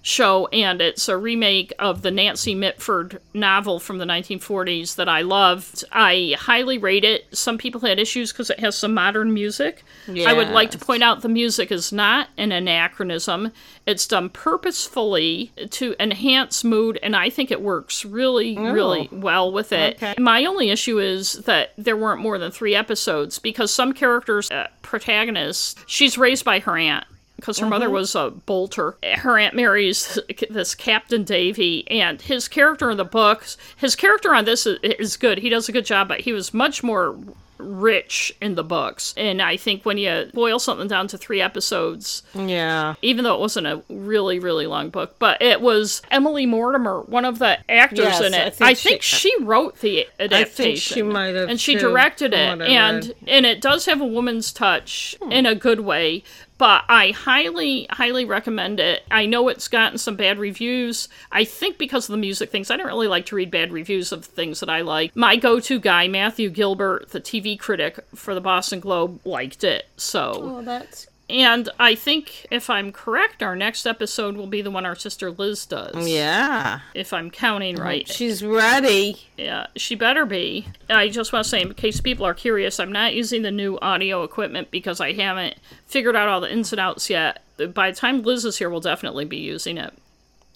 show, 0.03 0.49
and 0.49 0.81
it's 0.81 1.09
a 1.09 1.17
remake 1.17 1.73
of 1.79 2.03
the 2.03 2.11
Nancy 2.11 2.55
Mitford 2.55 3.21
novel 3.33 3.79
from 3.79 3.99
the 3.99 4.05
1940s 4.05 4.97
that 4.97 5.09
I 5.09 5.23
loved. 5.23 5.85
I 5.93 6.35
highly 6.39 6.77
rate 6.77 7.05
it. 7.05 7.27
Some 7.37 7.57
people 7.57 7.81
had 7.81 8.01
issues 8.01 8.33
because 8.33 8.51
it 8.51 8.59
has 8.61 8.77
some 8.77 8.93
modern 8.93 9.33
music. 9.33 9.85
I 10.27 10.33
would 10.33 10.49
like 10.49 10.73
to 10.73 10.79
point 10.79 11.05
out 11.05 11.23
the 11.23 11.29
music 11.29 11.71
is 11.71 11.93
not 11.93 12.29
an 12.37 12.51
anachronism. 12.51 13.53
It's 13.87 14.07
done 14.07 14.29
purposefully 14.29 15.53
to 15.71 15.95
enhance 16.01 16.65
mood, 16.65 16.99
and 17.03 17.15
I 17.15 17.31
think 17.31 17.51
it 17.51 17.63
works 17.63 18.05
really, 18.05 18.59
really 18.59 19.09
well 19.13 19.53
with 19.53 19.73
it. 19.73 19.97
Okay. 19.97 20.15
My 20.19 20.45
only 20.45 20.71
issue 20.71 20.99
is 20.99 21.35
that 21.45 21.73
there 21.79 21.97
weren't 21.97 22.21
more 22.21 22.39
than 22.39 22.51
three 22.51 22.75
episodes 22.75 23.39
because 23.39 23.73
some 23.73 23.93
characters, 23.93 24.51
uh, 24.51 24.69
protagonists, 24.83 25.77
she's 25.87 26.19
raised 26.19 26.45
by 26.45 26.59
her 26.59 26.77
aunt 26.77 27.05
because 27.43 27.59
her 27.59 27.67
mother 27.67 27.91
was 27.91 28.15
a 28.15 28.31
bolter. 28.31 28.97
Her 29.17 29.37
aunt 29.37 29.55
marries 29.57 30.17
this 30.49 30.77
Captain 30.77 31.25
Davey, 31.25 31.85
and 31.91 32.23
his 32.23 32.47
character 32.47 32.89
in 32.89 32.97
the 32.99 33.05
books, 33.05 33.57
his 33.77 33.97
character 33.97 34.33
on 34.33 34.45
this 34.45 34.65
is, 34.65 34.79
is 34.83 35.17
good. 35.17 35.39
He 35.39 35.49
does 35.49 35.69
a 35.69 35.73
good 35.73 35.85
job, 35.85 36.07
but 36.07 36.21
he 36.21 36.33
was 36.33 36.55
much 36.55 36.85
more 36.85 37.19
rich 37.59 38.35
in 38.41 38.55
the 38.57 38.65
books. 38.65 39.15
And 39.17 39.41
I 39.41 39.57
think 39.57 39.85
when 39.85 39.97
you 39.99 40.29
boil 40.35 40.59
something 40.59 40.89
down 40.89 41.07
to 41.09 41.19
three 41.19 41.41
episodes, 41.41 42.23
Yeah. 42.35 42.95
even 43.03 43.23
though 43.25 43.35
it 43.35 43.41
wasn't 43.41 43.67
a 43.69 43.83
really, 43.89 44.39
really 44.41 44.67
long 44.67 44.91
book, 44.91 45.17
but 45.21 45.41
it 45.41 45.61
was 45.61 46.03
Emily 46.11 46.45
Mortimer, 46.45 47.03
one 47.03 47.25
of 47.25 47.39
the 47.39 47.59
actors 47.71 47.99
Yes, 48.07 48.21
in 48.21 48.35
I 48.35 48.39
it. 48.47 48.55
think 48.55 48.71
I 48.71 48.75
think 48.75 49.03
she 49.03 49.33
wrote 49.43 49.79
the 49.81 50.09
adaptation. 50.19 50.95
she 50.97 51.03
might 51.03 51.35
have, 51.37 51.49
and 51.49 51.61
she 51.61 51.77
directed 51.77 52.33
it, 52.35 52.61
and 52.63 53.15
and 53.29 53.47
it 53.47 53.61
does 53.61 53.87
have 53.87 54.01
a 54.01 54.07
woman's 54.07 54.53
touch 54.53 55.17
Hmm. 55.23 55.31
in 55.31 55.47
a 55.47 55.55
good 55.55 55.81
way. 55.81 56.25
But 56.63 56.85
I 56.89 57.11
highly, 57.11 57.89
highly 57.91 58.25
recommend 58.25 58.79
it. 58.79 59.03
I 59.11 59.27
know 59.27 59.49
it's 59.49 59.67
gotten 59.67 59.99
some 59.99 60.15
bad 60.15 60.39
reviews. 60.39 61.09
I 61.33 61.43
think 61.43 61.77
because 61.77 62.09
of 62.09 62.13
the 62.13 62.19
music 62.19 62.53
things. 62.53 62.71
I 62.71 62.77
don't 62.77 62.87
really 62.87 63.09
like 63.09 63.27
to 63.27 63.35
read 63.35 63.51
bad 63.51 63.73
reviews 63.73 64.13
of 64.13 64.25
things 64.25 64.61
that 64.61 64.71
I 64.71 64.83
like. 64.83 65.17
My 65.17 65.35
go-to 65.35 65.81
guy, 65.81 66.07
Matthew 66.07 66.51
Gilbert, 66.51 67.09
the 67.09 67.21
TV 67.21 67.59
critic 67.59 67.99
for 68.15 68.33
the 68.33 68.41
Boston 68.41 68.79
Globe, 68.79 69.19
liked 69.27 69.65
it. 69.65 69.87
So 69.97 70.39
Well, 70.39 70.63
that's 70.63 71.09
and 71.33 71.69
I 71.81 71.95
think, 71.95 72.47
if 72.51 72.69
I'm 72.69 72.93
correct, 72.93 73.43
our 73.43 73.57
next 73.57 73.87
episode 73.87 74.37
will 74.37 74.47
be 74.47 74.61
the 74.61 74.71
one 74.71 74.85
our 74.85 74.95
sister 74.95 75.31
Liz 75.31 75.65
does. 75.67 76.07
yeah. 76.09 76.81
If 76.95 77.13
I'm 77.13 77.31
counting 77.31 77.77
right. 77.77 78.07
She's 78.07 78.45
ready. 78.45 79.17
Yeah, 79.39 79.67
she 79.75 79.95
better 79.95 80.27
be. 80.27 80.67
I 80.91 81.09
just 81.09 81.33
want 81.33 81.45
to 81.45 81.49
say, 81.49 81.63
in 81.63 81.73
case 81.75 82.01
people 82.01 82.27
are 82.27 82.35
curious, 82.35 82.79
I'm 82.79 82.93
not 82.93 83.15
using 83.15 83.43
the 83.43 83.51
new 83.51 83.79
audio 83.81 84.23
equipment 84.23 84.71
because 84.71 85.01
I 85.01 85.13
haven't 85.15 85.55
figured 85.87 86.15
out 86.17 86.29
all 86.29 86.41
the 86.41 86.53
ins 86.53 86.73
and 86.73 86.81
outs 86.81 87.09
yet. 87.09 87.43
By 87.73 87.91
the 87.91 87.97
time 87.97 88.23
Liz 88.23 88.45
is 88.45 88.59
here, 88.59 88.69
we'll 88.69 88.81
definitely 88.81 89.25
be 89.25 89.39
using 89.39 89.79
it. 89.79 89.93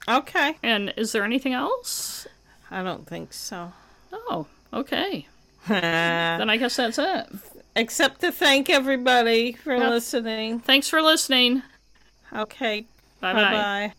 Okay. 0.09 0.57
And 0.63 0.93
is 0.97 1.13
there 1.13 1.25
anything 1.25 1.53
else? 1.55 2.27
I 2.71 2.83
don't 2.83 3.07
think 3.07 3.33
so. 3.33 3.73
Oh, 4.13 4.47
okay. 4.73 5.27
Then 5.69 6.49
I 6.49 6.57
guess 6.59 6.77
that's 6.77 6.99
it. 6.99 7.27
Except 7.77 8.23
to 8.23 8.33
thank 8.33 8.71
everybody 8.71 9.53
for 9.53 9.77
Yep. 9.77 9.91
listening. 9.91 10.61
Thanks 10.61 10.89
for 10.89 11.03
listening. 11.03 11.63
Okay. 12.35 12.87
Bye 13.21 13.33
Bye. 13.35 13.93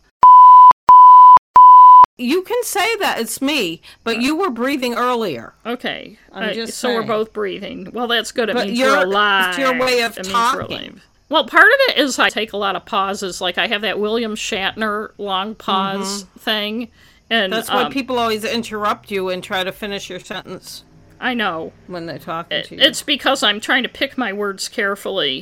You 2.17 2.41
can 2.41 2.57
say 2.63 2.95
that 2.95 3.19
it's 3.19 3.39
me, 3.43 3.79
but 4.03 4.19
you 4.19 4.35
were 4.35 4.49
breathing 4.49 4.95
earlier. 4.95 5.53
Okay. 5.63 6.17
I'm 6.33 6.49
Uh, 6.49 6.53
just 6.53 6.79
so 6.79 6.95
we're 6.95 7.03
both 7.03 7.31
breathing. 7.31 7.89
Well, 7.93 8.07
that's 8.07 8.31
good. 8.31 8.49
It 8.49 8.55
But 8.55 8.65
means 8.67 8.79
you're- 8.79 8.91
we're 8.97 9.03
alive. 9.05 9.49
it's 9.49 9.59
your 9.59 9.77
way 9.79 10.01
of 10.01 10.17
it 10.17 10.23
talking. 10.23 10.99
Well, 11.29 11.45
part 11.45 11.65
of 11.67 11.79
it 11.89 11.97
is 11.99 12.17
I 12.17 12.29
take 12.29 12.53
a 12.53 12.57
lot 12.57 12.75
of 12.75 12.85
pauses. 12.85 13.39
Like 13.39 13.59
I 13.59 13.67
have 13.67 13.81
that 13.81 13.99
William 13.99 14.33
Shatner 14.35 15.11
long 15.19 15.53
pause 15.53 16.25
thing. 16.39 16.89
And 17.29 17.51
Mm-hmm. 17.51 17.57
That's 17.59 17.69
why 17.69 17.83
um, 17.83 17.91
people 17.91 18.17
always 18.17 18.43
interrupt 18.43 19.11
you 19.11 19.29
and 19.29 19.43
try 19.43 19.63
to 19.63 19.71
finish 19.71 20.09
your 20.09 20.19
sentence 20.19 20.83
I 21.19 21.33
know. 21.33 21.73
when 21.87 22.05
they're 22.05 22.19
talking 22.19 22.63
to 22.63 22.75
you. 22.75 22.81
It's 22.81 23.01
because 23.01 23.43
I'm 23.43 23.59
trying 23.59 23.83
to 23.83 23.89
pick 23.89 24.17
my 24.17 24.33
words 24.33 24.67
carefully 24.67 25.35